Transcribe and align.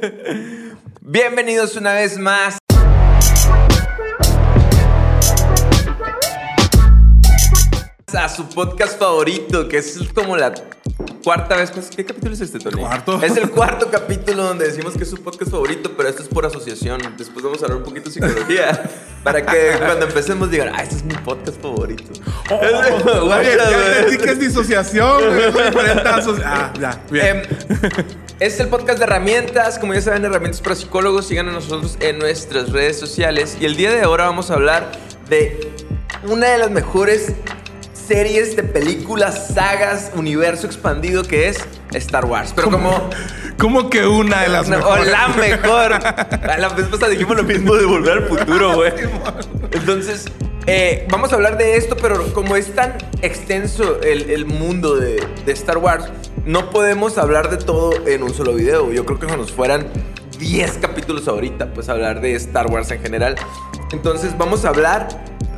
Bienvenidos 1.00 1.76
una 1.76 1.94
vez 1.94 2.18
más. 2.18 2.58
A 8.14 8.28
su 8.30 8.48
podcast 8.48 8.98
favorito, 8.98 9.68
que 9.68 9.76
es 9.76 9.98
como 10.14 10.38
la 10.38 10.54
cuarta 11.22 11.56
vez. 11.56 11.70
¿Qué 11.94 12.02
capítulo 12.02 12.32
es 12.32 12.40
este, 12.40 12.58
Tony? 12.58 12.80
Cuarto. 12.80 13.22
Es 13.22 13.36
el 13.36 13.50
cuarto 13.50 13.90
capítulo 13.90 14.44
donde 14.44 14.66
decimos 14.66 14.94
que 14.94 15.02
es 15.02 15.10
su 15.10 15.22
podcast 15.22 15.50
favorito, 15.50 15.92
pero 15.94 16.08
esto 16.08 16.22
es 16.22 16.28
por 16.28 16.46
asociación. 16.46 16.98
Después 17.18 17.44
vamos 17.44 17.60
a 17.60 17.66
hablar 17.66 17.78
un 17.78 17.84
poquito 17.84 18.08
de 18.08 18.14
psicología. 18.14 18.90
para 19.22 19.44
que 19.44 19.72
cuando 19.78 20.06
empecemos 20.06 20.50
digan, 20.50 20.72
ah, 20.74 20.82
este 20.82 20.96
es 20.96 21.04
mi 21.04 21.14
podcast 21.14 21.60
favorito. 21.60 22.10
Oh, 22.50 22.60
ya 22.62 23.20
güey. 23.20 23.48
entendí 23.98 24.16
que 24.16 24.30
es 24.30 24.40
disociación, 24.40 25.22
Ah, 26.42 26.72
ya, 26.80 27.02
bien. 27.10 27.42
Em, 28.38 28.46
es 28.46 28.60
el 28.60 28.68
podcast 28.68 28.98
de 28.98 29.04
herramientas, 29.04 29.78
como 29.78 29.94
ya 29.94 30.00
saben, 30.00 30.24
herramientas 30.24 30.60
para 30.60 30.74
psicólogos. 30.74 31.26
Sigan 31.26 31.48
a 31.48 31.52
nosotros 31.52 31.96
en 32.00 32.18
nuestras 32.18 32.70
redes 32.70 32.98
sociales. 32.98 33.56
Y 33.60 33.64
el 33.64 33.76
día 33.76 33.90
de 33.90 34.02
ahora 34.02 34.26
vamos 34.26 34.50
a 34.50 34.54
hablar 34.54 34.92
de 35.28 35.72
una 36.24 36.48
de 36.48 36.58
las 36.58 36.70
mejores 36.70 37.32
series 37.92 38.56
de 38.56 38.62
películas, 38.62 39.48
sagas, 39.54 40.12
universo 40.14 40.66
expandido 40.66 41.22
que 41.24 41.48
es 41.48 41.58
Star 41.92 42.24
Wars. 42.24 42.52
Pero 42.54 42.70
como... 42.70 43.10
¿Cómo 43.58 43.88
que 43.88 44.06
una 44.06 44.42
de 44.42 44.48
las 44.48 44.68
No, 44.68 44.76
mejores? 44.76 45.06
O 45.06 45.10
la 45.10 45.28
mejor. 45.28 45.92
A 46.50 46.58
la 46.58 46.68
vez 46.70 46.86
pasada 46.86 47.08
dijimos 47.10 47.36
lo 47.36 47.42
mismo 47.42 47.74
de 47.74 47.86
volver 47.86 48.18
al 48.18 48.24
futuro, 48.24 48.74
güey. 48.74 48.92
Entonces, 49.72 50.26
eh, 50.66 51.06
vamos 51.10 51.32
a 51.32 51.36
hablar 51.36 51.56
de 51.56 51.76
esto, 51.76 51.96
pero 51.96 52.32
como 52.32 52.56
es 52.56 52.74
tan 52.74 52.94
extenso 53.22 54.00
el, 54.02 54.30
el 54.30 54.44
mundo 54.46 54.96
de, 54.96 55.24
de 55.44 55.52
Star 55.52 55.78
Wars, 55.78 56.06
no 56.44 56.70
podemos 56.70 57.18
hablar 57.18 57.50
de 57.50 57.56
todo 57.56 57.92
en 58.06 58.22
un 58.22 58.34
solo 58.34 58.52
video. 58.54 58.92
Yo 58.92 59.04
creo 59.06 59.18
que 59.18 59.28
si 59.28 59.36
nos 59.36 59.52
fueran 59.52 59.86
10 60.38 60.78
capítulos 60.78 61.26
ahorita, 61.28 61.72
pues 61.72 61.88
hablar 61.88 62.20
de 62.20 62.34
Star 62.34 62.66
Wars 62.66 62.90
en 62.90 63.00
general. 63.00 63.36
Entonces, 63.92 64.36
vamos 64.36 64.64
a 64.64 64.68
hablar 64.68 65.08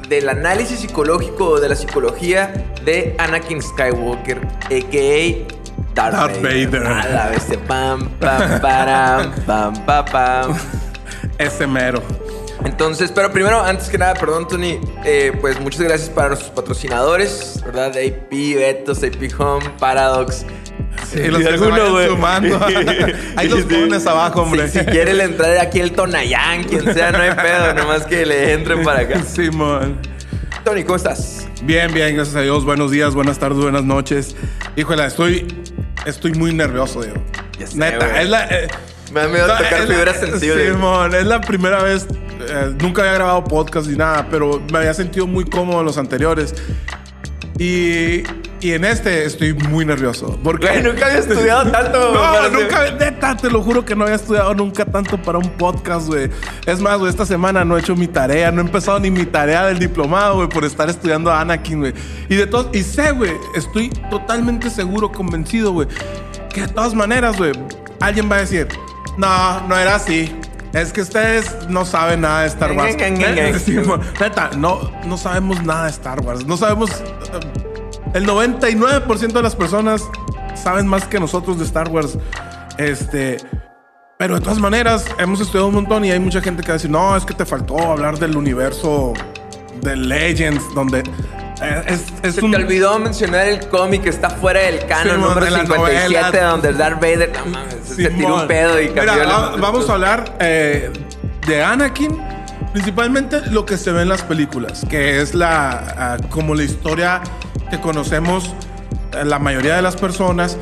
del 0.08 0.28
análisis 0.28 0.80
psicológico, 0.80 1.60
de 1.60 1.68
la 1.68 1.76
psicología 1.76 2.72
de 2.84 3.14
Anakin 3.18 3.60
Skywalker, 3.60 4.38
a.k.a. 4.64 5.57
Darth, 5.94 6.14
Darth 6.14 6.42
Vader. 6.42 6.86
A 6.86 7.08
la 7.08 7.28
bestia. 7.30 7.58
Pam, 7.66 8.08
pam, 8.20 8.60
param, 8.60 9.32
pam, 9.46 9.74
pam, 9.84 10.04
pam. 10.04 10.58
Ese 11.38 11.66
mero. 11.66 12.02
Entonces, 12.64 13.12
pero 13.14 13.30
primero, 13.30 13.60
antes 13.60 13.88
que 13.88 13.98
nada, 13.98 14.14
perdón, 14.14 14.48
Tony, 14.48 14.80
eh, 15.04 15.32
pues 15.40 15.60
muchas 15.60 15.80
gracias 15.82 16.10
para 16.10 16.28
nuestros 16.28 16.50
patrocinadores, 16.50 17.62
¿verdad? 17.64 17.92
AP, 17.96 18.30
Betos, 18.30 19.02
AP 19.04 19.32
Home, 19.38 19.64
Paradox. 19.78 20.44
Sí, 21.10 21.22
los 21.28 21.40
que 21.40 21.56
se 21.56 21.70
vayan 21.70 22.08
sumando. 22.08 22.60
Ahí 23.36 23.48
los 23.48 23.62
pones 23.62 24.06
abajo, 24.06 24.42
hombre. 24.42 24.68
Si, 24.68 24.80
si 24.80 24.84
quieren 24.86 25.20
entrar 25.20 25.56
aquí 25.58 25.80
el 25.80 25.92
Tonayán, 25.92 26.64
quien 26.64 26.92
sea, 26.92 27.12
no 27.12 27.18
hay 27.22 27.30
pedo, 27.30 27.74
nomás 27.76 28.04
que 28.04 28.26
le 28.26 28.52
entren 28.52 28.82
para 28.82 29.00
acá. 29.00 29.22
Simón. 29.22 29.98
Tony, 30.64 30.82
¿cómo 30.82 30.96
estás? 30.96 31.46
Bien, 31.62 31.92
bien, 31.94 32.16
gracias 32.16 32.36
a 32.36 32.42
Dios. 32.42 32.64
Buenos 32.64 32.90
días, 32.90 33.14
buenas 33.14 33.38
tardes, 33.38 33.58
buenas 33.58 33.84
noches. 33.84 34.34
Híjole, 34.76 35.06
estoy, 35.06 35.46
estoy 36.06 36.32
muy 36.32 36.52
nervioso, 36.54 37.02
Diego. 37.02 37.22
Sé, 37.64 37.76
Neta, 37.76 38.20
es 38.22 38.28
la. 38.28 38.46
eh, 38.46 38.68
Me 39.12 39.20
da 39.20 39.28
miedo 39.28 39.46
no, 39.48 39.56
tocar 39.56 39.86
fibras 39.86 40.20
sensibles. 40.20 40.72
Simón, 40.72 41.14
es 41.14 41.26
la 41.26 41.40
primera 41.40 41.82
vez. 41.82 42.06
eh, 42.48 42.74
nunca 42.80 43.02
había 43.02 43.14
grabado 43.14 43.44
podcast 43.44 43.88
ni 43.88 43.96
nada, 43.96 44.26
pero 44.30 44.62
me 44.72 44.78
había 44.78 44.94
sentido 44.94 45.26
muy 45.26 45.44
cómodo 45.44 45.80
en 45.80 45.86
los 45.86 45.98
anteriores. 45.98 46.54
Y, 47.58 48.22
y 48.60 48.72
en 48.72 48.84
este 48.84 49.24
estoy 49.24 49.54
muy 49.54 49.84
nervioso. 49.84 50.38
Porque 50.42 50.68
Güey, 50.68 50.82
nunca 50.82 51.06
había 51.06 51.18
estudiado 51.18 51.70
tanto. 51.70 52.12
No, 52.12 52.48
nunca, 52.48 52.90
neta, 52.92 53.36
te 53.36 53.50
lo 53.50 53.62
juro 53.62 53.84
que 53.84 53.94
no 53.94 54.04
había 54.04 54.16
estudiado 54.16 54.54
nunca 54.54 54.84
tanto 54.84 55.20
para 55.20 55.38
un 55.38 55.48
podcast, 55.50 56.08
güey. 56.08 56.30
Es 56.66 56.80
más, 56.80 56.98
güey, 56.98 57.10
esta 57.10 57.26
semana 57.26 57.64
no 57.64 57.76
he 57.76 57.80
hecho 57.80 57.94
mi 57.94 58.08
tarea, 58.08 58.50
no 58.50 58.60
he 58.60 58.64
empezado 58.64 58.98
ni 58.98 59.10
mi 59.10 59.24
tarea 59.24 59.66
del 59.66 59.78
diplomado, 59.78 60.36
güey, 60.36 60.48
por 60.48 60.64
estar 60.64 60.88
estudiando 60.88 61.30
a 61.30 61.40
Anakin, 61.40 61.80
güey. 61.80 61.94
Y 62.28 62.36
de 62.36 62.46
todos, 62.46 62.68
y 62.72 62.82
sé, 62.82 63.12
güey, 63.12 63.32
estoy 63.54 63.90
totalmente 64.10 64.70
seguro, 64.70 65.10
convencido, 65.12 65.72
güey, 65.72 65.88
que 66.52 66.62
de 66.62 66.68
todas 66.68 66.94
maneras, 66.94 67.36
güey, 67.36 67.52
alguien 68.00 68.30
va 68.30 68.36
a 68.36 68.40
decir, 68.40 68.68
no, 69.16 69.60
no 69.68 69.76
era 69.76 69.96
así. 69.96 70.34
Es 70.74 70.92
que 70.92 71.00
ustedes 71.00 71.66
no 71.68 71.86
saben 71.86 72.20
nada 72.20 72.42
de 72.42 72.48
Star 72.48 72.72
Wars. 72.72 72.94
Neta, 74.20 74.50
no, 74.56 74.92
no 75.06 75.16
sabemos 75.16 75.62
nada 75.62 75.84
de 75.84 75.90
Star 75.90 76.20
Wars. 76.20 76.44
No 76.44 76.56
sabemos. 76.58 76.90
El 78.14 78.26
99% 78.26 79.32
de 79.32 79.42
las 79.42 79.54
personas 79.54 80.02
saben 80.54 80.86
más 80.86 81.04
que 81.04 81.20
nosotros 81.20 81.58
de 81.58 81.64
Star 81.64 81.88
Wars. 81.88 82.16
Este. 82.78 83.38
Pero 84.18 84.34
de 84.34 84.40
todas 84.40 84.58
maneras, 84.58 85.04
hemos 85.18 85.40
estudiado 85.40 85.68
un 85.68 85.74
montón 85.74 86.04
y 86.04 86.10
hay 86.10 86.18
mucha 86.18 86.40
gente 86.40 86.62
que 86.62 86.68
va 86.68 86.74
a 86.74 86.78
decir, 86.78 86.90
no, 86.90 87.16
es 87.16 87.24
que 87.24 87.34
te 87.34 87.44
faltó 87.44 87.78
hablar 87.78 88.18
del 88.18 88.36
universo 88.36 89.12
de 89.80 89.94
Legends, 89.94 90.74
donde 90.74 91.04
eh, 91.62 91.82
es, 91.86 92.04
es 92.24 92.34
Se 92.34 92.44
un... 92.44 92.50
te 92.50 92.56
olvidó 92.56 92.98
mencionar 92.98 93.46
el 93.46 93.68
cómic 93.68 94.02
que 94.02 94.08
está 94.08 94.28
fuera 94.30 94.60
del 94.60 94.84
canon, 94.86 95.14
Simón, 95.14 95.28
número 95.28 95.44
de 95.44 95.50
la 95.52 95.60
57, 95.60 96.20
novela. 96.20 96.46
donde 96.50 96.72
Darth 96.72 97.00
Vader 97.00 97.32
no 97.32 97.46
mames, 97.46 97.74
se 97.84 98.10
tiró 98.10 98.34
un 98.42 98.48
pedo 98.48 98.80
y 98.82 98.86
cambió 98.86 99.12
Mira, 99.14 99.26
va- 99.26 99.56
vamos 99.56 99.88
a 99.88 99.92
hablar 99.92 100.36
eh, 100.40 100.90
de 101.46 101.62
Anakin, 101.62 102.20
principalmente 102.72 103.40
lo 103.52 103.64
que 103.64 103.76
se 103.76 103.92
ve 103.92 104.02
en 104.02 104.08
las 104.08 104.22
películas, 104.22 104.84
que 104.90 105.20
es 105.22 105.32
la 105.32 105.70
ah, 105.96 106.16
como 106.28 106.56
la 106.56 106.64
historia 106.64 107.22
que 107.70 107.80
conocemos 107.80 108.54
la 109.24 109.38
mayoría 109.38 109.76
de 109.76 109.82
las 109.82 109.96
personas. 109.96 110.58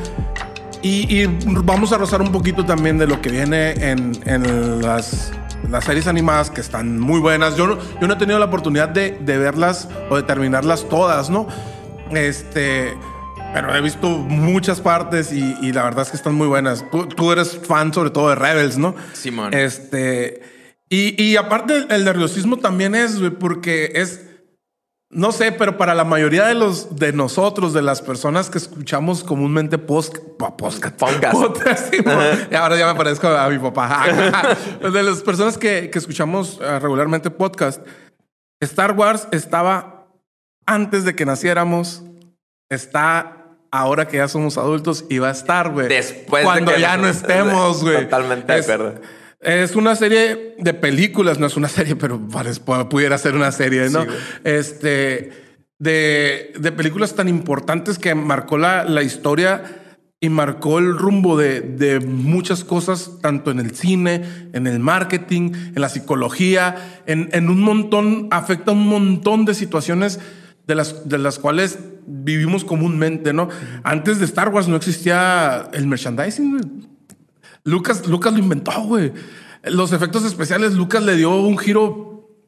Y, 0.83 1.21
y 1.21 1.25
vamos 1.63 1.91
a 1.91 1.97
rozar 1.97 2.21
un 2.21 2.31
poquito 2.31 2.63
también 2.63 2.97
de 2.97 3.07
lo 3.07 3.19
que 3.19 3.29
viene 3.29 3.71
en, 3.71 4.17
en 4.25 4.81
las, 4.81 5.31
las 5.69 5.83
series 5.83 6.07
animadas 6.07 6.51
que 6.51 6.61
están 6.61 6.99
muy 6.99 7.19
buenas. 7.19 7.57
Yo 7.57 7.65
no, 7.65 7.77
yo 7.99 8.07
no 8.07 8.13
he 8.13 8.17
tenido 8.17 8.37
la 8.37 8.45
oportunidad 8.45 8.89
de, 8.89 9.17
de 9.19 9.37
verlas 9.37 9.89
o 10.09 10.15
de 10.15 10.23
terminarlas 10.23 10.87
todas, 10.87 11.31
¿no? 11.31 11.47
Este, 12.11 12.93
pero 13.53 13.75
he 13.75 13.81
visto 13.81 14.07
muchas 14.07 14.79
partes 14.79 15.33
y, 15.33 15.57
y 15.61 15.73
la 15.73 15.83
verdad 15.83 16.03
es 16.03 16.11
que 16.11 16.17
están 16.17 16.35
muy 16.35 16.47
buenas. 16.47 16.85
Tú, 16.91 17.07
tú 17.07 17.31
eres 17.31 17.59
fan 17.67 17.91
sobre 17.91 18.11
todo 18.11 18.29
de 18.29 18.35
Rebels, 18.35 18.77
¿no? 18.77 18.95
Simón. 19.13 19.53
Este, 19.55 20.41
y, 20.89 21.21
y 21.21 21.37
aparte 21.37 21.87
el 21.89 22.05
nerviosismo 22.05 22.57
también 22.57 22.93
es, 22.93 23.19
porque 23.39 23.93
es... 23.95 24.21
No 25.09 25.31
sé, 25.31 25.53
pero 25.53 25.77
para 25.77 25.95
la 25.95 26.03
mayoría 26.03 26.45
de 26.47 26.53
los 26.53 26.97
de 26.97 27.13
nosotros, 27.13 27.71
de 27.73 27.81
las 27.81 28.01
personas 28.01 28.49
que 28.49 28.57
escuchamos 28.57 29.23
comúnmente 29.23 29.77
post, 29.77 30.17
po- 30.37 30.57
podcast, 30.57 30.99
sí, 31.91 31.97
ahora 32.53 32.77
ya 32.77 32.87
me 32.91 32.95
parezco 32.95 33.27
a 33.29 33.47
mi 33.47 33.57
papá. 33.57 34.05
de 34.81 35.03
las 35.03 35.21
personas 35.21 35.57
que, 35.57 35.89
que 35.89 35.97
escuchamos 35.97 36.59
eh, 36.61 36.79
regularmente 36.79 37.29
podcast, 37.31 37.81
Star 38.61 38.91
Wars 38.91 39.29
estaba 39.31 40.07
antes 40.65 41.05
de 41.05 41.15
que 41.15 41.25
naciéramos, 41.25 42.03
está 42.69 43.45
ahora 43.71 44.09
que 44.09 44.17
ya 44.17 44.27
somos 44.27 44.57
adultos 44.57 45.05
y 45.09 45.19
va 45.19 45.29
a 45.29 45.31
estar, 45.31 45.69
güey. 45.71 45.87
Después 45.87 46.41
de 46.43 46.45
cuando 46.45 46.73
que 46.73 46.81
ya 46.81 46.97
no 46.97 47.07
estemos, 47.07 47.81
güey. 47.81 48.03
Totalmente 48.03 48.51
de 48.51 48.59
acuerdo. 48.59 48.95
Es 49.39 49.75
una 49.75 49.95
serie 49.95 50.55
de 50.57 50.73
películas, 50.73 51.39
no 51.39 51.47
es 51.47 51.57
una 51.57 51.69
serie, 51.69 51.95
pero 51.95 52.19
pudiera 52.89 53.17
ser 53.17 53.35
una 53.35 53.51
serie, 53.51 53.89
¿no? 53.89 54.03
Sí, 54.03 54.09
este, 54.43 55.31
de, 55.79 56.53
de 56.59 56.71
películas 56.71 57.15
tan 57.15 57.27
importantes 57.27 57.99
que 57.99 58.15
marcó 58.15 58.57
la, 58.57 58.83
la 58.83 59.03
historia 59.03 59.63
y 60.19 60.29
marcó 60.29 60.79
el 60.79 60.97
rumbo 60.97 61.37
de, 61.37 61.61
de 61.61 61.99
muchas 61.99 62.63
cosas, 62.63 63.19
tanto 63.21 63.51
en 63.51 63.59
el 63.59 63.75
cine, 63.75 64.49
en 64.53 64.65
el 64.65 64.79
marketing, 64.79 65.51
en 65.75 65.79
la 65.81 65.89
psicología, 65.89 67.01
en, 67.05 67.29
en 67.33 67.49
un 67.49 67.61
montón, 67.61 68.27
afecta 68.31 68.71
un 68.71 68.87
montón 68.87 69.45
de 69.45 69.53
situaciones 69.53 70.19
de 70.65 70.73
las, 70.73 71.07
de 71.07 71.19
las 71.19 71.37
cuales 71.37 71.77
vivimos 72.07 72.65
comúnmente, 72.65 73.31
¿no? 73.31 73.49
Antes 73.83 74.17
de 74.17 74.25
Star 74.25 74.49
Wars 74.49 74.67
no 74.67 74.75
existía 74.75 75.69
el 75.73 75.85
merchandising. 75.85 76.96
Lucas, 77.67 78.07
Lucas 78.07 78.31
lo 78.33 78.39
inventó, 78.39 78.71
güey. 78.83 79.11
Los 79.63 79.91
efectos 79.91 80.23
especiales, 80.23 80.73
Lucas 80.73 81.03
le 81.03 81.15
dio 81.17 81.35
un 81.35 81.57
giro 81.57 82.05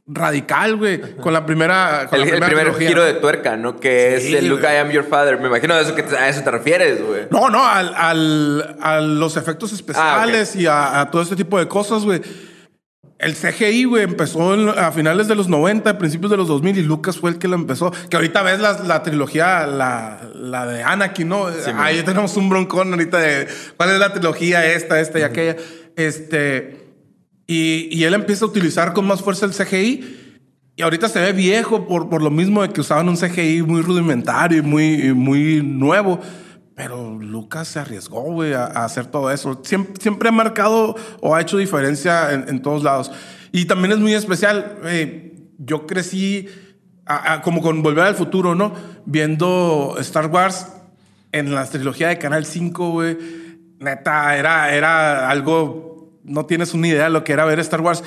radical, 0.08 0.78
güey, 0.78 1.00
con 1.18 1.34
la 1.34 1.46
primera. 1.46 2.08
con 2.10 2.20
El, 2.20 2.22
la 2.22 2.26
el 2.26 2.40
primera 2.40 2.48
primer 2.48 2.64
trilogía. 2.76 2.88
giro 2.88 3.04
de 3.04 3.14
tuerca, 3.16 3.58
¿no? 3.58 3.80
Que 3.80 4.18
Sí, 4.22 4.34
es 4.34 4.40
el 4.40 4.48
Luke. 4.48 4.64
I 4.64 4.78
am 4.78 4.90
your 4.92 5.04
father. 5.04 5.40
Me 5.40 5.48
imagino 5.48 5.74
a 5.74 5.82
eso, 5.82 5.94
que 5.94 6.04
te- 6.04 6.18
a 6.18 6.30
eso 6.30 6.42
te 6.42 6.50
refieres, 6.52 7.06
güey. 7.06 7.24
No, 7.30 7.50
no, 7.50 7.64
al, 7.66 7.94
al- 7.96 8.78
a 8.82 9.02
los 9.02 9.36
efectos 9.38 9.72
especiales 9.74 10.56
y 10.56 10.66
a, 10.68 11.02
a 11.02 11.12
todo 11.12 11.22
este 11.22 11.36
tipo 11.36 11.60
de 11.60 11.68
cosas, 11.68 12.04
güey. 12.06 12.22
El 13.20 13.36
CGI, 13.36 13.84
güey, 13.84 14.04
empezó 14.04 14.54
en- 14.54 14.70
a 14.70 14.92
finales 14.94 15.28
de 15.28 15.36
los 15.36 15.50
90, 15.50 15.98
principios 15.98 16.32
de 16.32 16.38
los 16.38 16.48
2000 16.48 16.78
y 16.78 16.84
Lucas 16.84 17.18
fue 17.18 17.30
el 17.32 17.38
que 17.38 17.50
lo 17.50 17.56
empezó. 17.56 17.92
Que 18.10 18.16
ahorita 18.16 18.42
ves 18.44 18.60
la, 18.62 18.80
la 18.84 19.04
trilogía, 19.04 19.68
la, 19.68 20.22
la 20.36 20.66
de 20.66 20.82
Anakin, 20.84 21.28
¿no? 21.28 21.48
Ahí 21.76 22.02
tenemos 22.04 22.38
un 22.38 22.48
broncón 22.50 22.92
ahorita 22.94 23.18
de 23.20 23.48
cuál 23.76 23.90
es 23.92 24.00
la 24.00 24.14
trilogía 24.14 24.66
esta, 24.74 25.02
esta 25.02 25.20
y 25.20 25.24
aquella. 25.24 25.58
Este, 25.98 26.88
y, 27.46 27.90
y 27.92 28.04
él 28.06 28.14
empieza 28.14 28.46
a 28.46 28.48
utilizar 28.48 28.94
con 28.94 29.06
más 29.06 29.22
fuerza 29.22 29.46
el 29.46 29.52
CGI. 29.52 30.16
Y 30.78 30.82
ahorita 30.82 31.10
se 31.10 31.20
ve 31.20 31.34
viejo 31.34 31.86
por, 31.90 32.10
por 32.10 32.22
lo 32.22 32.32
mismo 32.32 32.62
de 32.62 32.70
que 32.70 32.80
usaban 32.80 33.10
un 33.10 33.18
CGI 33.18 33.64
muy 33.64 33.82
rudimentario 33.82 34.60
y 34.60 34.62
muy, 34.62 34.94
y 35.08 35.14
muy 35.14 35.62
nuevo. 35.62 36.22
Pero 36.80 37.20
Lucas 37.20 37.68
se 37.68 37.80
arriesgó, 37.80 38.22
güey, 38.22 38.54
a, 38.54 38.68
hacer 38.68 39.08
todo 39.08 39.30
eso. 39.32 39.62
Siempre, 39.66 40.30
ha 40.30 40.32
marcado 40.32 40.96
o 41.20 41.36
ha 41.36 41.42
hecho 41.42 41.58
diferencia 41.58 42.32
en, 42.32 42.48
en 42.48 42.62
todos 42.62 42.84
lados. 42.84 43.12
Y 43.52 43.66
también 43.66 43.92
es 43.92 44.00
muy 44.00 44.14
especial. 44.14 44.78
eh, 44.86 45.50
yo 45.58 45.86
crecí 45.86 46.48
como 47.44 47.62
con 47.62 47.84
Volver 47.84 48.06
al 48.06 48.16
Futuro, 48.16 48.56
¿no? 48.56 48.72
Viendo 49.06 49.98
Star 50.00 50.28
Wars 50.28 50.72
en 51.34 51.54
la 51.54 51.66
trilogía 51.66 52.08
de 52.08 52.18
Canal 52.18 52.46
5, 52.46 52.92
güey. 52.92 53.18
Neta, 53.80 54.38
era, 54.38 54.74
era 54.74 55.30
algo... 55.30 56.18
No 56.24 56.46
tienes 56.46 56.74
una 56.74 56.88
idea 56.88 57.04
de 57.04 57.10
lo 57.10 57.26
que 57.26 57.34
era 57.34 57.44
ver 57.44 57.60
Star 57.60 57.82
Wars. 57.82 58.06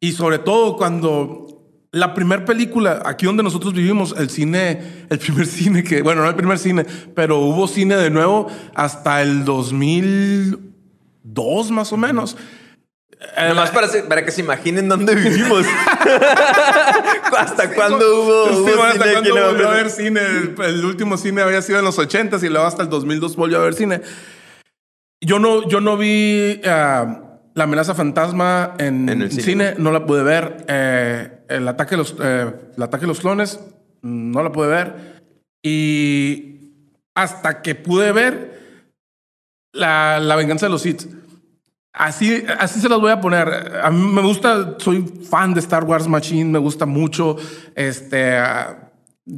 Y 0.00 0.12
sobre 0.12 0.38
todo 0.38 0.78
cuando 0.78 1.53
la 1.94 2.12
primera 2.14 2.44
película, 2.44 3.02
aquí 3.04 3.26
donde 3.26 3.42
nosotros 3.42 3.72
vivimos, 3.72 4.14
el 4.18 4.28
cine, 4.30 5.06
el 5.08 5.18
primer 5.18 5.46
cine 5.58 5.82
que, 5.84 6.02
bueno, 6.02 6.22
no 6.22 6.28
el 6.28 6.34
primer 6.34 6.58
cine, 6.58 6.84
pero 7.14 7.38
hubo 7.38 7.66
cine 7.68 7.96
de 7.96 8.10
nuevo 8.10 8.48
hasta 8.74 9.22
el 9.22 9.44
2002 9.44 11.70
más 11.70 11.92
o 11.92 11.96
menos. 11.96 12.36
Nomás 13.48 13.70
para, 13.70 13.88
se- 13.88 14.02
para 14.02 14.22
que 14.24 14.30
se 14.30 14.42
imaginen 14.42 14.88
dónde 14.88 15.14
vivimos. 15.24 15.64
¿Hasta 17.38 17.72
cuándo 17.74 18.22
hubo, 18.22 18.48
Sí, 18.48 18.54
hubo 18.56 18.64
bueno, 18.64 18.82
¿hasta 18.84 19.12
cuándo 19.12 19.34
volvió 19.46 19.70
a 19.70 19.74
ver 19.74 19.90
cine? 19.90 20.20
El, 20.20 20.54
el 20.62 20.84
último 20.84 21.16
cine 21.16 21.40
había 21.42 21.62
sido 21.62 21.78
en 21.78 21.84
los 21.86 21.98
80s 21.98 22.42
y 22.44 22.48
luego 22.48 22.66
hasta 22.66 22.82
el 22.82 22.88
2002 22.90 23.36
volvió 23.36 23.58
a 23.58 23.64
ver 23.64 23.74
cine. 23.74 24.02
Yo 25.20 25.38
no, 25.38 25.66
yo 25.68 25.80
no 25.80 25.96
vi 25.96 26.60
ah, 26.66 27.22
La 27.54 27.64
amenaza 27.64 27.94
fantasma 27.94 28.74
en, 28.78 29.08
En 29.08 29.22
el 29.22 29.30
cine. 29.30 29.42
cine. 29.42 29.74
no 29.78 29.92
la 29.92 30.04
pude 30.04 30.22
ver. 30.22 30.64
Eh, 30.68 31.44
el, 31.48 31.66
ataque 31.68 31.92
de 31.92 31.96
los, 31.96 32.16
eh, 32.20 32.52
el 32.76 32.82
ataque 32.82 33.02
de 33.02 33.08
los 33.08 33.20
clones, 33.20 33.60
mm, 34.02 34.30
no 34.32 34.42
la 34.42 34.50
pude 34.52 34.68
ver. 34.68 35.22
Y 35.62 36.54
hasta 37.14 37.62
que 37.62 37.74
pude 37.74 38.12
ver 38.12 38.82
la, 39.72 40.18
la 40.20 40.36
venganza 40.36 40.66
de 40.66 40.70
los 40.70 40.82
Sith. 40.82 41.06
Así, 41.92 42.44
así 42.58 42.80
se 42.80 42.88
las 42.88 42.98
voy 42.98 43.12
a 43.12 43.20
poner. 43.20 43.80
A 43.82 43.88
mí 43.90 44.12
me 44.12 44.20
gusta, 44.20 44.74
soy 44.78 45.02
fan 45.30 45.54
de 45.54 45.60
Star 45.60 45.84
Wars 45.84 46.08
Machine, 46.08 46.50
me 46.50 46.58
gusta 46.58 46.86
mucho. 46.86 47.36
Este, 47.76 48.36
ah, 48.36 48.83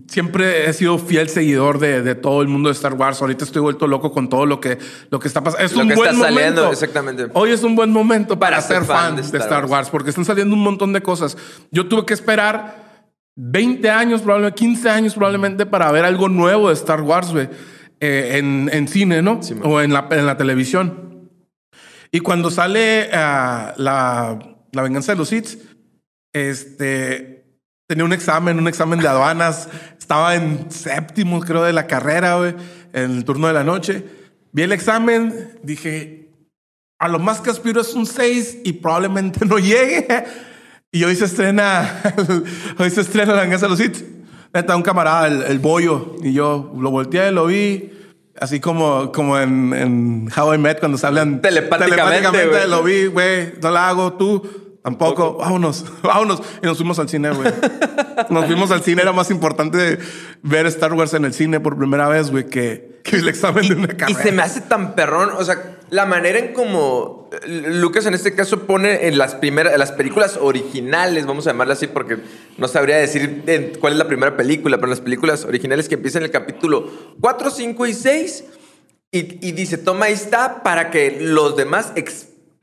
siempre 0.08 0.68
he 0.68 0.72
sido 0.72 0.98
fiel 0.98 1.28
seguidor 1.28 1.78
de, 1.78 2.02
de 2.02 2.14
todo 2.14 2.42
el 2.42 2.48
mundo 2.48 2.68
de 2.68 2.72
Star 2.74 2.94
Wars. 2.94 3.20
Ahorita 3.20 3.44
estoy 3.44 3.62
vuelto 3.62 3.86
loco 3.86 4.10
con 4.10 4.28
todo 4.28 4.46
lo 4.46 4.60
que, 4.60 4.78
lo 5.10 5.18
que 5.20 5.28
está 5.28 5.42
pasando. 5.42 5.64
Es 5.64 5.72
Lo 5.72 5.82
un 5.82 5.88
que 5.88 5.94
buen 5.94 6.10
está 6.10 6.26
saliendo, 6.26 6.70
exactamente. 6.70 7.26
Hoy 7.34 7.50
es 7.50 7.62
un 7.62 7.76
buen 7.76 7.90
momento 7.92 8.38
para, 8.38 8.56
Para 8.56 8.62
ser 8.66 8.84
fan, 8.84 8.86
fan 8.86 9.16
de 9.16 9.22
de 9.22 9.38
Star, 9.38 9.62
Wars. 9.62 9.70
Wars. 9.70 9.90
porque 9.90 10.10
están 10.10 10.24
saliendo 10.24 10.54
un 10.54 10.62
montón 10.62 10.92
de 10.92 11.02
cosas. 11.02 11.36
Yo 11.70 11.86
tuve 11.86 12.04
que 12.04 12.14
esperar 12.14 12.86
20 13.36 13.88
años, 13.90 14.22
probablemente 14.22 14.58
15 14.58 14.90
años 14.90 15.14
probablemente 15.14 15.66
para 15.66 15.92
ver 15.92 16.04
algo 16.04 16.28
nuevo 16.28 16.68
de 16.68 16.74
Star 16.74 17.02
Wars, 17.02 17.32
güey, 17.32 17.48
eh, 18.00 18.38
en, 18.38 18.70
en 18.72 18.88
cine, 18.88 19.22
¿no? 19.22 19.42
Sí, 19.42 19.54
o 19.62 19.80
en 19.80 19.92
la, 19.92 20.08
en 20.10 20.26
la 20.26 20.36
televisión. 20.36 21.30
Y 22.10 22.20
cuando 22.20 22.50
sale 22.50 23.10
ah, 23.12 23.74
la, 23.76 24.38
la 24.72 24.82
venganza 24.82 25.12
de 25.12 25.18
los 25.18 25.28
Sith, 25.28 25.60
este, 26.32 27.35
tenía 27.86 28.04
un 28.04 28.12
examen, 28.12 28.58
un 28.58 28.68
examen 28.68 28.98
de 29.00 29.08
aduanas. 29.08 29.68
Estaba 29.98 30.34
en 30.34 30.70
séptimo, 30.70 31.40
creo, 31.40 31.62
de 31.62 31.72
la 31.72 31.86
carrera, 31.86 32.36
güey, 32.36 32.54
en 32.92 33.18
el 33.18 33.24
turno 33.24 33.46
de 33.46 33.54
la 33.54 33.64
noche. 33.64 34.04
Vi 34.52 34.62
el 34.62 34.72
examen, 34.72 35.58
dije, 35.62 36.30
a 36.98 37.08
lo 37.08 37.18
más 37.18 37.40
que 37.40 37.50
aspiro 37.50 37.80
es 37.80 37.94
un 37.94 38.06
6 38.06 38.58
y 38.64 38.72
probablemente 38.74 39.44
no 39.44 39.58
llegue. 39.58 40.06
Y 40.92 41.04
hoy 41.04 41.14
se 41.14 41.26
estrena, 41.26 42.00
hoy 42.78 42.90
se 42.90 43.02
estrena 43.02 43.34
la 43.34 43.42
venganza 43.42 43.66
de 43.66 43.70
los 43.70 43.78
Sith. 43.78 44.02
Neta, 44.54 44.76
un 44.76 44.82
camarada, 44.82 45.26
el, 45.26 45.42
el 45.42 45.58
bollo, 45.58 46.16
y 46.22 46.32
yo 46.32 46.72
lo 46.78 46.90
volteé, 46.90 47.30
lo 47.32 47.46
vi. 47.46 47.92
Así 48.38 48.60
como, 48.60 49.12
como 49.12 49.38
en, 49.38 49.72
en 49.74 50.28
How 50.34 50.54
I 50.54 50.58
Met 50.58 50.78
cuando 50.78 50.96
se 50.98 51.06
hablan 51.06 51.40
Telepáticamente, 51.40 52.46
güey. 52.46 52.68
lo 52.68 52.82
vi, 52.82 53.06
güey, 53.06 53.54
no 53.62 53.70
la 53.70 53.88
hago, 53.88 54.12
tú 54.14 54.65
tampoco, 54.86 55.38
vámonos, 55.38 55.84
vámonos. 56.02 56.40
Y 56.62 56.66
nos 56.66 56.76
fuimos 56.76 56.96
al 57.00 57.08
cine, 57.08 57.30
güey. 57.32 57.52
Nos 58.30 58.46
fuimos 58.46 58.70
al 58.70 58.82
cine, 58.82 59.02
era 59.02 59.12
más 59.12 59.30
importante 59.30 59.98
ver 60.42 60.64
Star 60.66 60.92
Wars 60.94 61.12
en 61.12 61.26
el 61.26 61.34
cine 61.34 61.60
por 61.60 61.76
primera 61.76 62.08
vez, 62.08 62.30
güey, 62.30 62.46
que, 62.46 63.00
que 63.04 63.16
el 63.16 63.28
examen 63.28 63.68
de 63.68 63.74
una 63.74 63.92
Y 63.92 63.96
carrera. 63.96 64.22
se 64.22 64.32
me 64.32 64.42
hace 64.42 64.62
tan 64.62 64.94
perrón, 64.94 65.30
o 65.36 65.44
sea, 65.44 65.76
la 65.90 66.06
manera 66.06 66.38
en 66.38 66.54
como 66.54 67.28
eh, 67.32 67.46
Lucas 67.74 68.06
en 68.06 68.14
este 68.14 68.34
caso 68.34 68.60
pone 68.60 69.06
en 69.08 69.18
las 69.18 69.34
primeras, 69.34 69.74
en 69.74 69.78
las 69.80 69.92
películas 69.92 70.38
originales, 70.40 71.26
vamos 71.26 71.46
a 71.46 71.50
llamarla 71.50 71.74
así 71.74 71.88
porque 71.88 72.16
no 72.56 72.68
sabría 72.68 72.96
decir 72.96 73.42
cuál 73.80 73.92
es 73.92 73.98
la 73.98 74.08
primera 74.08 74.34
película, 74.34 74.76
pero 74.78 74.86
en 74.86 74.90
las 74.90 75.00
películas 75.00 75.44
originales 75.44 75.88
que 75.88 75.96
empiezan 75.96 76.22
en 76.22 76.26
el 76.26 76.30
capítulo 76.32 76.90
4, 77.20 77.50
5 77.50 77.86
y 77.86 77.92
6 77.94 78.44
y, 79.12 79.46
y 79.46 79.52
dice, 79.52 79.76
toma 79.76 80.06
ahí 80.06 80.14
está 80.14 80.62
para 80.62 80.90
que 80.90 81.18
los 81.20 81.54
demás 81.54 81.92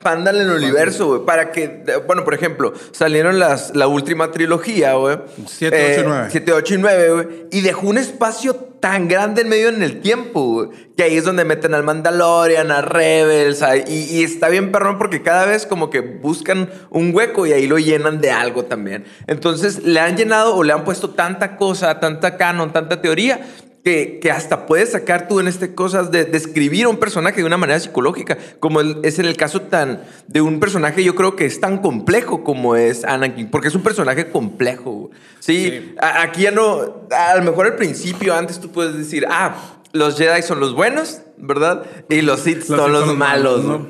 expandan 0.04 0.36
el 0.36 0.50
universo, 0.50 1.08
güey, 1.08 1.26
para 1.26 1.52
que, 1.52 1.84
bueno, 2.06 2.26
por 2.26 2.34
ejemplo, 2.34 2.74
salieron 2.92 3.40
las, 3.40 3.74
la 3.76 3.88
última 3.88 4.32
trilogía, 4.32 4.94
güey. 4.96 5.18
Siete, 5.48 5.92
ocho 5.94 6.02
y 6.02 6.04
nueve. 6.08 6.28
7, 6.30 6.52
8 6.54 6.74
y 6.74 6.78
9, 6.78 7.10
güey. 7.12 7.28
Y 7.52 7.62
dejó 7.62 7.88
un 7.88 7.98
espacio 7.98 8.54
tan 8.82 9.08
grande 9.08 9.44
en 9.44 9.50
medio 9.50 9.70
en 9.70 9.82
el 9.82 10.02
tiempo, 10.02 10.42
güey. 10.54 10.70
Que 10.98 11.04
ahí 11.04 11.16
es 11.16 11.24
donde 11.24 11.46
meten 11.46 11.74
al 11.74 11.84
Mandalorian, 11.84 12.70
a 12.72 12.82
Rebels. 12.82 13.62
a- 13.64 13.78
y, 13.78 13.84
y 14.12 14.24
está 14.24 14.50
bien 14.50 14.72
perrón 14.74 14.98
porque 14.98 15.22
cada 15.24 15.46
vez 15.46 15.66
como 15.66 15.90
que 15.90 16.02
buscan 16.02 16.70
un 16.90 17.16
hueco 17.16 17.46
y 17.48 17.54
ahí 17.54 17.66
lo 17.66 17.78
llenan 17.80 18.20
de 18.20 18.32
algo 18.32 18.66
también. 18.66 19.06
Entonces 19.28 19.84
le 19.84 20.00
han 20.02 20.18
llenado 20.18 20.56
o 20.56 20.64
le 20.64 20.74
han 20.74 20.84
puesto 20.84 21.12
tanta 21.12 21.56
cosa, 21.56 22.00
tanta 22.02 22.36
canon, 22.38 22.74
tanta 22.74 23.02
teoría. 23.02 23.40
Que, 23.84 24.20
que 24.22 24.32
hasta 24.32 24.66
puedes 24.66 24.92
sacar 24.94 25.28
tú 25.28 25.42
en 25.42 25.48
este 25.50 25.76
cosas 25.76 26.10
de 26.10 26.24
describir 26.24 26.86
a 26.86 26.90
un 26.90 26.96
personaje 26.98 27.36
de 27.42 27.44
una 27.44 27.58
manera 27.58 27.78
psicológica, 27.82 28.38
como 28.62 28.80
el- 28.80 29.00
es 29.04 29.20
en 29.20 29.26
el 29.26 29.36
caso 29.36 29.62
tan 29.64 30.04
de 30.28 30.40
un 30.40 30.62
personaje 30.62 31.04
yo 31.04 31.16
creo 31.16 31.36
que 31.36 31.46
es 31.46 31.60
tan 31.60 31.80
complejo 31.80 32.46
como 32.46 32.78
es 32.78 33.04
Anakin, 33.04 33.50
porque 33.52 33.68
es 33.68 33.76
un 33.76 33.84
personaje 33.84 34.30
complejo. 34.30 35.12
Sí, 35.42 35.94
a- 36.00 36.22
aquí 36.22 36.44
ya 36.44 36.52
no, 36.52 37.08
a 37.12 37.36
lo 37.36 37.44
mejor 37.44 37.66
al 37.66 37.76
principio, 37.76 38.34
antes 38.34 38.62
tú 38.62 38.72
puedes 38.72 38.98
decir, 38.98 39.26
ah, 39.30 39.56
los 39.92 40.18
Jedi 40.18 40.42
son 40.44 40.62
los 40.62 40.74
buenos, 40.74 41.20
¿verdad? 41.38 41.84
Y 42.10 42.22
los 42.22 42.40
Sith 42.40 42.64
son, 42.64 42.90
los, 42.90 43.14
malos, 43.18 43.66
¿no? 43.66 43.88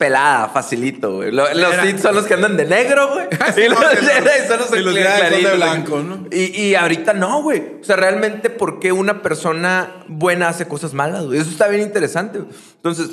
Pelada, 0.00 0.48
facilito, 0.48 1.16
güey. 1.16 1.30
Lo- 1.30 1.52
Los 1.52 1.74
Sith 1.82 1.98
son 1.98 2.14
los 2.14 2.24
que 2.24 2.32
andan 2.32 2.56
de 2.56 2.64
negro, 2.64 3.08
güey. 3.12 3.26
Sí, 3.54 3.60
y 3.60 3.68
los 3.68 3.78
son 4.48 4.58
los, 4.58 4.72
y 4.74 4.80
los 4.80 4.94
de 4.94 5.56
blanco, 5.56 5.98
¿no? 6.00 6.24
Y, 6.32 6.58
y 6.58 6.74
ahorita 6.74 7.12
no, 7.12 7.42
güey. 7.42 7.62
O 7.82 7.84
sea, 7.84 7.96
realmente, 7.96 8.48
¿por 8.48 8.80
qué 8.80 8.92
una 8.92 9.20
persona 9.20 10.02
buena 10.08 10.48
hace 10.48 10.66
cosas 10.66 10.94
malas, 10.94 11.26
güey? 11.26 11.38
Eso 11.38 11.50
está 11.50 11.68
bien 11.68 11.82
interesante, 11.82 12.38
güey. 12.38 12.50
Entonces, 12.76 13.10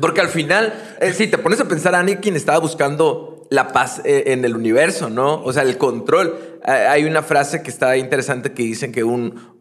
porque 0.00 0.20
al 0.20 0.28
final, 0.28 0.74
eh, 1.00 1.12
si 1.12 1.28
te 1.28 1.38
pones 1.38 1.60
a 1.60 1.68
pensar, 1.68 1.94
Anakin 1.94 2.34
estaba 2.34 2.58
buscando 2.58 3.46
la 3.50 3.68
paz 3.68 4.00
eh, 4.04 4.24
en 4.26 4.44
el 4.44 4.56
universo, 4.56 5.08
¿no? 5.10 5.40
O 5.44 5.52
sea, 5.52 5.62
el 5.62 5.78
control. 5.78 6.36
Eh, 6.66 6.72
hay 6.72 7.04
una 7.04 7.22
frase 7.22 7.62
que 7.62 7.70
está 7.70 7.96
interesante 7.96 8.50
que 8.50 8.64
dicen 8.64 8.90
que 8.90 9.04
un, 9.04 9.57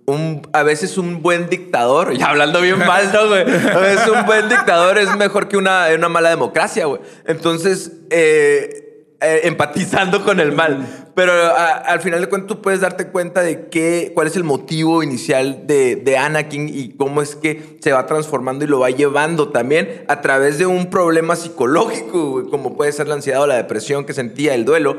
a 0.54 0.64
veces 0.64 0.98
un 0.98 1.22
buen 1.22 1.50
dictador, 1.50 2.14
ya 2.14 2.28
hablando 2.28 2.62
bien 2.62 2.80
mal, 2.80 3.12
¿no, 3.12 3.28
güey? 3.28 3.42
A 3.42 3.78
veces 3.80 4.08
un 4.08 4.26
buen 4.26 4.48
dictador 4.48 4.98
es 4.98 5.14
mejor 5.18 5.50
que 5.50 5.58
una, 5.58 5.88
una 5.94 6.08
mala 6.08 6.30
democracia, 6.30 6.86
güey. 6.86 7.02
Entonces, 7.26 7.92
eh, 8.10 8.88
eh, 9.20 9.42
empatizando 9.44 10.24
con 10.24 10.40
el 10.40 10.54
mal. 10.54 11.10
Pero 11.14 11.34
al 11.34 12.00
final 12.00 12.22
de 12.22 12.28
cuentas 12.28 12.48
tú 12.48 12.62
puedes 12.62 12.82
darte 12.82 13.08
cuenta 13.08 13.42
de 13.42 13.68
qué, 13.68 14.12
cuál 14.14 14.28
es 14.28 14.36
el 14.36 14.44
motivo 14.44 15.04
inicial 15.04 15.66
de, 15.66 15.96
de 15.96 16.18
Anakin 16.18 16.70
y 16.70 16.90
cómo 16.90 17.22
es 17.22 17.36
que 17.36 17.78
se 17.82 17.92
va 17.92 18.06
transformando 18.06 18.64
y 18.64 18.68
lo 18.68 18.80
va 18.80 18.92
llevando 18.92 19.50
también 19.50 20.06
a 20.08 20.22
través 20.22 20.58
de 20.60 20.68
un 20.68 20.92
problema 20.92 21.36
psicológico, 21.36 22.48
como 22.50 22.78
puede 22.78 22.92
ser 22.92 23.08
la 23.08 23.16
ansiedad 23.16 23.42
o 23.42 23.48
la 23.48 23.56
depresión 23.56 24.06
que 24.06 24.14
sentía, 24.14 24.54
el 24.54 24.64
duelo. 24.64 24.98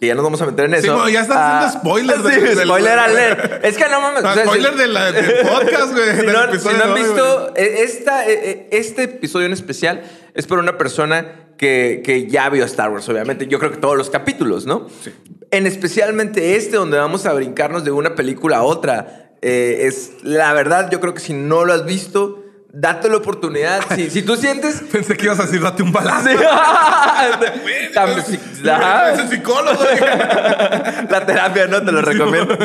Que 0.00 0.06
ya 0.06 0.14
nos 0.14 0.22
vamos 0.22 0.40
a 0.42 0.46
meter 0.46 0.66
en 0.66 0.74
eso. 0.74 0.82
Sí, 0.84 0.88
bueno, 0.90 1.08
ya 1.08 1.22
estás 1.22 1.36
haciendo 1.36 1.80
spoiler 1.80 2.16
Ah, 2.18 2.22
sí, 2.22 2.40
del- 2.40 2.54
del- 2.56 2.66
spoiler 2.68 2.98
alert. 2.98 3.64
Es 3.64 3.76
que 3.76 3.88
no 3.88 4.00
mames. 4.00 4.24
Ah, 4.24 4.30
o 4.30 4.34
sea, 4.34 4.44
spoiler 4.44 4.72
si- 4.72 4.78
de 4.78 4.86
la- 4.86 5.12
del 5.12 5.24
podcast, 5.48 5.92
güey, 5.92 6.20
Si 6.20 6.26
no, 6.26 6.58
si 6.60 6.68
no 6.78 6.84
han 6.84 6.94
de 6.94 7.00
visto, 7.02 7.52
eh, 7.56 7.82
esta, 7.82 8.26
eh, 8.28 8.40
eh, 8.42 8.68
este 8.72 9.02
episodio 9.04 9.46
en 9.46 9.52
especial 9.52 10.02
es 10.34 10.46
para 10.46 10.60
una 10.60 10.78
persona 10.78 11.46
que, 11.58 12.02
que 12.04 12.28
ya 12.28 12.48
vio 12.48 12.64
Star 12.64 12.90
Wars, 12.90 13.08
obviamente. 13.08 13.48
Yo 13.48 13.58
creo 13.58 13.72
que 13.72 13.78
todos 13.78 13.96
los 13.96 14.08
capítulos, 14.10 14.66
¿no? 14.66 14.86
Sí. 15.02 15.12
En 15.50 15.66
especialmente 15.66 16.54
este, 16.54 16.76
donde 16.76 16.96
vamos 16.98 17.26
a 17.26 17.32
brincarnos 17.32 17.82
de 17.84 17.90
una 17.90 18.14
película 18.14 18.58
a 18.58 18.62
otra. 18.62 19.32
eh, 19.42 19.86
es 19.88 20.12
la 20.22 20.52
verdad, 20.52 20.90
yo 20.92 21.00
creo 21.00 21.14
que 21.14 21.20
si 21.20 21.32
no 21.32 21.64
lo 21.64 21.72
has 21.72 21.84
visto, 21.84 22.37
date 22.72 23.08
la 23.08 23.16
oportunidad. 23.16 23.80
Si, 23.94 24.10
si 24.10 24.22
tú 24.22 24.36
sientes. 24.36 24.82
Pensé 24.92 25.16
que 25.16 25.24
ibas 25.26 25.40
a 25.40 25.44
decir 25.44 25.60
date 25.62 25.82
un 25.82 25.92
balazo. 25.92 26.28
Sí. 26.28 26.36
Tam- 27.94 28.22
sí, 28.24 28.38
ajá. 28.68 29.12
Es 29.12 29.18
el 29.20 29.28
psicólogo. 29.28 29.76
güey. 29.78 29.98
La 31.10 31.24
terapia, 31.26 31.66
no 31.66 31.82
te 31.82 31.92
lo 31.92 32.02
recomiendo. 32.02 32.56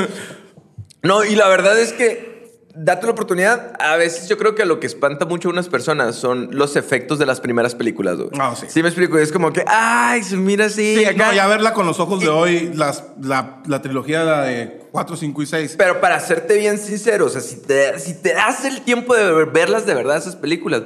No, 1.02 1.24
y 1.24 1.36
la 1.36 1.48
verdad 1.48 1.78
es 1.80 1.92
que 1.94 2.34
date 2.76 3.06
la 3.06 3.12
oportunidad. 3.12 3.74
A 3.80 3.96
veces 3.98 4.28
yo 4.30 4.38
creo 4.38 4.56
que 4.56 4.66
lo 4.66 4.80
que 4.80 4.88
espanta 4.88 5.26
mucho 5.26 5.50
a 5.50 5.52
unas 5.52 5.70
personas 5.70 6.16
son 6.16 6.50
los 6.52 6.76
efectos 6.76 7.20
de 7.20 7.26
las 7.26 7.40
primeras 7.42 7.76
películas, 7.76 8.18
güey. 8.18 8.30
Ah, 8.40 8.56
sí. 8.60 8.68
Sí 8.70 8.82
me 8.82 8.90
explico. 8.90 9.18
Es 9.18 9.32
como 9.32 9.52
que, 9.54 9.64
ay, 9.68 10.22
mira 10.34 10.66
así, 10.66 10.96
Sí, 10.98 11.06
acá. 11.06 11.28
no, 11.28 11.34
ya 11.34 11.48
verla 11.48 11.74
con 11.74 11.86
los 11.86 12.00
ojos 12.00 12.20
de 12.22 12.30
hoy, 12.30 12.72
las, 12.74 13.04
la, 13.22 13.62
la 13.68 13.82
trilogía 13.82 14.24
la 14.24 14.42
de 14.44 14.82
4, 14.94 15.16
5 15.18 15.42
y 15.42 15.46
6. 15.48 15.76
Pero 15.76 16.00
para 16.00 16.20
serte 16.20 16.56
bien 16.56 16.78
sincero, 16.78 17.26
o 17.26 17.30
sea, 17.30 17.42
si 17.42 17.56
te, 17.56 17.98
si 18.00 18.14
te 18.14 18.36
das 18.36 18.64
el 18.64 18.82
tiempo 18.82 19.16
de 19.16 19.46
verlas 19.46 19.88
de 19.88 19.96
verdad, 19.96 20.18
esas 20.18 20.36
películas 20.36 20.84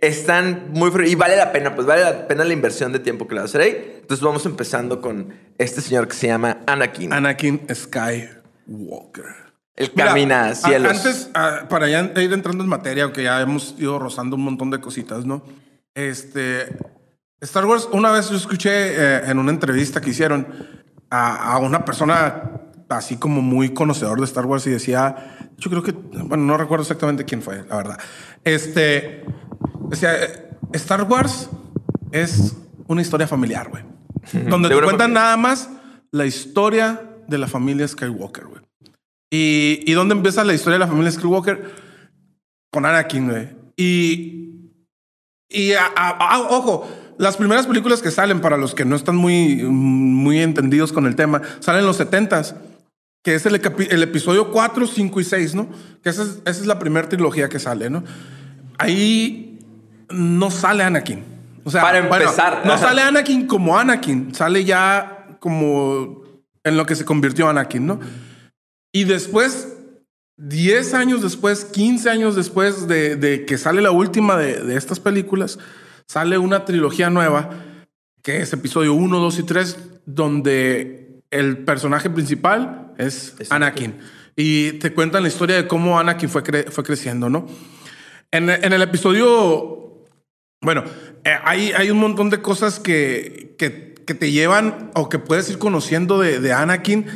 están 0.00 0.68
muy... 0.70 0.92
Y 1.08 1.16
vale 1.16 1.36
la 1.36 1.50
pena, 1.50 1.74
pues 1.74 1.84
vale 1.84 2.04
la 2.04 2.28
pena 2.28 2.44
la 2.44 2.52
inversión 2.52 2.92
de 2.92 3.00
tiempo 3.00 3.26
que 3.26 3.34
le 3.34 3.40
vas 3.40 3.50
a 3.50 3.58
hacer 3.58 3.60
ahí. 3.62 3.96
Entonces 4.00 4.24
vamos 4.24 4.46
empezando 4.46 5.00
con 5.00 5.34
este 5.58 5.80
señor 5.80 6.06
que 6.06 6.14
se 6.14 6.28
llama 6.28 6.58
Anakin. 6.68 7.12
Anakin 7.12 7.66
Skywalker. 7.74 9.24
Mira, 9.76 9.92
camina 10.06 10.44
a 10.44 10.48
a- 10.50 10.54
cielos. 10.54 11.04
Antes, 11.04 11.30
para 11.68 11.88
ya 11.88 12.12
ir 12.22 12.32
entrando 12.32 12.62
en 12.62 12.70
materia, 12.70 13.02
aunque 13.02 13.24
ya 13.24 13.40
hemos 13.40 13.74
ido 13.76 13.98
rozando 13.98 14.36
un 14.36 14.44
montón 14.44 14.70
de 14.70 14.80
cositas, 14.80 15.24
¿no? 15.24 15.42
Este. 15.96 16.68
Star 17.40 17.64
Wars, 17.66 17.88
una 17.90 18.12
vez 18.12 18.30
yo 18.30 18.36
escuché 18.36 18.70
eh, 18.70 19.22
en 19.26 19.38
una 19.40 19.50
entrevista 19.50 20.00
que 20.00 20.10
hicieron 20.10 20.46
a, 21.10 21.54
a 21.54 21.58
una 21.58 21.84
persona 21.84 22.61
así 22.96 23.16
como 23.16 23.42
muy 23.42 23.70
conocedor 23.74 24.18
de 24.18 24.24
Star 24.24 24.46
Wars 24.46 24.66
y 24.66 24.70
decía, 24.70 25.48
yo 25.58 25.70
creo 25.70 25.82
que, 25.82 25.92
bueno, 25.92 26.44
no 26.44 26.56
recuerdo 26.56 26.82
exactamente 26.82 27.24
quién 27.24 27.42
fue, 27.42 27.64
la 27.68 27.76
verdad. 27.76 27.98
Este, 28.44 29.24
decía, 29.88 30.10
Star 30.72 31.02
Wars 31.04 31.48
es 32.10 32.56
una 32.88 33.02
historia 33.02 33.26
familiar, 33.26 33.68
güey. 33.70 33.84
Donde 34.48 34.68
De 34.68 34.74
te 34.76 34.80
cuentan 34.82 35.06
familia. 35.08 35.20
nada 35.22 35.36
más 35.36 35.68
la 36.10 36.26
historia 36.26 37.00
de 37.26 37.38
la 37.38 37.48
familia 37.48 37.86
Skywalker, 37.88 38.44
güey. 38.46 38.62
Y, 39.30 39.80
y 39.86 39.92
dónde 39.92 40.14
empieza 40.14 40.44
la 40.44 40.52
historia 40.54 40.74
de 40.74 40.80
la 40.84 40.86
familia 40.88 41.10
Skywalker 41.10 41.70
con 42.70 42.84
Anakin, 42.86 43.28
güey. 43.28 43.48
Y, 43.76 44.70
y 45.48 45.72
a- 45.72 45.86
a- 45.96 46.34
a- 46.34 46.40
ojo, 46.50 46.88
las 47.18 47.36
primeras 47.36 47.66
películas 47.66 48.02
que 48.02 48.10
salen, 48.10 48.40
para 48.40 48.56
los 48.56 48.74
que 48.74 48.84
no 48.84 48.94
están 48.96 49.16
muy, 49.16 49.56
muy 49.64 50.40
entendidos 50.40 50.92
con 50.92 51.06
el 51.06 51.16
tema, 51.16 51.40
salen 51.60 51.80
en 51.80 51.86
los 51.86 51.98
70s, 52.00 52.54
que 53.22 53.34
es 53.34 53.46
el, 53.46 53.54
el 53.90 54.02
episodio 54.02 54.50
4, 54.50 54.86
5 54.86 55.20
y 55.20 55.24
6, 55.24 55.54
¿no? 55.54 55.68
Que 56.02 56.10
esa 56.10 56.22
es, 56.22 56.28
esa 56.44 56.60
es 56.60 56.66
la 56.66 56.78
primera 56.78 57.08
trilogía 57.08 57.48
que 57.48 57.58
sale, 57.58 57.88
¿no? 57.88 58.02
Ahí 58.78 59.58
no 60.10 60.50
sale 60.50 60.82
Anakin. 60.82 61.24
O 61.64 61.70
sea, 61.70 61.82
Para 61.82 62.00
bueno, 62.08 62.24
empezar. 62.24 62.62
no 62.64 62.72
Ajá. 62.72 62.88
sale 62.88 63.02
Anakin 63.02 63.46
como 63.46 63.78
Anakin, 63.78 64.34
sale 64.34 64.64
ya 64.64 65.36
como 65.38 66.22
en 66.64 66.76
lo 66.76 66.84
que 66.86 66.96
se 66.96 67.04
convirtió 67.04 67.48
Anakin, 67.48 67.86
¿no? 67.86 68.00
Y 68.92 69.04
después, 69.04 69.68
10 70.38 70.94
años 70.94 71.22
después, 71.22 71.64
15 71.64 72.10
años 72.10 72.34
después 72.34 72.88
de, 72.88 73.14
de 73.16 73.46
que 73.46 73.56
sale 73.58 73.80
la 73.82 73.92
última 73.92 74.36
de, 74.36 74.60
de 74.62 74.76
estas 74.76 74.98
películas, 74.98 75.58
sale 76.08 76.36
una 76.38 76.64
trilogía 76.64 77.08
nueva, 77.10 77.50
que 78.22 78.42
es 78.42 78.52
episodio 78.52 78.94
1, 78.94 79.18
2 79.18 79.38
y 79.38 79.42
3, 79.44 79.78
donde 80.06 81.11
el 81.32 81.58
personaje 81.58 82.08
principal 82.10 82.92
es, 82.98 83.34
Es 83.38 83.50
Anakin. 83.50 83.96
Y 84.36 84.72
te 84.74 84.92
cuentan 84.92 85.22
la 85.22 85.28
historia 85.28 85.56
de 85.56 85.66
cómo 85.66 85.98
Anakin 85.98 86.28
fue, 86.28 86.42
cre- 86.44 86.70
fue 86.70 86.84
creciendo, 86.84 87.28
¿no? 87.28 87.46
En, 88.30 88.48
en 88.48 88.72
el 88.72 88.80
episodio 88.82 89.78
bueno, 90.62 90.84
eh, 91.24 91.34
hay, 91.44 91.72
hay 91.72 91.90
un 91.90 91.98
montón 91.98 92.30
de 92.30 92.40
cosas 92.40 92.78
que, 92.78 93.56
que, 93.58 93.94
que 94.06 94.14
te 94.14 94.30
llevan 94.30 94.90
o 94.94 95.08
que 95.08 95.18
puedes 95.18 95.50
ir 95.50 95.58
conociendo 95.58 96.20
de, 96.20 96.38
de 96.38 96.52
Anakin 96.52 97.06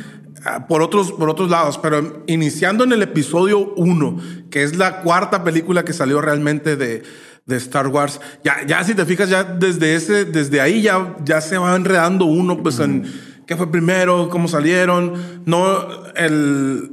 ah, 0.43 0.67
por 0.67 0.81
otros, 0.81 1.13
por 1.13 1.29
otros 1.29 1.49
lados, 1.49 1.77
pero 1.77 2.23
iniciando 2.27 2.83
en 2.83 2.91
el 2.91 3.01
episodio 3.03 3.73
1, 3.75 4.21
que 4.51 4.63
es 4.63 4.75
la 4.75 4.99
cuarta 5.01 5.45
película 5.45 5.85
que 5.85 5.93
salió 5.93 6.19
realmente 6.19 6.75
de, 6.75 7.03
de 7.45 7.55
Star 7.55 7.87
Wars, 7.87 8.19
ya, 8.43 8.65
ya 8.67 8.83
si 8.83 8.93
te 8.95 9.05
fijas, 9.05 9.29
ya 9.29 9.45
desde, 9.45 9.95
ese, 9.95 10.25
desde 10.25 10.59
ahí 10.59 10.81
ya, 10.81 11.15
ya 11.23 11.39
se 11.39 11.57
va 11.57 11.73
enredando 11.73 12.25
uno, 12.25 12.61
pues 12.61 12.79
en 12.79 13.05
qué 13.47 13.55
fue 13.55 13.71
primero, 13.71 14.29
cómo 14.29 14.47
salieron, 14.47 15.41
no 15.45 15.87
el 16.15 16.91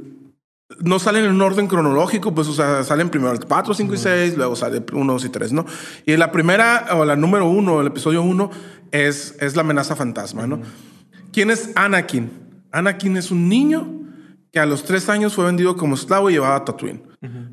no 0.79 0.99
salen 0.99 1.25
en 1.25 1.31
un 1.31 1.41
orden 1.41 1.67
cronológico, 1.67 2.33
pues, 2.33 2.47
o 2.47 2.53
sea, 2.53 2.83
salen 2.83 3.09
primero 3.09 3.31
el 3.31 3.39
4, 3.39 3.73
5 3.73 3.93
y 3.93 3.97
6, 3.97 4.37
luego 4.37 4.55
sale 4.55 4.83
1, 4.91 5.13
2 5.13 5.25
y 5.25 5.29
3, 5.29 5.53
¿no? 5.53 5.65
Y 6.05 6.17
la 6.17 6.31
primera, 6.31 6.87
o 6.93 7.05
la 7.05 7.15
número 7.15 7.47
1, 7.47 7.81
el 7.81 7.87
episodio 7.87 8.23
1, 8.23 8.49
es, 8.91 9.35
es 9.39 9.55
la 9.55 9.61
amenaza 9.61 9.95
fantasma, 9.95 10.47
¿no? 10.47 10.61
¿Quién 11.31 11.51
es 11.51 11.71
Anakin? 11.75 12.31
Anakin 12.71 13.17
es 13.17 13.31
un 13.31 13.47
niño 13.47 13.87
que 14.51 14.59
a 14.59 14.65
los 14.65 14.83
3 14.83 15.09
años 15.09 15.35
fue 15.35 15.45
vendido 15.45 15.75
como 15.77 15.95
esclavo 15.95 16.29
y 16.29 16.33
llevado 16.33 16.55
a 16.55 16.65
Tatooine. 16.65 17.03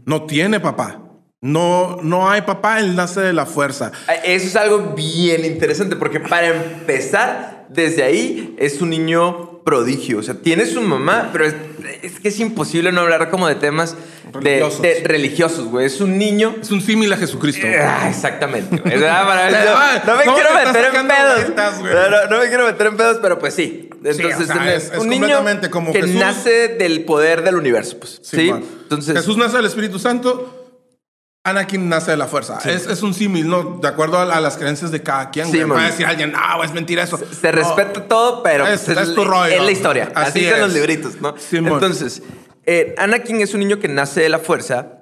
No 0.05 0.25
tiene 0.25 0.61
papá. 0.61 1.01
No, 1.43 1.99
no 2.03 2.31
hay 2.31 2.43
papá, 2.43 2.79
él 2.79 2.95
nace 2.95 3.21
de 3.21 3.33
la 3.33 3.47
fuerza. 3.47 3.91
Eso 4.25 4.47
es 4.47 4.55
algo 4.57 4.95
bien 4.97 5.45
interesante 5.45 5.97
porque 5.97 6.21
para 6.21 6.47
empezar, 6.47 7.67
desde 7.69 8.05
ahí 8.05 8.55
es 8.59 8.81
un 8.81 8.91
niño 8.91 9.61
prodigio. 9.65 10.19
O 10.19 10.23
sea, 10.23 10.35
tiene 10.35 10.67
su 10.67 10.81
mamá, 10.83 11.31
pero 11.33 11.45
es, 11.47 11.55
es 12.03 12.21
que 12.21 12.29
es 12.29 12.39
imposible 12.39 12.93
no 12.93 13.01
hablar 13.01 13.29
como 13.31 13.49
de 13.49 13.57
temas 13.57 13.97
Religiosos. 14.33 14.83
de 14.83 15.03
religiosos, 15.05 15.65
güey. 15.67 15.85
Es 15.87 16.01
un 16.01 16.17
niño 16.17 16.55
Es 16.63 16.71
un 16.71 16.81
símil 16.81 17.13
a 17.13 17.17
Jesucristo. 17.17 17.67
güey. 17.67 17.79
Ah, 17.81 18.07
exactamente. 18.09 18.77
güey. 18.77 18.95
No, 19.01 20.05
no 20.07 20.17
me 20.17 20.23
quiero 20.25 20.55
meter 20.55 20.95
en 20.95 21.09
pedos. 21.09 21.35
vueltas. 21.41 21.81
No, 21.83 22.09
no, 22.11 22.27
no 22.31 22.39
me 22.39 22.49
quiero 22.49 22.67
meter 22.67 22.87
en 22.87 22.97
pedos, 22.97 23.19
pero 23.21 23.39
pues 23.41 23.55
sí. 23.55 23.91
Entonces, 24.05 24.49
o 24.49 24.53
sea, 24.55 24.75
es- 24.75 24.93
es 24.93 24.99
un 24.99 25.09
niño 25.09 25.41
como 25.71 25.93
que 25.93 26.03
Jesús. 26.03 26.15
nace 26.17 26.69
del 26.69 27.05
poder 27.05 27.43
del 27.43 27.57
universo, 27.57 27.99
pues. 27.99 28.21
Sí. 28.23 28.37
Simón. 28.37 28.65
Entonces, 28.85 29.17
Jesús 29.17 29.37
nace 29.37 29.57
del 29.57 29.67
Espíritu 29.67 29.99
Santo. 29.99 30.62
Anakin 31.45 31.89
nace 31.89 32.13
de 32.13 32.17
la 32.17 32.29
fuerza. 32.29 32.61
Es, 32.65 32.87
es 32.87 33.03
un 33.03 33.13
símil, 33.15 33.49
¿no? 33.49 33.79
De 33.83 33.89
acuerdo 33.89 34.17
a, 34.19 34.23
a 34.23 34.41
las 34.41 34.57
creencias 34.57 34.93
de 34.93 35.03
cada 35.03 35.31
quien. 35.31 35.47
Sí, 35.47 35.57
güey. 35.57 35.67
man. 35.67 35.79
Va 35.79 35.83
a 35.87 35.91
decir 35.91 36.07
alguien, 36.07 36.31
no, 36.31 36.63
es 36.63 36.73
mentira 36.73 37.03
eso. 37.03 37.19
se 37.19 37.51
No. 37.51 37.59
respeta 37.59 38.05
todo, 38.07 38.45
pero 38.45 38.65
Es- 38.67 38.83
pues, 38.83 38.97
es 38.97 39.15
tu 39.15 39.25
rollo. 39.25 39.53
es 39.53 39.61
la 39.63 39.71
historia. 39.73 40.13
Así, 40.15 40.39
Así 40.41 40.45
es. 40.47 40.59
los 40.61 40.73
libritos, 40.73 41.21
¿no? 41.21 41.37
Simón. 41.37 41.73
Entonces, 41.75 42.23
eh, 42.65 42.95
Anakin 42.97 43.41
es 43.41 43.55
un 43.55 43.61
niño 43.61 43.81
que 43.81 43.89
nace 43.89 44.21
de 44.21 44.29
la 44.29 44.39
fuerza 44.39 45.02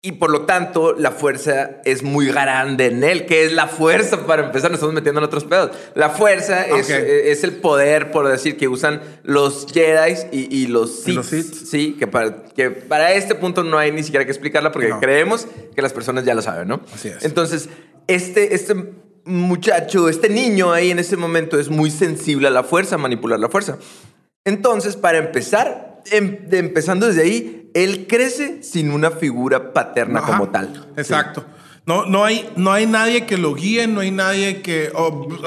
y 0.00 0.12
por 0.12 0.30
lo 0.30 0.42
tanto 0.42 0.94
la 0.94 1.10
fuerza 1.10 1.80
es 1.84 2.04
muy 2.04 2.26
grande 2.26 2.86
en 2.86 3.02
él. 3.02 3.26
¿Qué 3.26 3.44
es 3.44 3.52
la 3.52 3.66
fuerza? 3.66 4.26
Para 4.26 4.44
empezar, 4.46 4.70
nos 4.70 4.78
estamos 4.78 4.94
metiendo 4.94 5.20
en 5.20 5.24
otros 5.24 5.44
pedos. 5.44 5.72
La 5.94 6.10
fuerza 6.10 6.64
es, 6.66 6.88
eh, 6.88 7.32
es 7.32 7.42
el 7.42 7.56
poder, 7.56 8.12
por 8.12 8.28
decir, 8.28 8.56
que 8.56 8.68
usan 8.68 9.00
los 9.24 9.66
Jedi 9.72 10.14
y, 10.30 10.56
y 10.56 10.66
los 10.68 11.02
Sith. 11.02 11.14
los 11.16 11.26
Sith. 11.26 11.52
Sí, 11.52 11.96
que 11.98 12.06
para, 12.06 12.44
que 12.44 12.70
para 12.70 13.12
este 13.14 13.34
punto 13.34 13.64
no 13.64 13.76
hay 13.76 13.90
ni 13.90 14.04
siquiera 14.04 14.24
que 14.24 14.30
explicarla 14.30 14.70
porque 14.70 14.88
No. 14.88 15.00
creemos 15.00 15.48
que 15.74 15.82
las 15.82 15.92
personas 15.92 16.24
ya 16.24 16.34
lo 16.34 16.42
saben, 16.42 16.68
¿no? 16.68 16.80
Así 16.94 17.08
es. 17.08 17.24
Entonces, 17.24 17.68
este, 18.06 18.54
este 18.54 18.76
muchacho, 19.24 20.08
este 20.08 20.28
niño 20.28 20.72
ahí 20.72 20.90
en 20.92 21.00
ese 21.00 21.16
momento 21.16 21.58
es 21.58 21.68
muy 21.70 21.90
sensible 21.90 22.46
a 22.46 22.50
la 22.50 22.62
fuerza, 22.62 22.94
a 22.94 22.98
manipular 22.98 23.38
la 23.40 23.48
fuerza. 23.48 23.78
Entonces, 24.44 24.96
para 24.96 25.18
empezar, 25.18 25.87
em- 26.12 26.38
empezando 26.50 27.06
desde 27.06 27.22
ahí, 27.22 27.70
él 27.74 28.06
crece 28.08 28.62
sin 28.62 28.90
una 28.90 29.10
figura 29.10 29.72
paterna 29.72 30.20
Ajá. 30.20 30.32
como 30.32 30.48
tal. 30.50 30.86
Exacto. 30.96 31.44
No, 31.86 32.04
no, 32.04 32.24
hay, 32.24 32.46
no 32.56 32.70
hay 32.70 32.86
nadie 32.86 33.24
que 33.24 33.38
lo 33.38 33.54
guíe, 33.54 33.86
no 33.86 34.00
hay 34.00 34.10
nadie 34.10 34.60
que. 34.60 34.92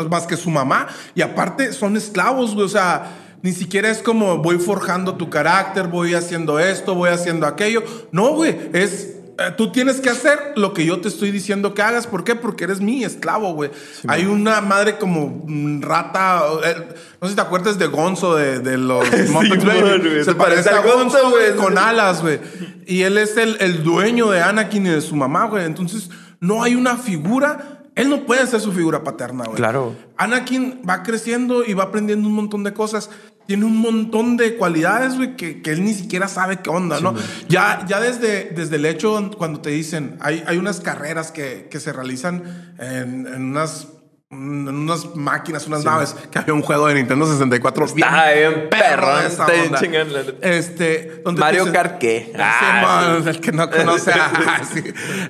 más 0.09 0.25
que 0.25 0.37
su 0.37 0.49
mamá. 0.49 0.87
Y 1.13 1.21
aparte, 1.21 1.71
son 1.71 1.95
esclavos, 1.95 2.55
güey. 2.55 2.65
O 2.65 2.69
sea, 2.69 3.11
ni 3.43 3.51
siquiera 3.51 3.91
es 3.91 3.99
como 3.99 4.39
voy 4.39 4.57
forjando 4.57 5.15
tu 5.15 5.29
carácter, 5.29 5.87
voy 5.87 6.15
haciendo 6.15 6.57
esto, 6.59 6.95
voy 6.95 7.09
haciendo 7.09 7.45
aquello. 7.45 7.83
No, 8.11 8.33
güey. 8.33 8.57
Es. 8.73 9.17
Eh, 9.37 9.53
Tú 9.57 9.71
tienes 9.71 9.99
que 10.01 10.09
hacer 10.09 10.53
lo 10.55 10.73
que 10.73 10.85
yo 10.85 10.99
te 11.01 11.07
estoy 11.07 11.31
diciendo 11.31 11.73
que 11.73 11.81
hagas. 11.81 12.07
¿Por 12.07 12.23
qué? 12.23 12.35
Porque 12.35 12.63
eres 12.65 12.81
mi 12.81 13.03
esclavo, 13.03 13.53
güey. 13.53 13.71
Hay 14.07 14.25
una 14.25 14.61
madre 14.61 14.97
como 14.97 15.43
mm, 15.47 15.81
rata. 15.81 16.41
eh, 16.65 16.75
no 17.21 17.27
sé 17.27 17.31
si 17.31 17.35
te 17.35 17.41
acuerdas 17.41 17.77
de 17.79 17.87
Gonzo 17.87 18.35
de, 18.35 18.59
de 18.59 18.77
los 18.77 19.03
Muppets 19.29 19.63
man, 19.65 19.99
güey. 20.01 20.23
Se 20.23 20.35
parece 20.35 20.69
a 20.69 20.81
Gonzo, 20.81 21.29
güey. 21.31 21.55
con 21.55 21.77
alas, 21.77 22.21
güey. 22.21 22.39
Y 22.85 23.01
él 23.03 23.17
es 23.17 23.37
el, 23.37 23.57
el 23.59 23.83
dueño 23.83 24.29
de 24.31 24.41
Anakin 24.41 24.85
y 24.85 24.89
de 24.89 25.01
su 25.01 25.15
mamá, 25.15 25.45
güey. 25.47 25.65
Entonces, 25.65 26.09
no 26.39 26.63
hay 26.63 26.75
una 26.75 26.97
figura. 26.97 27.80
Él 27.95 28.09
no 28.09 28.25
puede 28.25 28.47
ser 28.47 28.61
su 28.61 28.71
figura 28.71 29.03
paterna, 29.03 29.45
güey. 29.45 29.57
Claro. 29.57 29.95
Anakin 30.17 30.81
va 30.87 31.03
creciendo 31.03 31.63
y 31.65 31.73
va 31.73 31.85
aprendiendo 31.85 32.27
un 32.27 32.35
montón 32.35 32.63
de 32.63 32.73
cosas. 32.73 33.09
Tiene 33.47 33.65
un 33.65 33.77
montón 33.77 34.37
de 34.37 34.55
cualidades, 34.55 35.17
güey, 35.17 35.35
que, 35.35 35.61
que 35.61 35.71
él 35.71 35.83
ni 35.83 35.93
siquiera 35.93 36.29
sabe 36.29 36.61
qué 36.61 36.69
onda, 36.69 37.01
¿no? 37.01 37.13
Ya, 37.49 37.85
ya 37.87 37.99
desde, 37.99 38.45
desde 38.55 38.77
el 38.77 38.85
hecho, 38.85 39.31
cuando 39.37 39.59
te 39.59 39.71
dicen, 39.71 40.17
hay, 40.21 40.41
hay 40.47 40.57
unas 40.57 40.79
carreras 40.79 41.31
que, 41.31 41.67
que 41.69 41.79
se 41.81 41.91
realizan 41.91 42.75
en, 42.79 43.27
en 43.27 43.43
unas, 43.43 43.89
en 44.29 44.69
unas 44.69 45.15
máquinas, 45.17 45.67
unas 45.67 45.83
naves, 45.83 46.15
que 46.31 46.39
había 46.39 46.53
un 46.53 46.61
juego 46.61 46.87
de 46.87 46.93
Nintendo 46.93 47.25
64 47.25 47.85
Está 47.85 48.31
bien 48.31 48.69
perro, 48.69 49.07
bien 49.49 49.71
neta. 50.13 50.33
Este, 50.41 51.21
donde 51.25 51.41
Mario 51.41 51.73
Kart, 51.73 51.97
¿qué? 51.97 52.31
Ah, 52.39 53.17
Ah, 53.19 53.29
el 53.29 53.41
que 53.41 53.51
no 53.51 53.69
conoce. 53.69 54.11
ah, 54.15 54.61
sí. 54.71 54.81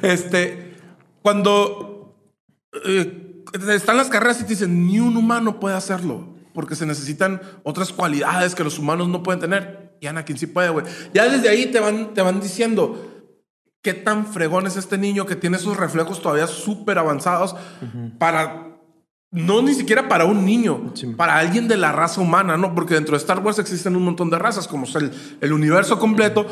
Este, 0.04 0.76
cuando 1.24 1.91
eh, 2.86 3.44
están 3.70 3.98
las 3.98 4.10
carreras 4.10 4.40
y 4.40 4.44
te 4.44 4.50
dicen, 4.50 4.88
ni 4.88 5.00
un 5.00 5.18
humano 5.18 5.60
puede 5.60 5.76
hacerlo, 5.76 6.36
porque 6.54 6.76
se 6.76 6.86
necesitan 6.86 7.42
otras 7.64 7.92
cualidades 7.92 8.56
que 8.56 8.64
los 8.64 8.80
humanos 8.80 9.08
no 9.08 9.24
pueden 9.24 9.40
tener. 9.40 9.98
Y 10.00 10.08
Anakin 10.08 10.38
sí 10.38 10.48
puede, 10.48 10.70
güey. 10.70 10.86
Ya 11.14 11.30
desde 11.30 11.50
ahí 11.50 11.68
te 11.68 11.80
van, 11.80 12.14
te 12.14 12.22
van 12.22 12.40
diciendo 12.40 13.08
qué 13.82 13.94
tan 13.94 14.26
fregón 14.26 14.68
es 14.68 14.78
este 14.78 14.98
niño 14.98 15.26
que 15.26 15.36
tiene 15.36 15.58
esos 15.58 15.78
reflejos 15.78 16.22
todavía 16.22 16.48
súper 16.48 16.98
avanzados 16.98 17.56
para 18.20 18.68
no 19.32 19.62
ni 19.62 19.74
siquiera 19.74 20.10
para 20.10 20.26
un 20.26 20.46
niño, 20.46 20.94
para 21.16 21.38
alguien 21.38 21.68
de 21.68 21.78
la 21.78 21.92
raza 21.94 22.20
humana, 22.20 22.58
¿no? 22.58 22.76
Porque 22.76 22.96
dentro 22.96 23.14
de 23.14 23.18
Star 23.18 23.40
Wars 23.40 23.60
existen 23.60 23.96
un 23.96 24.04
montón 24.04 24.30
de 24.30 24.38
razas, 24.38 24.68
como 24.68 24.86
es 24.86 24.96
el, 24.96 25.12
el 25.40 25.54
universo 25.54 26.00
completo, 26.00 26.46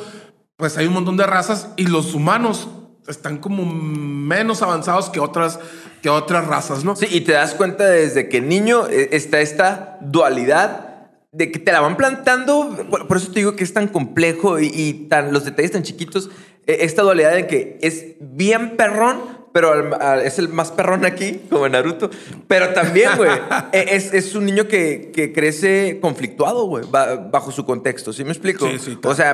pues 0.55 0.77
hay 0.77 0.87
un 0.87 0.93
montón 0.93 1.17
de 1.17 1.25
razas 1.25 1.73
y 1.75 1.87
los 1.87 2.13
humanos 2.13 2.69
están 3.09 3.37
como 3.37 3.65
menos 3.65 4.61
avanzados 4.61 5.09
que 5.09 5.19
otras, 5.19 5.59
que 6.01 6.09
otras 6.09 6.47
razas, 6.47 6.83
¿no? 6.83 6.95
Sí, 6.95 7.07
y 7.09 7.21
te 7.21 7.33
das 7.33 7.53
cuenta 7.55 7.85
desde 7.85 8.29
que 8.29 8.41
niño 8.41 8.87
eh, 8.87 9.09
está 9.11 9.41
esta 9.41 9.97
dualidad 10.01 10.85
de 11.31 11.51
que 11.51 11.59
te 11.59 11.71
la 11.71 11.81
van 11.81 11.95
plantando, 11.97 12.75
por, 12.89 13.17
eso 13.17 13.31
te 13.31 13.39
digo 13.39 13.55
que 13.55 13.63
es 13.63 13.73
tan 13.73 13.87
complejo 13.87 14.59
y, 14.59 14.71
y 14.73 14.93
tan, 15.09 15.31
los 15.31 15.45
detalles 15.45 15.71
tan 15.71 15.83
chiquitos, 15.83 16.29
eh, 16.65 16.77
esta 16.81 17.01
dualidad 17.03 17.33
de 17.33 17.45
que 17.47 17.77
es 17.81 18.15
bien 18.19 18.75
perrón, 18.77 19.39
pero 19.51 19.97
es 20.21 20.37
el 20.37 20.49
más 20.49 20.71
perrón 20.71 21.05
aquí, 21.05 21.41
como 21.49 21.65
en 21.65 21.71
Naruto. 21.71 22.11
Pero 22.47 22.69
también, 22.69 23.09
güey, 23.17 23.31
eh, 23.71 23.85
es, 23.89 24.13
es 24.13 24.35
un 24.35 24.45
niño 24.45 24.67
que, 24.67 25.11
que 25.13 25.33
crece 25.33 25.99
conflictuado, 25.99 26.65
güey, 26.65 26.85
ba- 26.89 27.15
bajo 27.15 27.51
su 27.51 27.65
contexto. 27.65 28.13
¿Sí 28.13 28.23
me 28.23 28.29
explico? 28.31 28.67
Sí, 28.69 28.77
sí, 28.77 28.97
O 29.03 29.15
sea, 29.15 29.33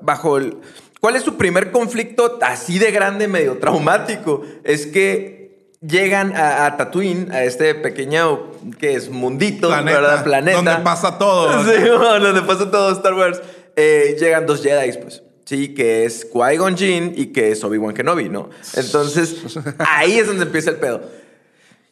bajo 0.00 0.36
el... 0.36 0.56
¿Cuál 1.00 1.16
es 1.16 1.22
su 1.22 1.36
primer 1.36 1.70
conflicto 1.70 2.38
así 2.42 2.78
de 2.78 2.90
grande, 2.90 3.26
medio 3.26 3.58
traumático? 3.58 4.42
Es 4.64 4.86
que 4.86 5.40
llegan 5.80 6.36
a, 6.36 6.66
a 6.66 6.76
Tatooine, 6.76 7.32
a 7.32 7.44
este 7.44 7.74
pequeño, 7.74 8.50
que 8.78 8.94
es 8.94 9.08
mundito, 9.08 9.70
¿verdad? 9.70 10.22
Planeta. 10.22 10.56
Donde 10.56 10.84
pasa 10.84 11.18
todo. 11.18 11.64
Sí, 11.64 11.82
donde 11.88 12.42
pasa 12.42 12.70
todo 12.70 12.92
Star 12.92 13.14
Wars. 13.14 13.40
Eh, 13.76 14.16
llegan 14.18 14.46
dos 14.46 14.62
Jedi, 14.62 14.98
pues. 14.98 15.22
Sí, 15.46 15.74
que 15.74 16.04
es 16.04 16.30
Qui-Gon 16.30 16.76
Jinn 16.76 17.14
y 17.16 17.26
que 17.32 17.50
es 17.50 17.64
Obi-Wan 17.64 17.94
Kenobi, 17.94 18.28
¿no? 18.28 18.50
Entonces, 18.74 19.36
ahí 19.78 20.18
es 20.18 20.28
donde 20.28 20.44
empieza 20.44 20.70
el 20.70 20.76
pedo. 20.76 21.00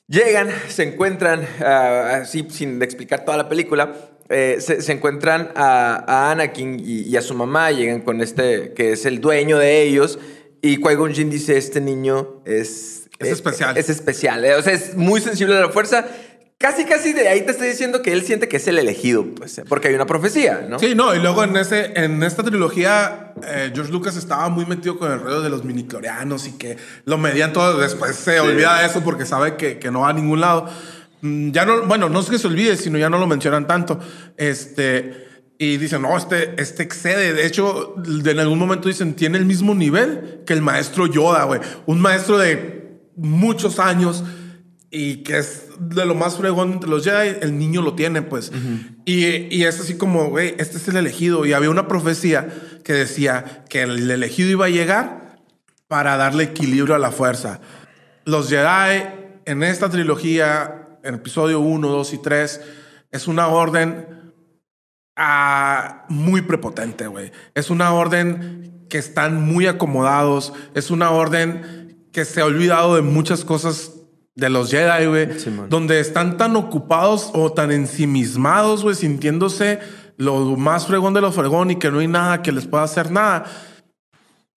Llegan, 0.07 0.49
se 0.69 0.85
encuentran, 0.85 1.47
ah, 1.61 2.21
así 2.23 2.47
sin 2.51 2.81
explicar 2.83 3.25
toda 3.25 3.37
la 3.37 3.49
película, 3.49 3.95
eh, 4.29 4.59
se, 4.61 4.83
se 4.83 4.93
encuentran 4.93 5.51
a, 5.55 6.05
a 6.07 6.31
Anakin 6.31 6.81
y, 6.81 7.03
y 7.03 7.17
a 7.17 7.23
su 7.23 7.35
mamá, 7.35 7.71
llegan 7.71 8.01
con 8.01 8.21
este, 8.21 8.73
que 8.75 8.93
es 8.93 9.07
el 9.07 9.21
dueño 9.21 9.59
de 9.59 9.83
ellos, 9.83 10.19
y 10.61 10.79
Qui-Gon 10.79 11.15
Jinn 11.15 11.31
dice, 11.31 11.57
este 11.57 11.81
niño 11.81 12.43
es... 12.45 13.09
Es 13.19 13.31
especial. 13.31 13.77
Es 13.77 13.89
especial, 13.89 14.45
eh, 14.45 14.55
o 14.55 14.63
sea, 14.63 14.73
es 14.73 14.97
muy 14.97 15.21
sensible 15.21 15.57
a 15.57 15.61
la 15.61 15.69
fuerza. 15.71 16.07
Casi, 16.57 16.85
casi 16.85 17.13
de 17.13 17.29
ahí 17.29 17.43
te 17.43 17.53
estoy 17.53 17.69
diciendo 17.69 18.03
que 18.03 18.13
él 18.13 18.23
siente 18.23 18.49
que 18.49 18.57
es 18.57 18.67
el 18.67 18.81
elegido, 18.81 19.25
pues, 19.37 19.61
porque 19.69 19.87
hay 19.87 19.95
una 19.95 20.07
profecía, 20.07 20.67
¿no? 20.69 20.81
Sí, 20.81 20.97
no, 20.97 21.15
y 21.15 21.21
luego 21.21 21.45
en, 21.45 21.57
ese, 21.57 21.93
en 21.95 22.21
esta 22.25 22.43
trilogía, 22.43 23.33
eh, 23.47 23.71
George 23.73 23.93
Lucas 23.93 24.17
estaba 24.17 24.49
muy 24.49 24.67
metido 24.67 24.99
con 24.99 25.13
el 25.13 25.21
rollo 25.21 25.41
de 25.41 25.51
los 25.51 25.65
miniclorianos 25.65 26.49
y 26.49 26.59
que 26.59 26.77
lo 27.05 27.17
medían 27.17 27.53
todo. 27.53 27.79
Después 27.79 28.17
se 28.17 28.41
olvida 28.41 28.81
de 28.81 28.87
eso 28.87 29.03
porque 29.05 29.25
sabe 29.25 29.55
que, 29.55 29.79
que 29.79 29.93
no 29.93 30.01
va 30.01 30.09
a 30.09 30.13
ningún 30.13 30.41
lado. 30.41 30.69
Mm, 31.21 31.51
Ya 31.51 31.65
no, 31.65 31.83
bueno, 31.87 32.09
no 32.09 32.21
es 32.21 32.27
que 32.27 32.39
se 32.39 32.47
olvide, 32.47 32.77
sino 32.77 32.99
ya 32.99 33.11
no 33.11 33.19
lo 33.19 33.27
mencionan 33.27 33.67
tanto. 33.67 33.99
Este, 34.37 35.27
y 35.59 35.77
dicen, 35.77 36.03
no, 36.03 36.17
este, 36.17 36.55
este 36.61 36.83
excede. 36.83 37.33
De 37.33 37.47
hecho, 37.47 37.95
de- 37.97 38.31
en 38.31 38.39
algún 38.39 38.59
momento 38.59 38.89
dicen, 38.89 39.15
tiene 39.15 39.39
el 39.39 39.45
mismo 39.45 39.75
nivel 39.75 40.41
que 40.47 40.53
el 40.53 40.63
maestro 40.63 41.07
Yoda, 41.07 41.45
güey. 41.45 41.61
Un 41.87 42.01
maestro 42.01 42.39
de 42.39 43.01
muchos 43.17 43.79
años 43.79 44.23
y 44.91 45.17
que 45.17 45.39
es 45.39 45.65
de 45.81 46.07
lo 46.07 46.15
más 46.15 46.37
fregón 46.39 46.73
entre 46.73 46.89
los 46.89 47.05
Jedi, 47.05 47.37
el 47.43 47.59
niño 47.59 47.83
lo 47.83 47.95
tiene, 47.95 48.23
pues. 48.23 48.51
y, 49.05 49.27
y 49.55 49.65
es 49.65 49.79
así 49.81 49.97
como, 49.99 50.31
güey, 50.31 50.55
este 50.59 50.77
es 50.79 50.89
el 50.89 50.97
elegido. 50.97 51.45
Y 51.45 51.53
había 51.53 51.71
una 51.71 51.89
profecía 51.89 52.49
que 52.85 52.93
decía 52.95 53.65
que 53.69 53.83
el 53.83 54.11
elegido 54.11 54.49
iba 54.51 54.67
a 54.67 54.71
llegar 54.71 55.39
para 55.89 56.17
darle 56.17 56.45
equilibrio 56.45 56.95
a 56.95 56.99
la 56.99 57.11
fuerza. 57.11 57.61
Los 58.25 58.49
Jedi 58.49 59.03
en 59.45 59.63
esta 59.63 59.89
trilogía, 59.91 60.88
en 61.09 61.15
episodio 61.15 61.61
1, 61.61 61.89
2 61.89 62.13
y 62.13 62.19
3, 62.19 62.61
es 63.11 63.29
una 63.29 63.49
orden 63.49 64.33
ah, 65.17 66.05
muy 66.09 66.43
prepotente, 66.43 67.07
güey. 67.07 67.33
Es 67.55 67.71
una 67.71 67.93
orden 67.95 68.87
que 68.91 68.99
están 68.99 69.43
muy 69.43 69.67
acomodados. 69.67 70.53
Es 70.75 70.91
una 70.91 71.11
orden 71.11 72.09
que 72.13 72.27
se 72.27 72.43
ha 72.43 72.45
olvidado 72.45 72.95
de 72.95 73.03
muchas 73.03 73.45
cosas 73.45 73.93
de 74.35 74.51
los 74.51 74.71
Jedi, 74.71 75.07
güey. 75.07 75.29
Donde 75.71 75.99
están 76.01 76.37
tan 76.37 76.57
ocupados 76.57 77.31
o 77.33 77.53
tan 77.53 77.73
ensimismados, 77.73 78.83
güey, 78.83 78.95
sintiéndose 78.95 79.81
lo 80.19 80.57
más 80.57 80.87
fregón 80.87 81.15
de 81.15 81.23
lo 81.23 81.33
fregón 81.33 81.71
y 81.71 81.77
que 81.77 81.91
no 81.91 82.01
hay 82.01 82.09
nada 82.09 82.43
que 82.43 82.53
les 82.53 82.67
pueda 82.67 82.85
hacer 82.85 83.11
nada. 83.11 83.47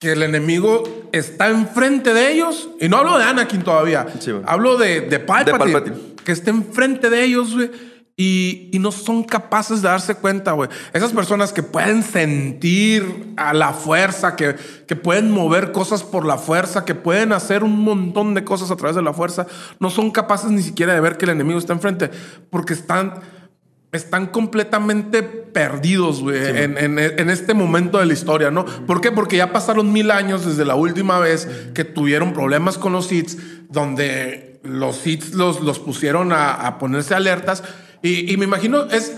Que 0.02 0.14
el 0.14 0.24
enemigo 0.24 1.10
está 1.12 1.50
enfrente 1.50 2.12
de 2.16 2.34
ellos. 2.34 2.70
Y 2.80 2.90
no 2.90 2.98
hablo 2.98 3.20
de 3.20 3.24
Anakin 3.24 3.62
todavía. 3.62 4.08
Sí, 4.20 4.32
hablo 4.48 4.78
de, 4.78 5.02
de 5.02 5.20
Palpatine. 5.20 5.60
Palpatine. 5.60 5.98
Que 6.26 6.32
está 6.32 6.50
enfrente 6.50 7.12
de 7.12 7.24
ellos, 7.24 7.54
güey. 7.54 7.70
Y, 8.18 8.70
y 8.74 8.80
no 8.80 8.92
son 8.92 9.24
capaces 9.24 9.84
de 9.84 9.90
darse 9.90 10.16
cuenta, 10.16 10.54
güey. 10.54 10.70
Esas 10.94 11.14
personas 11.14 11.54
que 11.54 11.62
pueden 11.62 12.02
sentir 12.02 13.34
a 13.38 13.54
la 13.54 13.74
fuerza, 13.74 14.36
que, 14.36 14.56
que 14.88 14.96
pueden 14.96 15.30
mover 15.30 15.72
cosas 15.72 16.02
por 16.02 16.26
la 16.26 16.40
fuerza, 16.40 16.84
que 16.84 16.96
pueden 16.96 17.32
hacer 17.32 17.64
un 17.64 17.80
montón 17.80 18.34
de 18.34 18.44
cosas 18.44 18.72
a 18.72 18.76
través 18.78 18.96
de 18.96 19.04
la 19.04 19.14
fuerza, 19.14 19.46
no 19.80 19.92
son 19.92 20.10
capaces 20.10 20.50
ni 20.50 20.64
siquiera 20.64 20.96
de 20.96 21.00
ver 21.00 21.18
que 21.18 21.26
el 21.26 21.32
enemigo 21.32 21.60
está 21.60 21.74
enfrente, 21.74 22.10
porque 22.50 22.74
están, 22.74 23.14
están 23.92 24.28
completamente 24.28 25.22
perdidos, 25.24 26.22
güey, 26.22 26.38
en, 26.46 26.78
en- 26.78 26.98
en 27.00 27.30
este 27.30 27.54
momento 27.54 27.98
de 28.00 28.06
la 28.06 28.14
historia, 28.14 28.50
¿no? 28.52 28.66
¿Por 28.66 29.02
qué? 29.02 29.12
Porque 29.12 29.38
ya 29.38 29.52
pasaron 29.52 29.92
mil 29.92 30.12
años 30.12 30.46
desde 30.46 30.64
la 30.66 30.76
última 30.76 31.20
vez 31.20 31.48
que 31.74 31.84
tuvieron 31.84 32.32
problemas 32.34 32.78
con 32.78 32.94
los 32.94 33.12
hits, 33.12 33.38
donde 33.70 34.60
los 34.64 35.06
hits 35.06 35.34
los, 35.34 35.62
los 35.62 35.80
pusieron 35.80 36.32
a, 36.32 36.54
a 36.54 36.78
ponerse 36.80 37.16
alertas. 37.16 37.64
Y, 38.02 38.32
y 38.32 38.38
me 38.38 38.46
imagino, 38.46 38.84
es, 38.86 39.14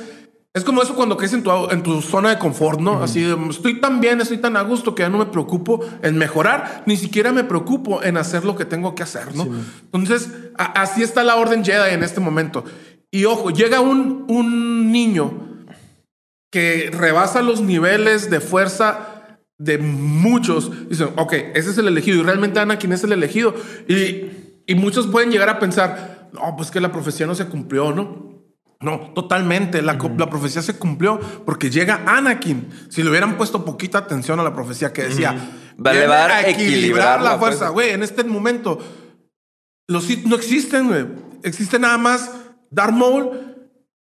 es 0.54 0.64
como 0.64 0.82
eso 0.82 0.96
cuando 0.96 1.18
crees 1.18 1.34
en 1.34 1.44
tu, 1.44 1.52
en 1.70 1.84
tu 1.84 2.02
zona 2.02 2.30
de 2.32 2.38
confort, 2.40 2.80
¿no? 2.80 3.04
Así, 3.04 3.22
de, 3.22 3.38
estoy 3.50 3.80
tan 3.80 4.00
bien, 4.02 4.22
estoy 4.22 4.38
tan 4.38 4.58
a 4.58 4.62
gusto 4.62 4.96
que 4.96 5.04
ya 5.04 5.10
no 5.10 5.18
me 5.20 5.26
preocupo 5.28 5.82
en 6.02 6.18
mejorar, 6.18 6.84
ni 6.88 6.98
siquiera 6.98 7.32
me 7.32 7.44
preocupo 7.44 8.02
en 8.04 8.18
hacer 8.18 8.44
lo 8.44 8.56
que 8.56 8.66
tengo 8.66 8.96
que 8.96 9.04
hacer, 9.04 9.36
¿no? 9.36 9.44
Entonces, 9.94 10.30
a- 10.58 10.82
así 10.82 11.04
está 11.04 11.24
la 11.24 11.36
orden 11.36 11.64
Jedi 11.64 11.94
en 11.94 12.04
este 12.04 12.20
momento. 12.20 12.64
Y 13.14 13.26
ojo, 13.26 13.52
llega 13.52 13.80
un, 13.80 14.26
un 14.28 14.92
niño 14.92 15.66
que 16.52 16.90
rebasa 16.92 17.44
los 17.44 17.62
niveles 17.62 18.32
de 18.32 18.40
fuerza 18.40 19.38
de 19.60 19.78
muchos. 19.78 20.90
Dicen, 20.90 21.10
ok, 21.16 21.32
ese 21.54 21.70
es 21.70 21.78
el 21.78 21.88
elegido. 21.88 22.20
Y 22.20 22.24
realmente 22.24 22.60
Anakin 22.60 22.92
es 22.92 23.04
el 23.04 23.12
elegido. 23.12 23.54
Y, 23.88 24.32
y 24.66 24.74
muchos 24.74 25.06
pueden 25.06 25.30
llegar 25.30 25.48
a 25.50 25.60
pensar, 25.60 26.32
no, 26.34 26.56
pues 26.58 26.72
que 26.72 26.82
la 26.82 26.92
profecía 26.92 27.28
no 27.28 27.36
se 27.36 27.46
cumplió, 27.46 27.92
¿no? 27.94 28.34
No, 28.80 29.12
totalmente. 29.14 29.84
La, 29.84 29.94
la 30.18 30.30
profecía 30.32 30.64
se 30.64 30.80
cumplió 30.80 31.20
porque 31.46 31.70
llega 31.70 32.02
Anakin. 32.08 32.68
Si 32.90 33.04
le 33.04 33.12
hubieran 33.12 33.38
puesto 33.38 33.64
poquita 33.64 34.00
atención 34.00 34.40
a 34.40 34.44
la 34.44 34.56
profecía 34.56 34.92
que 34.92 35.04
decía, 35.04 35.34
Va 35.34 35.92
a 35.92 35.94
"Viene 35.94 36.06
elevar, 36.06 36.32
a 36.32 36.50
equilibrar 36.50 37.22
la 37.22 37.38
fuerza". 37.38 37.70
Güey, 37.70 37.92
en 37.92 38.02
este 38.02 38.24
momento, 38.24 38.80
los 39.88 40.04
Sith 40.06 40.26
no 40.26 40.36
existen, 40.36 40.88
güey. 40.88 41.06
Existe 41.44 41.78
nada 41.78 42.00
más 42.00 42.32
Darth 42.74 42.94
Maul 42.94 43.56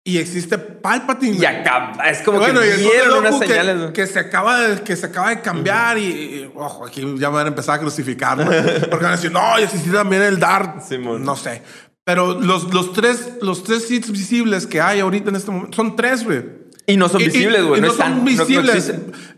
y 0.05 0.19
existe 0.19 0.59
Palpatine. 0.59 1.37
Y 1.39 1.45
acá 1.45 1.93
es 2.11 2.23
como 2.23 2.39
Bueno, 2.39 2.61
que 2.61 2.77
dieron 2.77 3.19
unas 3.19 3.37
que, 3.41 3.47
señales. 3.47 3.91
que 3.93 4.07
se 4.07 4.19
acaba 4.19 4.61
de, 4.61 4.83
que 4.83 4.97
se 4.97 5.07
acaba 5.07 5.31
de 5.31 5.41
cambiar 5.41 5.97
y, 5.99 6.03
y, 6.05 6.53
ojo, 6.57 6.87
aquí 6.87 7.03
ya 7.19 7.31
me 7.31 7.37
van 7.37 7.47
a 7.47 7.49
empezar 7.51 7.77
a 7.77 7.79
crucificar, 7.81 8.37
¿no? 8.39 8.45
Porque 8.47 9.05
van 9.05 9.13
a 9.13 9.17
decir, 9.17 9.31
no, 9.31 9.61
y 9.61 9.63
existe 9.63 9.91
también 9.91 10.23
el 10.23 10.41
Darth. 10.41 10.83
Simón. 10.89 11.25
No 11.25 11.37
sé. 11.37 11.63
Pero 12.05 12.41
los, 12.41 12.75
los 12.75 12.93
tres, 12.93 13.35
los 13.43 13.63
tres 13.63 13.87
Sith 13.87 14.09
visibles 14.11 14.67
que 14.67 14.81
hay 14.81 14.99
ahorita 14.99 15.31
en 15.31 15.37
este 15.37 15.51
momento 15.53 15.77
son 15.77 15.95
tres, 15.95 16.25
güey. 16.25 16.43
Y 16.85 16.97
no 16.97 17.09
son 17.09 17.19
visibles, 17.19 17.63
güey. 17.65 17.79
y 17.79 17.81
No, 17.81 17.87
no, 17.87 17.93
están, 17.93 18.09
son 18.09 18.19
no 18.19 18.25
visibles. 18.25 18.93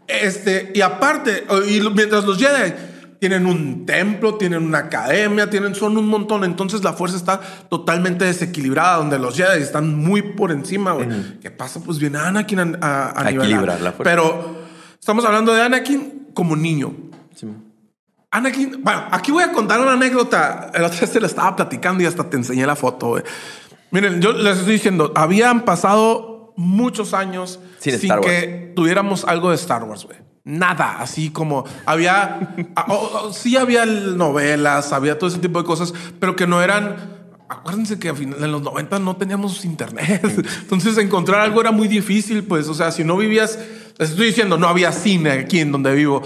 este, 0.09 0.73
y 0.75 0.81
aparte, 0.81 1.45
y 1.69 1.81
mientras 1.91 2.25
los 2.25 2.39
Jedi 2.39 2.73
tienen 3.25 3.47
un 3.47 3.87
templo, 3.87 4.35
tienen 4.35 4.63
una 4.63 4.81
academia, 4.81 5.49
tienen, 5.49 5.75
son 5.75 5.97
un 5.97 6.09
montón. 6.09 6.45
Entonces 6.45 6.85
la 6.85 6.93
fuerza 6.93 7.17
está 7.17 7.41
totalmente 7.71 8.27
desequilibrada, 8.27 8.99
donde 8.99 9.19
los 9.19 9.35
Jedi 9.35 9.63
están 9.63 9.97
muy 9.97 10.21
por 10.21 10.53
encima, 10.53 10.93
güey. 10.93 11.09
¿Qué 11.41 11.51
pasa? 11.51 11.81
Pues 11.81 11.99
viene 11.99 12.19
Anakin 12.19 12.59
a, 12.59 12.63
a, 12.83 13.11
a 13.13 13.27
A 13.27 13.31
equilibrar 13.31 13.81
la 13.81 13.93
fuerza. 13.93 14.03
Pero 14.03 14.57
estamos 15.01 15.25
hablando 15.25 15.55
de 15.55 15.63
Anakin 15.63 16.29
como 16.35 16.55
niño. 16.55 16.95
Anakin, 18.31 18.83
bueno, 18.85 19.05
aquí 19.11 19.33
voy 19.33 19.45
a 19.45 19.53
contar 19.53 19.81
una 19.81 19.93
anécdota. 19.93 20.71
El 20.75 20.85
otro 20.85 20.99
día 20.99 21.09
se 21.09 21.19
la 21.19 21.27
estaba 21.27 21.57
platicando 21.57 22.03
y 22.03 22.07
hasta 22.07 22.29
te 22.29 22.37
enseñé 22.37 22.67
la 22.67 22.77
foto, 22.77 23.09
güey. 23.09 23.23
Miren, 23.91 24.21
yo 24.21 24.35
les 24.35 24.59
estoy 24.59 24.75
diciendo, 24.75 25.15
habían 25.17 25.65
pasado 25.65 26.53
muchos 26.59 27.15
años 27.15 27.59
Sin 27.79 27.99
sin, 27.99 28.21
que 28.21 28.75
tuviéramos 28.77 29.25
algo 29.25 29.49
de 29.49 29.57
Star 29.57 29.85
Wars, 29.85 30.05
güey. 30.05 30.19
Nada, 30.47 30.99
así 31.01 31.31
como 31.31 31.65
había, 31.87 32.55
ah, 32.77 32.87
o- 32.91 33.29
o- 33.29 33.33
sí 33.33 33.57
había 33.57 33.87
novelas, 33.87 34.93
había 34.93 35.19
todo 35.19 35.31
ese 35.31 35.39
tipo 35.39 35.59
de 35.59 35.65
cosas, 35.65 35.95
pero 36.21 36.37
que 36.37 36.47
no 36.47 36.61
eran. 36.63 37.15
Acuérdense 37.49 37.99
que 37.99 38.09
en 38.09 38.53
los 38.53 38.61
90 38.63 38.99
no 38.99 39.17
teníamos 39.17 39.65
internet. 39.65 40.21
Entonces 40.63 40.99
encontrar 40.99 41.41
algo 41.41 41.61
era 41.63 41.71
muy 41.73 41.89
difícil, 41.89 42.43
pues, 42.45 42.69
o 42.69 42.75
sea, 42.75 42.91
si 42.93 43.05
no 43.05 43.17
vivías, 43.17 43.59
les 43.99 44.11
estoy 44.11 44.27
diciendo, 44.27 44.59
no 44.59 44.69
había 44.69 44.93
cine 44.93 45.31
aquí 45.31 45.61
en 45.61 45.73
donde 45.73 45.95
vivo. 45.95 46.23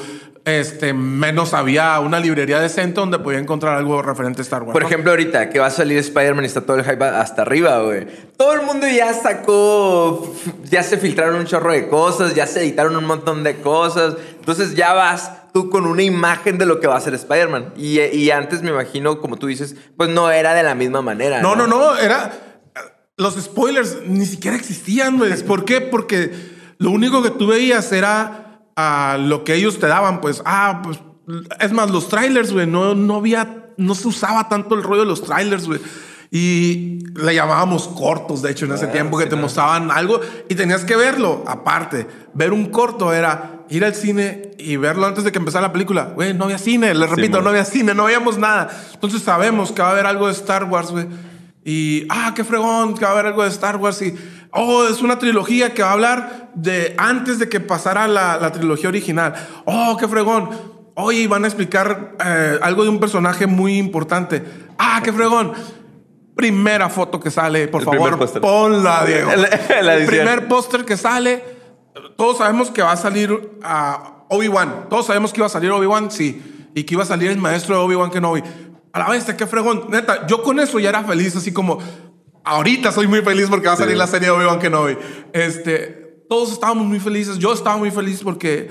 Este, 0.48 0.92
menos 0.92 1.54
había 1.54 2.00
una 2.00 2.18
librería 2.18 2.58
decente 2.58 3.00
donde 3.00 3.18
podía 3.18 3.38
encontrar 3.38 3.76
algo 3.76 4.02
referente 4.02 4.40
a 4.40 4.42
Star 4.42 4.62
Wars. 4.62 4.72
Por 4.72 4.82
¿no? 4.82 4.88
ejemplo, 4.88 5.10
ahorita 5.10 5.50
que 5.50 5.58
va 5.58 5.66
a 5.66 5.70
salir 5.70 5.98
Spider-Man 5.98 6.44
y 6.44 6.46
está 6.46 6.62
todo 6.62 6.76
el 6.76 6.84
hype 6.84 7.04
hasta 7.04 7.42
arriba, 7.42 7.82
güey. 7.82 8.06
Todo 8.36 8.54
el 8.54 8.62
mundo 8.62 8.86
ya 8.88 9.12
sacó, 9.14 10.34
ya 10.64 10.82
se 10.82 10.98
filtraron 10.98 11.36
un 11.36 11.46
chorro 11.46 11.72
de 11.72 11.88
cosas, 11.88 12.34
ya 12.34 12.46
se 12.46 12.60
editaron 12.60 12.96
un 12.96 13.04
montón 13.04 13.44
de 13.44 13.56
cosas. 13.60 14.16
Entonces 14.38 14.74
ya 14.74 14.92
vas 14.94 15.52
tú 15.52 15.70
con 15.70 15.86
una 15.86 16.02
imagen 16.02 16.58
de 16.58 16.66
lo 16.66 16.80
que 16.80 16.86
va 16.86 16.96
a 16.96 17.00
ser 17.00 17.14
Spider-Man. 17.14 17.74
Y, 17.76 18.00
y 18.00 18.30
antes 18.30 18.62
me 18.62 18.70
imagino, 18.70 19.20
como 19.20 19.36
tú 19.36 19.46
dices, 19.46 19.76
pues 19.96 20.10
no 20.10 20.30
era 20.30 20.54
de 20.54 20.62
la 20.62 20.74
misma 20.74 21.02
manera. 21.02 21.42
No, 21.42 21.54
no, 21.54 21.66
no, 21.66 21.96
era. 21.96 22.32
Los 23.16 23.34
spoilers 23.34 23.98
ni 24.06 24.26
siquiera 24.26 24.56
existían, 24.56 25.18
güey. 25.18 25.42
¿Por 25.46 25.64
qué? 25.64 25.80
Porque 25.80 26.32
lo 26.78 26.90
único 26.90 27.22
que 27.22 27.30
tú 27.30 27.48
veías 27.48 27.92
era 27.92 28.47
a 28.80 29.18
lo 29.18 29.42
que 29.42 29.54
ellos 29.56 29.80
te 29.80 29.88
daban, 29.88 30.20
pues, 30.20 30.40
ah, 30.44 30.82
pues. 30.84 31.00
Es 31.58 31.72
más, 31.72 31.90
los 31.90 32.08
trailers, 32.08 32.52
güey, 32.52 32.66
no, 32.66 32.94
no 32.94 33.16
había. 33.16 33.72
No 33.76 33.96
se 33.96 34.06
usaba 34.06 34.48
tanto 34.48 34.76
el 34.76 34.84
rollo 34.84 35.00
de 35.00 35.08
los 35.08 35.22
trailers, 35.22 35.66
güey. 35.66 35.80
Y 36.30 37.00
le 37.16 37.34
llamábamos 37.34 37.88
cortos, 37.88 38.40
de 38.40 38.52
hecho, 38.52 38.66
en 38.66 38.72
ese 38.72 38.86
Ah, 38.86 38.92
tiempo 38.92 39.18
que 39.18 39.24
sí, 39.24 39.30
te 39.30 39.36
mostraban 39.36 39.90
algo 39.90 40.20
y 40.48 40.54
tenías 40.54 40.84
que 40.84 40.94
verlo. 40.94 41.42
Aparte, 41.48 42.06
ver 42.34 42.52
un 42.52 42.66
corto 42.66 43.12
era 43.12 43.64
ir 43.68 43.84
al 43.84 43.94
cine 43.96 44.52
y 44.58 44.76
verlo 44.76 45.06
antes 45.06 45.24
de 45.24 45.32
que 45.32 45.38
empezara 45.38 45.66
la 45.66 45.72
película. 45.72 46.12
Güey, 46.14 46.32
no 46.34 46.44
había 46.44 46.58
cine, 46.58 46.94
le 46.94 47.06
repito, 47.06 47.42
no 47.42 47.48
había 47.50 47.64
cine, 47.64 47.94
no 47.94 48.04
veíamos 48.04 48.38
nada. 48.38 48.68
Entonces 48.94 49.22
sabemos 49.22 49.72
que 49.72 49.82
va 49.82 49.88
a 49.88 49.92
haber 49.92 50.06
algo 50.06 50.26
de 50.28 50.34
Star 50.34 50.64
Wars, 50.64 50.92
güey. 50.92 51.06
Y, 51.70 52.06
ah, 52.08 52.32
qué 52.34 52.44
fregón, 52.44 52.94
que 52.94 53.04
va 53.04 53.10
a 53.10 53.12
haber 53.12 53.26
algo 53.26 53.42
de 53.42 53.50
Star 53.50 53.76
Wars. 53.76 54.00
Y, 54.00 54.14
oh, 54.52 54.86
es 54.88 55.02
una 55.02 55.18
trilogía 55.18 55.74
que 55.74 55.82
va 55.82 55.90
a 55.90 55.92
hablar 55.92 56.50
de 56.54 56.94
antes 56.96 57.38
de 57.38 57.50
que 57.50 57.60
pasara 57.60 58.08
la, 58.08 58.38
la 58.38 58.50
trilogía 58.52 58.88
original. 58.88 59.34
Oh, 59.66 59.94
qué 60.00 60.08
fregón. 60.08 60.48
Oye, 60.94 61.28
van 61.28 61.44
a 61.44 61.46
explicar 61.46 62.16
eh, 62.24 62.58
algo 62.62 62.84
de 62.84 62.88
un 62.88 62.98
personaje 62.98 63.46
muy 63.46 63.76
importante. 63.76 64.42
Ah, 64.78 65.02
qué 65.04 65.12
fregón. 65.12 65.52
Primera 66.34 66.88
foto 66.88 67.20
que 67.20 67.30
sale, 67.30 67.68
por 67.68 67.82
El 67.82 67.84
favor, 67.86 68.40
ponla, 68.40 69.04
Diego. 69.04 69.30
La- 69.36 69.82
la 69.82 69.94
el 69.94 70.02
edición. 70.02 70.06
primer 70.24 70.48
póster 70.48 70.84
que 70.86 70.96
sale, 70.96 71.44
todos 72.16 72.38
sabemos 72.38 72.70
que 72.70 72.80
va 72.80 72.92
a 72.92 72.96
salir 72.96 73.58
a 73.62 74.24
Obi-Wan. 74.30 74.86
Todos 74.88 75.06
sabemos 75.06 75.32
que 75.32 75.40
iba 75.40 75.46
a 75.46 75.50
salir 75.50 75.70
Obi-Wan, 75.70 76.10
sí. 76.10 76.70
Y 76.74 76.84
que 76.84 76.94
iba 76.94 77.02
a 77.02 77.06
salir 77.06 77.30
el 77.30 77.38
maestro 77.38 77.76
de 77.76 77.82
Obi-Wan 77.82 78.10
Kenobi. 78.10 78.42
A 78.98 79.08
la 79.08 79.10
vez, 79.10 79.24
qué 79.24 79.46
fregón. 79.46 79.84
Neta, 79.90 80.26
yo 80.26 80.42
con 80.42 80.58
eso 80.58 80.78
ya 80.80 80.88
era 80.88 81.04
feliz, 81.04 81.36
así 81.36 81.52
como 81.52 81.78
ahorita 82.44 82.90
soy 82.92 83.06
muy 83.06 83.20
feliz 83.22 83.46
porque 83.48 83.68
va 83.68 83.74
a 83.74 83.76
salir 83.76 83.92
Sí. 83.92 83.98
la 83.98 84.06
serie 84.06 84.28
de 84.28 84.34
Obi-Wan 84.34 84.58
Kenobi. 84.58 84.96
Este, 85.32 86.24
todos 86.28 86.52
estábamos 86.52 86.86
muy 86.86 86.98
felices. 86.98 87.38
Yo 87.38 87.52
estaba 87.52 87.76
muy 87.76 87.90
feliz 87.90 88.20
porque 88.24 88.70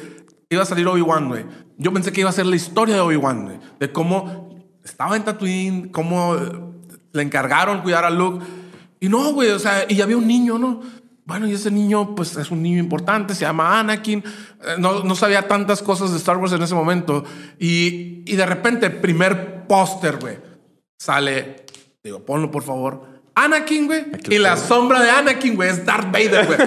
iba 0.50 0.64
a 0.64 0.66
salir 0.66 0.88
Obi-Wan, 0.88 1.28
güey. 1.30 1.46
Yo 1.78 1.94
pensé 1.94 2.12
que 2.12 2.22
iba 2.22 2.30
a 2.30 2.34
ser 2.34 2.46
la 2.46 2.56
historia 2.56 2.96
de 2.96 3.02
Obi-Wan, 3.02 3.46
güey. 3.46 3.60
De 3.80 3.92
cómo 3.92 4.66
estaba 4.84 5.16
en 5.16 5.24
Tatooine, 5.24 5.90
cómo 5.90 6.36
le 7.14 7.22
encargaron 7.22 7.82
cuidar 7.82 8.04
a 8.06 8.10
Luke. 8.10 8.44
Y 9.00 9.10
no, 9.10 9.32
güey, 9.34 9.52
o 9.52 9.60
sea, 9.60 9.86
y 9.88 10.02
había 10.02 10.18
un 10.18 10.28
niño, 10.28 10.58
¿no? 10.58 10.82
Bueno, 11.28 11.46
y 11.46 11.54
ese 11.54 11.70
niño, 11.70 12.16
pues 12.16 12.38
es 12.38 12.52
un 12.52 12.64
niño 12.64 12.80
importante, 12.80 13.36
se 13.36 13.42
llama 13.42 13.78
Anakin. 13.80 14.20
Eh, 14.20 14.76
No, 14.80 15.04
no 15.04 15.14
sabía 15.14 15.46
tantas 15.48 15.82
cosas 15.84 16.12
de 16.12 16.18
Star 16.18 16.38
Wars 16.38 16.54
en 16.54 16.62
ese 16.64 16.74
momento. 16.74 17.26
Y, 17.60 18.24
y 18.26 18.36
de 18.38 18.46
repente, 18.46 18.90
primer 18.90 19.68
póster, 19.68 20.18
güey, 20.18 20.38
sale. 20.98 21.66
Digo, 22.02 22.24
ponlo 22.26 22.50
por 22.50 22.64
favor. 22.64 23.18
Anakin, 23.36 23.88
güey. 23.88 24.06
Y 24.30 24.38
la 24.40 24.56
sombra 24.56 25.02
de 25.04 25.10
Anakin, 25.12 25.56
güey, 25.58 25.70
es 25.70 25.86
Darth 25.86 26.12
Vader, 26.12 26.46
güey. 26.48 26.58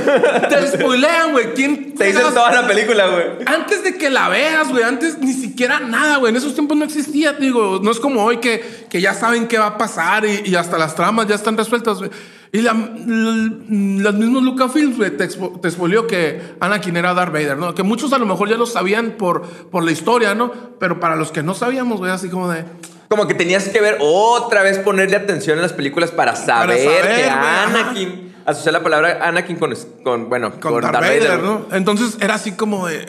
Te 0.50 0.66
spoilean, 0.78 1.32
güey. 1.32 1.54
¿Quién 1.54 1.94
Te 1.94 2.04
dicen 2.08 2.22
toda 2.32 2.52
la 2.52 2.66
película, 2.68 3.06
güey. 3.06 3.24
antes 3.46 3.82
de 3.82 3.96
que 3.96 4.10
la 4.10 4.28
veas, 4.28 4.68
güey, 4.68 4.84
antes 4.84 5.18
ni 5.18 5.32
siquiera 5.32 5.80
nada, 5.80 6.18
güey. 6.18 6.30
En 6.30 6.36
esos 6.36 6.52
tiempos 6.54 6.76
no 6.76 6.84
existía, 6.84 7.32
digo. 7.32 7.80
No 7.82 7.90
es 7.90 7.98
como 7.98 8.22
hoy 8.22 8.36
que, 8.40 8.86
que 8.88 9.00
ya 9.00 9.14
saben 9.14 9.48
qué 9.48 9.58
va 9.58 9.66
a 9.68 9.78
pasar 9.78 10.26
y, 10.26 10.42
y 10.50 10.54
hasta 10.54 10.76
las 10.78 10.94
tramas 10.94 11.26
ya 11.26 11.34
están 11.34 11.56
resueltas, 11.56 11.96
güey. 11.98 12.10
Y 12.52 12.62
la, 12.62 12.72
los 12.72 14.14
mismos 14.14 14.42
Lucasfilms, 14.42 14.96
güey, 14.96 15.16
te, 15.16 15.28
expo- 15.28 15.60
te 15.60 15.70
spoileó 15.70 16.06
que 16.06 16.42
Anakin 16.58 16.96
era 16.96 17.14
Darth 17.14 17.32
Vader, 17.32 17.56
¿no? 17.56 17.74
Que 17.74 17.82
muchos 17.84 18.12
a 18.12 18.18
lo 18.18 18.26
mejor 18.26 18.48
ya 18.48 18.56
lo 18.56 18.66
sabían 18.66 19.12
por, 19.12 19.42
por 19.42 19.84
la 19.84 19.92
historia, 19.92 20.34
¿no? 20.34 20.50
Pero 20.80 20.98
para 20.98 21.14
los 21.16 21.30
que 21.30 21.42
no 21.44 21.54
sabíamos, 21.54 21.98
güey, 21.98 22.10
así 22.10 22.28
como 22.28 22.48
de... 22.50 22.64
Como 23.08 23.26
que 23.26 23.34
tenías 23.34 23.68
que 23.68 23.80
ver 23.80 23.98
otra 24.00 24.62
vez 24.62 24.78
ponerle 24.78 25.16
atención 25.16 25.56
en 25.58 25.62
las 25.62 25.72
películas 25.72 26.10
para 26.12 26.36
saber, 26.36 26.78
saber, 26.84 27.16
que. 27.16 27.24
Anakin. 27.28 28.34
Asociar 28.46 28.72
la 28.72 28.82
palabra 28.84 29.18
Anakin 29.26 29.56
con, 29.56 29.74
con 30.04 30.28
bueno, 30.28 30.60
con, 30.60 30.80
Darth, 30.80 30.94
Vader, 30.94 31.42
¿no? 31.42 31.66
Entonces 31.72 32.18
era 32.20 32.34
así 32.34 32.52
como 32.52 32.86
de, 32.86 33.06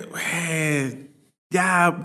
ya. 1.51 2.03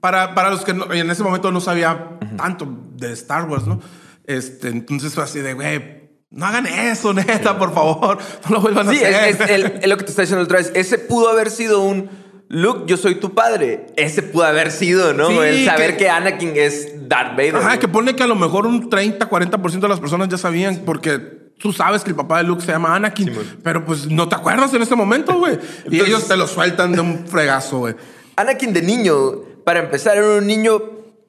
Para, 0.00 0.34
para 0.34 0.48
los 0.50 0.64
que 0.64 0.72
no- 0.72 0.90
en 0.92 1.10
ese 1.10 1.22
momento 1.22 1.52
no 1.52 1.60
sabía 1.60 2.18
tanto 2.38 2.66
de 2.94 3.12
Star 3.12 3.44
Wars, 3.48 3.66
¿no? 3.66 3.80
Este, 4.24 4.68
entonces 4.68 5.12
fue 5.14 5.22
así 5.24 5.40
de, 5.40 5.52
güey, 5.52 5.99
no 6.30 6.46
hagan 6.46 6.66
eso, 6.66 7.12
neta, 7.12 7.58
por 7.58 7.74
favor. 7.74 8.18
No 8.48 8.56
lo 8.56 8.60
vuelvan 8.60 8.88
Sí, 8.90 9.02
a 9.04 9.08
hacer. 9.08 9.28
es, 9.28 9.40
es 9.40 9.50
el- 9.50 9.78
es 9.82 9.88
lo 9.88 9.96
que 9.96 10.04
te 10.04 10.10
está 10.10 10.22
diciendo 10.22 10.44
otra 10.44 10.58
vez. 10.58 10.70
Ese 10.74 10.98
pudo 10.98 11.28
haber 11.28 11.50
sido 11.50 11.80
un 11.82 12.08
Luke, 12.52 12.82
yo 12.86 12.96
soy 12.96 13.14
tu 13.16 13.32
padre. 13.34 13.86
Ese 13.96 14.22
pudo 14.24 14.44
haber 14.44 14.72
sido, 14.72 15.14
¿no? 15.14 15.28
Sí, 15.28 15.38
el 15.38 15.64
saber 15.64 15.92
que- 15.92 16.04
que, 16.04 16.10
Anakin 16.10 16.52
es 16.56 17.08
Darth 17.08 17.32
Vader. 17.36 17.56
Ajá, 17.56 17.78
que 17.78 17.86
pone 17.86 18.16
que 18.16 18.22
a 18.24 18.26
lo 18.26 18.34
mejor 18.34 18.66
un 18.66 18.90
30, 18.90 19.28
40% 19.28 19.80
de 19.80 19.88
las 19.88 20.00
personas 20.00 20.28
ya 20.28 20.36
sabían 20.36 20.82
porque 20.84 21.18
tú 21.58 21.72
sabes 21.72 22.02
que 22.02 22.10
el 22.10 22.16
papá 22.16 22.38
de 22.38 22.44
Luke 22.44 22.64
se 22.64 22.72
llama 22.72 22.94
Anakin, 22.96 23.32
pero 23.62 23.84
pues 23.84 24.06
no 24.06 24.28
te 24.28 24.34
acuerdas 24.34 24.72
en 24.74 24.82
este 24.82 24.96
momento, 24.96 25.34
güey. 25.38 25.54
y 25.84 25.94
Entonces- 25.94 26.08
ellos 26.08 26.26
te 26.28 26.36
lo 26.36 26.46
sueltan 26.48 26.90
de 26.92 27.00
un 27.00 27.26
fregazo, 27.28 27.78
güey. 27.78 27.94
Anakin 28.36 28.72
de 28.72 28.82
niño, 28.82 29.14
para 29.64 29.78
empezar, 29.80 30.16
era 30.16 30.26
un 30.38 30.46
niño 30.46 30.80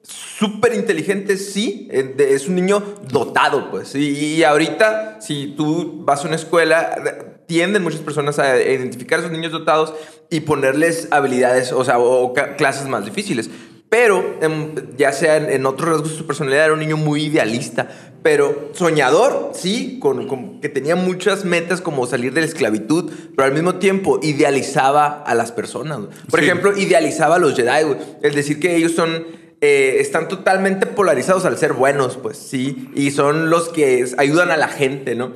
súper 0.02 0.74
inteligente, 0.74 1.36
sí. 1.36 1.88
eh, 1.90 2.14
Es 2.30 2.48
un 2.48 2.54
niño 2.56 2.82
dotado, 3.10 3.70
pues. 3.70 3.94
Y, 3.94 4.42
ahorita, 4.44 5.18
si 5.20 5.54
tú 5.56 6.02
vas 6.04 6.24
a 6.24 6.26
una 6.26 6.36
escuela, 6.36 6.96
de- 7.02 7.32
tienden 7.46 7.82
muchas 7.82 8.00
personas 8.00 8.38
a 8.38 8.60
identificar 8.60 9.18
a 9.18 9.22
esos 9.22 9.32
niños 9.32 9.52
dotados 9.52 9.92
y 10.30 10.40
ponerles 10.40 11.08
habilidades, 11.10 11.72
o 11.72 11.84
sea, 11.84 11.98
o, 11.98 12.32
clases 12.56 12.88
más 12.88 13.04
difíciles. 13.04 13.50
Pero, 13.90 14.38
em, 14.40 14.74
ya 14.96 15.12
sea 15.12 15.36
en, 15.36 15.66
otros 15.66 15.88
rasgos 15.90 16.10
de 16.12 16.16
su 16.16 16.26
personalidad, 16.26 16.64
era 16.64 16.72
un 16.72 16.80
niño 16.80 16.96
muy 16.96 17.24
idealista, 17.24 17.88
pero 18.22 18.70
soñador, 18.72 19.50
sí, 19.54 19.98
con, 20.00 20.26
con- 20.28 20.60
que 20.62 20.70
tenía 20.70 20.96
muchas 20.96 21.44
metas 21.44 21.82
como 21.82 22.06
salir 22.06 22.32
de 22.32 22.40
la 22.40 22.46
esclavitud, 22.46 23.12
pero 23.36 23.46
al 23.46 23.52
mismo 23.52 23.74
tiempo 23.74 24.18
idealizaba 24.22 25.22
a 25.22 25.34
las 25.34 25.52
personas. 25.52 25.98
Por 26.30 26.40
Sí. 26.40 26.46
ejemplo, 26.46 26.74
idealizaba 26.78 27.34
a 27.36 27.38
los 27.38 27.54
Jedi. 27.54 27.94
Es 28.22 28.34
decir, 28.34 28.58
que 28.58 28.74
ellos 28.76 28.92
son. 28.92 29.41
Eh, 29.64 30.00
están 30.00 30.26
totalmente 30.26 30.86
polarizados 30.86 31.44
al 31.44 31.56
ser 31.56 31.72
buenos, 31.72 32.16
pues 32.16 32.36
sí. 32.36 32.90
Y 32.96 33.12
son 33.12 33.48
los 33.48 33.68
que 33.68 34.04
ayudan 34.18 34.50
a 34.50 34.56
la 34.56 34.66
gente, 34.66 35.14
¿no? 35.14 35.32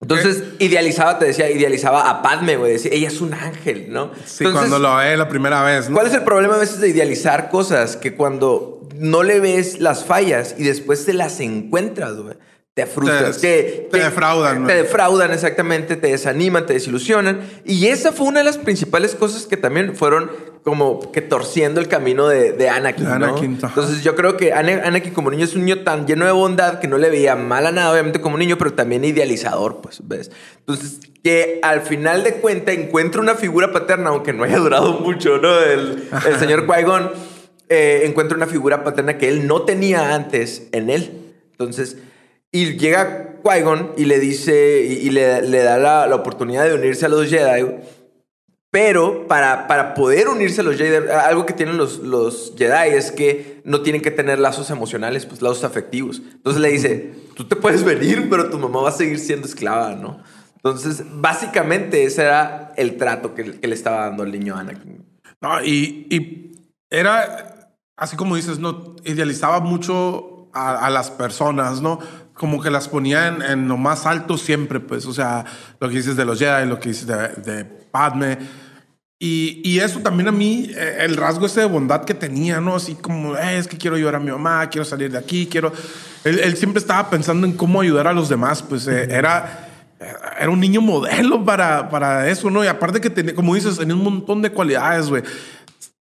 Entonces, 0.00 0.42
idealizaba, 0.58 1.20
te 1.20 1.26
decía, 1.26 1.48
idealizaba 1.48 2.10
a 2.10 2.20
Padme, 2.20 2.56
güey. 2.56 2.72
Decía, 2.72 2.90
ella 2.92 3.06
es 3.06 3.20
un 3.20 3.34
ángel, 3.34 3.92
¿no? 3.92 4.10
Sí, 4.24 4.44
Entonces, 4.44 4.70
cuando 4.70 4.80
lo 4.80 4.96
ve 4.96 5.16
la 5.16 5.28
primera 5.28 5.62
vez, 5.62 5.88
¿no? 5.88 5.94
¿Cuál 5.94 6.08
es 6.08 6.14
el 6.14 6.24
problema 6.24 6.56
a 6.56 6.58
veces 6.58 6.80
de 6.80 6.88
idealizar 6.88 7.48
cosas? 7.48 7.96
Que 7.96 8.14
cuando 8.14 8.88
no 8.96 9.22
le 9.22 9.38
ves 9.38 9.78
las 9.78 10.04
fallas 10.04 10.56
y 10.58 10.64
después 10.64 11.04
te 11.04 11.12
las 11.12 11.38
encuentras, 11.38 12.16
güey. 12.16 12.34
Te 12.78 12.86
frustras. 12.86 13.40
Te- 13.40 13.88
te 13.90 13.98
defraudan, 13.98 14.64
Te 14.66 14.74
defraudan, 14.74 15.32
exactamente. 15.32 15.96
Te 15.96 16.06
desaniman, 16.08 16.64
te 16.64 16.74
desilusionan. 16.74 17.40
Y 17.64 17.88
esa 17.88 18.12
fue 18.12 18.28
una 18.28 18.38
de 18.38 18.44
las 18.44 18.56
principales 18.56 19.16
cosas 19.16 19.46
que 19.46 19.56
también 19.56 19.96
fueron 19.96 20.30
como 20.62 21.10
que 21.10 21.20
torciendo 21.22 21.80
el 21.80 21.88
camino 21.88 22.28
de, 22.28 22.52
de 22.52 22.68
Anakin, 22.68 23.04
De 23.04 23.10
¿no? 23.18 23.26
Anakin, 23.26 23.56
ajá. 23.56 23.68
Entonces 23.68 24.04
yo 24.04 24.14
creo 24.14 24.36
que 24.36 24.52
Ana- 24.52 24.82
Anakin 24.84 25.12
como 25.12 25.30
niño 25.30 25.44
es 25.44 25.54
un 25.56 25.64
niño 25.64 25.82
tan 25.82 26.06
lleno 26.06 26.24
de 26.24 26.30
bondad 26.32 26.78
que 26.78 26.86
no 26.86 26.98
le 26.98 27.10
veía 27.10 27.34
mal 27.34 27.66
a 27.66 27.72
nada, 27.72 27.90
obviamente 27.90 28.20
como 28.20 28.38
niño, 28.38 28.58
pero 28.58 28.72
también 28.74 29.04
idealizador, 29.04 29.80
pues, 29.80 30.00
¿ves? 30.06 30.30
Entonces, 30.58 31.00
que 31.24 31.58
al 31.62 31.80
final 31.80 32.22
de 32.22 32.34
cuenta 32.34 32.70
encuentra 32.72 33.20
una 33.20 33.34
figura 33.34 33.72
paterna, 33.72 34.10
aunque 34.10 34.32
no 34.32 34.44
haya 34.44 34.58
durado 34.58 35.00
mucho, 35.00 35.38
¿no? 35.38 35.58
El, 35.58 36.04
el 36.28 36.36
señor 36.38 36.64
Qui-Gon 36.66 37.10
eh, 37.70 38.02
encuentra 38.04 38.36
una 38.36 38.46
figura 38.46 38.84
paterna 38.84 39.18
que 39.18 39.28
él 39.28 39.46
no 39.48 39.62
tenía 39.62 40.14
antes 40.14 40.68
en 40.72 40.90
él. 40.90 41.10
Entonces, 41.52 41.96
y 42.52 42.76
llega 42.78 43.40
Qui-Gon 43.42 43.92
y 43.96 44.04
le 44.04 44.18
dice, 44.18 44.84
y, 44.86 45.06
y 45.06 45.10
le, 45.10 45.42
le 45.42 45.62
da 45.62 45.78
la, 45.78 46.06
la 46.06 46.16
oportunidad 46.16 46.64
de 46.64 46.74
unirse 46.74 47.06
a 47.06 47.08
los 47.08 47.28
Jedi. 47.28 47.66
Pero 48.70 49.26
para, 49.26 49.66
para 49.66 49.94
poder 49.94 50.28
unirse 50.28 50.60
a 50.60 50.64
los 50.64 50.76
Jedi, 50.76 51.08
algo 51.10 51.46
que 51.46 51.54
tienen 51.54 51.78
los, 51.78 52.00
los 52.00 52.52
Jedi 52.56 52.90
es 52.90 53.10
que 53.10 53.62
no 53.64 53.80
tienen 53.80 54.02
que 54.02 54.10
tener 54.10 54.38
lazos 54.38 54.70
emocionales, 54.70 55.24
pues 55.24 55.40
lazos 55.40 55.64
afectivos. 55.64 56.20
Entonces 56.32 56.60
le 56.60 56.68
dice, 56.68 57.14
tú 57.34 57.44
te 57.44 57.56
puedes 57.56 57.82
venir, 57.82 58.28
pero 58.28 58.50
tu 58.50 58.58
mamá 58.58 58.82
va 58.82 58.90
a 58.90 58.92
seguir 58.92 59.18
siendo 59.18 59.46
esclava, 59.46 59.94
¿no? 59.94 60.22
Entonces, 60.56 61.02
básicamente 61.08 62.04
ese 62.04 62.24
era 62.24 62.74
el 62.76 62.98
trato 62.98 63.34
que, 63.34 63.58
que 63.58 63.68
le 63.68 63.74
estaba 63.74 64.06
dando 64.06 64.24
el 64.24 64.32
niño 64.32 64.54
Anakin. 64.56 65.02
No, 65.40 65.62
y, 65.64 66.06
y 66.10 66.70
era 66.90 67.70
así 67.96 68.16
como 68.16 68.36
dices, 68.36 68.58
¿no? 68.58 68.96
Idealizaba 69.04 69.60
mucho 69.60 70.50
a, 70.52 70.84
a 70.84 70.90
las 70.90 71.10
personas, 71.10 71.80
¿no? 71.80 72.00
Como 72.38 72.62
que 72.62 72.70
las 72.70 72.88
ponía 72.88 73.28
en, 73.28 73.42
en 73.42 73.68
lo 73.68 73.76
más 73.76 74.06
alto 74.06 74.38
siempre, 74.38 74.80
pues. 74.80 75.04
O 75.04 75.12
sea, 75.12 75.44
lo 75.80 75.88
que 75.88 75.96
dices 75.96 76.16
de 76.16 76.24
los 76.24 76.38
Jedi, 76.38 76.66
lo 76.66 76.80
que 76.80 76.88
dices 76.90 77.06
de, 77.06 77.28
de 77.28 77.64
Padme. 77.64 78.38
Y, 79.20 79.60
y 79.64 79.80
eso 79.80 79.98
también 79.98 80.28
a 80.28 80.32
mí, 80.32 80.70
eh, 80.76 80.98
el 81.00 81.16
rasgo 81.16 81.46
ese 81.46 81.60
de 81.60 81.66
bondad 81.66 82.04
que 82.04 82.14
tenía, 82.14 82.60
¿no? 82.60 82.76
Así 82.76 82.94
como, 82.94 83.36
"Eh, 83.36 83.58
es 83.58 83.66
que 83.66 83.76
quiero 83.76 83.96
ayudar 83.96 84.14
a 84.14 84.20
mi 84.20 84.30
mamá, 84.30 84.70
quiero 84.70 84.84
salir 84.84 85.10
de 85.10 85.18
aquí, 85.18 85.48
quiero... 85.50 85.72
Él, 86.22 86.38
él 86.38 86.56
siempre 86.56 86.78
estaba 86.78 87.10
pensando 87.10 87.44
en 87.44 87.54
cómo 87.54 87.80
ayudar 87.80 88.06
a 88.06 88.12
los 88.12 88.28
demás, 88.28 88.62
pues 88.62 88.86
eh, 88.86 89.08
era, 89.10 89.68
era 90.38 90.48
un 90.48 90.60
niño 90.60 90.80
modelo 90.80 91.44
para, 91.44 91.88
para 91.88 92.28
eso, 92.28 92.48
¿no? 92.48 92.62
Y 92.62 92.68
aparte 92.68 93.00
que, 93.00 93.10
tenía, 93.10 93.34
como 93.34 93.56
dices, 93.56 93.76
tenía 93.78 93.96
un 93.96 94.04
montón 94.04 94.40
de 94.40 94.52
cualidades, 94.52 95.08
güey. 95.08 95.24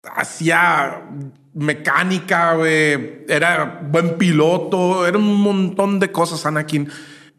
Hacía 0.04 1.02
mecánica, 1.56 2.54
güey. 2.54 3.26
Era 3.28 3.82
buen 3.90 4.18
piloto, 4.18 5.08
era 5.08 5.18
un 5.18 5.34
montón 5.42 6.00
de 6.00 6.12
cosas, 6.12 6.46
Anakin. 6.46 6.90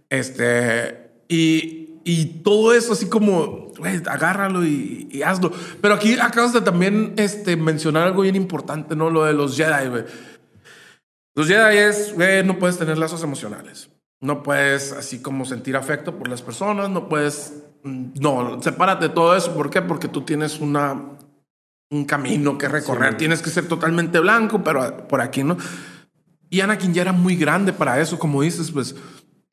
Este, 0.08 1.10
y, 1.28 2.00
y 2.04 2.26
todo 2.42 2.74
eso 2.74 2.94
así 2.94 3.08
como, 3.08 3.72
güey, 3.78 4.02
agárralo 4.06 4.64
y, 4.64 5.22
hazlo. 5.24 5.52
Pero 5.80 5.94
aquí 5.94 6.18
acabas 6.18 6.52
de 6.52 6.62
también 6.62 7.14
este, 7.16 7.56
mencionar 7.56 8.04
algo 8.04 8.22
bien 8.22 8.36
importante, 8.36 8.96
¿no? 8.96 9.10
Lo 9.10 9.24
de 9.24 9.32
los 9.34 9.56
Jedi, 9.56 9.88
güey. 9.88 10.04
Los 11.34 11.46
Jedi 11.48 11.76
es, 11.76 12.14
güey, 12.14 12.42
no 12.44 12.58
puedes 12.58 12.78
tener 12.78 12.96
lazos 12.98 13.22
emocionales. 13.22 13.90
No 14.22 14.42
puedes 14.42 14.92
así 14.92 15.20
como 15.20 15.44
sentir 15.44 15.76
afecto 15.76 16.16
por 16.16 16.28
las 16.28 16.40
personas, 16.40 16.88
no 16.88 17.08
puedes... 17.08 17.64
mm, 17.82 18.14
No, 18.18 18.62
sepárate 18.62 19.08
de 19.08 19.14
todo 19.14 19.36
eso. 19.36 19.54
¿Por 19.54 19.68
qué? 19.68 19.82
Porque 19.82 20.08
tú 20.08 20.22
tienes 20.22 20.58
una, 20.60 21.15
un 21.90 22.04
camino 22.04 22.58
que 22.58 22.68
recorrer. 22.68 23.16
Tienes 23.16 23.42
que 23.42 23.50
ser 23.50 23.66
totalmente 23.66 24.18
blanco, 24.20 24.62
pero 24.64 25.08
por 25.08 25.20
aquí, 25.20 25.44
¿no? 25.44 25.56
Y 26.50 26.60
Anakin 26.60 26.94
ya 26.94 27.02
era 27.02 27.12
muy 27.12 27.36
grande 27.36 27.72
para 27.72 28.00
eso, 28.00 28.18
como 28.18 28.42
dices, 28.42 28.70
pues... 28.70 28.94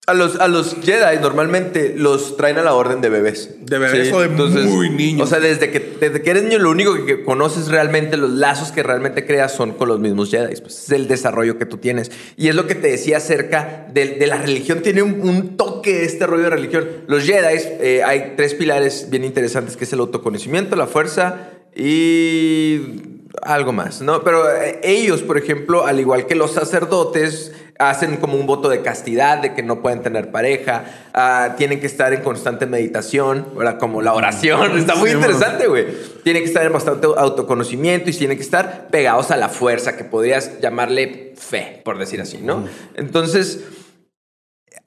A 0.05 0.13
los, 0.13 0.37
a 0.41 0.49
los 0.49 0.75
Jedi 0.83 1.17
normalmente 1.21 1.93
los 1.97 2.35
traen 2.35 2.57
a 2.57 2.61
la 2.61 2.73
orden 2.73 2.99
de 2.99 3.07
bebés. 3.07 3.55
De 3.61 3.77
bebés 3.77 4.11
o 4.11 4.19
de 4.19 4.27
muy 4.27 4.89
niños. 4.89 5.25
O 5.25 5.29
sea, 5.29 5.39
desde 5.39 5.71
que, 5.71 5.79
desde 5.79 6.21
que 6.21 6.29
eres 6.29 6.43
niño, 6.43 6.59
lo 6.59 6.71
único 6.71 6.93
que, 6.93 7.05
que 7.05 7.23
conoces 7.23 7.69
realmente, 7.69 8.17
los 8.17 8.29
lazos 8.31 8.73
que 8.73 8.83
realmente 8.83 9.25
creas 9.25 9.53
son 9.53 9.71
con 9.71 9.87
los 9.87 10.01
mismos 10.01 10.29
Jedi. 10.29 10.59
Pues 10.59 10.83
es 10.83 10.89
el 10.91 11.07
desarrollo 11.07 11.57
que 11.57 11.65
tú 11.65 11.77
tienes. 11.77 12.11
Y 12.35 12.49
es 12.49 12.55
lo 12.55 12.67
que 12.67 12.75
te 12.75 12.89
decía 12.89 13.15
acerca 13.15 13.87
de, 13.93 14.17
de 14.17 14.27
la 14.27 14.35
religión. 14.39 14.81
Tiene 14.81 15.03
un, 15.03 15.21
un 15.21 15.55
toque 15.55 16.03
este 16.03 16.27
rollo 16.27 16.43
de 16.43 16.49
religión. 16.49 16.85
Los 17.07 17.23
Jedi, 17.23 17.61
eh, 17.79 18.03
hay 18.05 18.33
tres 18.35 18.55
pilares 18.55 19.07
bien 19.09 19.23
interesantes, 19.23 19.77
que 19.77 19.85
es 19.85 19.93
el 19.93 20.01
autoconocimiento, 20.01 20.75
la 20.75 20.87
fuerza 20.87 21.52
y 21.75 23.21
algo 23.41 23.71
más, 23.73 24.01
¿no? 24.01 24.23
Pero 24.23 24.49
eh, 24.49 24.79
ellos, 24.83 25.21
por 25.21 25.37
ejemplo, 25.37 25.85
al 25.85 25.99
igual 25.99 26.27
que 26.27 26.35
los 26.35 26.53
sacerdotes, 26.53 27.51
hacen 27.79 28.17
como 28.17 28.37
un 28.37 28.45
voto 28.45 28.69
de 28.69 28.81
castidad, 28.81 29.39
de 29.39 29.53
que 29.53 29.63
no 29.63 29.81
pueden 29.81 30.01
tener 30.01 30.31
pareja, 30.31 30.85
ah, 31.13 31.55
tienen 31.57 31.79
que 31.79 31.87
estar 31.87 32.13
en 32.13 32.21
constante 32.21 32.65
meditación, 32.65 33.47
¿verdad? 33.55 33.79
Como 33.79 34.01
la 34.01 34.13
oración, 34.13 34.77
está 34.77 34.95
muy 34.95 35.09
Sí, 35.09 35.15
interesante, 35.15 35.67
güey. 35.67 35.87
Tienen 36.23 36.43
que 36.43 36.47
estar 36.47 36.65
en 36.65 36.73
bastante 36.73 37.07
autoconocimiento 37.07 38.09
y 38.09 38.13
tienen 38.13 38.37
que 38.37 38.43
estar 38.43 38.87
pegados 38.89 39.31
a 39.31 39.37
la 39.37 39.49
fuerza, 39.49 39.97
que 39.97 40.03
podrías 40.03 40.59
llamarle 40.61 41.33
fe, 41.35 41.81
por 41.83 41.97
decir 41.97 42.21
así, 42.21 42.37
¿no? 42.37 42.65
Entonces, 42.95 43.63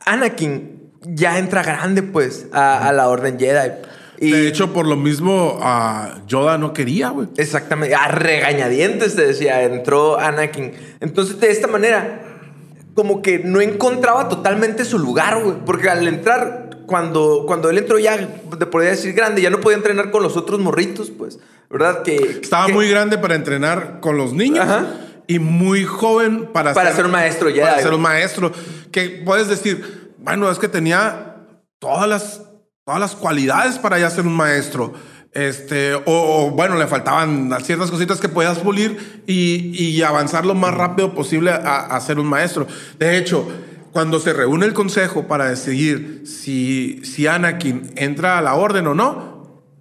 Anakin 0.04 0.92
ya 1.02 1.38
entra 1.38 1.62
grande, 1.62 2.02
pues, 2.02 2.46
a, 2.52 2.88
a 2.88 2.92
la 2.92 3.08
Orden 3.08 3.38
Jedi. 3.38 3.72
Y 4.18 4.30
De 4.30 4.48
hecho, 4.48 4.72
por 4.72 4.86
lo 4.86 4.96
mismo, 4.96 5.58
a 5.62 6.22
Yoda 6.26 6.56
no 6.58 6.72
quería, 6.72 7.10
güey. 7.10 7.28
Exactamente, 7.36 7.94
a 7.94 8.08
regañadientes 8.08 9.14
te 9.14 9.26
decía, 9.26 9.62
entró 9.62 10.18
Anakin. 10.18 10.72
Entonces, 11.00 11.38
de 11.40 11.50
esta 11.50 11.66
manera, 11.66 12.22
como 12.94 13.20
que 13.20 13.40
no 13.40 13.60
encontraba 13.60 14.28
totalmente 14.28 14.84
su 14.84 14.98
lugar, 14.98 15.42
güey. 15.42 15.56
Porque 15.66 15.90
al 15.90 16.06
entrar, 16.08 16.70
cuando, 16.86 17.44
cuando 17.46 17.68
él 17.68 17.78
entró 17.78 17.98
ya, 17.98 18.16
te 18.58 18.66
podría 18.66 18.90
decir 18.92 19.12
grande, 19.12 19.42
ya 19.42 19.50
no 19.50 19.60
podía 19.60 19.76
entrenar 19.76 20.10
con 20.10 20.22
los 20.22 20.36
otros 20.36 20.60
morritos, 20.60 21.10
pues, 21.10 21.38
¿verdad? 21.68 22.02
Que 22.02 22.16
Estaba 22.16 22.66
que- 22.66 22.72
muy 22.72 22.88
grande 22.88 23.18
para 23.18 23.34
entrenar 23.34 24.00
con 24.00 24.16
los 24.16 24.32
niños 24.32 24.64
Ajá. 24.64 24.86
y 25.26 25.38
muy 25.38 25.84
joven 25.84 26.46
para, 26.52 26.72
Para 26.72 26.92
ser 26.94 27.04
un 27.04 27.10
maestro 27.12 27.48
Jedi, 27.48 27.60
Para 27.60 27.82
ser 27.82 27.92
un 27.92 28.00
maestro. 28.00 28.50
Que 28.90 29.22
puedes 29.26 29.48
decir, 29.48 30.14
bueno, 30.18 30.50
es 30.50 30.58
que 30.58 30.68
tenía 30.68 31.34
todas 31.78 32.08
las, 32.08 32.42
todas 32.86 33.00
las 33.00 33.16
cualidades 33.16 33.78
para 33.80 33.98
ya 33.98 34.08
ser 34.08 34.24
un 34.28 34.36
maestro. 34.36 34.94
Este, 35.32 35.94
o, 35.94 36.02
o, 36.06 36.50
bueno, 36.52 36.76
le 36.76 36.86
faltaban 36.86 37.52
ciertas 37.62 37.90
cositas 37.90 38.20
que 38.20 38.28
podías 38.28 38.60
pulir 38.60 39.24
y, 39.26 39.72
y 39.76 40.02
avanzar 40.02 40.46
lo 40.46 40.54
más 40.54 40.72
rápido 40.72 41.12
posible 41.12 41.50
a, 41.50 41.78
a 41.80 42.00
ser 42.00 42.20
un 42.20 42.26
maestro. 42.26 42.68
De 42.96 43.18
hecho, 43.18 43.48
cuando 43.92 44.20
se 44.20 44.32
reúne 44.32 44.66
el 44.66 44.72
consejo 44.72 45.26
para 45.26 45.50
decidir 45.50 46.22
si, 46.26 47.00
si 47.04 47.26
Anakin 47.26 47.92
entra 47.96 48.38
a 48.38 48.42
la 48.42 48.54
orden 48.54 48.86
o 48.86 48.94
no, 48.94 49.36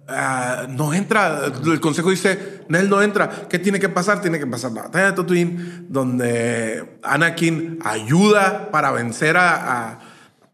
Ah, 0.08 0.66
no 0.68 0.94
entra. 0.94 1.46
El 1.64 1.80
consejo 1.80 2.10
dice, 2.10 2.62
Nel 2.68 2.88
no 2.88 3.02
entra. 3.02 3.48
¿Qué 3.48 3.58
tiene 3.58 3.80
que 3.80 3.88
pasar? 3.88 4.20
Tiene 4.20 4.38
que 4.38 4.46
pasar 4.46 4.70
la 4.70 4.82
batalla 4.82 5.06
de 5.06 5.12
Tatooine, 5.12 5.86
donde 5.88 6.98
Anakin 7.02 7.80
ayuda 7.84 8.70
para 8.70 8.92
vencer 8.92 9.36
a, 9.36 9.88
a, 9.90 9.98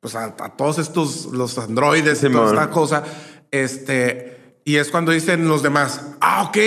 pues 0.02 0.16
a, 0.16 0.24
a 0.24 0.48
todos 0.56 0.78
estos, 0.78 1.26
los 1.26 1.56
androides 1.58 2.18
y 2.24 2.26
toda 2.26 2.48
Simón. 2.48 2.54
esta 2.54 2.70
cosa. 2.70 3.04
Este, 3.52 4.56
y 4.64 4.74
es 4.76 4.90
cuando 4.90 5.12
dicen 5.12 5.46
los 5.46 5.62
demás, 5.62 6.02
ah, 6.20 6.42
ok, 6.42 6.58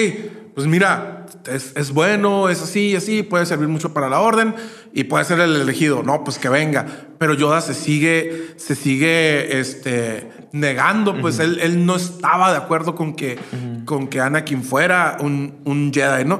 pues 0.55 0.67
mira, 0.67 1.25
es, 1.45 1.73
es 1.75 1.91
bueno, 1.91 2.47
es 2.47 2.61
así, 2.61 2.95
así, 2.95 3.23
puede 3.23 3.45
servir 3.45 3.67
mucho 3.67 3.93
para 3.93 4.07
la 4.07 4.21
orden 4.21 4.55
y 4.93 5.03
puede 5.03 5.25
ser 5.25 5.41
el 5.41 5.53
elegido. 5.53 6.01
No, 6.01 6.23
pues 6.23 6.39
que 6.39 6.47
venga. 6.47 6.85
Pero 7.17 7.33
Yoda 7.33 7.59
se 7.59 7.73
sigue, 7.73 8.53
se 8.55 8.73
sigue, 8.73 9.59
este, 9.59 10.31
negando, 10.53 11.19
pues 11.19 11.39
él, 11.39 11.59
él 11.61 11.85
no 11.85 11.97
estaba 11.97 12.51
de 12.51 12.57
acuerdo 12.57 12.95
con 12.95 13.15
que, 13.15 13.37
con 13.83 14.07
que 14.07 14.21
Anakin 14.21 14.63
fuera 14.63 15.17
un, 15.19 15.59
un 15.65 15.91
Jedi, 15.93 16.23
¿no? 16.23 16.39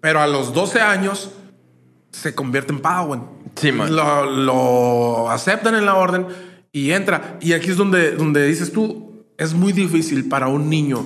Pero 0.00 0.20
a 0.20 0.26
los 0.26 0.52
12 0.52 0.80
años 0.80 1.30
se 2.10 2.34
convierte 2.34 2.72
en 2.72 2.80
Padawan. 2.80 3.37
Sí. 3.58 3.72
Lo, 3.72 4.30
lo 4.30 5.30
aceptan 5.30 5.74
en 5.74 5.84
la 5.84 5.96
orden 5.96 6.26
y 6.72 6.92
entra. 6.92 7.38
Y 7.40 7.52
aquí 7.52 7.70
es 7.70 7.76
donde, 7.76 8.12
donde 8.12 8.46
dices 8.46 8.72
tú, 8.72 9.24
es 9.36 9.54
muy 9.54 9.72
difícil 9.72 10.28
para 10.28 10.48
un 10.48 10.68
niño 10.68 11.04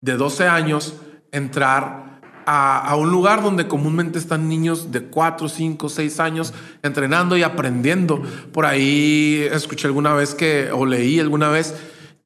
de 0.00 0.16
12 0.16 0.46
años 0.46 0.94
entrar 1.32 2.20
a, 2.46 2.78
a 2.78 2.96
un 2.96 3.10
lugar 3.10 3.42
donde 3.42 3.68
comúnmente 3.68 4.18
están 4.18 4.48
niños 4.48 4.90
de 4.90 5.02
4, 5.02 5.48
5, 5.48 5.88
6 5.88 6.20
años 6.20 6.54
entrenando 6.82 7.36
y 7.36 7.42
aprendiendo. 7.42 8.22
Por 8.52 8.64
ahí 8.64 9.46
escuché 9.52 9.86
alguna 9.86 10.14
vez 10.14 10.34
que, 10.34 10.70
o 10.72 10.86
leí 10.86 11.20
alguna 11.20 11.48
vez 11.48 11.74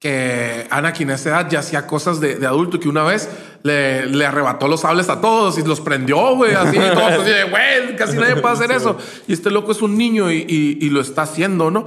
que 0.03 0.67
Anakin 0.69 1.11
a 1.11 1.15
esa 1.15 1.29
edad 1.31 1.49
ya 1.49 1.61
hacía 1.61 1.87
cosas 1.87 2.19
de, 2.21 2.35
de 2.35 2.45
adulto 2.45 2.81
que 2.81 2.89
una 2.89 3.05
vez 3.05 3.29
le, 3.63 4.05
le 4.07 4.27
arrebató 4.27 4.67
los 4.67 4.81
sables 4.81 5.09
a 5.09 5.21
todos 5.21 5.57
y 5.59 5.63
los 5.63 5.81
prendió, 5.81 6.35
güey, 6.35 6.55
así, 6.55 6.77
todos 6.77 7.13
así 7.21 7.31
de, 7.31 7.45
güey, 7.45 7.95
casi 7.97 8.17
nadie 8.17 8.35
puede 8.35 8.55
hacer 8.55 8.73
eso. 8.73 8.97
Y 9.29 9.33
este 9.33 9.51
loco 9.53 9.71
es 9.71 9.81
un 9.81 9.97
niño 9.97 10.29
y, 10.33 10.39
y- 10.49 10.79
y 10.85 10.91
lo 10.91 11.01
está 11.01 11.23
haciendo, 11.23 11.71
¿no? 11.71 11.85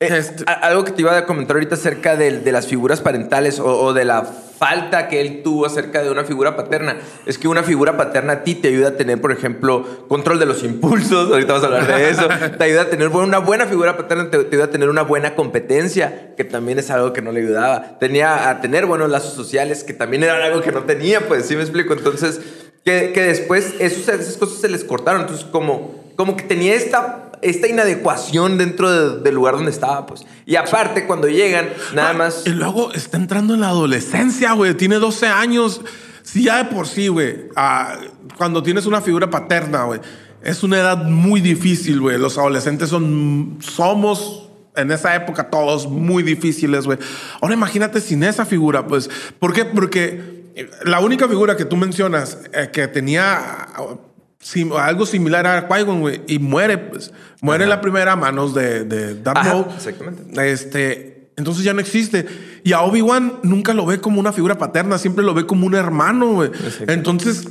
Eh, 0.00 0.08
Este- 0.10 0.44
Algo 0.46 0.84
que 0.84 0.90
te 0.90 1.02
iba 1.02 1.16
a 1.16 1.24
comentar 1.24 1.56
ahorita 1.56 1.76
acerca 1.76 2.16
de, 2.16 2.40
de 2.40 2.52
las 2.52 2.66
figuras 2.66 3.00
parentales 3.00 3.60
o, 3.60 3.66
o 3.66 3.92
de 3.92 4.04
la 4.04 4.22
falta 4.24 5.08
que 5.08 5.20
él 5.20 5.42
tuvo 5.44 5.66
acerca 5.66 6.02
de 6.02 6.10
una 6.10 6.24
figura 6.24 6.56
paterna 6.56 6.96
es 7.26 7.38
que 7.38 7.46
una 7.48 7.62
figura 7.62 7.96
paterna 7.96 8.32
a 8.34 8.44
ti 8.44 8.54
te 8.56 8.68
ayuda 8.68 8.88
a 8.88 8.96
tener, 8.96 9.20
por 9.20 9.30
ejemplo, 9.30 10.06
control 10.08 10.38
de 10.40 10.46
los 10.46 10.64
impulsos. 10.64 11.28
Ahorita 11.32 11.52
vamos 11.54 11.62
a 11.64 11.66
hablar 11.78 11.86
de 12.00 12.10
eso. 12.10 12.28
te 12.58 12.64
ayuda 12.64 12.82
a 12.82 12.90
tener 12.90 13.08
una 13.08 13.38
buena 13.38 13.66
figura 13.66 13.96
paterna, 13.96 14.30
te, 14.30 14.38
te 14.44 14.56
ayuda 14.56 14.64
a 14.64 14.70
tener 14.70 14.88
una 14.88 15.02
buena 15.02 15.34
competencia, 15.36 16.34
que 16.36 16.42
también 16.44 16.78
es 16.80 16.90
algo 16.90 17.12
que 17.12 17.22
no 17.22 17.30
le 17.30 17.40
ayudaba. 17.40 17.98
Tenía 18.00 18.50
a 18.50 18.60
tener 18.60 18.86
buenos 18.86 19.10
lazos 19.10 19.34
sociales, 19.34 19.84
que 19.84 19.92
también 19.94 20.24
era 20.24 20.44
algo 20.44 20.60
que 20.60 20.72
no 20.72 20.82
tenía, 20.82 21.20
pues 21.28 21.46
sí 21.46 21.54
me 21.56 21.62
explico. 21.62 21.92
Entonces, 21.94 22.40
que, 22.84 23.12
que 23.12 23.22
después 23.22 23.74
esos- 23.78 24.08
esas 24.08 24.36
cosas 24.38 24.60
se 24.60 24.68
les 24.68 24.82
cortaron. 24.84 25.22
Entonces, 25.22 25.46
como, 25.46 26.02
como 26.16 26.36
que 26.36 26.42
tenía 26.44 26.74
esta 26.74 27.23
esta 27.44 27.68
inadecuación 27.68 28.58
dentro 28.58 28.90
de- 28.90 29.20
del 29.22 29.34
lugar 29.34 29.54
donde 29.54 29.70
estaba, 29.70 30.06
pues. 30.06 30.24
Y 30.46 30.56
aparte, 30.56 31.06
cuando 31.06 31.28
llegan, 31.28 31.68
nada 31.94 32.10
Ah, 32.10 32.14
más. 32.14 32.42
Y 32.46 32.50
luego 32.50 32.92
está 32.92 33.16
entrando 33.16 33.54
en 33.54 33.60
la 33.60 33.68
adolescencia, 33.68 34.52
güey. 34.52 34.74
Tiene 34.74 34.96
12 34.96 35.26
años. 35.26 35.80
Sí, 36.22 36.44
ya 36.44 36.64
de 36.64 36.74
por 36.74 36.86
sí, 36.88 37.08
güey. 37.08 37.48
ah, 37.56 37.96
cuando 38.36 38.62
tienes 38.62 38.86
una 38.86 39.00
figura 39.00 39.28
paterna, 39.30 39.84
güey. 39.84 40.00
Es 40.42 40.62
una 40.62 40.78
edad 40.78 41.04
muy 41.04 41.40
difícil, 41.40 42.00
güey. 42.00 42.18
Los 42.18 42.36
adolescentes 42.38 42.88
son. 42.88 43.58
Somos. 43.60 44.40
En 44.76 44.90
esa 44.90 45.14
época 45.14 45.50
todos 45.50 45.86
muy 45.88 46.24
difíciles, 46.24 46.84
güey. 46.84 46.98
Ahora 47.40 47.54
imagínate 47.54 48.00
sin 48.00 48.24
esa 48.24 48.44
figura, 48.44 48.86
pues. 48.88 49.08
¿Por 49.38 49.52
qué? 49.52 49.64
Porque 49.64 50.42
la 50.84 50.98
única 51.00 51.28
figura 51.28 51.56
que 51.56 51.64
tú 51.64 51.76
mencionas 51.76 52.38
eh, 52.52 52.70
que 52.72 52.88
tenía 52.88 53.68
sim- 54.44 54.72
algo 54.76 55.06
similar 55.06 55.46
a 55.46 55.66
Qui-Gon, 55.68 56.00
güey, 56.00 56.20
y 56.28 56.38
muere, 56.38 56.78
pues. 56.78 57.12
Muere 57.40 57.64
en 57.64 57.70
la 57.70 57.80
primera 57.80 58.12
a 58.12 58.16
manos 58.16 58.54
de, 58.54 58.84
de 58.84 59.14
Darth 59.20 59.44
Maul. 59.44 59.66
exactamente. 59.74 60.50
Este, 60.50 61.30
entonces 61.36 61.64
ya 61.64 61.74
no 61.74 61.80
existe. 61.80 62.26
Y 62.62 62.72
a 62.72 62.80
Obi-Wan 62.82 63.40
nunca 63.42 63.74
lo 63.74 63.84
ve 63.84 64.00
como 64.00 64.20
una 64.20 64.32
figura 64.32 64.56
paterna, 64.56 64.96
siempre 64.98 65.24
lo 65.24 65.34
ve 65.34 65.44
como 65.46 65.66
un 65.66 65.74
hermano, 65.74 66.34
güey. 66.34 66.50
Entonces 66.86 67.48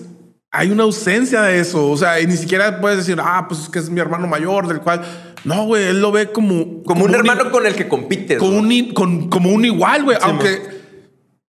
hay 0.51 0.71
una 0.71 0.83
ausencia 0.83 1.41
de 1.41 1.59
eso. 1.59 1.89
O 1.89 1.97
sea, 1.97 2.19
y 2.21 2.27
ni 2.27 2.37
siquiera 2.37 2.79
puedes 2.81 2.97
decir, 2.99 3.17
ah, 3.21 3.45
pues 3.47 3.61
es 3.61 3.69
que 3.69 3.79
es 3.79 3.89
mi 3.89 3.99
hermano 3.99 4.25
mayor, 4.27 4.67
del 4.67 4.79
cual. 4.79 5.01
No, 5.45 5.65
güey, 5.65 5.83
él 5.87 6.01
lo 6.01 6.11
ve 6.11 6.31
como. 6.31 6.81
Como 6.83 7.05
un 7.05 7.13
hermano 7.13 7.47
i- 7.47 7.51
con 7.51 7.65
el 7.67 7.75
que 7.75 7.87
compites. 7.87 8.41
un 8.41 8.93
con- 8.93 9.29
como 9.29 9.49
un 9.49 9.65
igual, 9.65 10.03
güey. 10.05 10.17
Aunque 10.21 10.61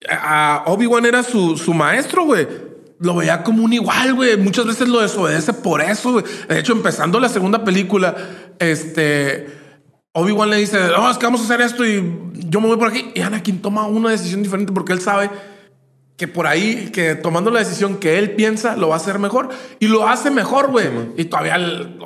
a 0.09 0.63
Obi-Wan 0.67 1.05
era 1.05 1.23
su, 1.23 1.57
su 1.59 1.75
maestro, 1.75 2.25
güey. 2.25 2.47
Lo 3.01 3.15
veía 3.15 3.43
como 3.43 3.65
un 3.65 3.73
igual, 3.73 4.15
güey. 4.15 4.37
Muchas 4.37 4.67
veces 4.67 4.87
lo 4.87 5.01
desobedece 5.01 5.55
por 5.55 5.81
eso. 5.81 6.21
De 6.21 6.59
hecho, 6.59 6.73
empezando 6.73 7.19
la 7.19 7.31
segunda 7.31 7.65
película, 7.65 8.15
este. 8.59 9.59
Obi-Wan 10.13 10.51
le 10.51 10.57
dice, 10.57 10.79
no, 10.89 11.11
es 11.11 11.17
que 11.17 11.25
vamos 11.25 11.41
a 11.41 11.45
hacer 11.45 11.61
esto 11.61 11.87
y 11.87 12.03
yo 12.35 12.61
me 12.61 12.67
voy 12.67 12.77
por 12.77 12.89
aquí. 12.89 13.11
Y 13.15 13.21
Anakin 13.21 13.63
toma 13.63 13.87
una 13.87 14.11
decisión 14.11 14.43
diferente 14.43 14.73
porque 14.73 14.93
él 14.93 15.01
sabe 15.01 15.31
que 16.17 16.29
por 16.29 16.47
ahí, 16.47 16.91
que 16.93 17.15
tomando 17.15 17.51
la 17.51 17.61
decisión 17.61 17.97
que 17.97 18.19
él 18.19 18.33
piensa, 18.33 18.77
lo 18.77 18.89
va 18.89 18.97
a 18.97 18.99
hacer 18.99 19.19
mejor. 19.19 19.49
Y 19.79 19.87
lo 19.87 20.07
hace 20.07 20.31
mejor, 20.31 20.71
güey. 20.71 20.89
y 21.17 21.25
todavía 21.25 21.57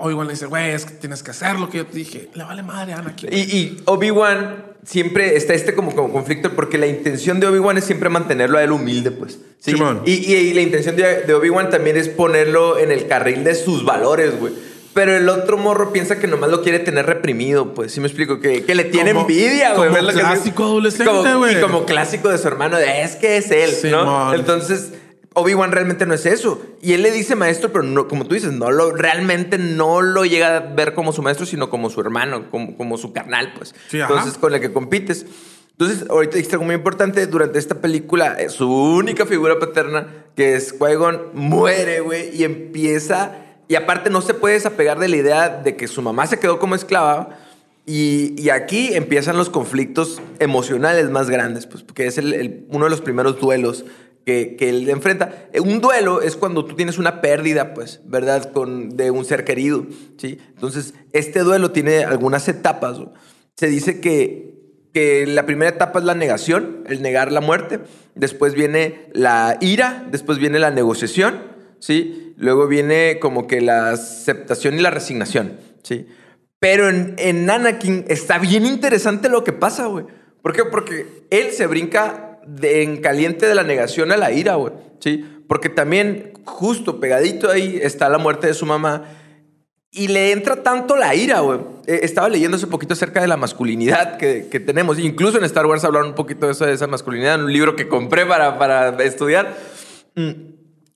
Obi-Wan 0.00 0.28
le 0.28 0.34
dice, 0.34 0.46
güey, 0.46 0.70
es 0.70 0.84
que 0.84 0.94
tienes 0.94 1.24
que 1.24 1.32
hacer 1.32 1.58
lo 1.58 1.68
que 1.70 1.78
yo 1.78 1.86
te 1.86 1.96
dije. 1.96 2.30
Le 2.34 2.44
vale 2.44 2.62
madre 2.62 2.92
a 2.92 2.98
Anakin. 2.98 3.32
Y, 3.32 3.40
y 3.40 3.82
Obi-Wan 3.86 4.73
siempre 4.84 5.36
está 5.36 5.54
este 5.54 5.74
como, 5.74 5.94
como, 5.94 6.12
conflicto 6.12 6.52
porque 6.54 6.78
la 6.78 6.86
intención 6.86 7.40
de 7.40 7.46
Obi-Wan 7.46 7.78
es 7.78 7.84
siempre 7.84 8.08
mantenerlo 8.08 8.58
a 8.58 8.62
él 8.62 8.72
humilde, 8.72 9.10
pues. 9.10 9.38
¿sí? 9.58 9.74
Y, 10.04 10.12
y, 10.12 10.54
la 10.54 10.60
intención 10.60 10.96
de, 10.96 11.22
de 11.22 11.34
Obi-Wan 11.34 11.70
también 11.70 11.96
es 11.96 12.08
ponerlo 12.08 12.78
en 12.78 12.90
el 12.92 13.06
carril 13.06 13.44
de 13.44 13.54
sus 13.54 13.84
valores, 13.84 14.38
güey. 14.38 14.52
Pero 14.94 15.16
el 15.16 15.28
otro 15.28 15.58
morro 15.58 15.92
piensa 15.92 16.20
que 16.20 16.28
nomás 16.28 16.50
lo 16.50 16.62
quiere 16.62 16.78
tener 16.78 17.04
reprimido, 17.04 17.74
pues. 17.74 17.92
Sí 17.92 18.00
me 18.00 18.06
explico, 18.06 18.38
que, 18.38 18.64
que 18.64 18.74
le 18.76 18.84
tiene 18.84 19.10
envidia, 19.10 19.74
güey. 19.74 19.90
Como 19.90 20.12
clásico 20.12 20.64
adolescente, 20.64 21.34
güey. 21.34 21.58
Y 21.58 21.60
como 21.60 21.84
clásico 21.84 22.28
de 22.28 22.38
su 22.38 22.46
hermano, 22.46 22.76
de, 22.76 23.02
es 23.02 23.16
que 23.16 23.36
es 23.36 23.50
él, 23.50 23.90
¿no? 23.90 24.32
Entonces, 24.32 24.92
Obi-Wan 25.34 25.72
realmente 25.72 26.06
no 26.06 26.14
es 26.14 26.26
eso. 26.26 26.62
Y 26.80 26.92
él 26.92 27.02
le 27.02 27.10
dice 27.10 27.36
maestro, 27.36 27.72
pero 27.72 27.84
no, 27.84 28.08
como 28.08 28.26
tú 28.26 28.34
dices, 28.34 28.52
no 28.52 28.70
lo, 28.70 28.92
realmente 28.92 29.58
no 29.58 30.00
lo 30.00 30.24
llega 30.24 30.56
a 30.56 30.60
ver 30.60 30.94
como 30.94 31.12
su 31.12 31.22
maestro, 31.22 31.46
sino 31.46 31.70
como 31.70 31.90
su 31.90 32.00
hermano, 32.00 32.50
como, 32.50 32.76
como 32.76 32.96
su 32.96 33.12
carnal, 33.12 33.52
pues. 33.56 33.74
Entonces, 33.92 34.38
con 34.38 34.54
el 34.54 34.60
que 34.60 34.72
compites. 34.72 35.26
Entonces, 35.72 36.08
ahorita 36.08 36.36
dijiste 36.36 36.54
algo 36.54 36.66
muy 36.66 36.76
importante. 36.76 37.26
Durante 37.26 37.58
esta 37.58 37.80
película, 37.80 38.36
eh, 38.38 38.48
su 38.48 38.72
única 38.72 39.26
figura 39.26 39.58
paterna, 39.58 40.06
que 40.36 40.54
es 40.54 40.78
Qui-Gon, 40.78 41.32
muere, 41.34 42.00
güey, 42.00 42.34
y 42.34 42.44
empieza 42.44 43.40
y 43.68 43.76
aparte 43.76 44.10
no 44.10 44.20
se 44.20 44.34
puede 44.34 44.54
desapegar 44.54 44.98
de 44.98 45.08
la 45.08 45.16
idea 45.16 45.48
de 45.48 45.76
que 45.76 45.88
su 45.88 46.02
mamá 46.02 46.26
se 46.26 46.38
quedó 46.38 46.58
como 46.58 46.74
esclava. 46.74 47.38
Y, 47.86 48.48
aquí 48.48 48.94
empiezan 48.94 49.36
los 49.36 49.50
conflictos 49.50 50.22
emocionales 50.38 51.10
más 51.10 51.28
grandes, 51.28 51.66
pues, 51.66 51.82
porque 51.82 52.06
es 52.06 52.16
el, 52.16 52.64
uno 52.70 52.84
de 52.84 52.90
los 52.90 53.02
primeros 53.02 53.38
duelos 53.38 53.84
que, 54.24 54.56
que, 54.56 54.70
él 54.70 54.88
enfrenta. 54.88 55.48
Un 55.62 55.80
duelo 55.80 56.22
es 56.22 56.36
cuando 56.36 56.64
tú 56.64 56.74
tienes 56.74 56.98
una 56.98 57.20
pérdida, 57.20 57.74
pues, 57.74 58.00
¿verdad? 58.04 58.52
Con, 58.52 58.96
de 58.96 59.10
un 59.10 59.24
ser 59.24 59.44
querido, 59.44 59.86
¿sí? 60.16 60.38
Entonces, 60.54 60.94
este 61.12 61.40
duelo 61.40 61.70
tiene 61.70 62.04
algunas 62.04 62.48
etapas. 62.48 62.98
Se 63.56 63.68
dice 63.68 64.00
que, 64.00 64.54
que 64.92 65.26
la 65.26 65.46
primera 65.46 65.70
etapa 65.70 65.98
es 65.98 66.04
la 66.04 66.14
negación, 66.14 66.84
el 66.86 67.02
negar 67.02 67.32
la 67.32 67.40
muerte. 67.40 67.80
Después 68.14 68.54
viene 68.54 69.10
la 69.12 69.58
ira, 69.60 70.06
después 70.10 70.38
viene 70.38 70.58
la 70.58 70.70
negociación, 70.70 71.42
¿sí? 71.78 72.34
Luego 72.36 72.66
viene 72.66 73.18
como 73.20 73.46
que 73.46 73.60
la 73.60 73.90
aceptación 73.90 74.74
y 74.74 74.80
la 74.80 74.90
resignación, 74.90 75.58
¿sí? 75.82 76.06
Pero 76.58 76.88
en, 76.88 77.14
en 77.18 77.50
Anakin 77.50 78.06
está 78.08 78.38
bien 78.38 78.64
interesante 78.64 79.28
lo 79.28 79.44
que 79.44 79.52
pasa, 79.52 79.86
güey. 79.86 80.06
¿Por 80.40 80.52
qué? 80.52 80.64
Porque 80.64 81.26
él 81.30 81.52
se 81.52 81.66
brinca 81.66 82.23
de, 82.46 82.82
en 82.82 82.98
caliente 82.98 83.46
de 83.46 83.54
la 83.54 83.62
negación 83.62 84.12
a 84.12 84.16
la 84.16 84.32
ira, 84.32 84.54
güey, 84.54 84.72
¿sí? 85.00 85.24
Porque 85.48 85.68
también 85.68 86.32
justo 86.44 87.00
pegadito 87.00 87.50
ahí 87.50 87.78
está 87.82 88.08
la 88.08 88.18
muerte 88.18 88.46
de 88.46 88.54
su 88.54 88.66
mamá 88.66 89.04
y 89.90 90.08
le 90.08 90.32
entra 90.32 90.62
tanto 90.62 90.96
la 90.96 91.14
ira, 91.14 91.40
güey. 91.40 91.60
Eh, 91.86 92.00
estaba 92.02 92.28
leyendo 92.28 92.56
hace 92.56 92.66
poquito 92.66 92.94
acerca 92.94 93.20
de 93.20 93.28
la 93.28 93.36
masculinidad 93.36 94.16
que, 94.16 94.48
que, 94.50 94.58
tenemos. 94.60 94.98
Incluso 94.98 95.38
en 95.38 95.44
Star 95.44 95.66
Wars 95.66 95.84
hablaron 95.84 96.08
un 96.08 96.14
poquito 96.14 96.46
de, 96.52 96.72
esa 96.72 96.86
masculinidad 96.86 97.36
en 97.36 97.42
un 97.42 97.52
libro 97.52 97.76
que 97.76 97.88
compré 97.88 98.26
para, 98.26 98.58
para 98.58 99.02
estudiar. 99.04 99.56
Mm 100.16 100.53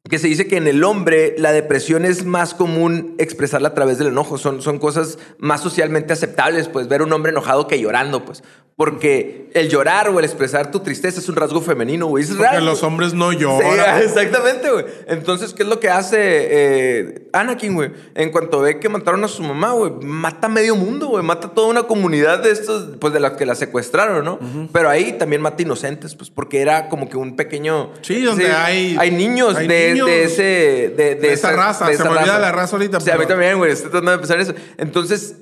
que 0.09 0.19
se 0.19 0.29
dice 0.29 0.47
que 0.47 0.57
en 0.57 0.67
el 0.67 0.85
hombre 0.85 1.35
la 1.39 1.53
depresión 1.53 2.05
es 2.05 2.25
más 2.25 2.55
común 2.55 3.15
expresarla 3.19 3.69
a 3.69 3.75
través 3.75 3.99
del 3.99 4.09
enojo. 4.09 4.39
Son, 4.39 4.63
son 4.63 4.79
cosas 4.79 5.19
más 5.39 5.61
socialmente 5.61 6.13
aceptables, 6.13 6.69
pues 6.69 6.89
ver 6.89 7.03
un 7.03 7.13
hombre 7.13 7.33
enojado 7.33 7.69
que 7.69 7.81
llorando, 7.81 8.25
pues. 8.25 8.43
Porque 8.79 9.51
el 9.55 9.69
llorar 9.69 10.09
o 10.09 10.21
el 10.21 10.25
expresar 10.25 10.71
tu 10.71 10.79
tristeza 10.79 11.19
es 11.19 11.29
un 11.29 11.35
rasgo 11.35 11.61
femenino, 11.61 12.07
güey. 12.07 12.23
Es 12.23 12.31
Porque 12.31 12.61
los 12.61 12.85
hombres 12.85 13.13
no 13.13 13.33
lloran. 13.33 13.99
Sí, 13.99 14.05
exactamente, 14.05 14.71
güey. 14.71 14.85
Entonces, 15.09 15.53
¿qué 15.53 15.65
es 15.65 15.69
lo 15.69 15.81
que 15.81 15.89
hace 15.89 16.19
eh, 16.21 17.29
Anakin, 17.33 17.75
güey? 17.75 17.91
En 18.15 18.31
cuanto 18.31 18.61
ve 18.61 18.79
que 18.79 18.89
mataron 18.89 19.25
a 19.25 19.29
su 19.29 19.43
mamá, 19.43 19.73
güey, 19.73 19.91
mata 20.03 20.49
medio 20.49 20.77
mundo, 20.77 21.09
güey. 21.09 21.25
Mata 21.25 21.49
toda 21.49 21.67
una 21.67 21.83
comunidad 21.83 22.41
de 22.41 22.53
estos, 22.53 22.97
pues 23.01 23.13
de 23.13 23.19
las 23.19 23.33
que 23.33 23.47
la 23.47 23.57
secuestraron, 23.57 24.25
¿no? 24.25 24.39
Pero 24.73 24.89
ahí 24.89 25.15
también 25.19 25.43
mata 25.43 25.61
inocentes, 25.61 26.15
pues 26.15 26.31
porque 26.31 26.61
era 26.61 26.89
como 26.89 27.09
que 27.09 27.17
un 27.17 27.35
pequeño. 27.35 27.91
Sí, 28.03 28.23
donde 28.23 28.53
hay. 28.53 28.97
Hay 28.97 29.11
niños, 29.11 29.57
de, 29.57 29.98
ese. 30.07 30.95
De, 30.97 31.33
esa, 31.33 31.53
raza. 31.53 31.87
Se 31.93 32.03
me 32.05 32.11
olvida 32.11 32.39
la 32.39 32.53
raza 32.53 32.77
ahorita. 32.77 33.01
Sí, 33.01 33.11
a 33.11 33.19
mí 33.19 33.27
también, 33.27 33.59
güey. 33.59 33.73
Estoy 33.73 33.91
tratando 33.91 34.13
de 34.13 34.19
pensar 34.19 34.41
eso. 34.41 34.55
Entonces, 34.77 35.37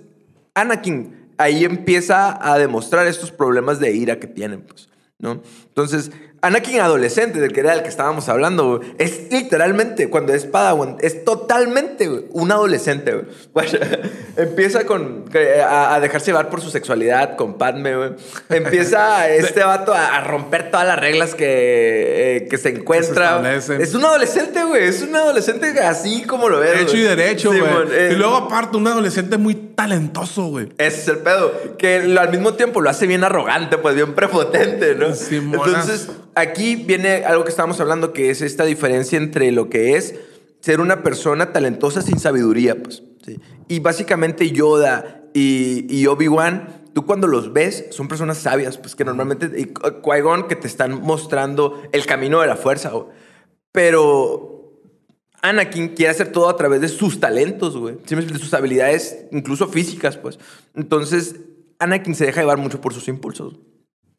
Anakin 0.54 1.26
ahí 1.38 1.64
empieza 1.64 2.38
a 2.40 2.58
demostrar 2.58 3.06
estos 3.06 3.30
problemas 3.30 3.78
de 3.78 3.92
ira 3.92 4.18
que 4.18 4.26
tienen, 4.26 4.62
pues, 4.62 4.88
¿no? 5.18 5.42
Entonces, 5.68 6.10
Anakin 6.46 6.80
adolescente, 6.80 7.40
del 7.40 7.52
que 7.52 7.60
era 7.60 7.74
el 7.74 7.82
que 7.82 7.88
estábamos 7.88 8.28
hablando, 8.28 8.80
es 8.98 9.32
literalmente, 9.32 10.08
cuando 10.08 10.32
es 10.32 10.44
Padawan, 10.44 10.96
es 11.00 11.24
totalmente 11.24 12.08
un 12.30 12.52
adolescente. 12.52 13.24
empieza 14.36 14.84
con, 14.86 15.24
a, 15.68 15.98
dejarse 16.00 16.26
llevar 16.26 16.48
por 16.48 16.60
su 16.60 16.70
sexualidad 16.70 17.36
con 17.36 17.54
Padme. 17.54 18.12
Empieza 18.48 19.28
este 19.34 19.64
vato 19.64 19.92
a, 19.92 20.20
romper 20.20 20.70
todas 20.70 20.86
las 20.86 20.98
reglas 21.00 21.34
que, 21.34 22.36
eh, 22.36 22.48
que 22.48 22.58
se 22.58 22.70
encuentra. 22.70 23.56
Es 23.56 23.94
un 23.94 24.04
adolescente, 24.04 24.62
güey. 24.64 24.84
Es 24.84 25.02
un 25.02 25.16
adolescente 25.16 25.78
así 25.80 26.22
como 26.22 26.48
lo 26.48 26.60
ves. 26.60 26.82
Hecho 26.82 26.96
y 26.96 27.02
derecho, 27.02 27.48
güey. 27.48 27.62
Eh. 27.90 28.10
y 28.12 28.14
luego, 28.14 28.36
aparte, 28.36 28.76
un 28.76 28.86
adolescente 28.86 29.36
muy 29.36 29.54
talentoso, 29.54 30.46
güey. 30.46 30.68
Ese 30.78 31.00
es 31.00 31.08
el 31.08 31.18
pedo. 31.18 31.52
Que 31.76 32.16
al 32.18 32.30
mismo 32.30 32.54
tiempo 32.54 32.80
lo 32.80 32.90
hace 32.90 33.06
bien 33.06 33.24
arrogante, 33.24 33.78
pues 33.78 33.94
bien 33.94 34.14
prepotente, 34.14 34.94
¿no? 34.94 35.06
Entonces 35.06 36.08
aquí 36.36 36.76
viene 36.76 37.24
algo 37.24 37.42
que 37.42 37.50
estábamos 37.50 37.80
hablando, 37.80 38.12
que 38.12 38.30
es 38.30 38.42
esta 38.42 38.64
diferencia 38.64 39.18
entre 39.18 39.50
lo 39.50 39.68
que 39.68 39.96
es 39.96 40.14
ser 40.60 40.80
una 40.80 41.02
persona 41.02 41.52
talentosa 41.52 42.02
sin 42.02 42.20
sabiduría, 42.20 42.80
pues. 42.80 43.02
Y 43.68 43.80
básicamente 43.80 44.50
Yoda 44.52 45.24
y, 45.34 46.06
Obi-Wan, 46.06 46.82
tú 46.94 47.04
cuando 47.06 47.26
los 47.26 47.52
ves, 47.52 47.86
son 47.90 48.06
personas 48.06 48.38
sabias, 48.38 48.78
pues 48.78 48.94
que 48.94 49.04
normalmente, 49.04 49.46
y 49.58 49.66
Qui-Gon, 49.66 50.46
que 50.46 50.56
te 50.56 50.66
están 50.68 51.02
mostrando 51.02 51.82
el 51.92 52.06
camino 52.06 52.40
de 52.40 52.46
la 52.46 52.56
fuerza, 52.56 52.92
pero 53.72 54.80
Anakin 55.42 55.88
quiere 55.88 56.10
hacer 56.10 56.32
todo 56.32 56.48
a 56.48 56.56
través 56.56 56.80
de 56.80 56.88
sus 56.88 57.20
talentos, 57.20 57.76
güey. 57.76 57.96
De 57.96 58.38
sus 58.38 58.54
habilidades, 58.54 59.26
incluso 59.32 59.68
físicas, 59.68 60.16
pues. 60.16 60.38
Entonces, 60.74 61.36
Anakin 61.78 62.14
se 62.14 62.26
deja 62.26 62.40
llevar 62.40 62.58
mucho 62.58 62.80
por 62.80 62.94
sus 62.94 63.08
impulsos. 63.08 63.58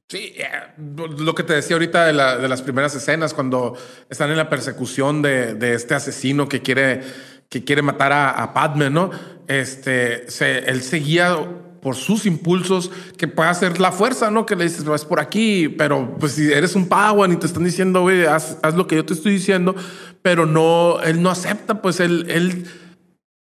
Sí, 0.10 0.36
eh, 0.38 0.48
lo 0.78 1.36
que 1.36 1.44
te 1.44 1.54
decía 1.54 1.76
ahorita 1.76 2.06
de, 2.06 2.14
las 2.14 2.62
primeras 2.62 2.96
escenas, 2.96 3.34
cuando 3.34 3.76
están 4.10 4.32
en 4.32 4.38
la 4.38 4.50
persecución 4.50 5.22
de, 5.22 5.74
este 5.74 5.96
asesino 5.96 6.48
que 6.48 6.62
quiere, 6.62 7.02
que 7.50 7.66
quiere 7.66 7.82
matar 7.82 8.14
a, 8.14 8.54
Padme, 8.54 8.90
¿no? 8.90 9.12
Este, 9.50 10.28
él 10.70 10.82
seguía 10.82 11.36
por 11.82 11.96
sus 11.96 12.26
impulsos, 12.26 12.90
que 13.18 13.28
puede 13.28 13.50
hacer 13.50 13.82
la 13.82 13.92
fuerza, 13.92 14.32
¿no? 14.32 14.46
Que 14.46 14.56
le 14.56 14.64
dices, 14.64 14.86
vas 14.86 15.04
por 15.04 15.20
aquí, 15.20 15.68
pero 15.68 16.16
pues 16.18 16.34
si 16.34 16.54
eres 16.54 16.76
un 16.76 16.88
Padawan 16.88 17.34
y 17.34 17.36
te 17.36 17.48
están 17.48 17.66
diciendo, 17.66 18.04
güey, 18.04 18.26
haz, 18.26 18.60
haz, 18.62 18.76
lo 18.76 18.88
que 18.88 18.96
yo 18.96 19.06
te 19.06 19.14
estoy 19.14 19.34
diciendo, 19.34 19.76
pero 20.22 20.46
no, 20.46 21.02
él 21.02 21.22
no 21.22 21.30
acepta, 21.30 21.82
pues 21.82 22.00
él, 22.00 22.28
él, 22.30 22.66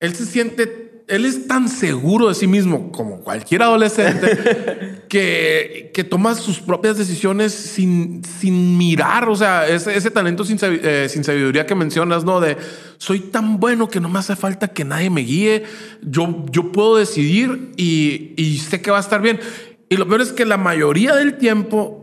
él 0.01 0.15
se 0.17 0.27
siente 0.27 0.88
él 1.09 1.25
es 1.25 1.49
tan 1.49 1.69
seguro 1.69 2.29
de 2.29 2.35
sí 2.35 2.47
mismo 2.47 2.93
como 2.93 3.21
cualquier 3.21 3.63
adolescente 3.63 5.03
que, 5.09 5.91
que 5.95 6.05
toma 6.05 6.35
sus 6.35 6.61
propias 6.61 6.99
decisiones 6.99 7.53
sin, 7.53 8.23
sin 8.25 8.77
mirar, 8.77 9.29
o 9.29 9.35
sea, 9.35 9.67
ese, 9.67 9.97
ese 9.97 10.11
talento 10.11 10.45
sin, 10.45 10.59
eh, 10.63 11.07
sin, 11.09 11.25
sabiduría 11.25 11.67
que 11.67 11.75
mencionas, 11.75 12.25
¿no? 12.25 12.41
De 12.41 12.57
soy 12.99 13.21
tan 13.21 13.59
bueno 13.59 13.89
que 13.89 14.01
no 14.01 14.09
me 14.09 14.19
hace 14.19 14.37
falta 14.37 14.69
que 14.69 14.85
nadie 14.85 15.09
me 15.09 15.23
guíe, 15.23 15.65
yo, 16.03 16.45
yo 16.51 16.73
puedo 16.73 16.97
decidir 16.97 17.73
y, 17.77 18.35
y 18.37 18.59
sé 18.59 18.83
que 18.83 18.91
va 18.91 18.99
a 18.99 19.01
estar 19.01 19.23
bien. 19.23 19.41
Y 19.89 19.97
lo 19.97 20.07
peor 20.07 20.21
es 20.21 20.33
que 20.33 20.45
la 20.45 20.59
mayoría 20.59 21.15
del 21.17 21.39
tiempo 21.39 21.98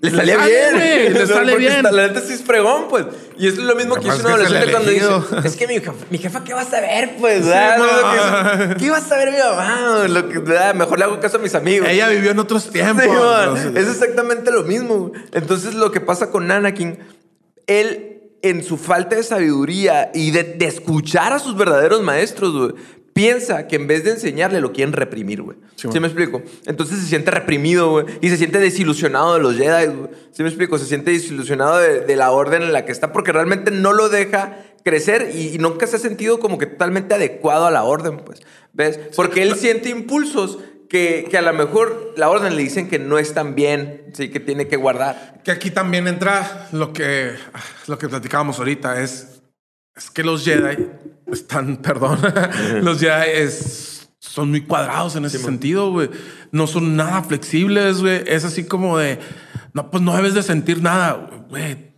le 0.00 0.10
sale 0.10 0.36
bien. 0.36 1.14
le 1.14 1.26
sale 1.26 1.56
bien. 1.56 1.82
La 1.82 2.08
neta 2.08 2.20
sí 2.20 2.34
es 2.34 2.42
fregón, 2.42 2.86
pues. 2.88 3.06
Y 3.36 3.48
es 3.48 3.56
lo 3.56 3.74
mismo 3.74 3.96
que 3.96 4.08
hizo 4.08 4.18
un 4.18 4.26
adolescente 4.26 4.70
cuando 4.70 4.90
dice: 4.90 5.08
Es 5.44 5.56
que 5.56 5.66
mi 5.66 5.74
jefa, 5.74 5.92
mi 6.10 6.18
jefa, 6.18 6.44
¿qué 6.44 6.54
va 6.54 6.60
a 6.60 6.64
saber, 6.64 7.16
pues? 7.18 7.44
¿Qué 7.44 8.90
va 8.90 8.96
a 8.96 9.00
saber 9.00 9.32
mi 9.32 9.38
mamá? 9.38 10.06
Lo 10.08 10.28
que, 10.28 10.40
mejor 10.74 10.98
le 10.98 11.04
hago 11.04 11.20
caso 11.20 11.38
a 11.38 11.40
mis 11.40 11.54
amigos. 11.54 11.88
Ella 11.88 12.08
vivió 12.08 12.30
en 12.30 12.38
otros 12.38 12.70
tiempos. 12.70 13.04
es 13.74 13.88
exactamente 13.88 14.50
lo 14.50 14.62
mismo. 14.64 15.12
Entonces, 15.32 15.74
lo 15.74 15.90
que 15.90 16.00
pasa 16.00 16.30
con 16.30 16.50
Anakin, 16.50 16.98
él, 17.66 18.22
en 18.42 18.62
su 18.62 18.76
falta 18.76 19.16
de 19.16 19.24
sabiduría 19.24 20.10
y 20.14 20.30
de, 20.30 20.44
de 20.44 20.66
escuchar 20.66 21.32
a 21.32 21.40
sus 21.40 21.56
verdaderos 21.56 22.02
maestros, 22.02 22.52
güey, 22.52 22.74
piensa 23.18 23.66
que 23.66 23.74
en 23.74 23.88
vez 23.88 24.04
de 24.04 24.12
enseñarle 24.12 24.60
lo 24.60 24.72
quieren 24.72 24.92
reprimir, 24.92 25.42
güey. 25.42 25.56
Sí, 25.74 25.88
Sí, 25.90 25.98
me 25.98 26.06
explico? 26.06 26.40
Entonces 26.66 27.00
se 27.00 27.06
siente 27.06 27.32
reprimido, 27.32 27.90
güey. 27.90 28.06
Y 28.20 28.28
se 28.28 28.36
siente 28.36 28.60
desilusionado 28.60 29.34
de 29.34 29.40
los 29.40 29.56
Jedi, 29.56 29.86
güey. 29.86 30.10
¿Sí 30.30 30.44
me 30.44 30.48
explico? 30.48 30.78
Se 30.78 30.86
siente 30.86 31.10
desilusionado 31.10 31.78
de, 31.78 32.02
de 32.02 32.14
la 32.14 32.30
orden 32.30 32.62
en 32.62 32.72
la 32.72 32.84
que 32.84 32.92
está 32.92 33.12
porque 33.12 33.32
realmente 33.32 33.72
no 33.72 33.92
lo 33.92 34.08
deja 34.08 34.58
crecer 34.84 35.32
y, 35.34 35.48
y 35.48 35.58
nunca 35.58 35.88
se 35.88 35.96
ha 35.96 35.98
sentido 35.98 36.38
como 36.38 36.58
que 36.58 36.66
totalmente 36.66 37.12
adecuado 37.12 37.66
a 37.66 37.72
la 37.72 37.82
orden, 37.82 38.18
pues. 38.18 38.40
¿Ves? 38.72 39.00
Porque 39.16 39.42
él 39.42 39.56
siente 39.56 39.88
impulsos 39.88 40.60
que, 40.88 41.26
que 41.28 41.36
a 41.36 41.42
lo 41.42 41.52
mejor 41.52 42.14
la 42.16 42.28
orden 42.28 42.54
le 42.54 42.62
dicen 42.62 42.88
que 42.88 43.00
no 43.00 43.18
están 43.18 43.56
bien, 43.56 44.04
sí, 44.12 44.28
que 44.28 44.38
tiene 44.38 44.68
que 44.68 44.76
guardar. 44.76 45.40
Que 45.42 45.50
aquí 45.50 45.72
también 45.72 46.06
entra 46.06 46.68
lo 46.70 46.92
que, 46.92 47.32
lo 47.88 47.98
que 47.98 48.08
platicábamos 48.08 48.60
ahorita, 48.60 49.02
es, 49.02 49.37
es 49.98 50.10
que 50.10 50.22
los 50.22 50.44
Jedi 50.44 50.86
están, 51.30 51.76
perdón, 51.82 52.18
los 52.82 53.00
Jedi 53.00 53.30
es- 53.34 54.08
son 54.20 54.50
muy 54.50 54.62
cuadrados 54.62 55.14
en 55.16 55.24
ese 55.24 55.38
sentido, 55.38 55.90
güey. 55.92 56.10
No 56.52 56.66
son 56.66 56.96
nada 56.96 57.22
flexibles, 57.22 58.00
güey. 58.00 58.22
Es 58.26 58.44
así 58.44 58.64
como 58.64 58.98
de, 58.98 59.18
no, 59.74 59.90
pues 59.90 60.02
no 60.02 60.14
debes 60.16 60.34
de 60.34 60.42
sentir 60.42 60.82
nada, 60.82 61.28
güey. 61.48 61.92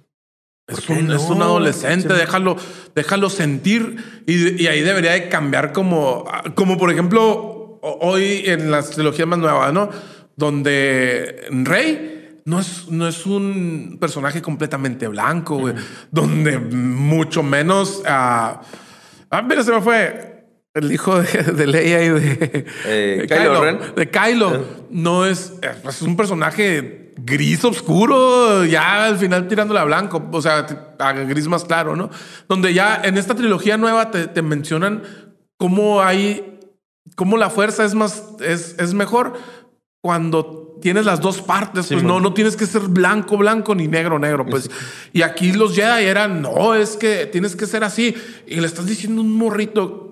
Es 0.68 0.88
un, 0.88 1.11
es 1.11 1.22
un 1.22 1.38
no? 1.38 1.44
adolescente, 1.46 2.09
Sí. 2.09 2.14
déjalo, 2.20 2.57
déjalo 2.94 3.28
sentir 3.30 4.22
y, 4.26 4.62
y 4.62 4.66
ahí 4.68 4.82
debería 4.82 5.12
de 5.12 5.28
cambiar 5.28 5.72
como, 5.72 6.24
como 6.55 6.78
por 6.78 6.92
ejemplo 6.92 7.78
ho- 7.82 7.98
hoy 8.03 8.42
en 8.46 8.70
las 8.70 8.90
trilogías 8.90 9.26
más 9.26 9.38
nuevas, 9.40 9.72
¿no? 9.72 9.90
Donde 10.36 11.46
Rey 11.51 12.20
no 12.51 12.59
es, 12.59 12.88
no 12.88 13.07
es 13.07 13.26
un 13.26 13.96
personaje 14.01 14.42
completamente 14.42 15.07
blanco, 15.09 15.59
güey. 15.59 15.74
Donde 16.11 16.59
mucho 16.59 17.42
menos... 17.42 18.03
ah, 18.07 18.61
ah, 19.30 19.42
mira, 19.42 19.62
se 19.62 19.72
me 19.72 19.80
fue 19.80 20.46
el 20.74 20.92
hijo 20.92 21.20
de, 21.20 21.42
de 21.42 21.66
Leia 21.66 22.05
y 22.05 22.09
de, 22.09 22.66
Eh, 22.84 23.18
de 23.20 23.26
Kylo 23.26 23.64
Ren. 23.64 23.78
de 23.94 24.11
Kylo. 24.11 24.64
No 24.90 25.26
es, 25.26 25.55
es 25.88 26.03
un 26.03 26.16
personaje 26.16 27.12
gris 27.16 27.64
oscuro, 27.64 28.64
ya 28.64 29.05
al 29.07 29.18
final 29.18 29.46
tirándole 29.46 29.80
a 29.80 29.84
blanco, 29.84 30.26
o 30.32 30.42
sea, 30.42 30.66
a 30.98 31.12
gris 31.12 31.46
más 31.48 31.64
claro, 31.64 31.94
¿no? 31.94 32.11
Donde 32.48 32.72
ya 32.72 33.01
en 33.05 33.18
esta 33.18 33.34
trilogía 33.34 33.76
nueva 33.76 34.11
te, 34.11 34.26
te 34.26 34.42
mencionan 34.42 35.03
cómo 35.59 36.03
hay, 36.03 36.59
cómo 37.16 37.36
la 37.36 37.51
fuerza 37.51 37.84
es 37.84 37.94
más, 37.94 38.24
es, 38.40 38.74
es 38.78 38.94
mejor 38.94 39.34
cuando 40.03 40.78
tienes 40.80 41.05
las 41.05 41.20
dos 41.20 41.42
partes, 41.42 41.88
pues 41.88 42.03
no, 42.03 42.20
no 42.20 42.32
tienes 42.32 42.57
que 42.57 42.66
ser 42.66 42.82
blanco, 42.82 43.36
blanco 43.36 43.74
ni 43.74 43.86
negro, 43.86 44.18
negro, 44.18 44.46
pues. 44.46 44.70
Y 45.12 45.22
aquí 45.22 45.53
los 45.53 45.74
Jedi 45.74 46.05
eran, 46.05 46.40
no, 46.40 46.74
es 46.74 46.96
que 46.96 47.26
tienes 47.26 47.55
que 47.55 47.66
ser 47.66 47.84
así. 47.84 48.14
Y 48.46 48.57
le 48.57 48.66
estás 48.66 48.86
diciendo 48.86 49.20
un 49.20 49.32
morrito 49.36 50.11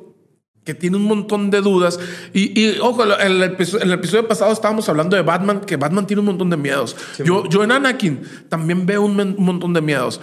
que 0.64 0.74
tiene 0.74 0.98
un 0.98 1.04
montón 1.04 1.50
de 1.50 1.62
dudas. 1.62 1.98
Y, 2.34 2.60
y, 2.60 2.78
ojo, 2.80 3.02
en 3.04 3.32
el, 3.32 3.42
episodio, 3.42 3.84
en 3.84 3.88
el 3.88 3.94
episodio 3.94 4.28
pasado 4.28 4.52
estábamos 4.52 4.86
hablando 4.90 5.16
de 5.16 5.22
Batman, 5.22 5.60
que 5.60 5.76
Batman 5.76 6.06
tiene 6.06 6.20
un 6.20 6.26
montón 6.26 6.50
de 6.50 6.58
miedos. 6.58 6.94
yo, 7.24 7.48
yo 7.48 7.64
en 7.64 7.72
Anakin 7.72 8.20
también 8.50 8.84
veo 8.84 9.02
un, 9.02 9.18
un 9.18 9.44
montón 9.44 9.72
de 9.72 9.80
miedos. 9.80 10.20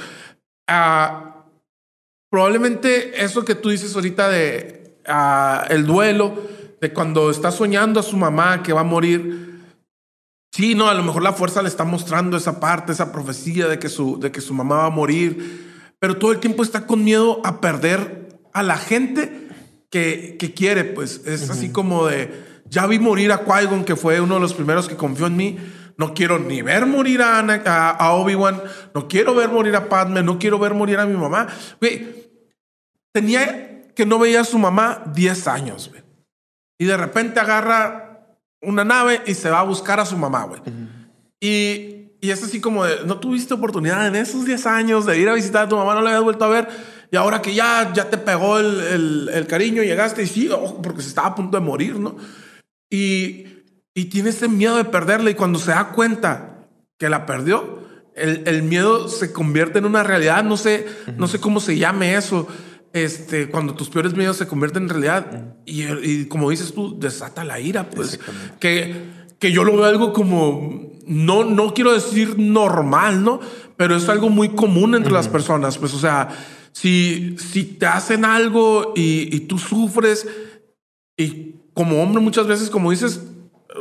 Ah, 0.68 1.46
probablemente 2.30 3.24
eso 3.24 3.44
que 3.44 3.56
tú 3.56 3.70
dices 3.70 3.96
ahorita 3.96 4.30
de 4.30 5.00
ah, 5.08 5.66
el 5.70 5.88
duelo, 5.88 6.36
de 6.80 6.94
cuando 6.94 7.32
está 7.32 7.50
soñando 7.50 8.00
a 8.00 8.04
su 8.04 8.16
mamá 8.16 8.62
que 8.62 8.72
va 8.72 8.82
a 8.82 8.84
morir. 8.84 9.55
Sí, 10.56 10.74
no, 10.74 10.88
a 10.88 10.94
lo 10.94 11.04
mejor 11.04 11.22
la 11.22 11.34
fuerza 11.34 11.62
le 11.62 11.68
está 11.68 11.84
mostrando 11.84 12.38
esa 12.38 12.62
parte, 12.62 12.94
esa 12.94 13.12
profecía 13.12 13.68
de 13.68 13.78
que 13.78 13.90
su, 13.90 14.18
de 14.22 14.32
que 14.32 14.40
su 14.40 14.54
mamá 14.54 14.78
va 14.78 14.86
a 14.86 14.90
morir, 14.90 15.92
pero 16.00 16.16
todo 16.18 16.32
el 16.32 16.40
tiempo 16.40 16.64
está 16.64 16.88
con 16.88 17.04
miedo 17.04 17.42
a 17.44 17.60
perder 17.60 18.40
a 18.54 18.64
la 18.64 18.78
gente 18.78 19.50
que, 19.92 20.38
que 20.40 20.54
quiere, 20.54 20.86
pues 20.86 21.24
es 21.26 21.50
así 21.50 21.74
como 21.74 22.06
de, 22.06 22.62
ya 22.70 22.88
vi 22.88 23.00
morir 23.00 23.34
a 23.34 23.44
Qui-Gon, 23.44 23.84
que 23.84 23.98
fue 23.98 24.22
uno 24.22 24.36
de 24.36 24.40
los 24.40 24.54
primeros 24.54 24.88
que 24.88 24.96
confió 24.96 25.28
en 25.28 25.36
mí, 25.36 25.58
no 25.98 26.14
quiero 26.14 26.40
ni 26.40 26.62
ver 26.62 26.86
morir 26.86 27.22
a, 27.22 27.40
Ana- 27.40 27.62
a, 27.66 27.90
a 27.90 28.14
Obi-Wan, 28.14 28.62
no 28.94 29.10
quiero 29.10 29.36
ver 29.36 29.50
morir 29.50 29.76
a 29.76 29.90
Padme, 29.90 30.24
no 30.24 30.40
quiero 30.40 30.58
ver 30.58 30.74
morir 30.74 31.00
a 31.00 31.06
mi 31.06 31.18
mamá. 31.18 31.48
Güey, 31.82 32.30
tenía 33.12 33.92
que 33.94 34.06
no 34.06 34.20
veía 34.20 34.40
a 34.40 34.46
su 34.46 34.58
mamá 34.58 35.04
10 35.14 35.48
años, 35.50 35.90
güey. 35.90 36.02
Y 36.78 36.86
de 36.86 36.96
repente 36.96 37.42
agarra 37.42 38.05
una 38.66 38.84
nave 38.84 39.22
y 39.26 39.34
se 39.34 39.50
va 39.50 39.60
a 39.60 39.64
buscar 39.64 40.00
a 40.00 40.06
su 40.06 40.18
mamá, 40.18 40.44
güey. 40.46 40.62
Y, 41.40 42.12
y 42.22 42.32
es 42.32 42.44
así 42.44 42.60
como 42.62 42.86
de, 42.86 43.06
no 43.06 43.20
tuviste 43.20 43.54
oportunidad 43.54 44.08
en 44.08 44.16
esos 44.16 44.46
10 44.46 44.66
años 44.66 45.06
de 45.06 45.20
ir 45.20 45.30
a 45.30 45.34
visitar 45.34 45.66
a 45.66 45.70
tu 45.70 45.76
mamá, 45.76 45.94
no 45.94 46.02
la 46.02 46.10
habías 46.10 46.24
vuelto 46.24 46.46
a 46.46 46.50
ver. 46.50 46.68
Y 47.12 47.18
ahora 47.18 47.42
que 47.42 47.54
ya, 47.54 47.92
ya 47.94 48.10
te 48.10 48.18
pegó 48.18 48.58
el, 48.58 48.80
el- 48.82 49.30
el 49.34 49.48
cariño, 49.48 49.84
llegaste 49.84 50.24
y 50.24 50.28
sí, 50.28 50.50
ojo, 50.50 50.82
porque 50.82 51.02
se 51.02 51.10
estaba 51.10 51.28
a 51.30 51.36
punto 51.36 51.58
de 51.60 51.64
morir, 51.66 52.00
¿no? 52.00 52.16
Y, 52.90 53.46
y 53.94 54.06
tiene 54.06 54.30
ese 54.30 54.48
miedo 54.48 54.78
de 54.78 54.86
perderla 54.86 55.30
y 55.30 55.36
cuando 55.36 55.60
se 55.60 55.72
da 55.72 55.90
cuenta 55.92 56.68
que 56.98 57.10
la 57.10 57.26
perdió, 57.26 57.80
el, 58.16 58.44
el 58.48 58.64
miedo 58.64 59.08
se 59.10 59.32
convierte 59.34 59.80
en 59.80 59.86
una 59.86 60.04
realidad, 60.04 60.44
no 60.44 60.58
sé, 60.58 60.88
no 61.18 61.28
sé 61.28 61.40
cómo 61.40 61.60
se 61.60 61.78
llame 61.78 62.16
eso. 62.16 62.48
Este, 62.96 63.50
cuando 63.50 63.74
tus 63.74 63.90
peores 63.90 64.16
miedos 64.16 64.38
se 64.38 64.48
convierten 64.48 64.84
en 64.84 64.90
realidad 64.90 65.58
y, 65.66 65.84
y 65.84 66.26
como 66.28 66.50
dices 66.50 66.74
tú, 66.74 66.98
desata 66.98 67.44
la 67.44 67.60
ira, 67.60 67.90
pues 67.90 68.22
que, 68.58 68.96
que 69.38 69.52
yo 69.52 69.66
lo 69.66 69.76
veo 69.76 69.84
algo 69.84 70.14
como, 70.14 70.94
no, 71.06 71.44
no 71.44 71.74
quiero 71.74 71.92
decir 71.92 72.40
normal, 72.40 73.22
¿no? 73.22 73.42
Pero 73.76 73.98
es 73.98 74.08
algo 74.08 74.30
muy 74.30 74.56
común 74.56 74.96
entre 74.96 75.12
las 75.12 75.28
personas, 75.28 75.78
pues, 75.78 75.94
o 75.94 76.00
sea, 76.00 76.30
si, 76.72 77.36
si 77.38 77.66
te 77.66 77.86
hacen 77.86 78.24
algo 78.24 78.94
y, 78.96 79.28
y 79.36 79.42
tú 79.42 79.58
sufres, 79.58 80.26
y 81.18 81.56
como 81.74 82.02
hombre 82.02 82.22
muchas 82.22 82.48
veces, 82.48 82.70
como 82.70 82.92
dices, 82.92 83.22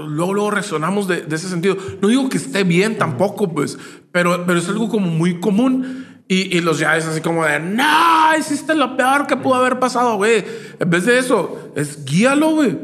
luego, 0.08 0.34
luego 0.34 0.50
reaccionamos 0.50 1.06
de, 1.06 1.22
de 1.22 1.36
ese 1.36 1.48
sentido. 1.48 1.76
No 2.02 2.08
digo 2.08 2.28
que 2.28 2.38
esté 2.38 2.64
bien 2.64 2.98
tampoco, 2.98 3.52
pues, 3.52 3.78
pero, 4.10 4.44
pero 4.44 4.58
es 4.58 4.68
algo 4.68 4.88
como 4.88 5.06
muy 5.06 5.38
común. 5.38 6.03
Y, 6.26 6.56
y 6.56 6.60
los 6.62 6.78
ya 6.78 6.96
es 6.96 7.04
así 7.04 7.20
como 7.20 7.44
de, 7.44 7.60
no, 7.60 8.36
hiciste 8.38 8.74
lo 8.74 8.96
peor 8.96 9.26
que 9.26 9.36
pudo 9.36 9.56
haber 9.56 9.78
pasado, 9.78 10.16
güey. 10.16 10.42
En 10.78 10.88
vez 10.88 11.04
de 11.04 11.18
eso, 11.18 11.70
es 11.76 12.04
guíalo, 12.04 12.50
güey. 12.50 12.78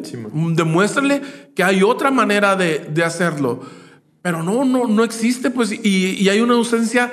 Demuéstrale 0.55 1.23
que 1.57 1.65
hay 1.65 1.83
otra 1.83 2.11
manera 2.11 2.55
de, 2.55 2.81
de 2.91 3.03
hacerlo. 3.03 3.61
Pero 4.21 4.43
no, 4.43 4.67
no, 4.67 4.87
no 4.87 5.05
existe, 5.05 5.51
pues, 5.51 5.73
y, 5.73 6.17
y 6.19 6.29
hay 6.29 6.41
una 6.41 6.55
ausencia 6.55 7.11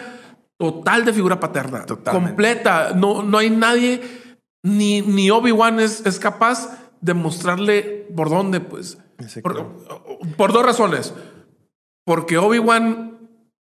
total 0.57 1.05
de 1.05 1.13
figura 1.13 1.39
paterna. 1.39 1.85
Totalmente. 1.85 2.29
Completa. 2.29 2.91
No, 2.93 3.23
no 3.23 3.37
hay 3.37 3.49
nadie, 3.49 4.01
ni, 4.63 5.01
ni 5.01 5.31
Obi-Wan 5.31 5.79
es, 5.79 6.05
es 6.05 6.19
capaz 6.19 6.77
de 6.99 7.13
mostrarle 7.13 8.07
por 8.13 8.29
dónde, 8.29 8.59
pues. 8.59 8.97
Por, 9.41 9.77
por 10.35 10.51
dos 10.51 10.65
razones. 10.65 11.13
Porque 12.03 12.37
Obi-Wan 12.37 13.16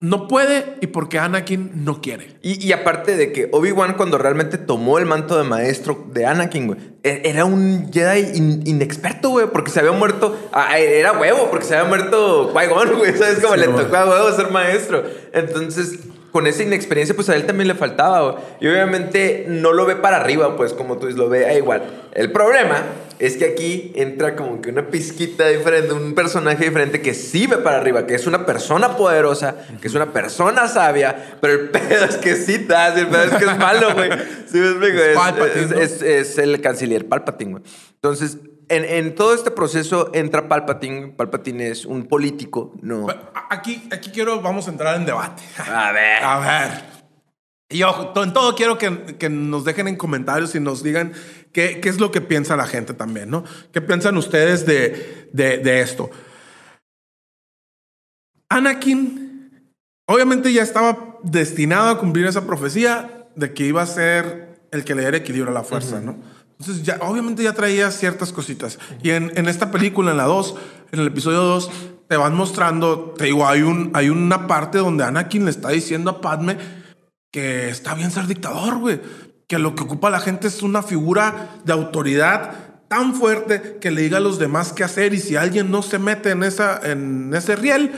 no 0.03 0.28
puede 0.28 0.76
y 0.82 0.88
porque 0.88 1.18
Anakin 1.18 1.84
no 1.84 2.03
quiere. 2.03 2.36
Y, 2.42 2.62
y 2.62 2.72
aparte 2.72 3.16
de 3.16 3.32
que 3.32 3.48
Obi-Wan 3.53 3.94
cuando 3.94 4.18
realmente 4.18 4.59
tomó 4.59 4.98
el 4.98 5.07
manto 5.07 5.38
de 5.38 5.44
maestro 5.44 6.05
de 6.12 6.26
Anakin, 6.26 6.66
güey, 6.66 6.78
e- 7.05 7.22
era 7.24 7.44
un 7.44 7.90
Jedi 7.92 8.36
in- 8.36 8.62
inexperto, 8.66 9.30
güey, 9.30 9.46
porque 9.46 9.70
se 9.70 9.78
había 9.80 9.92
muerto, 9.92 10.36
ah, 10.53 10.78
era 10.78 11.12
huevo, 11.18 11.48
porque 11.50 11.64
se 11.64 11.76
había 11.76 11.88
muerto 11.88 12.53
Qui-Gon, 12.53 12.98
güey, 12.98 13.16
¿sabes? 13.16 13.38
Como 13.40 13.55
Sí, 13.55 13.61
le 13.61 13.68
tocó 13.68 13.96
a 13.96 14.11
huevo 14.11 14.36
ser 14.36 14.50
maestro. 14.50 15.05
Entonces, 15.32 16.00
con 16.33 16.47
esa 16.47 16.62
inexperiencia, 16.62 17.14
pues 17.14 17.28
a 17.28 17.37
él 17.37 17.45
también 17.45 17.68
le 17.68 17.74
faltaba. 17.74 18.41
Y 18.61 18.66
obviamente 18.66 19.45
no 19.49 19.72
lo 19.72 19.85
ve 19.87 19.97
para 19.97 20.16
arriba, 20.16 20.57
pues 20.57 20.72
como 20.72 20.97
tú 20.99 21.07
dices, 21.07 21.18
lo 21.18 21.28
ve 21.28 21.47
a 21.47 21.55
igual. 21.55 21.83
El 22.12 22.33
problema 22.33 22.83
es 23.18 23.37
que 23.37 23.45
aquí 23.45 23.93
entra 23.95 24.35
como 24.35 24.61
que 24.61 24.70
una 24.70 24.89
pizquita 24.89 25.47
diferente, 25.49 25.93
un 25.93 26.14
personaje 26.14 26.64
diferente 26.64 27.01
que 27.03 27.14
sí 27.14 27.47
ve 27.47 27.59
para 27.59 27.76
arriba, 27.76 28.07
que 28.07 28.14
es 28.14 28.26
una 28.26 28.45
persona 28.47 28.97
poderosa, 28.97 29.55
que 29.80 29.87
es 29.89 29.95
una 29.95 30.12
persona 30.12 30.66
sabia, 30.68 31.37
pero 31.41 31.53
el 31.53 31.68
pedo 31.70 32.05
es 32.07 32.16
que 32.16 32.35
sí 32.35 32.59
te 32.61 32.74
hace, 32.74 33.01
el 33.01 33.09
pedo 33.09 33.22
es 33.24 33.30
que 33.35 33.45
es 33.45 33.59
malo, 33.59 33.95
güey. 33.95 34.11
¿Sí 34.51 34.59
me 34.59 34.68
explico? 34.70 34.99
Es 34.99 35.14
es- 35.78 36.03
es 36.03 36.39
el 36.39 36.61
canciller 36.61 37.07
Palpatine, 37.09 37.51
güey. 37.53 37.62
Entonces, 37.95 38.39
en, 38.73 38.85
en 38.85 39.14
todo 39.14 39.35
este 39.35 39.51
proceso 39.51 40.11
entra 40.14 40.49
Palpatine. 40.49 41.09
Palpatine 41.09 41.68
es 41.68 41.85
un 41.85 42.07
político, 42.07 42.75
¿no? 42.81 43.07
Aquí, 43.51 43.87
aquí 43.93 44.11
quiero, 44.11 44.41
vamos 44.41 44.66
a 44.66 44.70
entrar 44.70 44.97
en 44.97 45.05
debate. 45.05 45.43
A 45.59 45.93
ver. 45.93 46.25
A 46.25 46.39
ver. 46.39 46.93
Y 47.68 47.83
ojo, 47.85 48.12
en 48.23 48.33
todo 48.33 48.55
quiero 48.55 48.77
que, 48.79 49.16
que 49.18 49.31
nos 49.31 49.64
dejen 49.64 49.89
en 49.89 49.97
comentarios 49.97 50.55
y 50.55 50.61
nos 50.61 50.83
digan 50.83 51.12
qué, 51.53 51.81
qué 51.81 51.89
es 51.89 52.01
lo 52.01 52.11
que 52.11 52.20
piensa 52.20 52.57
la 52.57 52.66
gente 52.66 52.93
también, 52.93 53.31
¿no? 53.31 53.45
¿Qué 53.73 53.81
piensan 53.81 54.16
ustedes 54.16 54.66
de, 54.66 55.29
de, 55.33 55.59
de 55.59 55.81
esto? 55.81 56.11
Anakin, 58.51 59.73
obviamente 60.07 60.53
ya 60.53 60.62
estaba 60.62 61.18
destinado 61.23 61.89
a 61.89 61.99
cumplir 61.99 62.27
esa 62.27 62.47
profecía 62.47 63.27
de 63.35 63.55
que 63.55 63.64
iba 63.64 63.81
a 63.81 63.87
ser 63.87 64.61
el 64.70 64.85
que 64.85 64.95
le 64.95 65.03
diera 65.03 65.16
equilibrio 65.16 65.51
a 65.51 65.55
la 65.55 65.64
fuerza, 65.64 66.01
¿no? 66.01 66.16
Entonces, 66.62 66.84
ya, 66.84 66.98
obviamente 67.00 67.42
ya 67.42 67.54
traía 67.54 67.90
ciertas 67.90 68.32
cositas. 68.32 68.78
Y 69.02 69.10
en, 69.10 69.32
en 69.34 69.48
esta 69.48 69.72
película, 69.72 70.12
en 70.12 70.16
la 70.16 70.26
2, 70.26 70.54
en 70.92 71.00
el 71.00 71.08
episodio 71.08 71.42
2, 71.42 71.70
te 72.08 72.16
van 72.16 72.36
mostrando, 72.36 73.14
te 73.18 73.24
digo, 73.24 73.48
hay, 73.48 73.62
un, 73.62 73.90
hay 73.94 74.10
una 74.10 74.46
parte 74.46 74.78
donde 74.78 75.02
Anakin 75.02 75.44
le 75.44 75.50
está 75.50 75.70
diciendo 75.70 76.08
a 76.08 76.20
Padme 76.20 76.56
que 77.32 77.68
está 77.68 77.94
bien 77.94 78.12
ser 78.12 78.28
dictador, 78.28 78.78
güey. 78.78 79.00
Que 79.48 79.58
lo 79.58 79.74
que 79.74 79.82
ocupa 79.82 80.08
la 80.08 80.20
gente 80.20 80.46
es 80.46 80.62
una 80.62 80.84
figura 80.84 81.56
de 81.64 81.72
autoridad 81.72 82.84
tan 82.86 83.16
fuerte 83.16 83.78
que 83.80 83.90
le 83.90 84.02
diga 84.02 84.18
a 84.18 84.20
los 84.20 84.38
demás 84.38 84.72
qué 84.72 84.84
hacer 84.84 85.14
y 85.14 85.18
si 85.18 85.34
alguien 85.34 85.68
no 85.68 85.82
se 85.82 85.98
mete 85.98 86.30
en, 86.30 86.44
esa, 86.44 86.80
en 86.84 87.34
ese 87.34 87.56
riel, 87.56 87.90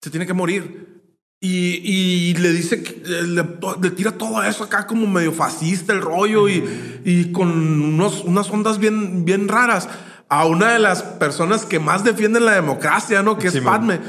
se 0.00 0.08
tiene 0.08 0.26
que 0.26 0.32
morir. 0.32 0.95
Y, 1.38 2.30
y 2.30 2.34
le 2.34 2.50
dice, 2.52 2.82
que, 2.82 3.02
le, 3.06 3.44
le 3.82 3.90
tira 3.90 4.12
todo 4.12 4.42
eso 4.42 4.64
acá 4.64 4.86
como 4.86 5.06
medio 5.06 5.32
fascista 5.32 5.92
el 5.92 6.00
rollo 6.00 6.48
y, 6.48 6.64
y 7.04 7.30
con 7.30 7.50
unos, 7.50 8.24
unas 8.24 8.50
ondas 8.50 8.78
bien, 8.78 9.24
bien 9.26 9.46
raras 9.46 9.88
a 10.28 10.46
una 10.46 10.72
de 10.72 10.78
las 10.78 11.02
personas 11.02 11.66
que 11.66 11.78
más 11.78 12.02
defienden 12.04 12.46
la 12.46 12.54
democracia, 12.54 13.22
¿no? 13.22 13.38
Que 13.38 13.48
es. 13.48 13.60
Padme. 13.60 14.00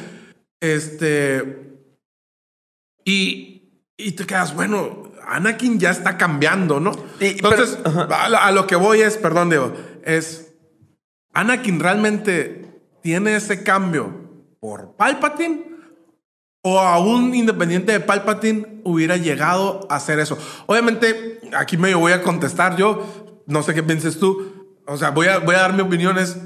Este. 0.61 1.77
Y, 3.05 3.61
y 3.97 4.11
te 4.13 4.25
quedas, 4.25 4.55
bueno, 4.55 5.11
Anakin 5.27 5.79
ya 5.79 5.91
está 5.91 6.17
cambiando, 6.17 6.79
¿no? 6.79 6.91
Y- 7.19 7.25
Entonces, 7.27 7.77
pero- 7.83 8.07
a 8.13 8.51
lo 8.51 8.65
que 8.67 8.75
voy 8.75 9.01
es, 9.01 9.17
perdón, 9.17 9.49
Diego, 9.49 9.73
es. 10.03 10.53
¿Anakin 11.33 11.79
realmente 11.79 12.81
tiene 13.03 13.35
ese 13.35 13.61
cambio 13.63 14.11
por 14.59 14.95
Palpatine? 14.95 15.76
¿O 16.69 16.79
aún 16.81 17.33
independiente 17.33 17.93
de 17.93 18.01
Palpatine 18.01 18.81
hubiera 18.83 19.15
llegado 19.15 19.87
a 19.89 19.95
hacer 19.95 20.19
eso? 20.19 20.37
Obviamente, 20.65 21.39
aquí 21.55 21.77
medio 21.77 21.99
voy 21.99 22.11
a 22.11 22.21
contestar 22.21 22.75
yo. 22.75 23.05
No 23.45 23.63
sé 23.63 23.73
qué 23.73 23.83
pienses 23.83 24.19
tú. 24.19 24.67
O 24.85 24.97
sea, 24.97 25.11
voy 25.11 25.27
a, 25.27 25.39
voy 25.39 25.55
a 25.55 25.59
dar 25.59 25.73
mi 25.73 25.81
opinión. 25.81 26.17
Es, 26.17 26.37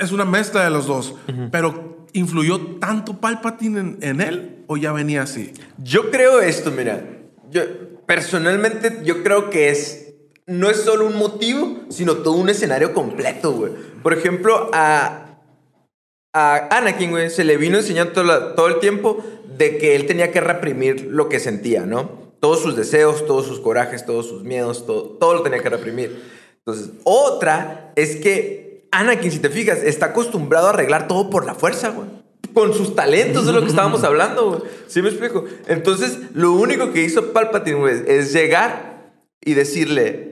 es 0.00 0.10
una 0.10 0.24
mezcla 0.24 0.64
de 0.64 0.70
los 0.70 0.86
dos. 0.86 1.14
Pero, 1.50 2.06
¿influyó 2.14 2.78
tanto 2.78 3.20
Palpatine 3.20 3.78
en, 3.80 3.98
en 4.00 4.20
él 4.22 4.64
o 4.68 4.78
ya 4.78 4.92
venía 4.92 5.22
así? 5.22 5.52
Yo 5.76 6.10
creo 6.10 6.40
esto, 6.40 6.70
mira. 6.70 7.04
Yo 7.50 7.60
personalmente 8.06 9.00
yo 9.04 9.22
creo 9.22 9.50
que 9.50 9.68
es 9.68 10.14
no 10.46 10.70
es 10.70 10.78
solo 10.82 11.06
un 11.06 11.16
motivo, 11.18 11.80
sino 11.90 12.14
todo 12.16 12.34
un 12.34 12.48
escenario 12.48 12.94
completo, 12.94 13.52
güey. 13.52 13.72
Por 14.02 14.12
ejemplo, 14.14 14.70
a 14.72 15.18
a 16.34 16.68
Anakin, 16.78 17.10
güey, 17.10 17.28
se 17.28 17.44
le 17.44 17.58
vino 17.58 17.76
enseñando 17.76 18.12
todo, 18.14 18.24
la- 18.24 18.54
todo 18.54 18.68
el 18.68 18.80
tiempo 18.80 19.22
de 19.56 19.78
que 19.78 19.94
él 19.96 20.06
tenía 20.06 20.30
que 20.30 20.40
reprimir 20.40 21.08
lo 21.10 21.28
que 21.28 21.40
sentía, 21.40 21.86
¿no? 21.86 22.32
Todos 22.40 22.60
sus 22.60 22.76
deseos, 22.76 23.26
todos 23.26 23.46
sus 23.46 23.60
corajes, 23.60 24.04
todos 24.04 24.26
sus 24.26 24.42
miedos, 24.42 24.86
todo, 24.86 25.04
todo 25.04 25.34
lo 25.34 25.42
tenía 25.42 25.62
que 25.62 25.68
reprimir. 25.68 26.22
Entonces, 26.58 26.90
otra 27.04 27.92
es 27.96 28.16
que 28.16 28.88
Anakin, 28.92 29.32
si 29.32 29.38
te 29.38 29.48
fijas, 29.48 29.82
está 29.82 30.06
acostumbrado 30.06 30.66
a 30.66 30.70
arreglar 30.70 31.08
todo 31.08 31.30
por 31.30 31.46
la 31.46 31.54
fuerza, 31.54 31.88
güey. 31.88 32.08
Con 32.52 32.74
sus 32.74 32.94
talentos, 32.94 33.46
de 33.46 33.52
lo 33.52 33.62
que 33.62 33.68
estábamos 33.68 34.04
hablando, 34.04 34.50
güey. 34.50 34.62
¿Sí 34.86 35.00
me 35.00 35.08
explico? 35.08 35.44
Entonces, 35.66 36.18
lo 36.34 36.52
único 36.52 36.92
que 36.92 37.02
hizo 37.02 37.32
Palpatine, 37.32 37.90
es 38.06 38.32
llegar 38.32 39.12
y 39.40 39.54
decirle, 39.54 40.31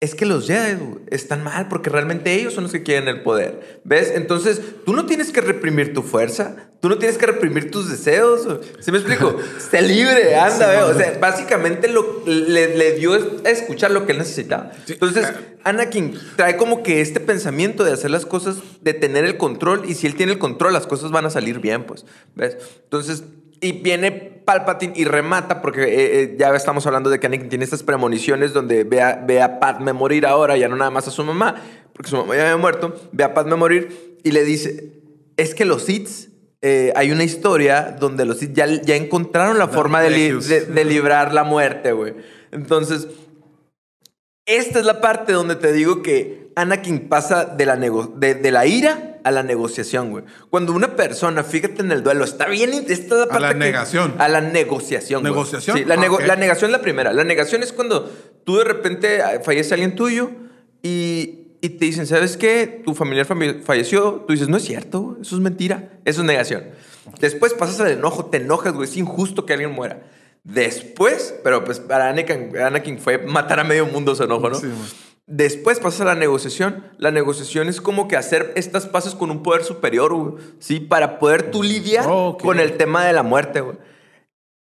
es 0.00 0.14
que 0.14 0.26
los 0.26 0.46
Jedi 0.46 0.76
están 1.10 1.42
mal 1.42 1.68
porque 1.68 1.88
realmente 1.88 2.34
ellos 2.34 2.52
son 2.52 2.64
los 2.64 2.72
que 2.72 2.82
quieren 2.82 3.08
el 3.08 3.22
poder. 3.22 3.80
¿Ves? 3.84 4.12
Entonces, 4.14 4.60
tú 4.84 4.92
no 4.92 5.06
tienes 5.06 5.32
que 5.32 5.40
reprimir 5.40 5.94
tu 5.94 6.02
fuerza, 6.02 6.56
tú 6.80 6.90
no 6.90 6.98
tienes 6.98 7.16
que 7.16 7.24
reprimir 7.24 7.70
tus 7.70 7.88
deseos. 7.88 8.46
¿Sí 8.80 8.92
me 8.92 8.98
explico? 8.98 9.36
Sé 9.70 9.80
libre, 9.80 10.36
anda. 10.36 10.86
O 10.86 10.94
sea, 10.94 11.16
básicamente 11.18 11.88
lo, 11.88 12.22
le, 12.26 12.76
le 12.76 12.92
dio 12.92 13.14
a 13.14 13.48
escuchar 13.48 13.92
lo 13.92 14.04
que 14.04 14.12
él 14.12 14.18
necesitaba. 14.18 14.72
Entonces, 14.86 15.26
Anakin 15.62 16.18
trae 16.36 16.56
como 16.58 16.82
que 16.82 17.00
este 17.00 17.20
pensamiento 17.20 17.84
de 17.84 17.92
hacer 17.92 18.10
las 18.10 18.26
cosas, 18.26 18.56
de 18.82 18.92
tener 18.92 19.24
el 19.24 19.38
control, 19.38 19.84
y 19.88 19.94
si 19.94 20.06
él 20.06 20.16
tiene 20.16 20.32
el 20.32 20.38
control, 20.38 20.74
las 20.74 20.86
cosas 20.86 21.12
van 21.12 21.24
a 21.24 21.30
salir 21.30 21.60
bien, 21.60 21.84
pues. 21.84 22.04
¿Ves? 22.34 22.58
Entonces, 22.82 23.24
y 23.64 23.72
viene 23.72 24.10
Palpatine 24.44 24.92
y 24.96 25.04
remata, 25.04 25.62
porque 25.62 25.82
eh, 25.84 26.22
eh, 26.22 26.36
ya 26.38 26.54
estamos 26.54 26.86
hablando 26.86 27.08
de 27.10 27.18
que 27.18 27.26
Anakin 27.26 27.48
tiene 27.48 27.64
estas 27.64 27.82
premoniciones 27.82 28.52
donde 28.52 28.84
ve 28.84 29.00
a, 29.00 29.16
ve 29.16 29.40
a 29.40 29.58
Padme 29.58 29.92
morir 29.94 30.26
ahora, 30.26 30.56
ya 30.56 30.68
no 30.68 30.76
nada 30.76 30.90
más 30.90 31.08
a 31.08 31.10
su 31.10 31.24
mamá, 31.24 31.56
porque 31.94 32.10
su 32.10 32.16
mamá 32.16 32.36
ya 32.36 32.42
había 32.42 32.56
muerto, 32.58 32.94
ve 33.12 33.24
a 33.24 33.32
Padme 33.32 33.56
morir 33.56 34.18
y 34.22 34.32
le 34.32 34.44
dice, 34.44 34.92
es 35.38 35.54
que 35.54 35.64
los 35.64 35.84
Sith, 35.84 36.28
eh, 36.60 36.92
hay 36.96 37.10
una 37.10 37.24
historia 37.24 37.96
donde 37.98 38.24
los 38.26 38.38
Sith 38.38 38.52
ya, 38.52 38.66
ya 38.66 38.96
encontraron 38.96 39.58
la 39.58 39.68
forma 39.68 40.02
de, 40.02 40.10
li- 40.10 40.30
de- 40.48 40.66
de 40.66 40.84
librar 40.84 41.32
la 41.32 41.44
muerte, 41.44 41.92
güey. 41.92 42.14
Entonces, 42.52 43.08
esta 44.46 44.78
es 44.78 44.84
la 44.84 45.00
parte 45.00 45.32
donde 45.32 45.56
te 45.56 45.72
digo 45.72 46.02
que 46.02 46.50
Anakin 46.54 47.08
pasa 47.08 47.44
de 47.46 47.64
la, 47.66 47.76
nego- 47.76 48.12
de, 48.16 48.34
de 48.34 48.50
la 48.50 48.66
ira 48.66 49.13
a 49.24 49.30
la 49.30 49.42
negociación, 49.42 50.10
güey. 50.10 50.24
Cuando 50.50 50.72
una 50.72 50.96
persona, 50.96 51.42
fíjate 51.42 51.82
en 51.82 51.90
el 51.90 52.02
duelo, 52.02 52.24
está 52.24 52.46
bien, 52.46 52.72
esta 52.72 52.92
es 52.92 53.08
la 53.10 53.26
parte 53.26 53.40
la 53.40 53.48
que- 53.52 53.58
negación. 53.58 54.14
A 54.18 54.28
la 54.28 54.40
negociación. 54.40 55.22
güey. 55.22 55.32
¿Negociación? 55.32 55.78
Sí, 55.78 55.84
la, 55.84 55.96
nego- 55.96 56.20
la 56.20 56.36
negación 56.36 56.70
es 56.70 56.76
la 56.76 56.82
primera. 56.82 57.12
La 57.12 57.24
negación 57.24 57.62
es 57.62 57.72
cuando 57.72 58.10
tú 58.44 58.58
de 58.58 58.64
repente 58.64 59.16
eh, 59.18 59.40
fallece 59.42 59.74
alguien 59.74 59.96
tuyo 59.96 60.30
y, 60.82 61.48
y 61.60 61.68
te 61.70 61.84
dicen, 61.86 62.06
¿sabes 62.06 62.36
qué? 62.36 62.82
Tu 62.84 62.94
familiar 62.94 63.26
fami- 63.26 63.62
falleció. 63.62 64.24
Tú 64.26 64.32
dices, 64.34 64.48
no 64.48 64.58
es 64.58 64.64
cierto, 64.64 65.16
eso 65.20 65.34
es 65.36 65.40
mentira. 65.40 65.90
Eso 66.04 66.20
es 66.20 66.26
negación. 66.26 66.64
Después 67.20 67.54
pasas 67.54 67.80
al 67.80 67.88
enojo, 67.88 68.26
te 68.26 68.36
enojas, 68.38 68.72
güey. 68.74 68.88
Es 68.88 68.96
injusto 68.96 69.44
que 69.46 69.52
alguien 69.54 69.72
muera. 69.72 70.02
Después, 70.42 71.34
pero 71.42 71.64
pues 71.64 71.80
para 71.80 72.10
Anakin, 72.10 72.56
Anakin 72.58 72.98
fue 72.98 73.18
matar 73.18 73.60
a 73.60 73.64
medio 73.64 73.86
mundo 73.86 74.14
su 74.14 74.24
enojo, 74.24 74.50
¿no? 74.50 74.56
Sí. 74.56 74.66
Después 75.26 75.80
pasas 75.80 76.02
a 76.02 76.04
la 76.04 76.14
negociación. 76.14 76.84
La 76.98 77.10
negociación 77.10 77.68
es 77.68 77.80
como 77.80 78.08
que 78.08 78.16
hacer 78.16 78.52
estas 78.56 78.86
paces 78.86 79.14
con 79.14 79.30
un 79.30 79.42
poder 79.42 79.64
superior, 79.64 80.12
güey. 80.12 80.34
¿Sí? 80.58 80.80
Para 80.80 81.18
poder 81.18 81.50
tú 81.50 81.62
lidiar 81.62 82.04
Ok. 82.08 82.42
con 82.42 82.60
el 82.60 82.76
tema 82.76 83.04
de 83.06 83.12
la 83.14 83.22
muerte, 83.22 83.60
güey. 83.62 83.78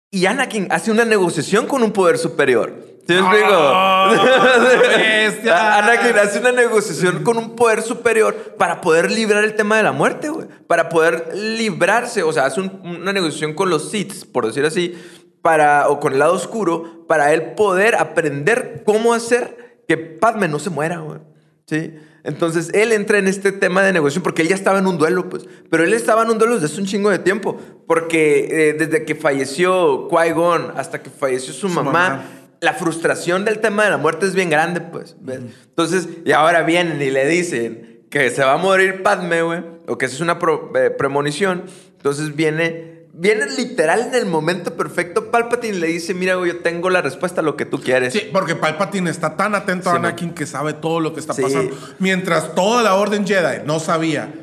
Y 0.10 0.26
Anakin 0.26 0.68
hace 0.72 0.89
una 0.89 1.04
negociación 1.04 1.68
con 1.68 1.84
un 1.84 1.91
poder 1.91 2.18
superior. 2.18 2.74
¿Sí 3.08 3.14
me 3.14 3.20
explico? 3.20 3.50
bestia! 4.98 5.78
Anakin 5.78 6.18
hace 6.18 6.39
una 6.39 6.52
negociación 6.54 7.24
con 7.24 7.38
un 7.38 7.56
poder 7.56 7.82
superior 7.82 8.34
para 8.58 8.80
poder 8.82 9.12
librar 9.12 9.43
el 9.43 9.56
tema 9.56 9.78
de 9.78 9.84
la 9.84 9.91
muerte, 9.91 10.30
güey. 10.30 10.48
Para 10.68 10.88
poder 10.89 11.32
librarse. 11.36 12.24
O 12.24 12.32
sea, 12.32 12.45
hace 12.45 12.62
un- 12.62 12.80
una 12.84 13.12
negociación 13.14 13.54
con 13.54 13.70
los 13.70 13.91
Sith, 13.91 14.26
por 14.32 14.45
decir 14.45 14.66
así, 14.66 14.98
para, 15.41 15.89
o 15.89 16.00
con 16.00 16.14
el 16.14 16.20
lado 16.20 16.34
oscuro, 16.34 17.06
para 17.08 17.34
él 17.34 17.54
poder 17.56 17.95
aprender 17.95 18.84
cómo 18.86 19.14
hacer 19.14 19.66
que 19.88 19.98
Padme 19.98 20.48
no 20.48 20.60
se 20.60 20.70
muera, 20.70 21.00
güey. 21.00 21.20
¿Sí? 21.66 21.96
Entonces 22.24 22.72
él 22.74 22.92
entra 22.92 23.18
en 23.20 23.28
este 23.28 23.52
tema 23.52 23.82
de 23.84 23.94
negociación 23.94 24.24
porque 24.24 24.42
él 24.42 24.48
ya 24.50 24.56
estaba 24.56 24.80
en 24.80 24.88
un 24.88 24.98
duelo, 24.98 25.30
pues. 25.30 25.46
Pero 25.70 25.84
él 25.84 25.94
estaba 25.94 26.24
en 26.24 26.30
un 26.30 26.38
duelo 26.38 26.56
desde 26.56 26.66
hace 26.68 26.82
un 26.82 26.88
chingo 26.88 27.10
de 27.10 27.20
tiempo. 27.20 27.58
Porque 27.88 28.70
eh, 28.70 28.74
desde 28.74 29.06
que 29.06 29.16
falleció 29.16 30.08
Qui-Gon 30.10 30.74
hasta 30.76 31.02
que 31.02 31.10
falleció 31.10 31.54
su, 31.54 31.70
mamá, 31.70 31.92
mamá. 31.92 32.24
la 32.60 32.74
frustración 32.74 33.46
del 33.46 33.60
tema 33.60 33.86
de 33.86 33.92
la 33.92 33.98
muerte 33.98 34.26
es 34.26 34.34
bien 34.36 34.50
grande, 34.50 34.82
pues. 34.82 35.16
¿ves? 35.22 35.40
Entonces, 35.68 36.08
y 36.26 36.32
ahora 36.34 36.64
vienen 36.64 37.02
y 37.02 37.10
le 37.12 37.26
dicen 37.28 38.02
que 38.10 38.30
se 38.30 38.44
va 38.44 38.54
a 38.54 38.58
morir 38.58 39.04
Padme, 39.04 39.42
güey, 39.42 39.64
o 39.88 39.98
que 39.98 40.06
esa 40.06 40.16
es 40.16 40.22
una 40.22 40.38
pro- 40.40 40.72
eh, 40.76 40.90
premonición. 40.90 41.64
Entonces 41.98 42.36
viene, 42.36 42.97
viene 43.20 43.45
literal 43.57 44.01
en 44.07 44.15
el 44.15 44.26
momento 44.26 44.76
perfecto. 44.76 45.32
Palpatine 45.32 45.78
le 45.78 45.88
dice: 45.88 46.13
Mira, 46.13 46.34
yo 46.45 46.59
tengo 46.59 46.89
la 46.89 47.01
respuesta 47.01 47.41
a 47.41 47.43
lo 47.43 47.55
que 47.57 47.65
tú 47.65 47.82
quieres. 47.82 48.13
Sí, 48.13 48.30
porque 48.32 48.55
Palpatine 48.55 49.09
está 49.09 49.36
tan 49.36 49.55
atento 49.55 49.89
a 49.89 49.93
man. 49.93 50.05
Anakin 50.05 50.34
que 50.34 50.45
sabe 50.45 50.74
todo 50.74 50.99
lo 50.99 51.13
que 51.13 51.20
está 51.20 51.34
Sí. 51.34 51.41
pasando. 51.41 51.76
Mientras 51.99 52.53
toda 52.55 52.84
la 52.84 52.95
Orden 52.95 53.26
Jedi 53.26 53.65
no 53.65 53.80
sabía 53.80 54.34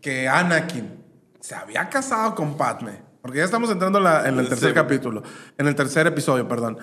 que 0.00 0.28
Anakin 0.28 0.90
se 1.40 1.54
había 1.54 1.88
casado 1.88 2.34
con 2.34 2.56
Padme. 2.56 3.02
Porque 3.22 3.38
ya 3.38 3.44
estamos 3.44 3.70
entrando 3.70 4.00
la- 4.00 4.28
en 4.28 4.38
el 4.38 4.48
tercer 4.48 4.70
Sí. 4.70 4.74
capítulo, 4.74 5.22
en 5.56 5.66
el 5.66 5.74
tercer 5.74 6.06
episodio, 6.06 6.46
perdón. 6.46 6.76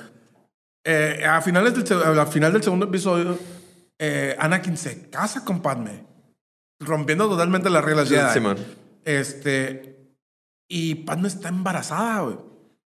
Eh, 0.83 1.23
a 1.27 1.39
finales 1.41 1.75
del, 1.75 2.01
al 2.19 2.27
final 2.27 2.51
del 2.53 2.63
segundo 2.63 2.87
episodio, 2.87 3.37
eh, 3.99 4.35
Anakin 4.39 4.75
se 4.75 5.09
casa 5.11 5.45
con 5.45 5.61
Padme, 5.61 6.03
rompiendo 6.79 7.29
totalmente 7.29 7.69
las 7.69 7.83
reglas 7.85 8.07
Sí, 8.09 8.15
Jedi. 8.15 8.55
Este. 9.05 9.90
Y 10.73 10.95
Padme 10.95 11.27
está 11.27 11.49
embarazada, 11.49 12.21
güey. 12.21 12.37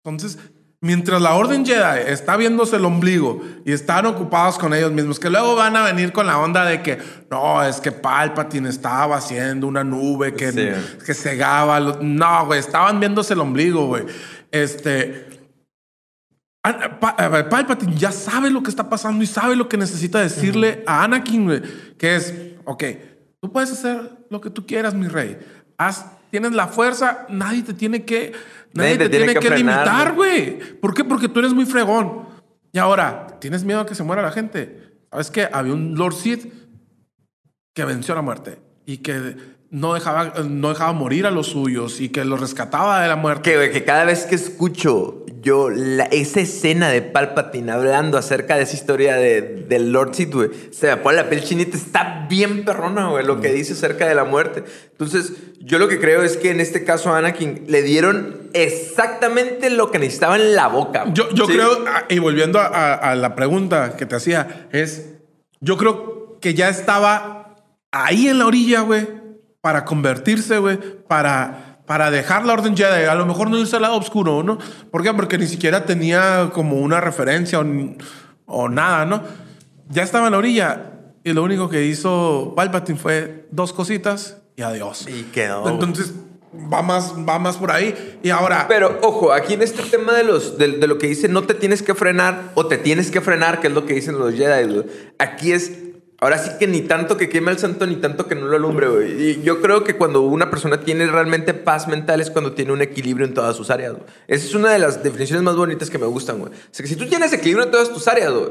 Entonces, 0.04 0.40
mientras 0.82 1.22
la 1.22 1.36
Orden 1.36 1.64
Jedi 1.64 2.00
está 2.08 2.36
viéndose 2.36 2.78
el 2.78 2.86
ombligo 2.86 3.44
y 3.64 3.74
están 3.74 4.08
ocupados 4.08 4.58
con 4.58 4.74
ellos 4.74 4.92
mismos, 4.92 5.20
que 5.20 5.30
luego 5.30 5.56
van 5.56 5.76
a 5.76 5.84
venir 5.84 6.12
con 6.12 6.26
la 6.26 6.40
onda 6.40 6.66
de 6.66 6.82
que 6.82 6.98
no, 7.30 7.62
es 7.64 7.80
que 7.80 7.92
Palpatine 7.92 8.70
estaba 8.70 9.18
haciendo 9.18 9.68
una 9.68 9.84
nube 9.84 10.34
que, 10.34 10.52
Sí. 10.52 10.98
que 11.06 11.14
cegaba. 11.14 11.80
No, 11.80 12.48
güey, 12.48 12.60
estaban 12.60 13.00
viéndose 13.00 13.36
el 13.36 13.42
ombligo, 13.42 13.86
güey. 13.86 14.06
Este. 14.50 15.28
Palpatine 17.52 17.96
ya 17.96 18.12
sabe 18.12 18.50
lo 18.50 18.64
que 18.64 18.72
está 18.72 18.90
pasando 18.90 19.24
y 19.24 19.28
sabe 19.28 19.56
lo 19.56 19.70
que 19.70 19.78
necesita 19.78 20.20
decirle 20.22 20.84
a 20.88 21.04
Anakin, 21.04 21.46
güey, 21.46 21.62
que 22.00 22.16
es, 22.16 22.34
ok, 22.66 22.84
tú 23.40 23.52
puedes 23.52 23.72
hacer 23.72 24.26
lo 24.32 24.42
que 24.42 24.50
tú 24.50 24.66
quieras, 24.66 24.96
mi 24.96 25.08
rey. 25.08 25.38
Haz, 25.78 26.06
tienes 26.36 26.52
la 26.52 26.68
fuerza, 26.68 27.26
nadie 27.30 27.64
te 27.64 27.74
tiene 27.74 28.04
que, 28.04 28.34
nadie, 28.74 28.98
te, 28.98 29.08
tiene, 29.08 29.34
que, 29.36 29.40
frenar, 29.40 29.58
limitar, 29.58 30.14
güey. 30.14 30.60
¿Por 30.82 30.94
qué? 30.94 31.06
Porque 31.06 31.30
tú 31.30 31.40
eres 31.40 31.54
muy 31.54 31.66
fregón. 31.66 32.28
Y 32.74 32.78
ahora, 32.78 33.28
¿tienes 33.40 33.64
miedo 33.64 33.80
a 33.80 33.86
que 33.86 33.96
se 33.96 34.04
muera 34.04 34.22
la 34.22 34.34
gente? 34.34 34.98
¿Sabes 35.10 35.32
qué? 35.32 35.48
Había 35.50 35.72
un 35.72 35.96
Lord 35.96 36.14
Sith 36.14 36.52
que 37.74 37.86
venció 37.86 38.16
la 38.16 38.22
muerte 38.22 38.60
y 38.86 38.98
que 38.98 39.38
no 39.76 39.93
dejaba, 39.93 40.34
no 40.49 40.69
dejaba 40.69 40.93
morir 40.93 41.26
a 41.26 41.32
los 41.32 41.47
suyos 41.47 41.99
y 41.99 42.07
que 42.09 42.23
los 42.23 42.39
rescataba 42.39 43.01
de 43.01 43.07
la 43.09 43.15
muerte. 43.17 43.51
Que, 43.51 43.57
güey, 43.57 43.71
que 43.71 43.84
cada 43.84 44.05
vez 44.05 44.26
que 44.26 44.36
escucho 44.36 45.26
yo, 45.41 45.69
la, 45.69 46.05
esa 46.05 46.39
escena 46.39 46.89
de 46.89 47.01
Palpatine 47.03 47.71
hablando 47.71 48.17
acerca 48.17 48.55
de 48.55 48.63
esa 48.63 48.73
historia 48.76 49.15
de, 49.17 49.41
del 49.41 49.91
Lord 49.91 50.15
Sith, 50.15 50.34
güey, 50.34 50.49
se 50.71 50.88
me 50.88 50.97
pone 50.97 51.17
la 51.17 51.30
piel 51.30 51.43
chinita, 51.43 51.78
está 51.78 52.26
bien 52.30 52.63
perrona, 52.65 53.09
güey, 53.09 53.26
lo 53.26 53.41
que 53.41 53.51
dice 53.53 53.73
acerca 53.73 54.07
de 54.07 54.15
la 54.15 54.23
muerte. 54.23 54.63
Entonces, 54.91 55.34
yo 55.59 55.78
lo 55.78 55.88
que 55.88 55.99
creo 55.99 56.23
es 56.23 56.38
que 56.38 56.49
en 56.51 56.59
este 56.61 56.84
caso 56.84 57.13
a 57.13 57.17
Anakin 57.19 57.65
le 57.67 57.82
dieron 57.84 58.49
exactamente 58.53 59.69
lo 59.69 59.91
que 59.91 59.99
necesitaba 59.99 60.36
en 60.38 60.55
la 60.55 60.67
boca. 60.67 61.05
Yo, 61.13 61.30
yo 61.32 61.45
Sí. 61.45 61.53
creo, 61.53 61.84
ah, 61.88 62.05
y 62.09 62.19
volviendo 62.19 62.59
a, 62.59 62.65
a- 62.67 62.93
a 62.93 63.15
la 63.15 63.36
pregunta 63.36 63.95
que 63.97 64.05
te 64.05 64.15
hacía, 64.15 64.67
es, 64.71 65.09
yo 65.59 65.78
creo 65.78 66.39
que 66.39 66.53
ya 66.53 66.69
estaba 66.69 67.55
ahí 67.91 68.28
en 68.30 68.39
la 68.39 68.47
orilla, 68.47 68.82
güey, 68.82 69.07
para 69.66 69.84
convertirse, 69.84 70.59
güey, 70.59 70.78
para, 71.07 71.80
para 71.88 72.11
dejar 72.11 72.45
la 72.45 72.53
Orden 72.53 72.78
Jedi. 72.78 73.05
A 73.05 73.16
lo 73.16 73.26
mejor 73.26 73.49
no 73.49 73.57
irse 73.57 73.76
al 73.76 73.82
lado 73.82 73.95
oscuro, 73.95 74.43
¿no? 74.43 74.59
¿Por 74.91 75.01
qué? 75.01 75.11
Porque 75.11 75.39
ni 75.39 75.47
siquiera 75.47 75.88
tenía 75.88 76.51
como 76.53 76.76
una 76.76 77.01
referencia 77.01 77.59
o, 77.59 77.66
o 78.45 78.70
nada, 78.70 79.07
¿no? 79.07 79.24
Ya 79.89 80.03
estaba 80.03 80.28
en 80.28 80.34
la 80.34 80.38
orilla 80.38 80.91
y 81.24 81.34
lo 81.34 81.41
único 81.41 81.68
que 81.68 81.84
hizo 81.84 82.53
Palpatine 82.55 82.99
fue 82.99 83.47
dos 83.49 83.74
cositas 83.74 84.38
y 84.55 84.61
adiós. 84.61 85.07
Y 85.07 85.24
quedó. 85.24 85.68
Entonces, 85.68 86.13
va 86.72 86.84
más, 86.84 87.16
va 87.28 87.39
más 87.39 87.57
por 87.57 87.72
ahí. 87.72 88.20
Y 88.22 88.30
ahora... 88.30 88.68
Pero 88.68 88.99
ojo, 89.01 89.34
aquí 89.34 89.55
en 89.55 89.63
este 89.63 89.82
tema 89.82 90.13
de 90.13 90.26
los 90.26 90.59
de, 90.59 90.74
de 90.74 90.86
lo 90.86 90.99
que 90.99 91.07
dice 91.07 91.28
no 91.28 91.41
te 91.41 91.55
tienes 91.55 91.82
que 91.82 91.95
frenar 91.95 92.51
o 92.53 92.68
te 92.68 92.78
tienes 92.78 93.09
que 93.09 93.20
frenar, 93.20 93.61
que 93.61 93.68
es 93.70 93.74
lo 93.74 93.88
que 93.88 93.95
dicen 93.95 94.20
los 94.20 94.36
Jedi. 94.36 94.84
Aquí 95.18 95.53
es 95.53 95.72
ahora 96.22 96.38
sí 96.38 96.51
que 96.59 96.68
ni 96.68 96.82
tanto 96.82 97.18
que 97.18 97.30
queme 97.30 97.51
al 97.51 97.59
santo 97.59 97.86
ni 97.86 97.95
tanto 97.97 98.28
que 98.28 98.36
no 98.36 98.45
lo 98.47 98.55
alumbre, 98.57 98.88
güey. 98.88 99.30
Y 99.32 99.41
yo 99.43 99.61
creo 99.61 99.84
que 99.84 99.95
cuando 99.95 100.22
una 100.22 100.49
persona 100.49 100.80
tiene 100.82 101.07
realmente 101.07 101.53
paz 101.53 101.88
mental 101.88 102.22
es 102.22 102.30
cuando 102.32 102.53
tiene 102.53 102.72
un 102.72 102.82
equilibrio 102.82 103.26
en 103.26 103.34
todas 103.34 103.55
sus 103.55 103.70
áreas, 103.70 103.93
güey. 103.93 104.03
Esa 104.28 104.45
es 104.45 104.55
una 104.55 104.72
de 104.72 104.80
las 104.80 105.03
definiciones 105.03 105.43
más 105.43 105.55
bonitas 105.55 105.89
que 105.89 105.97
me 105.99 106.05
gustan, 106.07 106.39
güey. 106.39 106.51
O 106.51 106.55
sea, 106.72 106.84
que 106.84 106.88
si 106.89 106.95
tú 106.95 107.05
tienes 107.07 107.32
equilibrio 107.34 107.66
en 107.66 107.72
todas 107.72 107.91
tus 107.93 108.07
áreas, 108.07 108.32
güey, 108.34 108.49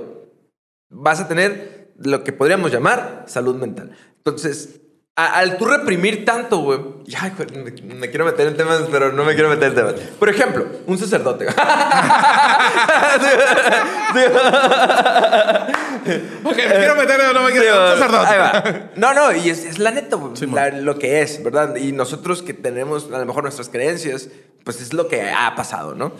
vas 0.90 1.20
a 1.20 1.28
tener 1.28 1.92
lo 1.98 2.22
que 2.24 2.32
podríamos 2.32 2.70
llamar 2.72 3.24
salud 3.28 3.54
mental. 3.56 3.90
Entonces, 4.18 4.80
a- 5.16 5.38
al 5.38 5.58
tú 5.58 5.64
reprimir 5.66 6.24
tanto, 6.24 6.58
güey, 6.58 6.80
ya, 7.04 7.32
me, 7.84 7.94
me 7.94 8.10
quiero 8.10 8.24
meter 8.24 8.48
en 8.48 8.56
temas, 8.56 8.82
pero 8.90 9.12
no 9.12 9.24
me 9.24 9.34
quiero 9.34 9.48
meter 9.48 9.68
en 9.68 9.74
temas. 9.76 9.94
Por 10.18 10.28
ejemplo, 10.28 10.66
un 10.86 10.98
sacerdote. 10.98 11.46
Ok, 16.44 16.56
me 16.56 16.74
quiero 16.76 16.94
meter 16.96 17.20
no 17.34 17.42
me 17.42 17.50
quiero 17.52 17.96
sacerdote. 17.98 18.26
ahí 18.26 18.38
va. 18.38 18.90
No, 18.96 19.14
no, 19.14 19.32
y 19.34 19.48
es, 19.50 19.64
es 19.64 19.78
la 19.78 19.90
neta, 19.90 20.18
Sí, 20.34 20.46
la- 20.46 20.70
lo 20.70 20.98
que 20.98 21.22
es, 21.22 21.42
¿verdad? 21.42 21.76
Y 21.76 21.92
nosotros 21.92 22.42
que 22.42 22.54
tenemos 22.54 23.10
a 23.12 23.18
lo 23.18 23.26
mejor 23.26 23.42
nuestras 23.42 23.68
creencias, 23.68 24.28
pues 24.64 24.80
es 24.80 24.92
lo 24.92 25.08
que 25.08 25.22
ha 25.30 25.54
pasado, 25.56 25.94
¿no? 25.94 26.12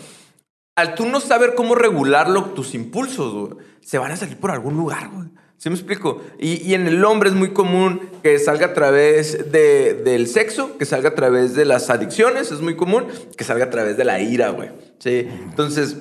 Al 0.76 0.94
tú 0.94 1.06
no 1.06 1.20
saber 1.20 1.54
cómo 1.54 1.74
regularlo, 1.74 2.46
tus 2.46 2.74
impulsos, 2.74 3.32
güey, 3.32 3.64
se 3.80 3.98
van 3.98 4.10
a 4.12 4.16
salir 4.16 4.36
por 4.38 4.50
algún 4.50 4.76
lugar, 4.76 5.08
güey. 5.12 5.28
¿Sí 5.56 5.70
me 5.70 5.76
explico? 5.76 6.20
Y, 6.38 6.60
y 6.68 6.74
en 6.74 6.86
el 6.88 7.02
hombre 7.04 7.30
es 7.30 7.34
muy 7.34 7.52
común 7.52 8.10
que 8.22 8.38
salga 8.38 8.66
a 8.66 8.74
través 8.74 9.50
de- 9.52 9.94
del 9.94 10.26
sexo, 10.26 10.76
que 10.76 10.84
salga 10.84 11.10
a 11.10 11.14
través 11.14 11.54
de 11.54 11.64
las 11.64 11.90
adicciones, 11.90 12.50
es 12.50 12.60
muy 12.60 12.76
común, 12.76 13.06
que 13.36 13.44
salga 13.44 13.66
a 13.66 13.70
través 13.70 13.96
de 13.96 14.04
la 14.04 14.20
ira, 14.20 14.50
güey. 14.50 14.70
¿Sí? 14.98 15.28
Entonces, 15.30 15.96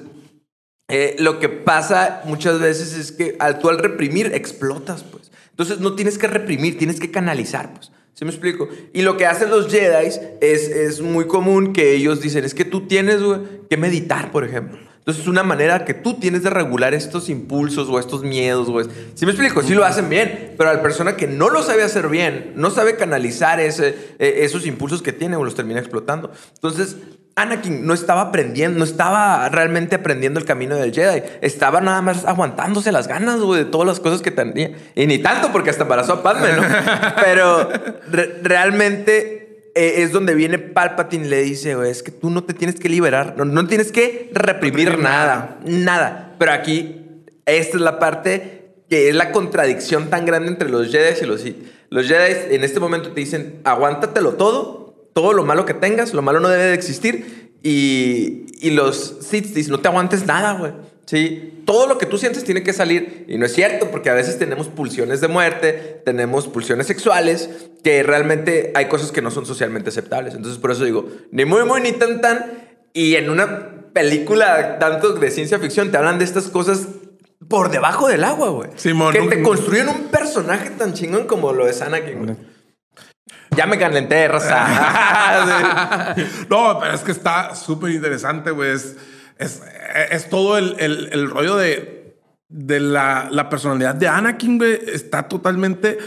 eh, 0.95 1.15
lo 1.17 1.39
que 1.39 1.49
pasa 1.49 2.21
muchas 2.25 2.59
veces 2.59 2.95
es 2.95 3.11
que 3.11 3.35
al 3.39 3.57
tú 3.57 3.67
al 3.69 3.79
reprimir 3.79 4.27
explotas, 4.35 5.03
pues. 5.03 5.31
Entonces 5.49 5.79
no 5.79 5.95
tienes 5.95 6.19
que 6.19 6.27
reprimir, 6.27 6.77
tienes 6.77 6.99
que 6.99 7.09
canalizar, 7.09 7.73
pues. 7.73 7.91
¿Sí 8.13 8.25
me 8.25 8.29
explico? 8.29 8.69
Y 8.93 9.01
lo 9.01 9.17
que 9.17 9.25
hacen 9.25 9.49
los 9.49 9.71
Jedi 9.71 10.05
es, 10.05 10.19
es 10.67 11.01
muy 11.01 11.25
común 11.25 11.73
que 11.73 11.95
ellos 11.95 12.21
dicen, 12.21 12.45
es 12.45 12.53
que 12.53 12.63
tú 12.63 12.85
tienes 12.85 13.23
güey, 13.23 13.39
que 13.71 13.75
meditar, 13.75 14.31
por 14.31 14.43
ejemplo. 14.43 14.77
Entonces 14.99 15.23
es 15.23 15.27
una 15.27 15.41
manera 15.41 15.83
que 15.83 15.95
tú 15.95 16.19
tienes 16.19 16.43
de 16.43 16.51
regular 16.51 16.93
estos 16.93 17.27
impulsos 17.27 17.89
o 17.89 17.97
estos 17.97 18.21
miedos, 18.21 18.69
güey. 18.69 18.85
¿Sí 19.15 19.25
me 19.25 19.31
explico? 19.31 19.63
Sí 19.63 19.73
lo 19.73 19.85
hacen 19.85 20.09
bien, 20.09 20.53
pero 20.59 20.69
a 20.69 20.75
la 20.75 20.83
persona 20.83 21.17
que 21.17 21.25
no 21.25 21.49
lo 21.49 21.63
sabe 21.63 21.81
hacer 21.81 22.07
bien, 22.07 22.53
no 22.55 22.69
sabe 22.69 22.97
canalizar 22.97 23.59
ese, 23.59 23.95
eh, 24.19 24.41
esos 24.41 24.67
impulsos 24.67 25.01
que 25.01 25.11
tiene 25.11 25.37
o 25.37 25.43
los 25.43 25.55
termina 25.55 25.79
explotando. 25.79 26.31
Entonces, 26.53 26.97
Anakin 27.35 27.85
no 27.87 27.93
estaba 27.95 28.21
aprendiendo, 28.21 28.77
no 28.77 28.85
estaba 28.85 29.49
realmente 29.49 29.95
aprendiendo 29.95 30.39
el 30.39 30.45
camino 30.45 30.75
del 30.75 30.93
Jedi. 30.93 31.23
Estaba 31.41 31.81
nada 31.81 32.01
más 32.01 32.25
aguantándose 32.25 32.91
las 32.91 33.07
ganas, 33.07 33.39
güey, 33.39 33.63
de 33.63 33.69
todas 33.69 33.87
las 33.87 33.99
cosas 33.99 34.21
que 34.21 34.29
tenía. 34.31 34.71
Y 34.95 35.07
ni 35.07 35.17
tanto 35.17 35.51
porque 35.51 35.71
hasta 35.71 35.83
embarazó 35.83 36.13
a 36.13 36.23
Padme, 36.23 36.49
¿no? 36.53 36.61
Pero 37.23 37.69
re- 38.11 38.39
realmente 38.43 39.69
eh, 39.75 40.03
es 40.03 40.11
donde 40.11 40.35
viene 40.35 40.59
Palpatine 40.59 41.25
y 41.25 41.29
le 41.29 41.41
dice, 41.41 41.73
güey, 41.75 41.89
es 41.89 42.03
que 42.03 42.11
tú 42.11 42.29
no 42.29 42.43
te 42.43 42.53
tienes 42.53 42.79
que 42.79 42.87
liberar, 42.89 43.33
no, 43.37 43.45
no 43.45 43.65
tienes 43.67 43.91
que 43.91 44.29
reprimir, 44.33 44.89
Reprimir 44.89 44.99
nada, 45.03 45.57
nada. 45.65 46.35
Pero 46.37 46.51
aquí, 46.51 47.23
esta 47.47 47.77
es 47.77 47.81
la 47.81 47.97
parte 47.99 48.75
que 48.89 49.09
es 49.09 49.15
la 49.15 49.31
contradicción 49.31 50.11
tan 50.11 50.25
grande 50.27 50.49
entre 50.49 50.69
los 50.69 50.91
Jedi 50.91 51.15
y 51.19 51.25
los 51.25 51.41
Sith. 51.41 51.57
Los 51.89 52.07
Jedi 52.07 52.53
en 52.55 52.63
este 52.63 52.79
momento 52.79 53.11
te 53.11 53.19
dicen, 53.21 53.59
aguántatelo 53.63 54.33
todo, 54.33 54.82
todo 55.13 55.33
lo 55.33 55.45
malo 55.45 55.65
que 55.65 55.73
tengas, 55.73 56.13
lo 56.13 56.21
malo 56.21 56.39
no 56.39 56.49
debe 56.49 56.65
de 56.65 56.73
existir. 56.73 57.51
Y, 57.63 58.45
y 58.59 58.71
los 58.71 59.29
dicen, 59.31 59.71
no 59.71 59.79
te 59.79 59.87
aguantes 59.87 60.25
nada, 60.25 60.53
güey. 60.53 60.73
Sí, 61.05 61.61
todo 61.65 61.87
lo 61.87 61.97
que 61.97 62.05
tú 62.05 62.17
sientes 62.17 62.43
tiene 62.43 62.63
que 62.63 62.73
salir. 62.73 63.25
Y 63.27 63.37
no 63.37 63.45
es 63.45 63.53
cierto, 63.53 63.91
porque 63.91 64.09
a 64.09 64.13
veces 64.13 64.39
tenemos 64.39 64.67
pulsiones 64.67 65.21
de 65.21 65.27
muerte, 65.27 66.01
tenemos 66.05 66.47
pulsiones 66.47 66.87
sexuales, 66.87 67.49
que 67.83 68.03
realmente 68.03 68.71
hay 68.75 68.87
cosas 68.87 69.11
que 69.11 69.21
no 69.21 69.31
son 69.31 69.45
socialmente 69.45 69.89
aceptables. 69.89 70.33
Entonces, 70.33 70.59
por 70.59 70.71
eso 70.71 70.85
digo, 70.85 71.07
ni 71.31 71.45
muy, 71.45 71.63
muy, 71.65 71.81
ni 71.81 71.91
tan, 71.93 72.21
tan. 72.21 72.51
Y 72.93 73.15
en 73.15 73.29
una 73.29 73.91
película 73.93 74.79
tanto 74.79 75.13
de 75.13 75.31
ciencia 75.31 75.59
ficción 75.59 75.91
te 75.91 75.97
hablan 75.97 76.19
de 76.19 76.25
estas 76.25 76.45
cosas 76.47 76.87
por 77.47 77.69
debajo 77.69 78.07
del 78.07 78.23
agua, 78.23 78.49
güey. 78.49 78.69
Simón, 78.75 79.13
que 79.13 79.21
te 79.21 79.41
construyen 79.41 79.89
un 79.89 80.03
personaje 80.05 80.71
tan 80.71 80.93
chingón 80.93 81.27
como 81.27 81.53
lo 81.53 81.67
es 81.67 81.81
Anakin, 81.81 82.25
güey. 82.25 82.52
Ya 83.55 83.65
me 83.65 83.77
calenté, 83.77 84.27
raza. 84.27 86.15
No, 86.49 86.79
pero 86.79 86.93
es 86.93 87.01
que 87.01 87.11
está 87.11 87.55
súper 87.55 87.91
interesante, 87.91 88.51
güey. 88.51 88.71
Es, 88.71 88.95
es, 90.11 90.29
todo 90.29 90.57
el, 90.57 90.75
el- 90.79 91.09
el 91.11 91.29
rollo 91.29 91.55
de, 91.57 92.17
de 92.49 92.79
la, 92.79 93.27
la 93.31 93.49
personalidad 93.49 93.95
de 93.95 94.07
Anakin, 94.07 94.57
güey. 94.57 94.79
Está 94.87 95.23
totalmente. 95.27 95.97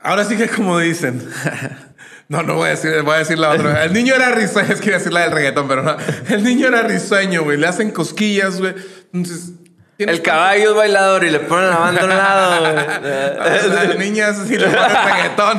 Ahora 0.00 0.24
sí 0.24 0.36
que 0.36 0.48
como 0.48 0.78
dicen. 0.78 1.28
No, 2.30 2.42
no 2.42 2.56
voy 2.56 2.66
a 2.66 2.70
decir, 2.72 3.00
voy 3.04 3.14
a 3.14 3.18
decir 3.20 3.38
la 3.38 3.48
otra. 3.48 3.84
El 3.84 3.94
niño 3.94 4.14
era 4.14 4.30
risueño, 4.32 4.74
es 4.74 4.80
que 4.82 4.88
iba 4.88 4.96
a 4.96 4.98
decir 4.98 5.14
la 5.14 5.20
del 5.22 5.32
reggaetón, 5.32 5.66
pero 5.66 5.82
no. 5.82 5.96
El 6.28 6.44
niño 6.44 6.66
era 6.68 6.82
risueño, 6.82 7.42
güey. 7.42 7.56
Le 7.56 7.66
hacen 7.66 7.90
cosquillas, 7.90 8.60
güey. 8.60 8.74
Entonces. 9.14 9.52
El 9.98 10.22
caballo 10.22 10.70
es 10.70 10.76
bailador 10.76 11.24
y 11.24 11.30
le 11.30 11.40
ponen 11.40 11.70
la 11.70 11.78
banda 11.78 12.00
a 12.00 12.04
un 12.04 12.10
lado, 12.10 12.60
La 13.74 13.84
güey. 13.86 13.98
niña 13.98 14.32
sí 14.32 14.56
le 14.56 14.66
pone 14.66 14.88
reggaetón. 15.04 15.58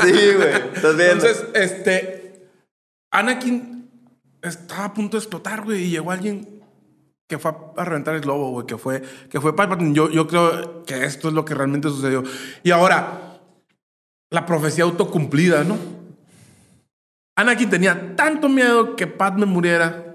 sí, 0.00 0.34
güey. 0.36 0.48
Estás 0.74 0.96
viendo. 0.96 1.26
Entonces, 1.26 1.44
este. 1.54 2.48
Anakin 3.10 3.90
estaba 4.42 4.86
a 4.86 4.94
punto 4.94 5.16
de 5.16 5.22
explotar, 5.22 5.62
güey, 5.62 5.84
y 5.84 5.90
llegó 5.90 6.10
alguien 6.10 6.62
que 7.28 7.38
fue 7.38 7.50
a- 7.50 7.80
a 7.80 7.84
reventar 7.84 8.14
el 8.14 8.22
globo, 8.22 8.50
güey, 8.50 8.66
que 8.66 8.76
fue, 8.78 9.02
que 9.30 9.40
fue 9.40 9.54
Palpatine. 9.54 9.94
Yo, 9.94 10.10
yo 10.10 10.26
creo 10.26 10.82
que 10.84 11.04
esto 11.04 11.28
es 11.28 11.34
lo 11.34 11.44
que 11.44 11.54
realmente 11.54 11.88
sucedió. 11.88 12.22
Y 12.62 12.70
ahora, 12.70 13.38
la 14.30 14.46
profecía 14.46 14.84
autocumplida, 14.84 15.62
¿no? 15.62 15.76
Anakin 17.36 17.68
tenía 17.70 18.16
tanto 18.16 18.48
miedo 18.48 18.96
que 18.96 19.06
Padme 19.06 19.44
muriera 19.46 20.13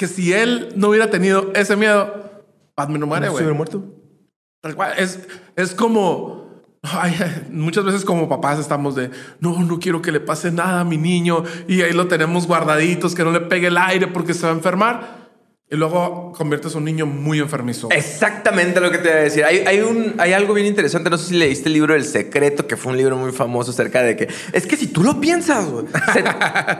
que 0.00 0.06
si 0.06 0.32
él 0.32 0.72
no 0.76 0.88
hubiera 0.88 1.10
tenido 1.10 1.52
ese 1.54 1.76
miedo, 1.76 2.42
Padme 2.74 2.98
no 2.98 3.06
muere, 3.06 3.28
güey. 3.28 3.44
muerto? 3.52 3.84
Tal 4.62 4.74
cual. 4.74 4.94
Es, 4.96 5.20
es 5.56 5.74
como. 5.74 6.62
ay, 6.80 7.14
muchas 7.50 7.84
veces 7.84 8.02
como 8.06 8.26
papás 8.26 8.58
estamos 8.58 8.94
de 8.94 9.10
no, 9.40 9.58
no 9.62 9.78
quiero 9.78 10.00
que 10.00 10.10
le 10.10 10.20
pase 10.20 10.50
nada 10.50 10.80
a 10.80 10.84
mi 10.84 10.96
niño 10.96 11.44
y 11.68 11.82
ahí 11.82 11.92
lo 11.92 12.08
tenemos 12.08 12.46
guardaditos, 12.46 13.14
que 13.14 13.24
no 13.24 13.30
le 13.30 13.42
pegue 13.42 13.66
el 13.66 13.76
aire 13.76 14.06
porque 14.06 14.32
se 14.32 14.46
va 14.46 14.52
a 14.52 14.56
enfermar. 14.56 15.19
Y 15.72 15.76
luego 15.76 16.32
conviertes 16.36 16.74
a 16.74 16.78
un 16.78 16.84
niño 16.84 17.06
muy 17.06 17.38
enfermizo. 17.38 17.90
Exactamente 17.92 18.80
lo 18.80 18.90
que 18.90 18.98
te 18.98 19.08
iba 19.08 19.18
a 19.18 19.22
decir. 19.22 19.44
Hay, 19.44 19.58
hay, 19.58 19.78
un, 19.80 20.16
hay 20.18 20.32
algo 20.32 20.52
bien 20.52 20.66
interesante. 20.66 21.08
No 21.10 21.16
sé 21.16 21.28
si 21.28 21.34
leíste 21.34 21.68
el 21.68 21.74
libro 21.74 21.94
El 21.94 22.04
Secreto, 22.04 22.66
que 22.66 22.76
fue 22.76 22.90
un 22.90 22.98
libro 22.98 23.16
muy 23.16 23.30
famoso 23.30 23.70
acerca 23.70 24.02
de 24.02 24.16
que 24.16 24.26
es 24.52 24.66
que 24.66 24.76
si 24.76 24.88
tú 24.88 25.04
lo 25.04 25.20
piensas, 25.20 25.64
se- 26.12 26.24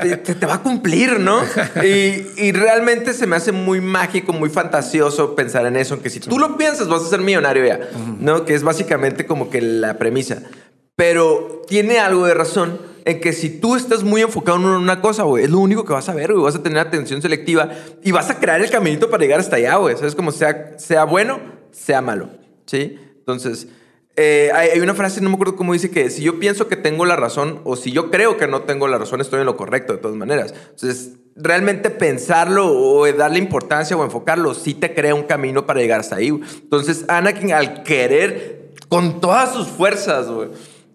te, 0.03 0.17
te- 0.17 0.35
te 0.35 0.45
va 0.47 0.55
a 0.55 0.63
cumplir, 0.63 1.21
¿no? 1.21 1.41
Y, 1.85 2.27
y 2.37 2.51
realmente 2.51 3.13
se 3.15 3.29
me 3.29 3.37
hace 3.37 3.53
muy 3.53 3.81
mágico, 3.81 4.33
muy 4.33 4.51
fantasioso 4.51 5.37
pensar 5.37 5.67
en 5.67 5.77
eso. 5.77 6.03
Que 6.03 6.11
si 6.11 6.19
tú 6.19 6.37
lo 6.37 6.57
piensas, 6.57 6.89
vas 6.89 7.03
a 7.03 7.09
ser 7.09 7.21
millonario 7.21 7.65
ya, 7.65 7.79
¿no? 8.19 8.45
Que 8.45 8.55
es 8.55 8.65
básicamente 8.65 9.25
como 9.25 9.51
que 9.51 9.63
la 9.63 9.99
premisa. 9.99 10.43
Pero 10.97 11.63
tiene 11.69 12.01
algo 12.01 12.27
de 12.27 12.35
razón 12.35 12.90
en 13.05 13.21
que 13.21 13.33
si 13.33 13.61
tú 13.61 13.77
estás 13.77 14.03
muy 14.03 14.23
enfocado 14.23 14.59
en 14.59 14.65
una 14.65 15.01
cosa, 15.01 15.23
güey, 15.25 15.45
es 15.45 15.51
lo 15.51 15.59
único 15.59 15.85
que 15.85 15.93
vas 15.93 16.09
a 16.09 16.15
ver, 16.15 16.33
güey. 16.33 16.45
Vas 16.45 16.57
a 16.57 16.63
tener 16.63 16.79
atención 16.79 17.23
selectiva 17.23 17.71
y 18.03 18.13
vas 18.13 18.31
a 18.31 18.39
crear 18.39 18.61
el 18.61 18.71
caminito 18.71 19.11
para 19.11 19.23
llegar 19.23 19.41
hasta 19.41 19.57
allá, 19.57 19.77
güey. 19.77 19.97
¿Sabes? 19.97 20.15
Como 20.15 20.33
sea, 20.33 20.79
sea 20.79 21.05
bueno, 21.05 21.41
sea 21.71 22.01
malo. 22.01 22.29
¿Sí? 22.67 22.99
Entonces, 23.19 23.69
eh, 24.17 24.51
hay, 24.53 24.81
una 24.81 24.95
frase, 24.95 25.21
no 25.21 25.31
me 25.31 25.37
acuerdo 25.37 25.57
cómo 25.57 25.73
dice, 25.73 25.91
que 25.91 26.11
si 26.11 26.23
yo 26.23 26.39
pienso 26.39 26.69
que 26.69 26.77
tengo 26.77 27.07
la 27.07 27.17
razón 27.17 27.61
o 27.65 27.77
si 27.77 27.93
yo 27.93 28.11
creo 28.11 28.37
que 28.37 28.47
no 28.47 28.63
tengo 28.63 28.87
la 28.89 28.99
razón, 28.99 29.21
estoy 29.21 29.41
en 29.41 29.47
lo 29.47 29.57
correcto 29.57 29.95
de 29.95 29.99
todas 29.99 30.17
maneras. 30.17 30.53
Entonces, 30.71 31.13
realmente 31.37 31.91
pensarlo 31.91 32.67
o 32.71 33.11
darle 33.13 33.39
importancia 33.39 33.97
o 33.97 34.05
enfocarlo, 34.05 34.55
sí 34.55 34.75
te 34.75 34.95
crea 34.95 35.15
un 35.15 35.23
camino 35.23 35.65
para 35.65 35.81
llegar 35.81 36.01
hasta 36.01 36.17
ahí. 36.17 36.29
Entonces, 36.29 37.05
Anakin, 37.09 37.53
al 37.53 37.83
querer 37.83 38.73
con 38.89 39.21
todas 39.21 39.55
sus 39.55 39.69
fuerzas, 39.69 40.29
güey, 40.29 40.49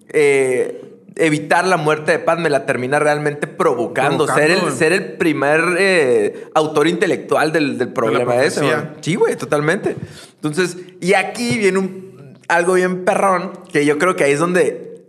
eh, 0.10 0.95
evitar 1.18 1.66
la 1.66 1.78
muerte 1.78 2.12
de 2.14 2.20
Padme, 2.20 2.50
la 2.50 2.66
termina 2.66 3.00
realmente 3.00 3.48
provocando, 3.48 4.26
Provocando, 4.26 4.36
ser, 4.36 4.52
el, 4.52 4.72
ser 4.74 4.94
el 4.94 5.14
primer 5.14 5.62
eh, 5.78 6.48
autor 6.54 6.88
intelectual 6.88 7.52
del, 7.52 7.78
del 7.78 7.90
problema 7.90 8.36
ese. 8.44 8.60
profecía. 8.60 8.82
güey. 8.90 8.96
Sí, 9.02 9.16
güey, 9.16 9.36
totalmente. 9.36 9.96
Entonces, 10.36 10.78
y 11.02 11.14
aquí 11.14 11.58
viene 11.58 11.80
un, 11.80 12.36
algo 12.48 12.74
bien 12.74 13.06
perrón, 13.06 13.54
que 13.72 13.86
yo 13.86 13.98
creo 13.98 14.16
que 14.16 14.26
ahí 14.26 14.34
es 14.34 14.40
donde 14.40 15.04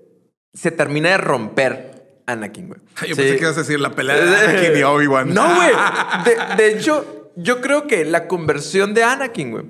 se 0.55 0.71
termina 0.71 1.11
de 1.11 1.19
romper 1.19 2.21
Anakin, 2.27 2.69
güey. 2.69 2.81
Yo 3.09 3.15
Sí. 3.15 3.23
pensé 3.23 3.37
que 3.37 3.43
ibas 3.43 3.57
a 3.57 3.61
decir 3.61 3.79
la 3.81 3.91
pelea 3.91 4.17
de 4.17 4.37
Anakin 4.37 4.79
y 4.79 4.83
Obi-Wan. 4.85 5.35
No, 5.35 5.45
güey. 5.55 5.71
De, 6.25 6.57
de 6.63 6.73
hecho, 6.73 7.31
yo 7.37 7.61
creo 7.61 7.87
que 7.87 8.05
la 8.05 8.27
conversión 8.27 8.95
de 8.95 9.03
Anakin, 9.05 9.51
güey, 9.51 9.65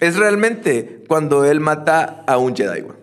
es 0.00 0.16
realmente 0.16 1.02
cuando 1.08 1.44
él 1.44 1.60
mata 1.60 2.24
a 2.26 2.38
un 2.38 2.56
Jedi, 2.56 2.80
güey. 2.80 2.96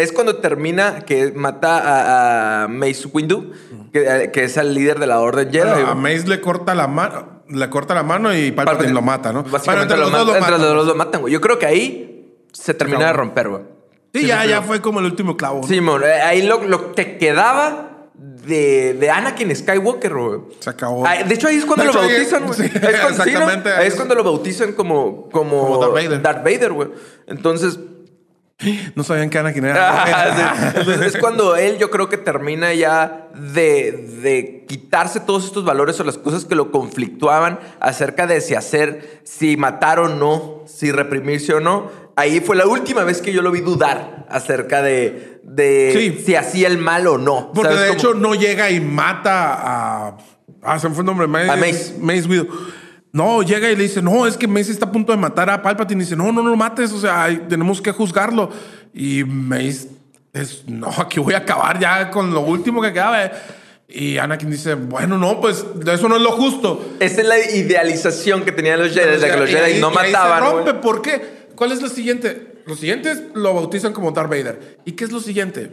Es 0.00 0.12
cuando 0.12 0.36
termina 0.36 1.00
que 1.00 1.32
mata 1.32 1.78
a, 1.78 2.64
a 2.64 2.68
Mace 2.68 3.08
Windu, 3.12 3.52
que, 3.92 4.30
que 4.32 4.44
es 4.44 4.56
el 4.56 4.74
líder 4.74 4.98
de 4.98 5.06
la 5.06 5.20
Orden 5.20 5.50
Jedi. 5.50 5.68
Bueno, 5.70 5.88
a. 5.88 5.94
Mace 5.94 6.26
le 6.26 6.40
corta 6.40 6.74
la 6.74 6.86
mano, 6.86 7.42
le 7.48 7.68
corta 7.70 7.94
la 7.94 8.02
mano 8.02 8.34
y 8.34 8.50
Palpatine 8.52 8.64
Palpatine. 8.64 8.92
lo 8.94 9.02
mata, 9.02 9.32
¿no? 9.32 9.42
Básicamente 9.44 9.94
Bueno, 9.94 10.10
lo 10.10 10.34
entre 10.36 10.50
los 10.58 10.74
dos 10.74 10.86
lo 10.86 10.94
matan, 10.94 11.20
güey. 11.22 11.32
Yo 11.32 11.40
creo 11.40 11.58
que 11.58 11.66
ahí 11.66 12.36
se 12.52 12.74
termina 12.74 13.06
de 13.06 13.12
romper, 13.12 13.48
güey. 13.48 13.62
Sí, 14.12 14.26
ya, 14.26 14.44
ya 14.44 14.62
fue 14.62 14.80
como 14.80 14.98
el 15.00 15.04
último 15.06 15.36
clavo. 15.36 15.60
¿no? 15.60 15.68
Simón, 15.68 16.02
eh, 16.04 16.20
ahí 16.22 16.42
lo, 16.42 16.64
lo 16.64 16.92
que 16.94 17.16
quedaba 17.16 18.08
de, 18.14 18.94
de 18.94 19.10
Anakin 19.10 19.54
Skywalker, 19.54 20.12
güey. 20.14 20.40
Se 20.58 20.70
acabó. 20.70 21.06
Ah, 21.06 21.22
de 21.22 21.34
hecho, 21.34 21.46
ahí 21.46 21.56
es 21.56 21.64
cuando 21.64 21.84
De 21.84 21.92
lo 21.92 22.02
hecho, 22.02 22.08
bautizan, 22.08 22.44
güey. 22.44 22.54
sí, 22.58 22.64
es 22.64 22.80
cuando- 23.00 23.24
sí, 23.24 23.30
¿no? 23.30 23.38
exactamente. 23.38 23.70
Ahí 23.70 23.86
es 23.86 23.94
cuando 23.94 24.14
lo 24.16 24.24
bautizan 24.24 24.72
como, 24.72 25.28
como, 25.30 25.68
Como 25.68 25.78
Darth 25.78 25.92
Vader. 25.94 26.22
Darth 26.22 26.44
Vader, 26.44 26.72
güey. 26.72 26.88
Entonces, 27.28 27.78
No 28.94 29.04
sabían 29.04 29.30
que 29.30 29.38
Anakin 29.38 29.64
era. 29.64 30.02
Ah, 30.04 30.62
sí. 30.72 30.78
Entonces, 30.80 31.14
es 31.14 31.20
cuando 31.20 31.56
él 31.56 31.78
yo 31.78 31.90
creo 31.90 32.08
que 32.08 32.16
termina 32.18 32.72
ya 32.74 33.28
de, 33.34 33.92
de 34.22 34.64
quitarse 34.68 35.20
todos 35.20 35.44
estos 35.44 35.64
valores 35.64 35.98
o 36.00 36.04
las 36.04 36.18
cosas 36.18 36.44
que 36.44 36.54
lo 36.54 36.70
conflictuaban 36.70 37.58
acerca 37.80 38.26
de 38.26 38.40
si 38.40 38.54
hacer, 38.54 39.20
si 39.24 39.56
matar 39.56 39.98
o 39.98 40.08
no, 40.08 40.64
si 40.66 40.92
reprimirse 40.92 41.54
o 41.54 41.60
no. 41.60 41.90
Ahí 42.16 42.40
fue 42.40 42.54
la 42.56 42.66
última 42.66 43.04
vez 43.04 43.22
que 43.22 43.32
yo 43.32 43.40
lo 43.40 43.50
vi 43.50 43.60
dudar 43.60 44.26
acerca 44.28 44.82
de, 44.82 45.40
de 45.42 45.90
Sí. 45.94 46.22
si 46.26 46.34
hacía 46.34 46.68
el 46.68 46.76
mal 46.78 47.06
o 47.06 47.16
no. 47.18 47.50
Porque 47.54 47.72
¿Sabes 47.74 47.80
de 47.82 47.88
cómo? 47.88 47.98
hecho 47.98 48.14
no 48.14 48.34
llega 48.34 48.70
y 48.70 48.80
mata 48.80 49.54
a. 49.54 50.16
Ah, 50.62 50.78
se 50.78 50.88
me 50.88 50.94
fue 50.94 51.02
el 51.02 51.06
nombre. 51.06 51.26
Mace, 51.26 51.50
A 51.50 51.56
Mace. 51.56 51.94
Mace 51.98 52.28
Windu. 52.28 52.48
No, 53.12 53.42
llega 53.42 53.70
y 53.70 53.76
le 53.76 53.82
dice, 53.84 54.00
no, 54.02 54.26
es 54.26 54.36
que 54.36 54.46
Mace 54.46 54.70
está 54.70 54.86
a 54.86 54.92
punto 54.92 55.10
de 55.12 55.18
matar 55.18 55.50
a 55.50 55.60
Palpatine. 55.62 56.02
Y 56.02 56.04
dice, 56.04 56.16
no, 56.16 56.30
no, 56.32 56.42
no 56.42 56.50
lo 56.50 56.56
mates, 56.56 56.92
o 56.92 57.00
sea, 57.00 57.24
hay- 57.24 57.38
tenemos 57.48 57.80
que 57.82 57.90
juzgarlo. 57.92 58.50
Y 58.94 59.24
Mace 59.24 59.88
es, 60.32 60.64
no, 60.68 60.88
aquí 60.98 61.18
voy 61.18 61.34
a 61.34 61.38
acabar 61.38 61.78
ya 61.80 62.10
con 62.10 62.32
lo 62.32 62.40
último 62.40 62.80
que 62.80 62.92
quedaba. 62.92 63.30
Y 63.88 64.18
Anakin 64.18 64.48
dice, 64.50 64.74
bueno, 64.74 65.18
no, 65.18 65.40
pues 65.40 65.64
eso 65.92 66.08
no 66.08 66.16
es 66.16 66.22
lo 66.22 66.30
justo. 66.32 66.90
Esa 67.00 67.22
es 67.22 67.26
la 67.26 67.38
idealización 67.38 68.44
que 68.44 68.52
tenían 68.52 68.78
los 68.78 68.92
Jedi, 68.94 69.20
de 69.20 69.30
que 69.30 69.36
los 69.36 69.50
Jedi 69.50 69.80
no 69.80 69.90
y 69.90 69.94
mataban. 69.94 70.42
Se 70.44 70.50
rompe, 70.50 70.74
¿por 70.74 71.02
qué? 71.02 71.48
¿Cuál 71.56 71.72
es 71.72 71.82
lo 71.82 71.88
siguiente? 71.88 72.62
Los 72.66 72.78
siguientes 72.78 73.22
lo 73.34 73.52
bautizan 73.54 73.92
como 73.92 74.12
Darth 74.12 74.30
Vader. 74.30 74.78
¿Y 74.84 74.92
qué 74.92 75.02
es 75.02 75.10
lo 75.10 75.18
siguiente? 75.18 75.72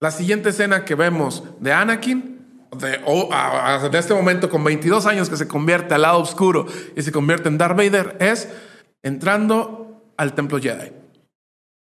La 0.00 0.10
siguiente 0.10 0.50
escena 0.50 0.84
que 0.84 0.94
vemos 0.94 1.42
de 1.60 1.72
Anakin, 1.72 2.31
de, 2.76 3.00
o- 3.04 3.28
a- 3.32 3.74
a- 3.74 3.88
de 3.88 3.98
este 3.98 4.14
momento 4.14 4.48
con 4.50 4.62
22 4.64 5.06
años 5.06 5.28
que 5.30 5.36
se 5.36 5.46
convierte 5.48 5.94
al 5.94 6.02
lado 6.02 6.18
oscuro 6.18 6.66
y 6.96 7.02
se 7.02 7.12
convierte 7.12 7.48
en 7.48 7.58
Darth 7.58 7.76
Vader, 7.76 8.16
es 8.20 8.48
entrando 9.02 10.02
al 10.16 10.34
templo 10.34 10.58
Jedi. 10.60 10.92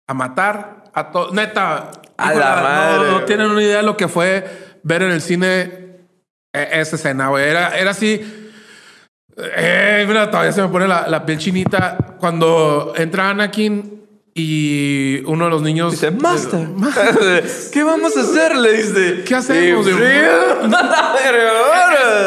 A 0.08 0.14
matar 0.14 0.84
a 0.94 1.12
todos. 1.12 1.34
Neta. 1.34 1.92
A 2.18 2.34
la 2.34 2.56
no- 2.56 2.62
madre. 2.64 3.12
No, 3.12 3.24
tienen 3.26 3.50
una 3.50 3.62
idea 3.62 3.78
de 3.78 3.84
lo 3.84 3.98
que 3.98 4.08
fue 4.08 4.78
ver 4.84 5.04
en 5.04 5.12
el 5.12 5.22
cine 5.22 5.98
eh, 6.54 6.70
esa 6.74 6.96
escena, 6.96 7.30
güey. 7.30 7.50
Era, 7.50 7.78
era 7.78 7.92
así. 7.92 8.38
Eh, 9.38 10.04
mira, 10.08 10.30
todavía 10.30 10.52
se 10.52 10.62
me 10.62 10.68
pone 10.68 10.88
la, 10.88 11.08
la 11.08 11.26
piel 11.26 11.38
chinita 11.38 11.98
cuando 12.20 12.94
entra 12.98 13.30
Anakin 13.30 14.01
y 14.34 15.22
uno 15.26 15.46
de 15.46 15.52
los 15.52 15.62
niños 15.62 15.92
Dice, 15.92 16.10
Master, 16.12 16.70
¿qué 17.74 17.84
vamos 17.84 18.16
a 18.16 18.22
hacer? 18.22 18.56
Le 18.58 18.74
dice. 18.82 19.24
¿Qué 19.26 19.36
hacemos? 19.36 19.86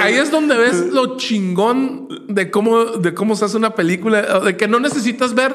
Ahí 0.00 0.14
es 0.14 0.30
donde 0.30 0.56
ves 0.56 0.86
lo 0.92 1.16
chingón 1.16 2.08
de 2.28 2.50
cómo, 2.50 2.84
de 2.84 3.14
cómo 3.14 3.36
se 3.36 3.46
hace 3.46 3.56
una 3.56 3.74
película, 3.74 4.40
de 4.40 4.56
que 4.56 4.68
no 4.68 4.80
necesitas 4.80 5.34
ver 5.34 5.54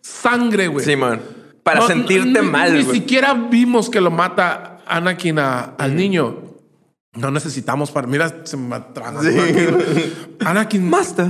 sangre, 0.00 0.68
güey. 0.68 0.84
Simón. 0.84 1.20
Para 1.62 1.80
No, 1.80 1.86
sentirte 1.86 2.42
ni- 2.42 2.48
mal, 2.48 2.76
Ni 2.76 2.84
siquiera 2.84 3.32
vimos 3.34 3.88
que 3.88 4.00
lo 4.00 4.10
mata 4.10 4.82
Anakin 4.86 5.38
a- 5.38 5.74
al 5.78 5.94
niño. 5.96 6.40
No 7.14 7.30
necesitamos 7.30 7.90
para. 7.92 8.06
Mira, 8.06 8.40
se 8.44 8.56
me 8.56 8.74
atrasa. 8.76 9.20
Anakin. 10.40 10.88
Master. 10.90 11.28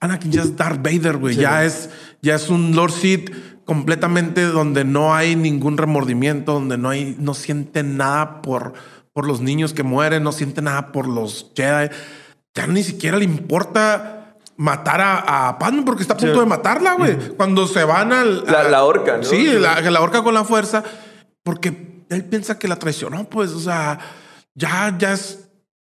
Anakin 0.00 0.30
ya 0.30 0.42
es 0.42 0.56
Darth 0.56 0.80
Vader, 0.82 1.16
güey. 1.16 1.34
Ya 1.34 1.64
es, 1.64 1.90
ya 2.22 2.36
es 2.36 2.48
un 2.48 2.74
Lord 2.76 2.92
Sith 2.92 3.30
completamente 3.66 4.42
donde 4.44 4.84
no 4.84 5.14
hay 5.14 5.36
ningún 5.36 5.76
remordimiento, 5.76 6.54
donde 6.54 6.78
no 6.78 6.88
hay, 6.88 7.14
no 7.18 7.34
siente 7.34 7.82
nada 7.82 8.40
por, 8.40 8.72
por 9.12 9.26
los 9.26 9.40
niños 9.42 9.74
que 9.74 9.82
mueren, 9.82 10.22
no 10.22 10.32
siente 10.32 10.62
nada 10.62 10.92
por 10.92 11.06
los 11.06 11.52
Jedi. 11.54 11.90
Ya 12.54 12.66
ni 12.66 12.82
siquiera 12.82 13.18
le 13.18 13.24
importa 13.24 14.36
matar 14.56 15.02
a, 15.02 15.48
a 15.48 15.58
Padme 15.58 15.82
porque 15.84 16.00
está 16.02 16.14
a 16.14 16.16
punto 16.16 16.40
de 16.40 16.46
matarla, 16.46 16.94
güey. 16.94 17.18
Cuando 17.36 17.66
se 17.66 17.84
van 17.84 18.12
al. 18.14 18.44
La- 18.46 18.60
a- 18.60 18.68
la 18.70 18.84
horca, 18.84 19.18
¿no? 19.18 19.24
Sí, 19.24 19.44
la, 19.58 19.80
la 19.82 20.00
horca 20.00 20.22
con 20.22 20.32
la 20.32 20.44
fuerza, 20.44 20.82
porque 21.42 22.04
él 22.08 22.24
piensa 22.24 22.58
que 22.58 22.68
la 22.68 22.76
traicionó, 22.76 23.24
pues, 23.24 23.50
o 23.50 23.60
sea, 23.60 23.98
ya, 24.54 24.94
ya 24.98 25.12
es 25.12 25.42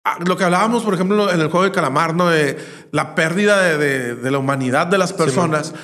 Ah, 0.08 0.18
Lo 0.24 0.36
que 0.36 0.44
hablábamos, 0.44 0.84
por 0.84 0.94
ejemplo, 0.94 1.32
en 1.32 1.40
el 1.40 1.48
juego 1.48 1.64
de 1.64 1.72
calamar, 1.72 2.14
¿no? 2.14 2.28
De 2.28 2.56
la 2.92 3.16
pérdida 3.16 3.60
de, 3.60 3.76
de- 3.76 4.14
de 4.14 4.30
la 4.30 4.38
humanidad 4.38 4.86
de 4.86 4.98
las 4.98 5.12
personas. 5.12 5.74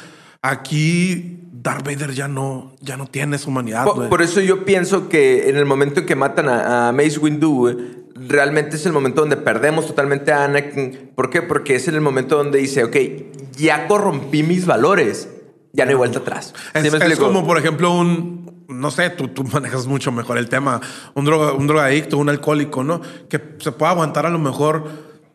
Aquí 0.41 1.41
Darth 1.63 1.85
Vader 1.85 2.13
ya 2.13 2.27
no, 2.27 2.73
ya 2.81 2.97
no 2.97 3.07
tiene 3.07 3.37
esa 3.37 3.49
humanidad, 3.49 3.85
Por, 3.85 4.09
por 4.09 4.23
eso 4.23 4.41
yo 4.41 4.65
pienso 4.65 5.09
que 5.09 5.49
en 5.49 5.57
el 5.57 5.65
momento 5.65 6.01
en 6.01 6.07
que 6.07 6.17
matan 6.17 6.49
a, 6.49 6.89
a 6.89 6.93
Mace 6.93 7.19
Windu, 7.19 8.03
realmente 8.15 8.77
es 8.77 8.87
el 8.87 8.93
momento 8.93 9.21
donde 9.21 9.37
perdemos 9.37 9.87
totalmente 9.87 10.33
a 10.33 10.45
Anakin. 10.45 11.13
¿Por 11.15 11.31
qué? 11.31 11.43
Porque 11.43 11.77
es 11.77 11.87
en 11.89 11.95
el 11.95 12.01
momento 12.01 12.37
donde 12.37 12.59
dice, 12.59 12.83
ok, 12.85 12.97
ya 13.57 13.87
corrompí 13.87 14.43
mis 14.43 14.67
valores, 14.67 15.29
ya 15.73 15.85
no 15.85 15.91
hay 15.91 15.97
vuelta 15.97 16.19
atrás. 16.19 16.53
¿Sí 16.81 16.89
Es, 16.89 17.19
como, 17.19 17.47
por 17.47 17.59
ejemplo, 17.59 17.93
un. 17.93 18.43
No 18.69 18.91
sé, 18.91 19.11
tú, 19.11 19.29
tú 19.29 19.45
manejas 19.45 19.87
mucho 19.87 20.13
mejor 20.13 20.39
el 20.39 20.49
tema. 20.49 20.81
Un, 21.15 21.25
droga, 21.25 21.53
un 21.53 21.67
drogadicto, 21.67 22.19
un 22.19 22.29
alcohólico, 22.29 22.83
¿no? 22.83 23.03
Que 23.29 23.41
se 23.59 23.71
puede 23.73 23.93
aguantar 23.93 24.27
a 24.27 24.31
lo 24.31 24.39
mejor 24.39 24.89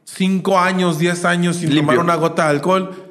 cinco 0.04 0.60
años, 0.60 0.98
diez 0.98 1.24
años 1.24 1.58
sin 1.58 1.70
Limpio. 1.74 1.94
tomar 1.94 2.00
una 2.00 2.16
gota 2.16 2.46
de 2.46 2.50
alcohol. 2.50 3.07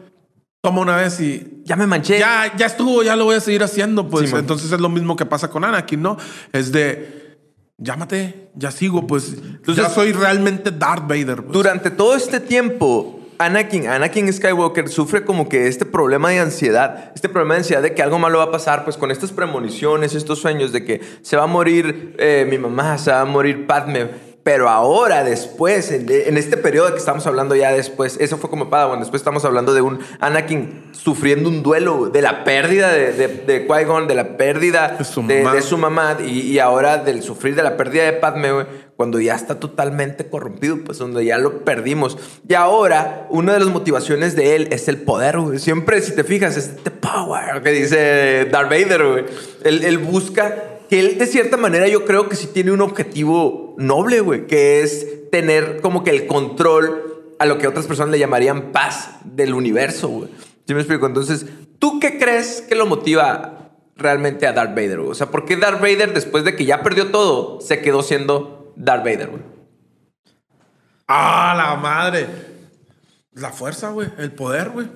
Toma 0.63 0.81
una 0.81 0.97
vez 0.97 1.21
y 1.21 1.63
Ya 1.65 1.77
me 1.77 1.87
manché. 1.87 2.19
ya, 2.19 2.53
ya 2.57 2.67
estuvo, 2.67 3.03
ya 3.03 3.15
lo 3.17 3.25
voy 3.25 3.37
a 3.37 3.41
seguir 3.41 3.63
haciendo. 3.63 4.09
Pues 4.09 4.31
Sí, 4.31 4.37
entonces 4.37 4.73
es 4.73 4.81
lo 4.81 4.89
mismo 4.89 5.15
que 5.17 5.25
pasa 5.27 5.49
con 5.49 5.65
Anakin, 5.65 6.03
¿no? 6.03 6.17
Es 6.53 6.73
de 6.73 7.37
llámate, 7.79 8.51
ya 8.55 8.71
sigo, 8.71 9.07
pues 9.07 9.35
Entonces- 9.35 9.85
ya 9.85 9.91
soy 9.91 10.13
realmente 10.13 10.71
Darth 10.71 11.07
Vader. 11.07 11.43
pues. 11.43 11.53
Durante 11.53 11.91
todo 11.91 12.17
este 12.17 12.41
tiempo, 12.41 13.21
Anakin, 13.39 13.87
Anakin 13.87 14.33
Skywalker 14.33 14.89
sufre 14.89 15.25
como 15.25 15.49
que 15.49 15.69
este 15.69 15.85
problema 15.85 16.31
de 16.31 16.39
ansiedad, 16.41 17.13
este 17.15 17.29
problema 17.29 17.55
de 17.55 17.59
ansiedad 17.61 17.83
de 17.83 17.95
que 17.95 18.03
algo 18.03 18.19
malo 18.19 18.39
va 18.39 18.45
a 18.45 18.51
pasar, 18.51 18.83
pues 18.85 18.97
con 18.97 19.11
estas 19.11 19.31
premoniciones, 19.31 20.15
estos 20.15 20.39
sueños 20.41 20.73
de 20.73 20.85
que 20.85 21.01
se 21.23 21.37
va 21.37 21.43
a 21.45 21.47
morir 21.47 22.17
eh, 22.19 22.47
mi 22.49 22.57
mamá, 22.59 22.97
se 22.99 23.11
va 23.11 23.21
a 23.21 23.25
morir 23.27 23.67
Padme. 23.67 24.09
Pero 24.47 24.69
ahora, 24.69 25.25
después, 25.25 25.91
en, 25.91 26.07
en 26.09 26.37
este 26.39 26.57
periodo 26.57 26.93
que 26.93 26.99
estamos 26.99 27.27
hablando 27.27 27.57
ya 27.57 27.73
después, 27.73 28.17
eso 28.21 28.39
fue 28.39 28.49
como 28.49 28.71
Padawan, 28.71 29.01
después 29.01 29.21
estamos 29.21 29.45
hablando 29.45 29.75
de 29.75 29.81
un 29.81 29.99
Anakin 30.21 30.85
sufriendo 30.93 31.49
un 31.49 31.65
duelo, 31.65 32.11
de 32.11 32.23
la 32.23 32.45
pérdida 32.45 32.93
de, 32.93 33.13
de, 33.13 33.27
de 33.27 33.67
Qui-Gon, 33.67 34.07
de 34.07 34.15
la 34.15 34.37
pérdida 34.37 34.95
De 34.97 35.05
su 35.05 35.27
de, 35.27 35.43
mamá. 35.43 35.57
de 35.57 35.63
su 35.63 35.79
mamá 35.79 36.19
y, 36.25 36.43
y 36.43 36.61
ahora 36.61 36.99
del 36.99 37.25
sufrir 37.25 37.57
de 37.57 37.65
la 37.65 37.77
pérdida 37.77 38.05
de 38.05 38.13
Padme, 38.13 38.53
güey, 38.53 38.67
cuando 38.95 39.19
ya 39.19 39.35
está 39.35 39.59
totalmente 39.59 40.29
corrompido, 40.29 40.79
pues 40.85 40.99
donde 40.99 41.25
ya 41.25 41.39
lo 41.39 41.65
perdimos. 41.65 42.17
Y 42.49 42.55
ahora, 42.55 43.27
una 43.31 43.55
de 43.55 43.59
las 43.59 43.69
motivaciones 43.71 44.37
de 44.37 44.55
él 44.55 44.69
es 44.71 44.87
el 44.87 44.99
poder, 44.99 45.41
güey. 45.41 45.59
Siempre, 45.59 46.01
si 46.03 46.15
te 46.15 46.23
fijas, 46.23 46.57
es 46.57 46.77
the 46.85 46.93
power 46.93 47.65
que 47.65 47.71
dice 47.71 48.45
Darth 48.45 48.71
Vader, 48.71 49.05
güey. 49.09 49.25
Él, 49.65 49.83
él 49.83 49.99
busca 49.99 50.76
que 50.89 51.01
él, 51.01 51.18
de 51.18 51.26
cierta 51.26 51.57
manera, 51.57 51.89
yo 51.89 52.05
creo 52.05 52.28
que 52.28 52.37
sí 52.37 52.49
tiene 52.49 52.72
un 52.72 52.80
objetivo 52.80 53.74
noble, 53.78 54.20
güey, 54.20 54.47
que 54.47 54.82
es 54.82 55.30
tener 55.30 55.80
como 55.80 56.05
que 56.05 56.11
el 56.11 56.26
control 56.26 57.34
a 57.39 57.47
lo 57.47 57.59
que 57.59 57.66
otras 57.66 57.87
personas 57.87 58.11
le 58.11 58.18
llamarían 58.18 58.72
paz 58.72 59.18
del 59.24 59.55
universo, 59.55 60.09
güey. 60.09 60.30
¿Sí 60.66 60.74
me 60.74 60.80
explico? 60.80 61.07
Entonces, 61.07 61.47
¿tú 61.78 62.01
qué 62.01 62.18
crees 62.18 62.62
que 62.62 62.74
lo 62.74 62.87
motiva 62.87 63.70
realmente 63.97 64.47
a 64.47 64.53
Darth 64.53 64.74
Vader? 64.74 65.01
O 65.01 65.14
sea, 65.14 65.30
¿por 65.30 65.45
qué 65.45 65.57
Darth 65.57 65.80
Vader, 65.80 66.12
después 66.12 66.45
de 66.45 66.57
que 66.57 66.64
ya 66.64 66.82
perdió 66.82 67.11
todo, 67.11 67.61
se 67.61 67.80
quedó 67.80 68.03
siendo 68.03 68.72
Darth 68.76 69.05
Vader, 69.05 69.28
güey? 69.28 69.43
Ah, 71.07 71.55
la 71.57 71.76
madre. 71.76 72.26
La 73.32 73.51
fuerza, 73.51 73.91
güey. 73.91 74.09
El 74.18 74.32
poder, 74.32 74.70
güey. 74.70 74.89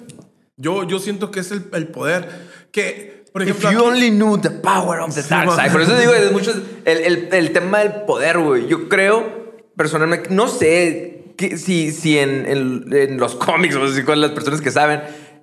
Yo, 0.57 0.83
yo 0.85 0.99
siento 0.99 1.31
que 1.31 1.41
es 1.41 1.53
el, 1.53 1.67
el 1.73 1.89
poder. 1.89 2.29
Que, 2.73 3.20
por 3.33 3.43
If 3.43 3.49
ejemplo. 3.51 3.71
you 3.73 3.79
aquí- 3.79 3.89
only 3.89 4.11
knew 4.11 4.39
the 4.39 4.51
power 4.51 5.01
of 5.01 5.15
the 5.15 5.23
dark 5.23 5.51
side. 5.53 5.71
Por 5.71 5.83
eso 5.83 5.97
digo, 5.99 6.13
es 6.13 6.33
mucho 6.33 6.53
el, 6.85 6.99
el- 6.99 7.29
el 7.33 7.53
tema 7.53 7.79
del 7.81 7.93
poder, 8.07 8.39
güey. 8.39 8.67
Yo 8.67 8.89
creo, 8.89 9.55
personalmente, 9.77 10.31
no 10.31 10.49
sé 10.49 11.33
que- 11.37 11.57
si, 11.57 11.93
si 11.93 12.19
en, 12.19 12.47
en- 12.47 12.85
en 12.93 13.19
los 13.19 13.35
cómics 13.37 13.75
o 13.77 13.89
si 13.89 14.03
con 14.03 14.21
las 14.21 14.31
personas 14.33 14.61
que 14.61 14.71
saben, 14.71 15.03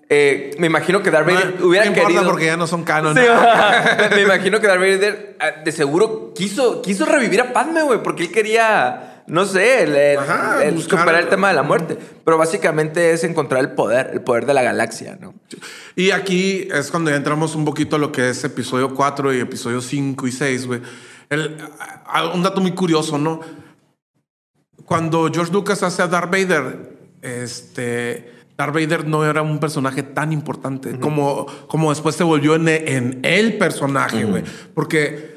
eh, 0.10 0.52
me 0.58 0.68
imagino 0.68 1.02
que 1.04 1.12
Darth 1.12 1.28
Vader 1.28 1.56
hubiera 1.64 1.86
no 1.86 1.92
importa 1.92 2.08
querido. 2.10 2.30
porque 2.30 2.46
ya 2.46 2.56
no 2.58 2.66
son 2.68 2.84
canon. 2.84 3.14
Sí, 3.16 3.22
me, 3.22 4.10
me 4.16 4.22
imagino 4.22 4.60
que 4.62 4.68
Darth 4.68 4.80
Vader 4.80 5.36
ah, 5.40 5.52
de 5.66 5.72
seguro 5.72 6.34
quiso, 6.36 6.82
quiso 6.82 7.06
revivir 7.06 7.42
a 7.42 7.52
Padme, 7.52 7.82
güey, 7.82 8.02
porque 8.04 8.24
él 8.24 8.32
quería, 8.32 9.17
no 9.28 9.46
sé, 9.46 9.84
el, 9.84 9.96
el- 9.96 10.18
Ajá, 10.18 10.64
el 10.64 10.76
buscar- 10.76 11.00
superar 11.02 11.22
el 11.24 11.30
tema 11.30 11.50
de 11.50 11.54
la 11.56 11.64
muerte. 11.64 11.98
Pero 12.26 12.38
básicamente 12.38 13.12
es 13.12 13.24
encontrar 13.24 13.62
el 13.62 13.72
poder, 13.72 14.10
el 14.14 14.22
poder 14.22 14.46
de 14.46 14.54
la 14.54 14.64
galaxia, 14.64 15.18
¿no? 15.22 15.34
Y 15.96 16.12
aquí 16.12 16.68
es 16.74 16.90
cuando 16.92 17.10
ya 17.12 17.18
entramos 17.18 17.54
un 17.56 17.66
poquito 17.66 17.96
a 17.98 18.00
lo 18.00 18.12
que 18.12 18.30
es 18.30 18.44
episodio 18.44 18.94
4 18.96 19.34
y 19.34 19.40
episodio 19.40 19.82
5 19.82 20.28
y 20.28 20.32
6, 20.32 20.68
güey. 20.68 20.82
Un 22.34 22.42
dato 22.44 22.62
muy 22.62 22.72
curioso, 22.72 23.18
¿no? 23.18 23.42
Cuando 24.86 25.30
George 25.34 25.52
Lucas 25.52 25.84
hace 25.84 26.02
a 26.02 26.08
Darth 26.08 26.32
Vader, 26.32 26.98
este, 27.22 28.32
Darth 28.58 28.74
Vader 28.74 29.06
no 29.08 29.26
era 29.26 29.42
un 29.42 29.60
personaje 29.60 30.04
tan 30.04 30.32
importante 30.32 30.98
como, 31.00 31.46
como 31.68 31.90
después 31.90 32.16
se 32.16 32.24
volvió 32.24 32.56
en, 32.56 32.68
en 32.70 33.20
el 33.24 33.58
personaje, 33.58 34.24
güey. 34.24 34.44
Porque 34.74 35.37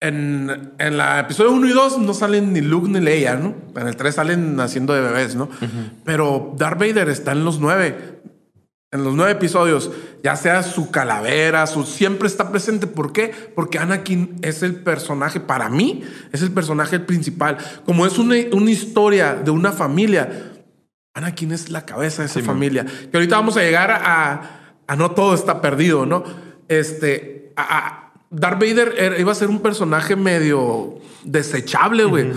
en, 0.00 0.72
en 0.78 0.96
la 0.96 1.20
episodio 1.20 1.52
1 1.52 1.66
y 1.68 1.72
2 1.72 1.98
no 1.98 2.14
salen 2.14 2.52
ni 2.52 2.60
Luke 2.60 2.88
ni 2.88 3.00
Leia, 3.00 3.36
¿no? 3.36 3.54
En 3.76 3.86
el 3.86 3.96
3 3.96 4.14
salen 4.14 4.56
naciendo 4.56 4.94
de 4.94 5.00
bebés, 5.02 5.34
¿no? 5.36 5.48
Pero 6.04 6.54
Darth 6.56 6.78
Vader 6.78 7.08
está 7.08 7.32
en 7.32 7.44
los 7.44 7.60
9. 7.60 8.18
En 8.92 9.04
los 9.04 9.14
nueve 9.14 9.30
episodios, 9.30 9.88
ya 10.24 10.34
sea 10.34 10.64
su 10.64 10.90
calavera, 10.90 11.68
su 11.68 11.84
siempre 11.84 12.26
está 12.26 12.50
presente. 12.50 12.88
¿Por 12.88 13.12
qué? 13.12 13.32
Porque 13.54 13.78
Anakin 13.78 14.38
es 14.42 14.64
el 14.64 14.74
personaje, 14.82 15.38
para 15.38 15.68
mí, 15.68 16.02
es 16.32 16.42
el 16.42 16.50
personaje 16.50 16.98
principal. 16.98 17.56
Como 17.86 18.04
es 18.04 18.18
una, 18.18 18.34
una 18.52 18.68
historia 18.72 19.34
de 19.34 19.52
una 19.52 19.70
familia, 19.70 20.50
Anakin 21.14 21.52
es 21.52 21.70
la 21.70 21.86
cabeza 21.86 22.22
de 22.22 22.26
esa 22.26 22.40
familia. 22.42 22.84
Que 22.84 23.16
ahorita 23.16 23.36
vamos 23.36 23.56
a 23.56 23.60
llegar 23.60 23.92
a, 23.92 24.80
a 24.88 24.96
no 24.96 25.12
todo 25.12 25.34
está 25.34 25.60
perdido, 25.60 26.04
¿no? 26.04 26.24
Este, 26.66 27.52
a, 27.54 27.62
a- 27.78 28.09
Darth 28.30 28.60
Vader 28.60 28.94
era- 28.96 29.18
iba 29.18 29.32
a 29.32 29.34
ser 29.34 29.48
un 29.48 29.60
personaje 29.60 30.14
medio 30.16 30.98
desechable, 31.24 32.04
güey. 32.04 32.30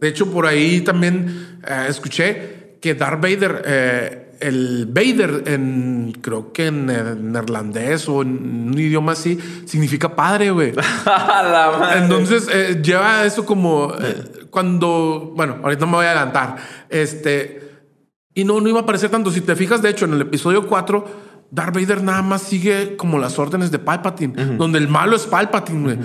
De 0.00 0.08
hecho, 0.08 0.30
por 0.30 0.46
ahí 0.46 0.80
también 0.80 1.58
eh, 1.66 1.86
escuché 1.88 2.76
que 2.80 2.94
Darth 2.94 3.20
Vader, 3.20 3.62
eh, 3.66 4.22
el 4.40 4.86
Vader 4.86 5.44
en, 5.46 6.12
creo 6.20 6.52
que 6.52 6.66
en, 6.66 6.86
neerlandés 6.86 8.08
o 8.08 8.22
en 8.22 8.68
un 8.68 8.78
idioma 8.78 9.12
así, 9.12 9.38
significa 9.66 10.14
padre, 10.14 10.50
güey. 10.50 10.72
Entonces 11.96 12.48
eh, 12.52 12.80
lleva 12.82 13.24
eso 13.24 13.44
como 13.46 13.92
cuando, 14.50 15.32
bueno, 15.34 15.58
ahorita 15.62 15.86
me 15.86 15.92
voy 15.92 16.06
a 16.06 16.10
adelantar, 16.12 16.56
este, 16.88 17.62
y 18.34 18.44
no, 18.44 18.60
no 18.60 18.68
iba 18.68 18.80
a 18.80 18.82
aparecer 18.82 19.10
tanto. 19.10 19.30
Si 19.30 19.40
te 19.40 19.56
fijas, 19.56 19.80
de 19.80 19.90
hecho, 19.90 20.04
en 20.04 20.12
el 20.14 20.20
episodio 20.20 20.66
4, 20.66 21.25
Darth 21.50 21.74
Vader 21.74 22.02
nada 22.02 22.22
más 22.22 22.42
sigue 22.42 22.96
como 22.96 23.18
las 23.18 23.38
órdenes 23.38 23.70
de 23.70 23.78
Palpatine, 23.78 24.56
donde 24.56 24.78
el 24.78 24.88
malo 24.88 25.16
es 25.16 25.26
Palpatine, 25.26 25.82
güey. 25.82 25.98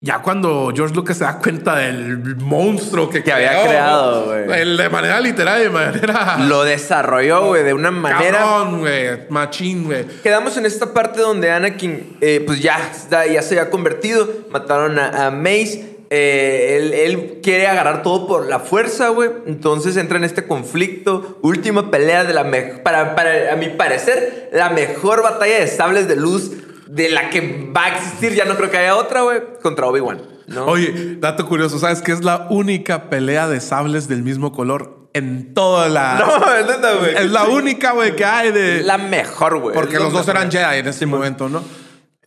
Ya 0.00 0.20
cuando 0.20 0.70
George 0.76 0.94
Lucas 0.94 1.16
se 1.16 1.24
da 1.24 1.38
cuenta 1.38 1.76
del 1.76 2.36
monstruo 2.36 3.08
que, 3.08 3.22
Que 3.22 3.32
había 3.32 3.52
creó, 3.52 3.64
creado, 3.64 4.24
güey. 4.26 4.76
De 4.76 4.90
manera 4.90 5.18
literal, 5.18 5.62
de 5.62 5.70
manera... 5.70 6.36
Lo 6.46 6.62
desarrolló, 6.62 7.46
güey, 7.46 7.64
de 7.64 7.72
una 7.72 7.90
manera. 7.90 8.38
Cabrón, 8.38 8.80
güey. 8.80 9.26
Machín, 9.30 9.84
güey. 9.84 10.04
Quedamos 10.22 10.58
en 10.58 10.66
esta 10.66 10.92
parte 10.92 11.22
donde 11.22 11.50
Anakin, 11.50 12.18
eh, 12.20 12.42
pues 12.44 12.60
ya, 12.60 12.78
ya 13.10 13.40
se 13.40 13.58
había 13.58 13.70
convertido. 13.70 14.28
Mataron 14.50 14.98
a, 14.98 15.28
a 15.28 15.30
Mace. 15.30 15.93
Eh, 16.10 16.78
él, 16.78 16.92
él 16.92 17.40
quiere 17.42 17.66
agarrar 17.66 18.02
todo 18.02 18.26
por 18.26 18.48
la 18.48 18.60
fuerza, 18.60 19.08
güey. 19.08 19.30
Entonces 19.46 19.96
entra 19.96 20.18
en 20.18 20.24
este 20.24 20.46
conflicto. 20.46 21.38
Última 21.42 21.90
pelea 21.90 22.24
de 22.24 22.34
la 22.34 22.44
mejor. 22.44 22.82
Para, 22.82 23.14
para, 23.14 23.52
a 23.52 23.56
mi 23.56 23.68
parecer, 23.68 24.50
la 24.52 24.70
mejor 24.70 25.22
batalla 25.22 25.58
de 25.60 25.66
sables 25.66 26.08
de 26.08 26.16
luz 26.16 26.52
de 26.86 27.08
la 27.08 27.30
que 27.30 27.70
va 27.74 27.86
a 27.86 27.88
existir. 27.96 28.34
Ya 28.34 28.44
no 28.44 28.56
creo 28.56 28.70
que 28.70 28.78
haya 28.78 28.96
otra, 28.96 29.22
güey. 29.22 29.40
Contra 29.62 29.86
Obi-Wan. 29.86 30.22
¿no? 30.46 30.66
Oye, 30.66 31.16
dato 31.18 31.46
curioso, 31.46 31.78
¿sabes 31.78 32.02
que 32.02 32.12
es 32.12 32.22
la 32.22 32.48
única 32.50 33.08
pelea 33.08 33.48
de 33.48 33.60
sables 33.60 34.08
del 34.08 34.22
mismo 34.22 34.52
color 34.52 35.08
en 35.14 35.54
toda 35.54 35.88
la... 35.88 36.18
no, 36.18 36.54
es 36.54 36.66
neta, 36.66 36.94
güey. 36.94 37.14
Es 37.14 37.30
la 37.30 37.44
única, 37.44 37.92
güey, 37.92 38.14
que 38.14 38.24
hay 38.24 38.52
de... 38.52 38.82
La 38.82 38.98
mejor, 38.98 39.58
güey. 39.58 39.74
Porque 39.74 39.94
los 39.94 40.12
lo 40.12 40.18
dos 40.18 40.28
eran 40.28 40.50
Jedi 40.50 40.78
en 40.78 40.88
ese 40.88 41.06
momento, 41.06 41.48
¿no? 41.48 41.62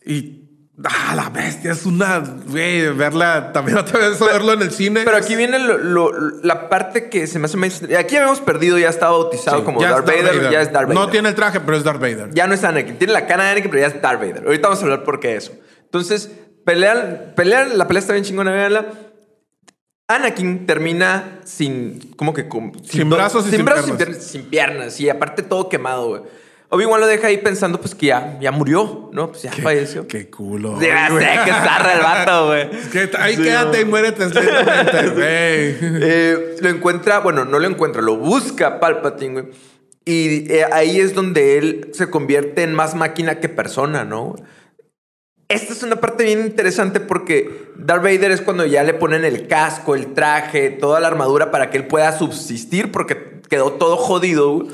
Y... 0.04 0.47
Ah, 0.84 1.14
la 1.16 1.28
bestia, 1.30 1.72
es 1.72 1.84
una... 1.86 2.20
Güey, 2.20 2.88
verla... 2.92 3.52
También 3.52 3.78
otra 3.78 3.98
vez 3.98 4.20
verlo 4.20 4.52
en 4.52 4.62
el 4.62 4.70
cine. 4.70 5.02
Pero 5.04 5.16
aquí 5.16 5.34
viene 5.34 5.58
lo- 5.58 5.76
lo- 5.78 6.12
la 6.44 6.68
parte 6.68 7.08
que 7.08 7.26
se 7.26 7.40
me 7.40 7.46
hace 7.46 7.56
más... 7.56 7.82
Aquí 7.98 8.14
habíamos 8.16 8.40
perdido, 8.40 8.78
ya 8.78 8.88
estaba 8.88 9.12
bautizado 9.12 9.58
Sí, 9.58 9.64
como 9.64 9.82
Darth 9.82 10.06
Vader, 10.06 10.50
ya 10.52 10.60
es 10.62 10.72
Darth 10.72 10.86
Vader. 10.88 10.94
No 10.94 11.08
tiene 11.10 11.30
el 11.30 11.34
traje, 11.34 11.58
pero 11.60 11.76
es 11.76 11.82
Darth 11.82 12.00
Vader. 12.00 12.30
Ya 12.32 12.46
no 12.46 12.54
es 12.54 12.62
Anakin, 12.62 12.96
tiene 12.96 13.12
la 13.12 13.26
cara 13.26 13.44
de 13.44 13.50
Anakin, 13.50 13.70
pero 13.70 13.80
ya 13.80 13.88
es 13.88 14.00
Darth 14.00 14.20
Vader. 14.20 14.44
Ahorita 14.46 14.68
vamos 14.68 14.80
a 14.80 14.84
hablar 14.84 15.02
por 15.02 15.18
qué 15.18 15.34
eso. 15.34 15.52
Entonces, 15.82 16.30
pelean, 16.64 17.32
pelean, 17.34 17.76
la 17.76 17.88
pelea 17.88 18.00
está 18.00 18.12
bien 18.12 18.24
chingona, 18.24 18.52
véanla. 18.52 18.86
Anakin 20.06 20.64
termina 20.66 21.40
sin, 21.44 22.12
¿cómo 22.16 22.32
que? 22.32 22.48
Con- 22.48 22.72
Sin 22.84 23.10
do- 23.10 23.16
brazos 23.16 23.46
y 23.48 23.50
sin 23.50 23.64
brazos, 23.64 23.84
piernas. 23.86 23.98
piernas, 24.06 24.24
sin 24.24 24.42
piernas. 24.44 25.00
Y 25.00 25.10
aparte 25.10 25.42
todo 25.42 25.68
quemado, 25.68 26.08
güey. 26.08 26.22
Obi-Wan 26.70 27.00
lo 27.00 27.06
deja 27.06 27.28
ahí 27.28 27.38
pensando, 27.38 27.80
pues, 27.80 27.94
que 27.94 28.06
ya, 28.06 28.38
ya 28.40 28.52
murió, 28.52 29.08
¿no? 29.12 29.30
Pues 29.30 29.42
ya 29.42 29.52
falleció. 29.52 30.06
Qué 30.06 30.28
culo. 30.28 30.78
Ya 30.80 31.08
sé 31.08 31.26
que 31.44 31.50
zarra 31.50 31.94
el 31.94 32.00
vato, 32.00 32.46
güey. 32.48 32.68
Es 32.78 32.88
que 32.88 33.10
ahí 33.18 33.36
Sí, 33.36 33.42
quédate 33.42 33.80
y 33.80 33.84
muérete 33.86 34.26
güey. 34.26 34.36
Eh, 35.22 36.56
lo 36.60 36.68
encuentra, 36.68 37.20
bueno, 37.20 37.46
no 37.46 37.58
lo 37.58 37.66
encuentra, 37.66 38.02
lo 38.02 38.16
busca 38.16 38.80
Palpatine, 38.80 39.40
güey. 39.40 39.54
Y 40.04 40.52
eh, 40.52 40.66
ahí 40.70 41.00
es 41.00 41.14
donde 41.14 41.58
él 41.58 41.90
se 41.92 42.10
convierte 42.10 42.62
en 42.62 42.74
más 42.74 42.94
máquina 42.94 43.40
que 43.40 43.48
persona, 43.48 44.04
¿no? 44.04 44.36
Esta 45.48 45.72
es 45.72 45.82
una 45.82 45.96
parte 45.96 46.24
bien 46.24 46.40
interesante 46.40 47.00
porque 47.00 47.70
Darth 47.76 48.02
Vader 48.02 48.30
es 48.30 48.42
cuando 48.42 48.66
ya 48.66 48.82
le 48.84 48.92
ponen 48.92 49.24
el 49.24 49.48
casco, 49.48 49.94
el 49.94 50.12
traje, 50.12 50.68
toda 50.68 51.00
la 51.00 51.08
armadura 51.08 51.50
para 51.50 51.70
que 51.70 51.78
él 51.78 51.86
pueda 51.86 52.16
subsistir 52.16 52.92
porque 52.92 53.40
quedó 53.48 53.72
todo 53.72 53.96
jodido. 53.96 54.52
güey. 54.52 54.68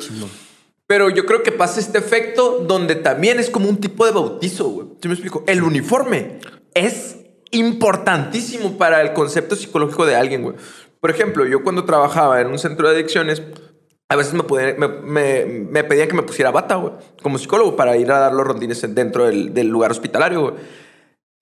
Pero 0.86 1.08
yo 1.08 1.24
creo 1.24 1.42
que 1.42 1.52
pasa 1.52 1.80
este 1.80 1.98
efecto 1.98 2.64
donde 2.66 2.94
también 2.94 3.38
es 3.38 3.48
como 3.48 3.68
un 3.68 3.78
tipo 3.78 4.04
de 4.04 4.12
bautizo, 4.12 4.68
güey. 4.68 4.88
¿Sí 5.00 5.08
me 5.08 5.14
explico? 5.14 5.42
El 5.46 5.62
uniforme 5.62 6.40
es 6.74 7.16
importantísimo 7.50 8.76
para 8.76 9.00
el 9.00 9.12
concepto 9.12 9.56
psicológico 9.56 10.04
de 10.04 10.16
alguien, 10.16 10.42
güey. 10.42 10.56
Por 11.00 11.10
ejemplo, 11.10 11.46
yo 11.46 11.62
cuando 11.62 11.84
trabajaba 11.84 12.40
en 12.40 12.48
un 12.48 12.58
centro 12.58 12.88
de 12.88 12.94
adicciones, 12.94 13.42
a 14.08 14.16
veces 14.16 14.34
me, 14.34 14.42
pedían 14.42 16.08
que 16.08 16.14
me 16.14 16.22
pusiera 16.22 16.50
bata, 16.50 16.76
güey, 16.76 16.92
como 17.22 17.38
psicólogo 17.38 17.76
para 17.76 17.96
ir 17.96 18.10
a 18.12 18.18
dar 18.18 18.32
los 18.32 18.46
rondines 18.46 18.94
dentro 18.94 19.26
del, 19.26 19.68
lugar 19.68 19.90
hospitalario. 19.90 20.56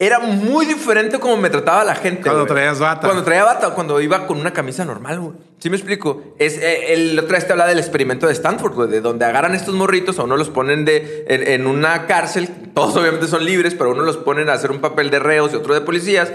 Era 0.02 0.18
muy 0.18 0.66
diferente 0.66 1.20
como 1.20 1.36
me 1.36 1.48
trataba 1.48 1.84
la 1.84 1.94
gente. 1.94 2.22
Cuando 2.22 2.40
güey. 2.40 2.54
traías 2.54 2.80
bata. 2.80 3.06
Cuando 3.06 3.22
traía 3.22 3.44
bata, 3.44 3.70
cuando 3.70 4.00
iba 4.00 4.26
con 4.26 4.36
una 4.40 4.52
camisa 4.52 4.84
normal, 4.84 5.20
güey. 5.20 5.34
¿Sí 5.60 5.70
me 5.70 5.76
explico? 5.76 6.34
Es, 6.40 6.58
eh, 6.58 6.92
el 6.92 7.16
otra 7.16 7.36
vez 7.36 7.46
te 7.46 7.52
habla 7.52 7.68
del 7.68 7.78
experimento 7.78 8.26
de 8.26 8.32
Stanford, 8.32 8.74
güey, 8.74 8.90
de 8.90 9.00
donde 9.00 9.24
agarran 9.26 9.54
estos 9.54 9.76
morritos, 9.76 10.18
a 10.18 10.24
uno 10.24 10.36
los 10.36 10.50
ponen 10.50 10.84
de, 10.84 11.24
en, 11.28 11.46
en 11.46 11.68
una 11.68 12.08
cárcel, 12.08 12.48
todos 12.74 12.96
obviamente 12.96 13.28
son 13.28 13.44
libres, 13.44 13.76
pero 13.76 13.92
uno 13.92 14.02
los 14.02 14.16
ponen 14.16 14.48
a 14.48 14.54
hacer 14.54 14.72
un 14.72 14.80
papel 14.80 15.08
de 15.08 15.20
reos 15.20 15.52
y 15.52 15.54
otro 15.54 15.72
de 15.72 15.82
policías, 15.82 16.32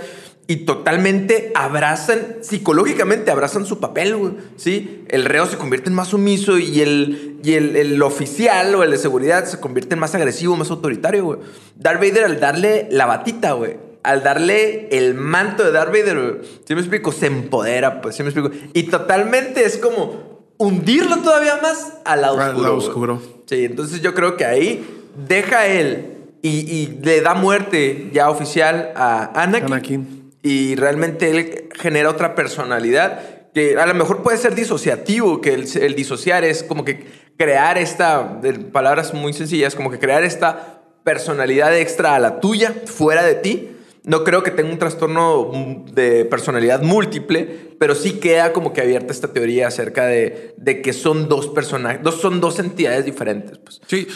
y 0.50 0.58
totalmente 0.66 1.52
abrazan, 1.56 2.38
psicológicamente 2.42 3.32
abrazan 3.32 3.66
su 3.66 3.80
papel, 3.80 4.16
güey. 4.16 4.34
¿Sí? 4.56 5.04
El 5.10 5.26
reo 5.26 5.46
se 5.46 5.58
convierte 5.58 5.90
en 5.90 5.96
más 5.96 6.08
sumiso 6.10 6.58
y 6.58 6.80
el, 6.82 7.38
y 7.44 7.54
el, 7.54 7.76
el 7.76 8.02
oficial 8.02 8.74
o 8.76 8.84
el 8.84 8.92
de 8.92 8.98
seguridad 8.98 9.46
se 9.46 9.60
convierte 9.60 9.96
en 9.96 10.00
más 10.00 10.16
agresivo, 10.16 10.56
más 10.56 10.70
autoritario, 10.72 11.26
güey. 11.26 11.40
Darth 11.76 12.00
Vader 12.00 12.24
al 12.24 12.40
darle 12.40 12.88
la 12.92 13.06
batita, 13.06 13.52
güey 13.54 13.86
al 14.04 14.24
darle 14.24 14.88
el 14.98 15.16
manto 15.16 15.66
de 15.66 15.72
Darth 15.74 15.92
Vader, 15.92 16.18
güey, 16.18 16.36
¿sí 16.66 16.74
me 16.76 16.80
explico? 16.80 17.12
Se 17.12 17.26
empodera, 17.26 18.00
pues, 18.00 18.16
¿sí 18.16 18.24
me 18.24 18.30
explico? 18.30 18.52
Y 18.74 18.84
totalmente 18.84 19.66
es 19.66 19.78
como 19.78 20.46
hundirlo 20.58 21.18
todavía 21.18 21.60
más 21.62 21.92
al 22.06 22.22
lado 22.22 22.40
Al 22.40 22.50
oscuro. 22.52 22.62
lado 22.64 22.76
güey. 22.78 22.88
oscuro. 22.88 23.22
Sí, 23.48 23.66
entonces 23.66 24.02
yo 24.02 24.14
creo 24.14 24.38
que 24.38 24.46
ahí 24.46 24.88
deja 25.28 25.68
él 25.68 26.14
y, 26.42 26.50
y 26.50 27.00
le 27.04 27.20
da 27.20 27.34
muerte 27.34 28.10
ya 28.14 28.30
oficial 28.30 28.94
a 28.96 29.42
Anakin. 29.44 29.74
Anakin. 29.74 30.27
Y 30.48 30.76
realmente 30.76 31.30
él 31.30 31.70
genera 31.78 32.10
otra 32.10 32.34
personalidad 32.34 33.20
que 33.54 33.76
a 33.78 33.86
lo 33.86 33.94
mejor 33.96 34.24
puede 34.24 34.38
ser 34.38 34.56
disociativo, 34.56 35.42
que 35.42 35.54
el, 35.54 35.68
el 35.82 35.94
disociar 35.94 36.46
es 36.46 36.64
como 36.64 36.86
que 36.86 37.06
crear 37.38 37.78
esta, 37.78 38.38
de 38.42 38.54
palabras 38.54 39.14
muy 39.14 39.34
sencillas, 39.34 39.76
como 39.76 39.92
que 39.92 40.00
crear 40.00 40.24
esta 40.24 40.84
personalidad 41.04 41.76
extra 41.78 42.16
a 42.16 42.20
la 42.20 42.40
tuya, 42.40 42.74
fuera 42.86 43.24
de 43.24 43.36
ti. 43.36 43.72
No 44.04 44.24
creo 44.24 44.42
que 44.42 44.52
tenga 44.52 44.70
un 44.72 44.80
trastorno 44.80 45.52
de 45.92 46.24
personalidad 46.24 46.82
múltiple, 46.82 47.74
pero 47.78 47.94
sí 47.94 48.14
queda 48.14 48.54
como 48.54 48.72
que 48.72 48.80
abierta 48.80 49.12
esta 49.12 49.34
teoría 49.34 49.68
acerca 49.68 50.06
de, 50.06 50.54
de 50.56 50.82
que 50.82 50.94
son 50.94 51.28
dos 51.28 51.48
personajes, 51.50 52.02
dos, 52.04 52.22
son 52.22 52.40
dos 52.40 52.58
entidades 52.60 53.04
diferentes. 53.04 53.58
Pues. 53.58 53.82
Sí, 53.86 54.08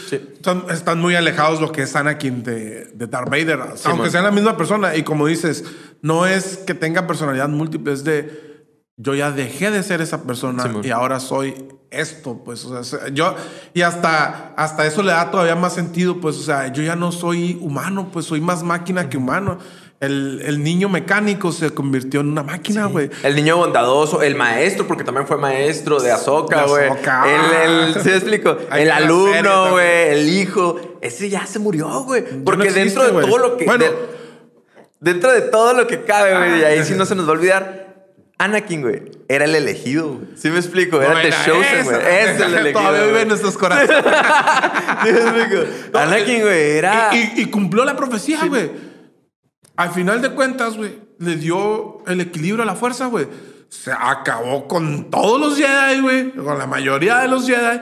Son- 0.42 0.64
están 0.72 1.00
muy 1.02 1.16
alejados 1.16 1.60
lo 1.60 1.74
que 1.74 1.82
es 1.82 1.94
Anakin 1.94 2.42
de, 2.42 2.86
de 2.94 3.08
Darth 3.08 3.30
Vader, 3.30 3.60
aunque 3.84 4.10
sean 4.10 4.24
la 4.24 4.32
misma 4.32 4.56
persona. 4.56 4.96
Y 4.96 5.04
como 5.04 5.28
dices, 5.28 5.66
no 6.02 6.26
es 6.26 6.58
que 6.58 6.74
tenga 6.74 7.08
personalidad 7.08 7.50
múltiple, 7.50 7.94
es 7.94 8.04
de 8.04 8.52
yo 8.98 9.16
ya 9.16 9.32
dejé 9.32 9.72
de 9.72 9.82
ser 9.84 10.02
esa 10.02 10.24
persona 10.24 10.64
y 10.84 10.92
ahora 10.92 11.20
soy 11.20 11.56
esto, 11.90 12.42
pues, 12.46 12.64
o 12.66 12.84
sea, 12.84 13.10
yo, 13.10 13.36
y 13.74 13.82
hasta, 13.82 14.54
hasta 14.56 14.86
eso 14.86 15.04
le 15.04 15.12
da 15.12 15.30
todavía 15.30 15.56
más 15.56 15.74
sentido, 15.74 16.22
pues, 16.22 16.38
o 16.38 16.44
sea, 16.44 16.72
yo 16.72 16.84
ya 16.84 16.96
no 16.96 17.12
soy 17.12 17.58
humano, 17.62 18.10
pues 18.14 18.26
soy 18.28 18.40
más 18.42 18.64
máquina 18.64 19.10
que 19.10 19.18
humano. 19.18 19.58
El, 20.00 20.42
el 20.46 20.64
niño 20.64 20.90
mecánico 20.90 21.52
se 21.52 21.70
convirtió 21.72 22.22
en 22.22 22.30
una 22.30 22.42
máquina, 22.42 22.86
güey. 22.86 23.12
El 23.22 23.36
niño 23.36 23.58
bondadoso, 23.58 24.24
el 24.24 24.36
maestro, 24.36 24.88
porque 24.88 25.04
también 25.04 25.28
fue 25.28 25.38
maestro 25.38 26.00
de 26.00 26.12
Ahsoka, 26.12 26.64
De 26.64 26.68
güey. 26.68 26.90
El, 26.90 27.70
el, 27.70 27.94
¿sí 28.02 28.10
me 28.10 28.16
explico? 28.16 28.58
El 28.74 28.90
alumno, 28.90 29.72
güey, 29.72 30.10
el 30.10 30.30
hijo. 30.30 30.80
Ese 31.02 31.30
ya 31.30 31.46
se 31.46 31.60
murió, 31.60 32.04
güey. 32.04 32.24
Porque 32.44 32.70
existe, 32.70 33.00
dentro 33.00 33.20
de 33.20 33.28
todo 33.28 33.38
lo 33.38 33.58
que... 33.58 33.66
Bueno. 33.66 33.84
de- 33.84 34.11
dentro 35.02 35.32
de 35.34 35.42
todo 35.42 35.74
lo 35.74 35.86
que 35.88 36.04
cabe, 36.04 36.38
güey, 36.38 36.62
y 36.62 36.64
ahí 36.64 36.84
sí 36.86 36.94
no 36.96 37.06
se 37.06 37.16
nos 37.16 37.26
va 37.28 37.32
a 37.32 37.34
olvidar. 37.34 37.82
Anakin, 38.38 38.82
güey, 38.82 39.04
era 39.30 39.46
el 39.46 39.54
elegido, 39.54 40.14
güey. 40.14 40.28
¿Sí 40.36 40.50
me 40.50 40.58
explico? 40.58 41.00
Era 41.00 41.14
No, 41.14 41.22
The 41.22 41.28
era 41.28 41.46
Chosen, 41.46 41.80
esa. 41.80 41.84
güey. 41.84 41.98
Es 42.08 42.40
el 42.42 42.54
elegido. 42.56 42.82
Todavía 42.82 43.06
vive 43.06 43.22
en 43.22 43.28
nuestros 43.28 43.56
corazones. 43.60 44.04
¿Sí 45.04 45.12
me 45.12 45.20
explico? 45.20 45.98
Anakin, 46.00 46.42
güey, 46.42 46.72
era... 46.78 47.10
Y, 47.14 47.18
y- 47.18 47.42
y 47.42 47.46
cumplió 47.48 47.86
la 47.86 47.96
profecía, 47.96 48.44
güey. 48.46 48.72
Al 49.76 49.92
final 49.92 50.22
de 50.24 50.32
cuentas, 50.32 50.76
güey, 50.76 50.98
le 51.20 51.36
dio 51.36 52.04
el 52.08 52.20
equilibrio 52.22 52.64
a 52.64 52.66
la 52.66 52.76
fuerza, 52.76 53.06
güey. 53.08 53.28
Se 53.70 53.92
acabó 53.92 54.68
con 54.68 55.10
todos 55.12 55.40
los 55.40 55.56
Jedi, 55.58 56.02
güey. 56.02 56.32
Con 56.32 56.58
la 56.58 56.66
mayoría 56.68 57.20
de 57.20 57.28
los 57.28 57.46
Jedi. 57.48 57.80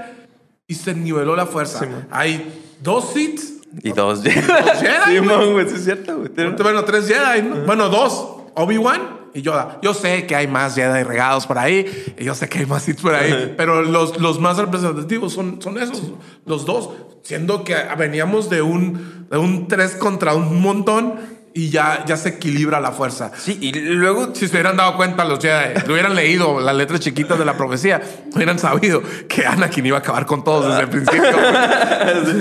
Y 0.67 0.75
se 0.75 0.93
niveló 0.93 1.35
la 1.37 1.45
fuerza. 1.45 1.85
Hay 2.11 2.63
dos 2.81 3.13
Sith. 3.13 3.58
Y 3.83 3.91
dos 3.91 4.23
Jedi. 4.23 4.41
Jedi, 4.41 5.05
Simón, 5.19 5.53
güey, 5.53 5.69
sí 5.69 5.75
es 5.75 5.83
cierto, 5.83 6.17
güey. 6.17 6.29
Bueno, 6.61 6.83
tres 6.85 7.07
Jedi, 7.07 7.41
¿no? 7.47 7.55
Bueno, 7.65 7.89
dos. 7.89 8.35
Obi-Wan 8.55 9.19
y 9.33 9.41
Yoda. 9.41 9.79
Yo 9.81 9.93
sé 9.93 10.25
que 10.25 10.35
hay 10.35 10.47
más 10.47 10.75
Jedi 10.75 11.03
regados 11.03 11.47
por 11.47 11.57
ahí. 11.57 11.85
Y 12.17 12.23
yo 12.23 12.35
sé 12.35 12.49
que 12.49 12.59
hay 12.59 12.65
más 12.65 12.83
Sith 12.83 13.01
por 13.01 13.13
ahí. 13.13 13.53
pero 13.55 13.83
los, 13.83 14.19
los 14.19 14.39
más 14.39 14.57
representativos 14.57 15.33
son, 15.33 15.61
son 15.61 15.77
esos. 15.77 16.01
Los 16.45 16.65
dos. 16.65 16.89
Siendo 17.23 17.63
que 17.63 17.75
veníamos 17.97 18.49
de 18.49 18.61
un, 18.61 19.27
de 19.29 19.37
un 19.37 19.67
tres 19.67 19.95
contra 19.95 20.33
un 20.33 20.61
montón. 20.61 21.15
Y 21.53 21.69
ya, 21.71 22.03
ya 22.05 22.15
se 22.15 22.29
equilibra 22.29 22.79
la 22.79 22.91
fuerza. 22.91 23.31
Sí, 23.37 23.57
y 23.59 23.71
luego 23.73 24.33
Si 24.35 24.47
se 24.47 24.53
hubieran 24.53 24.77
dado 24.77 24.95
cuenta 24.95 25.25
los 25.25 25.39
Jedi, 25.39 25.79
lo 25.87 25.93
hubieran 25.93 26.15
leído 26.15 26.59
las 26.59 26.75
letras 26.75 26.99
chiquitas 26.99 27.39
de 27.39 27.45
la 27.45 27.57
profecía, 27.57 28.01
hubieran 28.35 28.59
sabido 28.59 29.01
que 29.27 29.45
Anakin 29.45 29.85
iba 29.85 29.97
a 29.97 29.99
acabar 30.01 30.25
con 30.25 30.43
todos 30.43 30.67
desde 30.67 30.81
el 30.81 30.89
principio. 30.89 31.31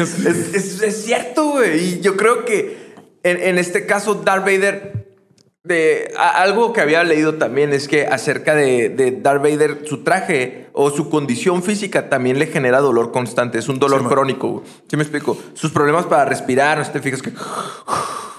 es, 0.03 0.55
es- 0.55 0.83
es 0.83 1.05
cierto, 1.05 1.51
güey. 1.53 1.95
Y 1.95 2.01
yo 2.01 2.17
creo 2.17 2.45
que 2.45 2.95
en, 3.23 3.43
en 3.43 3.59
este 3.59 3.87
caso, 3.87 4.15
Darth 4.15 4.45
Vader, 4.45 5.07
de, 5.65 6.13
a- 6.19 6.43
algo 6.43 6.73
que 6.73 6.81
había 6.83 7.03
leído 7.03 7.35
también 7.35 7.73
es 7.73 7.89
que 7.89 8.07
acerca 8.07 8.55
de, 8.55 8.91
de 8.91 9.11
Darth 9.13 9.43
Vader, 9.43 9.83
su 9.87 10.05
traje 10.05 10.69
o 10.73 10.91
su 10.91 11.09
condición 11.11 11.63
física 11.63 12.09
también 12.09 12.39
le 12.39 12.47
genera 12.47 12.81
dolor 12.81 13.11
constante. 13.11 13.59
Es 13.59 13.69
un 13.69 13.79
dolor 13.79 14.03
Sí, 14.03 14.07
crónico. 14.07 14.63
¿Sí 14.89 14.97
me 14.97 15.03
explico? 15.03 15.37
Sus 15.55 15.71
problemas 15.73 16.07
para 16.07 16.25
respirar, 16.27 16.79
no 16.79 16.85
si 16.85 16.91
te 16.93 17.01
fijas 17.01 17.23
que... 17.23 17.33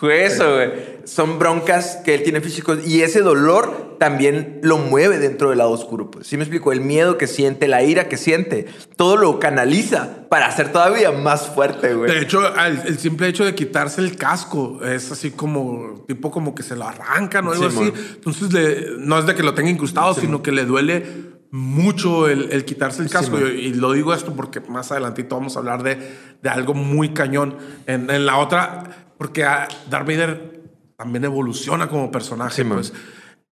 Eso, 0.04 0.56
güey. 0.56 1.00
Son 1.06 1.40
broncas 1.40 1.98
que 2.06 2.14
él 2.16 2.24
tiene 2.24 2.40
físicos 2.42 2.86
y 2.88 3.02
ese 3.02 3.22
dolor 3.22 3.96
también 4.00 4.60
lo 4.64 4.78
mueve 4.78 5.18
dentro 5.18 5.50
del 5.50 5.58
lado 5.58 5.72
oscuro. 5.72 6.10
Pues. 6.12 6.28
¿Sí 6.28 6.38
me 6.38 6.44
explico? 6.44 6.72
El 6.72 6.82
miedo 6.82 7.18
que 7.18 7.26
siente, 7.28 7.68
la 7.68 7.84
ira 7.84 8.08
que 8.08 8.16
siente, 8.16 8.68
todo 8.96 9.18
lo 9.18 9.40
canaliza 9.40 10.28
para 10.30 10.50
ser 10.52 10.72
todavía 10.72 11.12
más 11.12 11.48
fuerte, 11.48 11.96
güey. 11.96 12.12
De 12.12 12.20
hecho, 12.22 12.42
el 12.86 12.98
simple 13.00 13.28
hecho 13.28 13.44
de 13.44 13.56
quitarse 13.56 14.02
el 14.02 14.16
casco 14.16 14.80
es 14.86 15.12
así 15.12 15.32
como, 15.32 16.06
tipo 16.08 16.30
como 16.32 16.54
que 16.56 16.64
se 16.64 16.76
lo 16.76 16.88
arrancan 16.88 17.48
o 17.48 17.52
algo 17.52 17.70
Sí, 17.70 17.76
así. 17.78 17.92
man. 17.92 18.02
Entonces, 18.16 18.54
le- 18.54 18.86
no 19.00 19.18
es 19.20 19.26
de 19.26 19.36
que 19.36 19.44
lo 19.44 19.54
tenga 19.56 19.70
incrustado, 19.72 20.14
sino 20.14 20.42
que 20.44 20.52
le 20.52 20.64
duele 20.66 21.40
mucho 21.52 22.30
el, 22.30 22.52
el 22.52 22.64
quitarse 22.64 23.02
el 23.02 23.10
casco. 23.10 23.36
man. 23.38 23.52
y, 23.56 23.60
y 23.62 23.74
lo 23.74 23.92
digo 23.94 24.14
esto 24.14 24.34
porque 24.36 24.60
más 24.62 24.92
adelantito 24.92 25.36
vamos 25.36 25.56
a 25.56 25.60
hablar 25.60 25.82
de, 25.84 25.98
de 26.42 26.50
algo 26.50 26.74
muy 26.76 27.10
cañón. 27.10 27.58
En, 27.88 28.10
en 28.12 28.26
la 28.28 28.38
otra, 28.38 28.84
porque 29.20 29.44
ah, 29.44 29.68
Darth 29.90 30.08
Vader 30.08 30.62
también 30.98 31.26
evoluciona 31.26 31.88
como 31.88 32.10
personaje, 32.12 32.64
Sí, 32.64 32.64
pues. 32.64 32.92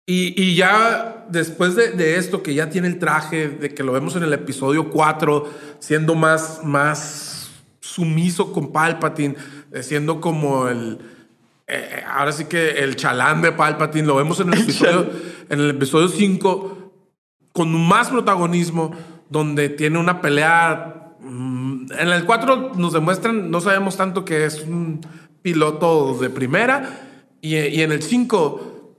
Y, 0.09 0.41
y 0.41 0.55
ya 0.55 1.26
después 1.30 1.76
de, 1.76 1.91
de 1.91 2.15
esto, 2.15 2.41
que 2.41 2.53
ya 2.55 2.70
tiene 2.70 2.88
el 2.88 2.97
traje, 2.97 3.49
de 3.49 3.74
que 3.74 3.84
lo 3.84 3.91
vemos 3.91 4.15
en 4.15 4.24
el 4.24 4.32
episodio 4.34 4.89
4, 4.89 5.53
siendo 5.80 6.15
más, 6.15 6.61
más 6.63 7.51
sumiso 7.82 8.53
con 8.53 8.72
Palpatine, 8.72 9.36
eh, 9.74 9.84
siendo 9.84 10.22
como 10.22 10.70
el. 10.70 10.97
eh, 11.68 12.03
ahora 12.09 12.32
sí 12.32 12.45
que 12.45 12.80
el 12.80 12.95
chalán 12.95 13.41
de 13.41 13.51
Palpatine, 13.51 14.07
lo 14.07 14.15
vemos 14.15 14.39
en 14.39 14.53
el 14.53 14.61
episodio, 14.61 15.09
en 15.49 15.59
el 15.59 15.70
episodio 15.72 16.07
5, 16.07 16.93
con 17.51 17.70
más 17.88 18.09
protagonismo, 18.09 18.95
donde 19.30 19.68
tiene 19.68 19.99
una 19.99 20.22
pelea. 20.22 21.15
mm, 21.20 21.91
En 21.99 22.07
el 22.09 22.24
4 22.26 22.72
nos 22.78 22.93
demuestran, 22.93 23.51
no 23.51 23.59
sabemos 23.59 23.97
tanto 23.97 24.24
que 24.24 24.45
es 24.45 24.61
un 24.61 25.01
piloto 25.51 26.17
de 26.19 26.29
primera, 26.29 26.99
y, 27.39 27.55
y 27.55 27.81
en 27.81 27.93
el 27.93 28.03
5 28.03 28.95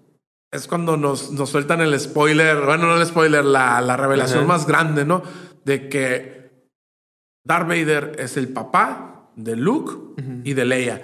es 0.51 0.67
cuando 0.67 0.97
nos, 0.97 1.31
nos 1.33 1.51
sueltan 1.51 1.83
el 1.83 1.99
spoiler, 2.01 2.57
bueno, 2.65 2.87
no 2.87 2.97
el 2.99 3.07
spoiler, 3.07 3.45
la, 3.45 3.83
la 3.83 3.99
revelación 3.99 4.39
Ajá. 4.45 4.47
más 4.49 4.67
grande, 4.67 5.05
¿no? 5.05 5.23
De 5.67 5.91
que 5.91 6.51
Darth 7.47 7.69
Vader 7.69 8.17
es 8.19 8.39
el 8.39 8.49
papá 8.49 9.29
de 9.37 9.57
Luke 9.57 9.93
y 10.45 10.55
de 10.55 10.65
Leia. 10.65 11.03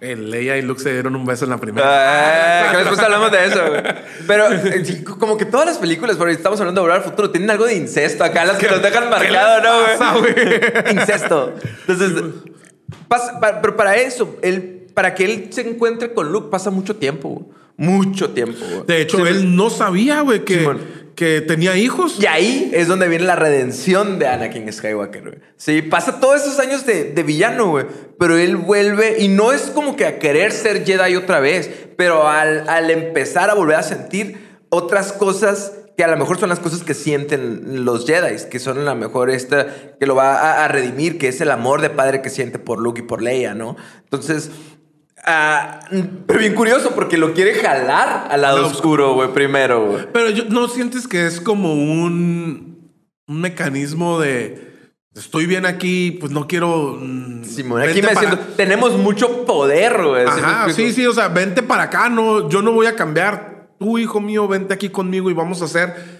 Eh, 0.00 0.14
Leia 0.14 0.56
y 0.56 0.62
Luke 0.62 0.80
se 0.80 0.92
dieron 0.92 1.16
un 1.16 1.26
beso 1.26 1.44
en 1.46 1.50
la 1.50 1.56
primera. 1.56 1.86
Ah, 1.88 2.70
que 2.70 2.76
después 2.78 3.00
hablamos 3.00 3.32
de 3.32 3.44
eso. 3.44 3.60
Pero 4.28 4.52
eh, 4.52 5.02
como 5.18 5.36
que 5.36 5.46
todas 5.46 5.66
las 5.66 5.78
películas, 5.78 6.16
porque 6.16 6.34
estamos 6.34 6.60
hablando 6.60 6.80
de 6.82 6.86
volver 6.86 7.02
al 7.02 7.10
futuro, 7.10 7.30
tienen 7.30 7.50
algo 7.50 7.64
de 7.66 7.74
incesto 7.74 8.22
acá, 8.22 8.44
las 8.44 8.56
que 8.58 8.68
nos 8.68 8.80
dejan 8.82 9.10
marcado, 9.10 9.62
¿no, 9.62 9.98
pasa? 9.98 10.92
Incesto. 10.92 11.54
Entonces, 11.88 12.22
pasa- 13.08 13.40
pa- 13.40 13.60
pero 13.60 13.74
para 13.74 13.96
eso, 13.96 14.36
él, 14.42 14.75
para 14.96 15.14
que 15.14 15.26
él 15.26 15.48
se 15.50 15.60
encuentre 15.60 16.14
con 16.14 16.32
Luke, 16.32 16.48
pasa 16.50 16.70
mucho 16.70 16.96
tiempo, 16.96 17.28
güey. 17.28 17.44
Mucho 17.76 18.30
tiempo, 18.30 18.64
güey. 18.66 18.86
De 18.86 19.02
hecho, 19.02 19.18
Sí, 19.18 19.24
él 19.28 19.54
no 19.54 19.68
sabía, 19.68 20.22
güey, 20.22 20.42
que, 20.46 20.66
que 21.14 21.42
tenía 21.42 21.76
hijos. 21.76 22.16
Y 22.18 22.24
ahí 22.24 22.70
es 22.72 22.88
donde 22.88 23.06
viene 23.06 23.26
la 23.26 23.36
redención 23.36 24.18
de 24.18 24.26
Anakin 24.26 24.72
Skywalker, 24.72 25.22
güey. 25.22 25.34
Sí, 25.58 25.82
pasa 25.82 26.18
todos 26.18 26.40
esos 26.40 26.58
años 26.60 26.86
de, 26.86 27.12
de 27.12 27.22
villano, 27.22 27.68
güey. 27.68 27.84
Pero 28.18 28.38
él 28.38 28.56
vuelve 28.56 29.18
y 29.18 29.28
no 29.28 29.52
es 29.52 29.64
como 29.64 29.96
que 29.96 30.06
a 30.06 30.18
querer 30.18 30.50
ser 30.50 30.86
Jedi 30.86 31.14
otra 31.14 31.40
vez, 31.40 31.70
pero 31.98 32.26
al, 32.26 32.66
al 32.66 32.90
empezar 32.90 33.50
a 33.50 33.54
volver 33.54 33.76
a 33.76 33.82
sentir 33.82 34.38
otras 34.70 35.12
cosas 35.12 35.72
que 35.96 36.04
a 36.04 36.08
lo 36.08 36.16
mejor 36.16 36.38
son 36.38 36.50
las 36.50 36.60
cosas 36.60 36.82
que 36.82 36.92
sienten 36.92 37.84
los 37.84 38.06
Jedi, 38.06 38.36
que 38.50 38.58
son 38.58 38.78
a 38.78 38.82
lo 38.82 38.94
mejor 38.94 39.30
esta 39.30 39.66
que 39.98 40.06
lo 40.06 40.14
va 40.14 40.36
a, 40.36 40.64
a 40.64 40.68
redimir, 40.68 41.18
que 41.18 41.28
es 41.28 41.40
el 41.40 41.50
amor 41.50 41.80
de 41.80 41.90
padre 41.90 42.20
que 42.20 42.28
siente 42.28 42.58
por 42.58 42.80
Luke 42.80 43.00
y 43.00 43.04
por 43.04 43.22
Leia, 43.22 43.54
¿no? 43.54 43.76
Entonces, 44.04 44.50
ah, 45.26 45.80
pero 46.26 46.38
bien 46.40 46.54
curioso 46.54 46.92
porque 46.94 47.16
lo 47.18 47.32
quiere 47.34 47.54
jalar 47.54 48.28
al 48.30 48.40
lado 48.42 48.62
No. 48.62 48.66
oscuro, 48.68 49.14
güey, 49.14 49.32
primero, 49.32 49.86
güey. 49.90 50.06
Pero 50.12 50.30
yo- 50.30 50.44
¿no 50.48 50.68
sientes 50.68 51.06
que 51.08 51.26
es 51.26 51.40
como 51.40 51.74
un, 51.74 52.92
un 53.26 53.40
mecanismo 53.40 54.18
de 54.20 54.64
estoy 55.14 55.46
bien 55.46 55.66
aquí, 55.66 56.12
pues 56.20 56.30
no 56.32 56.46
quiero. 56.46 56.98
mm, 57.00 57.44
Simón, 57.44 57.82
aquí 57.82 58.02
me 58.02 58.08
para- 58.08 58.20
siento, 58.20 58.38
tenemos 58.56 58.92
mucho 58.98 59.44
poder, 59.46 60.02
güey. 60.02 60.26
¿sí 60.26 60.40
me 60.40 60.46
Ajá, 60.46 60.70
sí, 60.72 60.92
sí, 60.92 61.06
o 61.06 61.12
sea, 61.12 61.28
vente 61.28 61.62
para 61.62 61.84
acá, 61.84 62.08
no, 62.08 62.48
yo 62.48 62.62
no 62.62 62.72
voy 62.72 62.86
a 62.86 62.96
cambiar. 62.96 63.56
Tú, 63.78 63.98
hijo 63.98 64.20
mío, 64.20 64.48
vente 64.48 64.72
aquí 64.72 64.88
conmigo 64.88 65.30
y 65.30 65.34
vamos 65.34 65.60
a 65.60 65.66
hacer. 65.66 66.15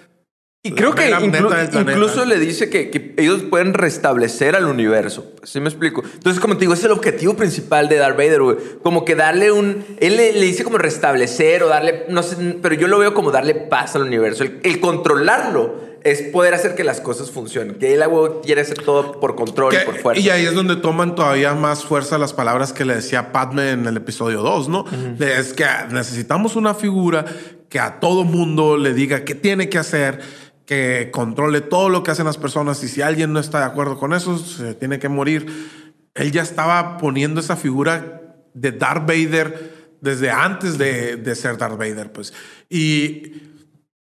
Y 0.66 0.72
creo 0.72 0.94
que 0.94 1.10
inclu- 1.12 1.80
incluso 1.80 2.24
le 2.24 2.38
dice 2.38 2.68
que, 2.70 2.90
que 2.90 3.14
ellos 3.16 3.42
pueden 3.50 3.74
restablecer 3.74 4.56
al 4.56 4.66
universo. 4.66 5.32
¿Sí 5.44 5.60
me 5.60 5.68
explico? 5.68 6.02
Entonces, 6.14 6.40
como 6.40 6.54
te 6.54 6.60
digo, 6.60 6.74
es 6.74 6.84
el 6.84 6.90
objetivo 6.92 7.34
principal 7.34 7.88
de 7.88 7.96
Darth 7.96 8.16
Vader, 8.16 8.42
güey. 8.42 8.56
Como 8.82 9.04
que 9.04 9.14
darle 9.14 9.52
un... 9.52 9.84
Él 10.00 10.16
le, 10.16 10.32
le 10.32 10.40
dice 10.46 10.64
como 10.64 10.78
restablecer 10.78 11.62
o 11.62 11.68
darle... 11.68 12.04
No 12.08 12.22
sé, 12.22 12.36
pero 12.62 12.74
yo 12.74 12.88
lo 12.88 12.98
veo 12.98 13.14
como 13.14 13.30
darle 13.30 13.54
paz 13.54 13.94
al 13.96 14.02
universo. 14.02 14.42
El, 14.44 14.60
el 14.62 14.80
controlarlo 14.80 15.86
es 16.04 16.22
poder 16.22 16.54
hacer 16.54 16.74
que 16.76 16.84
las 16.84 17.00
cosas 17.00 17.30
funcionen. 17.32 17.76
Que 17.76 17.92
él, 17.94 18.02
güey, 18.08 18.32
quiere 18.44 18.60
hacer 18.60 18.78
todo 18.78 19.18
por 19.20 19.34
control 19.34 19.74
y 19.74 19.78
Que- 19.78 19.84
por 19.84 19.96
fuerza. 19.98 20.20
y 20.22 20.30
ahí 20.30 20.44
es 20.46 20.54
donde 20.54 20.76
toman 20.76 21.14
todavía 21.16 21.54
más 21.54 21.84
fuerza 21.84 22.16
las 22.18 22.32
palabras 22.32 22.72
que 22.72 22.84
le 22.84 22.94
decía 22.94 23.32
Padme 23.32 23.70
en 23.72 23.86
el 23.86 23.96
episodio 23.96 24.40
2, 24.42 24.68
¿no? 24.68 24.84
De, 25.18 25.38
es 25.38 25.52
que 25.52 25.64
necesitamos 25.90 26.54
una 26.54 26.74
figura 26.74 27.24
que 27.68 27.80
a 27.80 27.98
todo 27.98 28.22
mundo 28.22 28.76
le 28.76 28.94
diga 28.94 29.24
qué 29.24 29.34
tiene 29.34 29.68
que 29.68 29.78
hacer, 29.78 30.20
que 30.66 31.10
controle 31.12 31.60
todo 31.60 31.88
lo 31.88 32.02
que 32.02 32.10
hacen 32.10 32.26
las 32.26 32.38
personas 32.38 32.82
y 32.82 32.88
si 32.88 33.00
alguien 33.00 33.32
no 33.32 33.38
está 33.38 33.60
de 33.60 33.66
acuerdo 33.66 33.98
con 33.98 34.12
eso, 34.12 34.36
se 34.36 34.74
tiene 34.74 34.98
que 34.98 35.08
morir. 35.08 35.46
Él 36.14 36.32
ya 36.32 36.42
estaba 36.42 36.98
poniendo 36.98 37.40
esa 37.40 37.56
figura 37.56 38.34
de 38.52 38.72
Darth 38.72 39.06
Vader 39.06 39.76
desde 40.00 40.30
antes 40.30 40.76
de, 40.76 41.16
de 41.16 41.34
ser 41.36 41.56
Darth 41.56 41.78
Vader, 41.78 42.12
pues. 42.12 42.34
Y, 42.68 43.32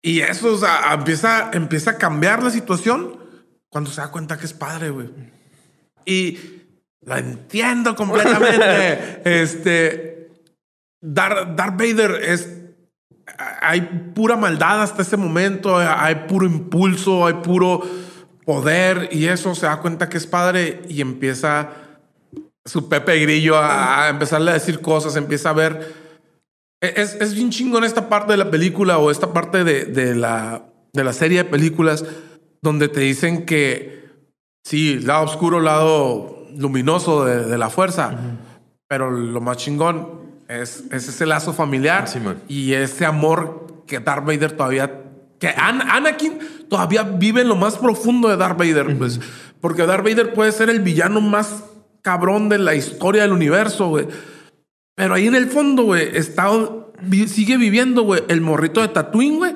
y 0.01 0.19
eso, 0.19 0.53
o 0.53 0.57
sea, 0.57 0.93
empieza, 0.93 1.49
empieza 1.53 1.91
a 1.91 1.97
cambiar 1.97 2.43
la 2.43 2.51
situación 2.51 3.17
cuando 3.69 3.89
se 3.89 4.01
da 4.01 4.11
cuenta 4.11 4.37
que 4.37 4.45
es 4.45 4.53
padre, 4.53 4.89
güey. 4.89 5.09
Y 6.05 6.39
lo 7.01 7.15
entiendo 7.15 7.95
completamente. 7.95 9.21
este, 9.41 10.31
Darth, 10.99 11.55
Darth 11.55 11.77
Vader 11.77 12.21
es 12.23 12.59
hay 13.37 13.81
pura 14.13 14.35
maldad 14.35 14.81
hasta 14.81 15.01
ese 15.01 15.17
momento, 15.17 15.77
hay 15.77 16.15
puro 16.27 16.45
impulso, 16.45 17.25
hay 17.25 17.35
puro 17.35 17.81
poder 18.45 19.09
y 19.11 19.27
eso 19.27 19.53
se 19.55 19.65
da 19.65 19.79
cuenta 19.79 20.09
que 20.09 20.17
es 20.17 20.27
padre 20.27 20.81
y 20.89 21.01
empieza 21.01 21.69
su 22.65 22.89
Pepe 22.89 23.19
Grillo 23.19 23.57
a, 23.57 24.09
empezarle 24.09 24.51
a 24.51 24.55
decir 24.55 24.81
cosas, 24.81 25.15
empieza 25.15 25.49
a 25.49 25.53
ver. 25.53 25.93
Es, 26.81 27.15
es 27.15 27.33
bien 27.33 27.51
en 27.75 27.83
esta 27.83 28.07
parte 28.07 28.31
de 28.31 28.37
la 28.37 28.49
película 28.49 28.97
o 28.97 29.11
esta 29.11 29.33
parte 29.33 29.63
de, 29.63 29.85
de, 29.85 30.15
la, 30.15 30.65
de 30.93 31.03
la 31.03 31.13
serie 31.13 31.43
de 31.43 31.49
películas 31.49 32.05
donde 32.61 32.87
te 32.87 33.01
dicen 33.01 33.45
que 33.45 33.99
sí, 34.63 34.99
lado 34.99 35.25
oscuro, 35.25 35.59
lado 35.59 36.47
luminoso 36.55 37.25
de, 37.25 37.57
la 37.57 37.69
fuerza, 37.69 38.17
pero 38.87 39.11
lo 39.11 39.41
más 39.41 39.57
chingón 39.57 40.18
es, 40.49 40.83
ese 40.91 41.25
lazo 41.25 41.53
familiar 41.53 42.05
y 42.47 42.73
ese 42.73 43.05
amor 43.05 43.83
que 43.87 43.99
Darth 43.99 44.25
Vader 44.25 44.51
todavía. 44.51 45.03
Que 45.39 45.53
Anakin 45.55 46.37
todavía 46.67 47.03
vive 47.03 47.41
en 47.41 47.47
lo 47.47 47.55
más 47.55 47.77
profundo 47.77 48.27
de 48.27 48.35
Darth 48.35 48.57
Vader, 48.57 48.97
pues. 48.97 49.21
Porque 49.61 49.85
Darth 49.85 50.03
Vader 50.03 50.33
puede 50.33 50.51
ser 50.51 50.69
el 50.69 50.81
villano 50.81 51.21
más 51.21 51.63
cabrón 52.01 52.49
de 52.49 52.57
la 52.57 52.75
historia 52.75 53.21
del 53.21 53.31
universo, 53.31 53.87
güey. 53.87 54.07
Pero 54.95 55.13
ahí 55.13 55.27
en 55.27 55.35
el 55.35 55.47
fondo, 55.47 55.83
güey, 55.83 56.09
está, 56.13 56.49
sigue 57.27 57.55
viviendo, 57.55 58.01
güey, 58.01 58.21
el 58.27 58.41
morrito 58.41 58.81
de 58.81 58.89
Tatooine, 58.89 59.37
güey, 59.37 59.55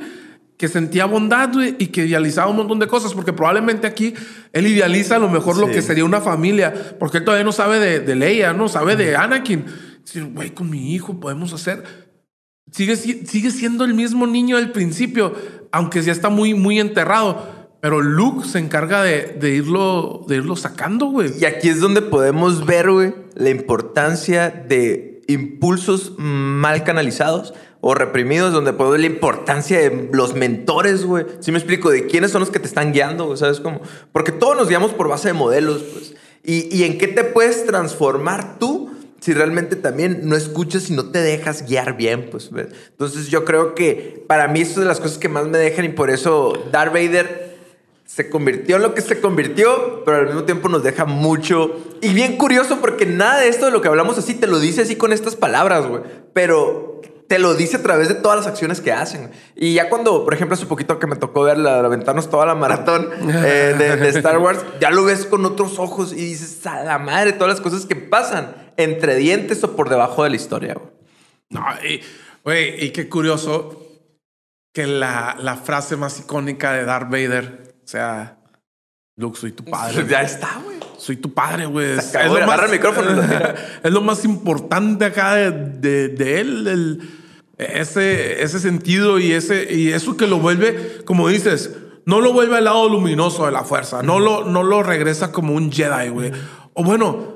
que 0.57 0.69
sentía 0.69 1.03
bondad, 1.03 1.51
güey, 1.51 1.75
y 1.79 1.87
que 1.87 2.05
idealizaba 2.05 2.49
un 2.49 2.55
montón 2.55 2.79
de 2.79 2.87
cosas, 2.87 3.13
porque 3.13 3.33
probablemente 3.33 3.85
aquí 3.85 4.13
él 4.53 4.67
idealiza 4.67 5.17
a 5.17 5.19
lo 5.19 5.29
mejor 5.29 5.57
lo 5.57 5.67
que 5.67 5.81
sería 5.81 6.05
una 6.05 6.21
familia, 6.21 6.95
porque 6.97 7.17
él 7.17 7.25
todavía 7.25 7.43
no 7.43 7.51
sabe 7.51 7.79
de, 7.79 7.99
de 7.99 8.15
Leia, 8.15 8.53
no 8.53 8.69
sabe 8.69 8.95
de 8.95 9.17
Anakin 9.17 9.65
decir, 10.05 10.25
güey, 10.25 10.51
con 10.51 10.69
mi 10.69 10.93
hijo 10.93 11.19
podemos 11.19 11.53
hacer. 11.53 11.83
Sigue, 12.71 12.95
sigue 12.95 13.51
siendo 13.51 13.85
el 13.85 13.93
mismo 13.93 14.25
niño 14.25 14.57
del 14.57 14.71
principio, 14.71 15.33
aunque 15.71 16.01
ya 16.01 16.11
está 16.11 16.29
muy, 16.29 16.53
muy 16.53 16.79
enterrado. 16.79 17.63
Pero 17.81 18.01
Luke 18.01 18.47
se 18.47 18.59
encarga 18.59 19.03
de, 19.03 19.35
de, 19.39 19.55
irlo, 19.55 20.25
de 20.27 20.37
irlo 20.37 20.55
sacando, 20.55 21.07
güey. 21.07 21.37
Y 21.37 21.45
aquí 21.45 21.67
es 21.67 21.81
donde 21.81 22.01
podemos 22.01 22.65
ver, 22.65 22.89
güey, 22.89 23.13
la 23.35 23.49
importancia 23.49 24.49
de 24.49 25.21
impulsos 25.27 26.13
mal 26.17 26.85
canalizados 26.85 27.53
o 27.81 27.93
reprimidos, 27.93 28.53
donde 28.53 28.71
podemos 28.71 28.93
ver 28.93 29.01
la 29.01 29.13
importancia 29.13 29.79
de 29.79 30.09
los 30.13 30.33
mentores, 30.33 31.03
güey. 31.05 31.25
Si 31.41 31.51
me 31.51 31.57
explico, 31.57 31.89
de 31.89 32.07
quiénes 32.07 32.31
son 32.31 32.39
los 32.39 32.49
que 32.49 32.59
te 32.59 32.67
están 32.67 32.93
guiando, 32.93 33.35
¿sabes 33.35 33.59
cómo? 33.59 33.81
Porque 34.13 34.31
todos 34.31 34.55
nos 34.55 34.69
guiamos 34.69 34.93
por 34.93 35.09
base 35.09 35.27
de 35.27 35.33
modelos, 35.33 35.83
pues. 35.83 36.15
Y, 36.45 36.73
y 36.73 36.83
en 36.83 36.97
qué 36.97 37.07
te 37.07 37.25
puedes 37.25 37.65
transformar 37.65 38.59
tú 38.59 38.92
si 39.23 39.33
realmente 39.33 39.77
también 39.77 40.27
no 40.27 40.35
escuchas 40.35 40.89
y 40.89 40.93
no 40.93 41.05
te 41.05 41.19
dejas 41.19 41.65
guiar 41.65 41.95
bien, 41.95 42.27
pues. 42.29 42.49
Entonces 42.89 43.29
yo 43.29 43.45
creo 43.45 43.73
que 43.73 44.21
para 44.27 44.49
mí 44.49 44.59
esto 44.59 44.73
es 44.73 44.79
de 44.79 44.85
las 44.85 44.99
cosas 44.99 45.17
que 45.17 45.29
más 45.29 45.47
me 45.47 45.57
dejan 45.57 45.85
y 45.85 45.89
por 45.89 46.09
eso 46.09 46.61
Darth 46.73 46.91
Vader 46.91 47.55
se 48.05 48.29
convirtió 48.29 48.75
en 48.75 48.81
lo 48.81 48.93
que 48.93 48.99
se 48.99 49.21
convirtió, 49.21 50.03
pero 50.03 50.17
al 50.17 50.25
mismo 50.25 50.43
tiempo 50.43 50.67
nos 50.67 50.83
deja 50.83 51.05
mucho. 51.05 51.79
Y 52.01 52.13
bien 52.13 52.35
curioso 52.35 52.81
porque 52.81 53.05
nada 53.05 53.39
de 53.39 53.47
esto 53.47 53.67
de 53.67 53.71
lo 53.71 53.79
que 53.79 53.87
hablamos 53.87 54.17
así 54.17 54.33
te 54.33 54.45
lo 54.45 54.59
dice 54.59 54.81
así 54.81 54.97
con 54.97 55.13
estas 55.13 55.37
palabras, 55.37 55.87
güey. 55.87 56.01
Pero 56.33 56.99
te 57.33 57.39
lo 57.39 57.55
dice 57.55 57.77
a 57.77 57.81
través 57.81 58.09
de 58.09 58.13
todas 58.13 58.37
las 58.37 58.45
acciones 58.45 58.79
que 58.79 58.91
hacen. 58.91 59.31
Y 59.55 59.73
ya 59.73 59.89
cuando, 59.89 60.23
por 60.23 60.35
ejemplo, 60.35 60.53
hace 60.53 60.67
poquito 60.67 60.99
que 60.99 61.07
me 61.07 61.15
tocó 61.15 61.41
ver 61.41 61.57
la, 61.57 61.79
aventarnos 61.79 62.29
toda 62.29 62.45
la 62.45 62.53
maratón 62.53 63.09
eh, 63.27 63.73
de, 63.75 63.95
de, 63.95 64.09
Star 64.09 64.37
Wars, 64.37 64.63
ya 64.79 64.91
lo 64.91 65.03
ves 65.03 65.25
con 65.25 65.43
otros 65.43 65.79
ojos 65.79 66.13
y 66.13 66.17
dices, 66.17 66.63
a 66.67 66.83
la 66.83 66.99
madre, 66.99 67.33
todas 67.33 67.55
las 67.55 67.59
cosas 67.59 67.87
que 67.87 67.95
pasan 67.95 68.53
entre 68.77 69.15
dientes 69.15 69.63
o 69.63 69.75
por 69.75 69.89
debajo 69.89 70.23
de 70.23 70.29
la 70.29 70.35
historia, 70.35 70.75
güey. 70.75 70.91
No, 71.49 71.65
y, 71.83 72.01
güey, 72.43 72.85
y 72.85 72.91
qué 72.91 73.09
curioso 73.09 73.81
que 74.71 74.85
la, 74.85 75.35
la, 75.39 75.55
frase 75.55 75.95
más 75.95 76.19
icónica 76.19 76.71
de 76.73 76.85
Darth 76.85 77.09
Vader 77.09 77.73
sea, 77.83 78.37
Luke, 79.15 79.39
soy 79.39 79.53
tu 79.53 79.65
padre. 79.65 80.05
Ya 80.07 80.21
está, 80.21 80.61
güey. 80.63 80.77
Soy 80.99 81.15
tu 81.15 81.33
padre, 81.33 81.65
güey. 81.65 81.97
Es, 81.97 82.13
lo 82.13 82.45
más, 82.45 82.61
el 82.61 82.71
micrófono. 82.71 83.23
es 83.83 83.91
lo 83.91 84.01
más 84.01 84.23
importante 84.23 85.05
acá 85.05 85.33
de, 85.33 85.51
de, 85.51 86.09
de 86.09 86.39
él, 86.39 86.67
el, 86.67 87.22
ese, 87.57 88.41
ese 88.43 88.59
sentido 88.59 89.19
y, 89.19 89.31
ese, 89.31 89.73
y 89.73 89.89
eso 89.89 90.17
que 90.17 90.27
lo 90.27 90.39
vuelve, 90.39 91.01
como 91.05 91.27
dices, 91.29 91.71
no 92.05 92.21
lo 92.21 92.33
vuelve 92.33 92.57
al 92.57 92.65
lado 92.65 92.89
luminoso 92.89 93.45
de 93.45 93.51
la 93.51 93.63
fuerza, 93.63 94.03
no, 94.03 94.19
lo, 94.19 94.45
no 94.45 94.63
lo 94.63 94.83
regresa 94.83 95.31
como 95.31 95.53
un 95.53 95.71
Jedi, 95.71 96.09
güey. 96.09 96.31
O 96.73 96.83
bueno, 96.83 97.33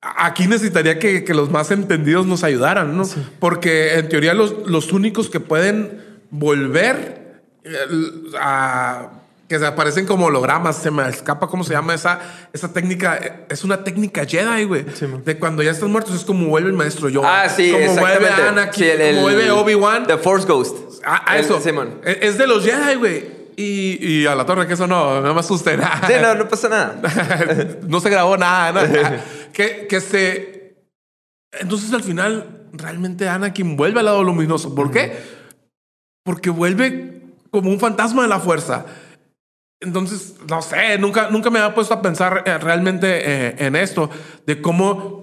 Aquí 0.00 0.46
necesitaría 0.46 1.00
que, 1.00 1.24
los 1.34 1.50
más 1.50 1.72
entendidos 1.72 2.24
nos 2.24 2.44
ayudaran, 2.44 2.96
¿no? 2.96 3.02
Porque 3.40 3.98
en 3.98 4.08
teoría 4.08 4.32
los, 4.32 4.68
los 4.68 4.92
únicos 4.92 5.28
que 5.28 5.40
pueden 5.40 6.20
volver 6.30 7.42
eh, 7.64 7.72
a 8.40 9.17
que 9.48 9.58
se 9.58 9.66
aparecen 9.66 10.04
como 10.04 10.26
hologramas, 10.26 10.76
se 10.76 10.90
me 10.90 11.08
escapa 11.08 11.48
cómo 11.48 11.64
se 11.64 11.72
llama 11.72 11.94
esa, 11.94 12.20
esa 12.52 12.70
técnica, 12.72 13.46
es 13.48 13.64
una 13.64 13.82
técnica 13.82 14.26
Jedi, 14.26 14.64
güey. 14.64 14.84
de 15.24 15.38
cuando 15.38 15.62
ya 15.62 15.70
estás 15.70 15.88
muerto 15.88 16.14
es 16.14 16.24
como 16.24 16.48
vuelve 16.48 16.68
el 16.68 16.76
maestro 16.76 17.08
Yoda. 17.08 17.44
Ah, 17.44 17.48
sí, 17.48 17.72
Como 17.72 17.94
vuelve 17.98 18.28
Anakin, 18.28 18.90
como 18.98 19.22
vuelve 19.22 19.50
Obi-Wan. 19.50 20.06
The 20.06 20.18
Force 20.18 20.46
Ghost. 20.46 21.02
Ah, 21.04 21.38
eso. 21.38 21.58
E, 22.04 22.18
es 22.22 22.36
de 22.36 22.46
los 22.46 22.62
Jedi, 22.62 22.94
güey. 22.96 23.38
Y, 23.56 23.98
y, 24.06 24.26
a 24.26 24.34
la 24.34 24.44
torre, 24.44 24.66
que 24.68 24.74
eso 24.74 24.86
no, 24.86 25.20
no 25.20 25.34
me 25.34 25.40
asuste. 25.40 25.76
Sí, 26.06 26.12
no, 26.22 26.34
no 26.34 26.48
pasa 26.48 26.68
nada. 26.68 27.00
no 27.88 28.00
se 28.00 28.10
grabó 28.10 28.36
nada, 28.36 28.72
nada. 28.72 29.24
que, 29.52 29.86
que 29.88 30.00
se. 30.00 30.76
Entonces 31.58 31.92
al 31.92 32.02
final, 32.04 32.66
realmente 32.72 33.28
Anakin 33.28 33.76
vuelve 33.76 34.00
al 34.00 34.06
lado 34.06 34.22
luminoso. 34.22 34.74
¿Por 34.74 34.90
qué? 34.90 35.16
Porque 36.22 36.50
vuelve 36.50 37.22
como 37.50 37.70
un 37.70 37.80
fantasma 37.80 38.22
de 38.22 38.28
la 38.28 38.38
fuerza. 38.38 38.86
Entonces, 39.80 40.34
no 40.48 40.60
sé, 40.60 40.98
nunca, 40.98 41.30
nunca 41.30 41.50
me 41.50 41.60
había 41.60 41.74
puesto 41.74 41.94
a 41.94 42.02
pensar 42.02 42.42
eh, 42.46 42.58
realmente 42.58 43.06
eh, 43.08 43.54
en 43.58 43.76
esto, 43.76 44.10
de 44.44 44.60
cómo 44.60 45.22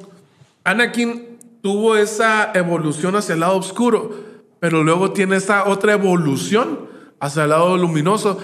Anakin 0.64 1.38
tuvo 1.62 1.97
esa 1.97 2.51
evolución 2.53 3.16
hacia 3.16 3.34
el 3.34 3.41
lado 3.41 3.58
oscuro, 3.58 4.24
pero 4.60 4.84
luego 4.84 5.12
tiene 5.12 5.36
esa 5.36 5.66
otra 5.66 5.93
evolución 5.93 6.88
hacia 7.20 7.43
el 7.43 7.49
lado 7.49 7.78
luminoso. 7.78 8.39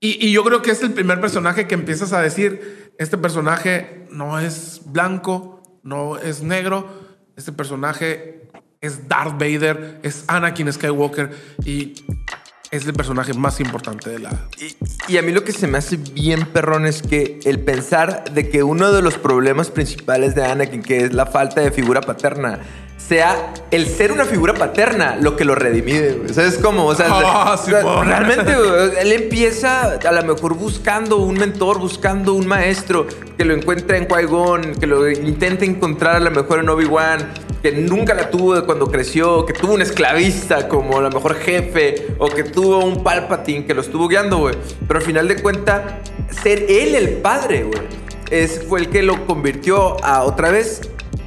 Y, 0.00 0.26
y 0.26 0.32
yo 0.32 0.44
creo 0.44 0.62
que 0.62 0.70
es 0.70 0.82
el 0.82 0.92
primer 0.92 1.20
personaje 1.20 1.66
que 1.66 1.74
empiezas 1.74 2.12
a 2.12 2.22
decir, 2.22 2.92
este 2.98 3.18
personaje 3.18 4.06
no 4.10 4.38
es 4.38 4.80
blanco, 4.86 5.62
no 5.82 6.16
es 6.16 6.42
negro, 6.42 6.88
este 7.36 7.52
personaje 7.52 8.48
es 8.80 9.08
Darth 9.08 9.32
Vader, 9.32 10.00
es 10.02 10.24
Anakin 10.26 10.72
Skywalker 10.72 11.30
y 11.64 11.94
es 12.70 12.86
el 12.86 12.92
personaje 12.92 13.34
más 13.34 13.60
importante 13.60 14.10
de 14.10 14.18
la... 14.18 14.30
Y, 15.08 15.16
a 15.16 15.22
mí 15.22 15.32
lo 15.32 15.44
que 15.44 15.52
se 15.52 15.66
me 15.66 15.78
hace 15.78 15.96
bien 15.96 16.46
perrón 16.46 16.86
es 16.86 17.02
que 17.02 17.40
el 17.44 17.60
pensar 17.60 18.32
de 18.32 18.48
que 18.48 18.62
uno 18.62 18.92
de 18.92 19.02
los 19.02 19.16
problemas 19.16 19.70
principales 19.70 20.34
de 20.34 20.44
Anakin, 20.44 20.82
que 20.82 21.04
es 21.04 21.14
la 21.14 21.26
falta 21.26 21.60
de 21.60 21.70
figura 21.70 22.02
paterna, 22.02 22.60
sea 22.98 23.54
el 23.70 23.86
ser 23.86 24.12
una 24.12 24.24
figura 24.24 24.54
paterna 24.54 25.16
lo 25.16 25.36
que 25.36 25.44
lo 25.44 25.54
redimide, 25.54 26.18
¿Sabes 26.32 26.58
cómo? 26.58 26.86
O 26.86 26.94
sea, 26.94 27.06
ah, 27.10 27.56
realmente 28.04 28.52
él 29.00 29.12
empieza 29.12 29.94
a 29.94 30.12
lo 30.12 30.22
mejor 30.24 30.54
buscando 30.54 31.16
un 31.16 31.34
mentor, 31.34 31.78
buscando 31.78 32.34
un 32.34 32.46
maestro 32.46 33.06
que 33.36 33.44
lo 33.44 33.54
encuentre 33.54 33.98
en 33.98 34.08
Qui-Gon, 34.08 34.74
que 34.74 34.86
lo 34.86 35.08
intente 35.08 35.64
encontrar 35.64 36.16
a 36.16 36.20
lo 36.20 36.30
mejor 36.32 36.58
en 36.58 36.68
Obi-Wan, 36.68 37.32
que 37.62 37.72
nunca 37.72 38.14
la 38.14 38.30
tuvo 38.30 38.56
de 38.56 38.62
cuando 38.62 38.90
creció, 38.90 39.46
que 39.46 39.52
tuvo 39.52 39.74
un 39.74 39.82
esclavista 39.82 40.68
como 40.68 40.98
a 40.98 41.02
lo 41.02 41.10
mejor 41.10 41.36
jefe, 41.36 42.08
o 42.18 42.28
que 42.28 42.42
tuvo 42.42 42.84
un 42.84 43.04
Palpatine 43.04 43.64
que 43.64 43.74
lo 43.74 43.80
estuvo 43.80 44.08
guiando, 44.08 44.38
güey. 44.38 44.56
Pero 44.86 44.98
al 44.98 45.06
final 45.06 45.28
de 45.28 45.40
cuentas, 45.40 45.82
ser 46.42 46.66
él 46.68 46.96
el 46.96 47.10
padre, 47.18 47.62
güey, 47.62 47.80
es, 48.30 48.64
fue 48.68 48.80
el 48.80 48.90
que 48.90 49.02
lo 49.02 49.24
convirtió 49.24 50.02
a 50.04 50.24
otra 50.24 50.50
vez 50.50 50.80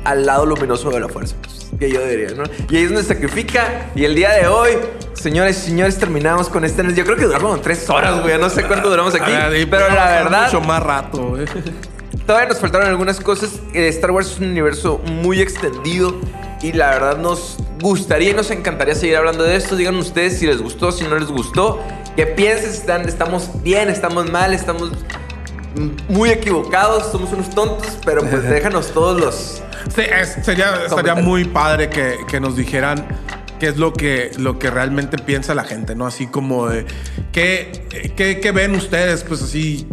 al 0.04 0.26
lado 0.26 0.46
luminoso 0.46 0.90
de 0.90 1.00
la 1.00 1.08
fuerza 1.08 1.36
que 1.82 1.90
yo 1.90 2.06
diría, 2.06 2.30
¿no? 2.38 2.44
Y 2.70 2.78
ahí 2.78 2.84
es 2.84 2.90
donde 2.90 3.04
sacrifica. 3.04 3.88
Y 3.96 4.06
el 4.06 4.14
día 4.14 4.30
de 4.34 4.48
hoy, 4.48 4.74
señores 5.14 5.58
y 5.64 5.70
señores, 5.72 5.98
terminamos 5.98 6.48
con 6.48 6.64
este. 6.64 6.84
Yo 6.94 7.04
creo 7.04 7.18
que 7.18 7.26
duramos 7.26 7.60
tres 7.64 7.90
horas, 7.90 8.22
güey. 8.22 8.38
No 8.38 8.52
sé 8.52 8.66
cuánto 8.66 8.88
duramos 8.88 9.16
aquí. 9.16 9.32
pero 9.70 9.90
la 9.90 10.06
verdad. 10.12 10.46
Mucho 10.46 10.62
más 10.62 10.84
rato, 10.84 11.30
güey. 11.30 11.46
Todavía 12.28 12.50
nos 12.50 12.60
faltaron 12.60 12.88
algunas 12.88 13.20
cosas. 13.20 13.60
Eh, 13.74 13.88
Star 13.88 14.12
Wars 14.12 14.30
es 14.30 14.40
un 14.40 14.50
universo 14.50 15.00
muy 15.00 15.42
extendido. 15.42 16.16
Y 16.62 16.74
la 16.74 16.92
verdad 16.92 17.18
nos 17.18 17.58
gustaría 17.82 18.30
y 18.30 18.34
nos 18.36 18.52
encantaría 18.52 18.94
seguir 18.94 19.18
hablando 19.18 19.44
de 19.44 19.56
esto. 19.56 19.76
Digan 19.76 19.96
ustedes 19.96 20.38
si 20.38 20.46
les 20.46 20.62
gustó, 20.62 20.92
si 20.92 21.06
no 21.06 21.18
les 21.18 21.30
gustó. 21.30 21.80
¿Qué 22.16 22.28
piensan? 22.28 22.70
¿Están, 22.70 23.10
¿Estamos 23.10 23.64
bien? 23.64 23.90
¿Estamos 23.90 24.30
mal? 24.30 24.54
¿Estamos 24.54 24.92
muy 26.10 26.30
equivocados, 26.30 27.12
somos 27.12 27.32
unos 27.32 27.50
tontos, 27.50 27.98
pero 28.06 28.22
pues 28.22 28.44
déjanos 28.50 28.92
todos 28.92 29.20
los... 29.20 29.64
Sí, 29.96 30.02
es- 30.02 30.38
sería, 30.44 30.86
estaría 30.86 31.16
muy 31.16 31.46
padre 31.46 31.90
que, 31.90 32.16
que 32.30 32.40
nos 32.40 32.56
dijeran 32.56 33.06
qué 33.60 33.68
es 33.68 33.78
lo 33.78 33.94
que, 33.94 34.32
lo 34.38 34.58
que 34.58 34.70
realmente 34.72 35.18
piensa 35.18 35.54
la 35.54 35.64
gente, 35.64 35.96
¿no? 35.96 36.08
Así 36.08 36.28
como 36.28 36.68
de 36.68 36.86
qué, 37.32 37.88
qué, 38.16 38.40
qué 38.40 38.52
ven 38.52 38.74
ustedes, 38.76 39.24
pues 39.24 39.42
así. 39.42 39.88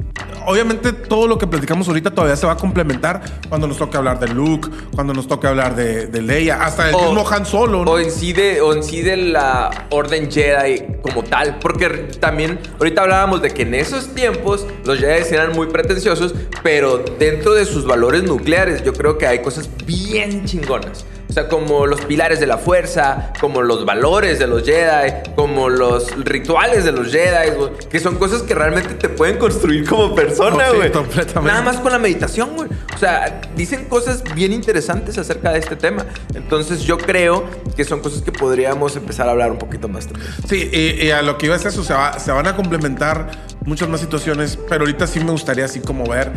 Obviamente 0.47 0.93
todo 0.93 1.27
lo 1.27 1.39
que 1.39 1.47
platicamos 1.47 1.89
ahorita 1.89 2.11
todavía 2.11 2.37
se 2.37 2.47
va 2.47 2.53
a 2.53 2.57
complementar 2.57 3.21
cuando 3.49 3.67
nos 3.67 3.77
toque 3.79 3.97
hablar 3.97 4.19
de 4.21 4.29
Luke, 4.29 4.69
cuando 4.95 5.13
nos 5.15 5.27
toque 5.29 5.47
hablar 5.47 5.75
de, 5.77 6.07
de 6.07 6.23
Leia, 6.23 6.63
hasta 6.65 6.89
el 6.89 6.95
O- 6.95 7.13
mismo 7.13 7.29
Han 7.29 7.47
Solo, 7.47 7.85
¿no? 7.85 7.91
O 7.93 7.99
en, 7.99 8.11
sí 8.11 8.33
de, 8.33 8.61
o 8.61 8.73
en 8.73 8.83
sí 8.83 9.03
de 9.03 9.17
la 9.17 9.87
Orden 9.91 10.31
Jedi 10.31 10.85
como 11.03 11.23
tal. 11.25 11.59
Porque 11.61 11.89
también, 12.21 12.59
ahorita 12.79 13.03
hablábamos 13.03 13.43
de 13.43 13.51
que 13.51 13.63
en 13.63 13.75
esos 13.75 14.15
tiempos 14.15 14.67
los 14.85 14.99
Jedi 14.99 15.35
eran 15.35 15.53
muy 15.53 15.67
pretenciosos, 15.69 16.35
pero 16.63 16.99
dentro 17.19 17.55
de 17.55 17.65
sus 17.65 17.87
valores 17.87 18.23
nucleares 18.23 18.83
yo 18.85 18.93
creo 18.93 19.19
que 19.19 19.27
hay 19.27 19.41
cosas 19.41 19.69
bien 19.87 20.45
chingonas. 20.45 21.05
O 21.29 21.33
sea, 21.35 21.47
como 21.47 21.87
los 21.87 22.01
pilares 22.01 22.41
de 22.41 22.47
la 22.47 22.57
fuerza, 22.57 23.35
como 23.39 23.61
los 23.61 23.85
valores 23.85 24.39
de 24.39 24.47
los 24.47 24.63
Jedi, 24.65 25.13
como 25.37 25.69
los 25.69 26.11
rituales 26.25 26.87
de 26.87 26.93
los 26.93 27.13
Jedi, 27.13 27.51
que 27.91 28.01
son 28.01 28.17
cosas 28.17 28.41
que 28.43 28.55
realmente 28.55 28.95
te 28.95 29.11
pueden 29.11 29.37
construir 29.37 29.87
como 29.87 30.15
persona, 30.15 30.38
Sí, 30.39 30.77
güey. 30.77 30.93
completamente. 30.93 31.51
Nada 31.53 31.63
más 31.63 31.77
con 31.79 31.93
la 31.93 31.99
meditación, 31.99 32.51
güey. 32.57 32.69
O 32.95 32.99
sea, 32.99 33.41
dicen 33.57 33.85
cosas 33.87 34.23
bien 34.35 34.53
interesantes 34.53 35.19
acerca 35.19 35.53
de 35.53 35.59
este 35.59 35.77
tema. 35.77 36.07
Entonces 36.35 36.83
yo 36.83 36.97
creo 36.99 37.45
que 37.77 37.85
son 37.85 38.01
cosas 38.01 38.23
que 38.23 38.33
podríamos 38.33 38.97
empezar 38.97 39.29
a 39.29 39.33
hablar 39.33 39.51
un 39.53 39.59
poquito 39.59 39.89
más 39.89 40.07
también. 40.07 40.31
Sí, 40.49 40.71
y, 40.73 41.07
y 41.07 41.11
a 41.11 41.23
lo 41.23 41.39
que 41.39 41.47
iba 41.47 41.57
es 41.57 41.65
eso, 41.65 41.83
se, 41.85 41.95
va- 41.95 42.19
se 42.19 42.33
van 42.33 42.47
a 42.47 42.57
complementar 42.57 43.31
muchas 43.65 43.89
más 43.89 44.01
situaciones, 44.01 44.59
pero 44.69 44.83
ahorita 44.83 45.07
sí 45.07 45.21
me 45.21 45.31
gustaría 45.31 45.65
así 45.67 45.81
como 45.81 46.07
ver 46.09 46.33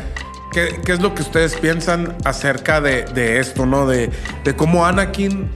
qué, 0.51 0.79
qué 0.85 0.91
es 0.93 0.99
lo 1.01 1.15
que 1.15 1.21
ustedes 1.21 1.55
piensan 1.55 2.17
acerca 2.25 2.81
de, 2.81 3.03
de 3.05 3.39
esto, 3.39 3.65
¿no? 3.65 3.87
De, 3.87 4.09
de 4.43 4.55
cómo 4.55 4.85
Anakin 4.85 5.49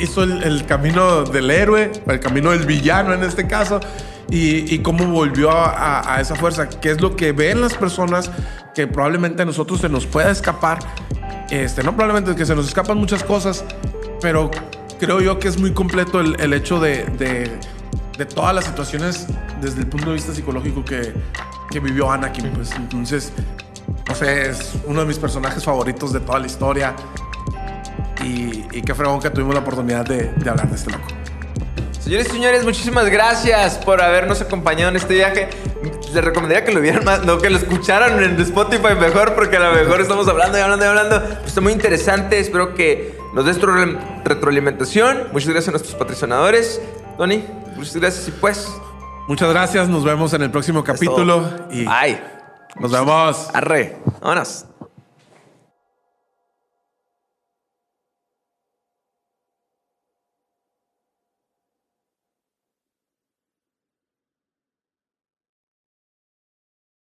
hizo 0.00 0.22
el, 0.24 0.42
el 0.42 0.66
camino 0.66 1.24
del 1.24 1.50
héroe, 1.50 1.92
el 2.06 2.20
camino 2.20 2.50
del 2.50 2.66
villano 2.66 3.14
en 3.14 3.22
este 3.22 3.46
caso, 3.46 3.78
y, 4.34 4.78
cómo 4.78 5.04
volvió 5.06 5.50
a, 5.52 6.18
esa 6.18 6.34
fuerza, 6.34 6.66
qué 6.68 6.92
es 6.92 7.02
lo 7.02 7.16
que 7.16 7.32
ven 7.32 7.60
las 7.60 7.74
personas 7.74 8.30
que 8.74 8.86
probablemente 8.86 9.42
a 9.42 9.44
nosotros 9.44 9.80
se 9.80 9.90
nos 9.90 10.06
pueda 10.06 10.30
escapar, 10.30 10.78
este, 11.50 11.82
no 11.82 11.94
probablemente 11.94 12.34
que 12.34 12.46
se 12.46 12.54
nos 12.54 12.66
escapan 12.66 12.96
muchas 12.96 13.22
cosas, 13.22 13.62
pero 14.22 14.50
creo 14.98 15.20
yo 15.20 15.38
que 15.38 15.48
es 15.48 15.58
muy 15.60 15.72
completo 15.72 16.20
el, 16.20 16.52
hecho 16.54 16.80
de, 16.80 17.04
de- 17.18 18.24
todas 18.24 18.54
las 18.54 18.66
situaciones 18.66 19.26
desde 19.60 19.80
el 19.80 19.88
punto 19.88 20.10
de 20.10 20.14
vista 20.14 20.32
psicológico 20.32 20.84
que, 20.84 21.12
que 21.70 21.80
vivió 21.80 22.08
Anakin. 22.08 22.50
Pues 22.52 22.70
entonces, 22.70 23.32
no 24.08 24.14
sé, 24.14 24.48
es 24.48 24.74
uno 24.86 25.00
de 25.00 25.06
mis 25.06 25.18
personajes 25.18 25.64
favoritos 25.64 26.12
de 26.12 26.20
toda 26.20 26.38
la 26.38 26.46
historia. 26.46 26.94
Y, 28.24 28.80
qué 28.82 28.94
fregón 28.94 29.18
que 29.18 29.28
tuvimos 29.28 29.54
la 29.54 29.60
oportunidad 29.60 30.04
de 30.04 30.30
hablar 30.48 30.68
de 30.68 30.76
este 30.76 30.92
loco. 30.92 31.08
Señores 32.02 32.26
y 32.26 32.30
señores, 32.30 32.64
muchísimas 32.64 33.08
gracias 33.08 33.78
por 33.78 34.02
habernos 34.02 34.40
acompañado 34.40 34.90
en 34.90 34.96
este 34.96 35.14
viaje. 35.14 35.48
Les 36.12 36.24
recomendaría 36.24 36.64
que 36.64 36.72
lo 36.72 36.80
vieran 36.80 37.04
más, 37.04 37.24
no 37.24 37.38
que 37.38 37.48
lo 37.48 37.56
escucharan 37.58 38.20
en 38.22 38.40
Spotify 38.40 38.96
mejor, 39.00 39.36
porque 39.36 39.56
a 39.56 39.60
lo 39.60 39.72
mejor 39.72 40.00
estamos 40.00 40.26
hablando 40.26 40.58
y 40.58 40.60
hablando 40.60 40.84
y 40.84 40.88
hablando. 40.88 41.22
Está 41.46 41.60
muy 41.60 41.72
interesante. 41.72 42.40
Espero 42.40 42.74
que 42.74 43.16
nos 43.34 43.44
des 43.44 43.56
retroalimentación. 44.24 45.28
Muchas 45.32 45.50
gracias 45.50 45.68
a 45.68 45.70
nuestros 45.70 45.94
patrocinadores. 45.94 46.80
Tony, 47.16 47.44
muchas 47.76 47.94
gracias 47.96 48.26
y 48.26 48.32
pues. 48.32 48.68
Muchas 49.28 49.50
gracias, 49.50 49.88
nos 49.88 50.02
vemos 50.02 50.32
en 50.34 50.42
el 50.42 50.50
próximo 50.50 50.82
capítulo. 50.82 51.48
Y 51.70 51.86
Ay, 51.88 52.20
nos 52.80 52.90
vemos. 52.90 53.48
arre. 53.54 53.96
Vámonos. 54.20 54.66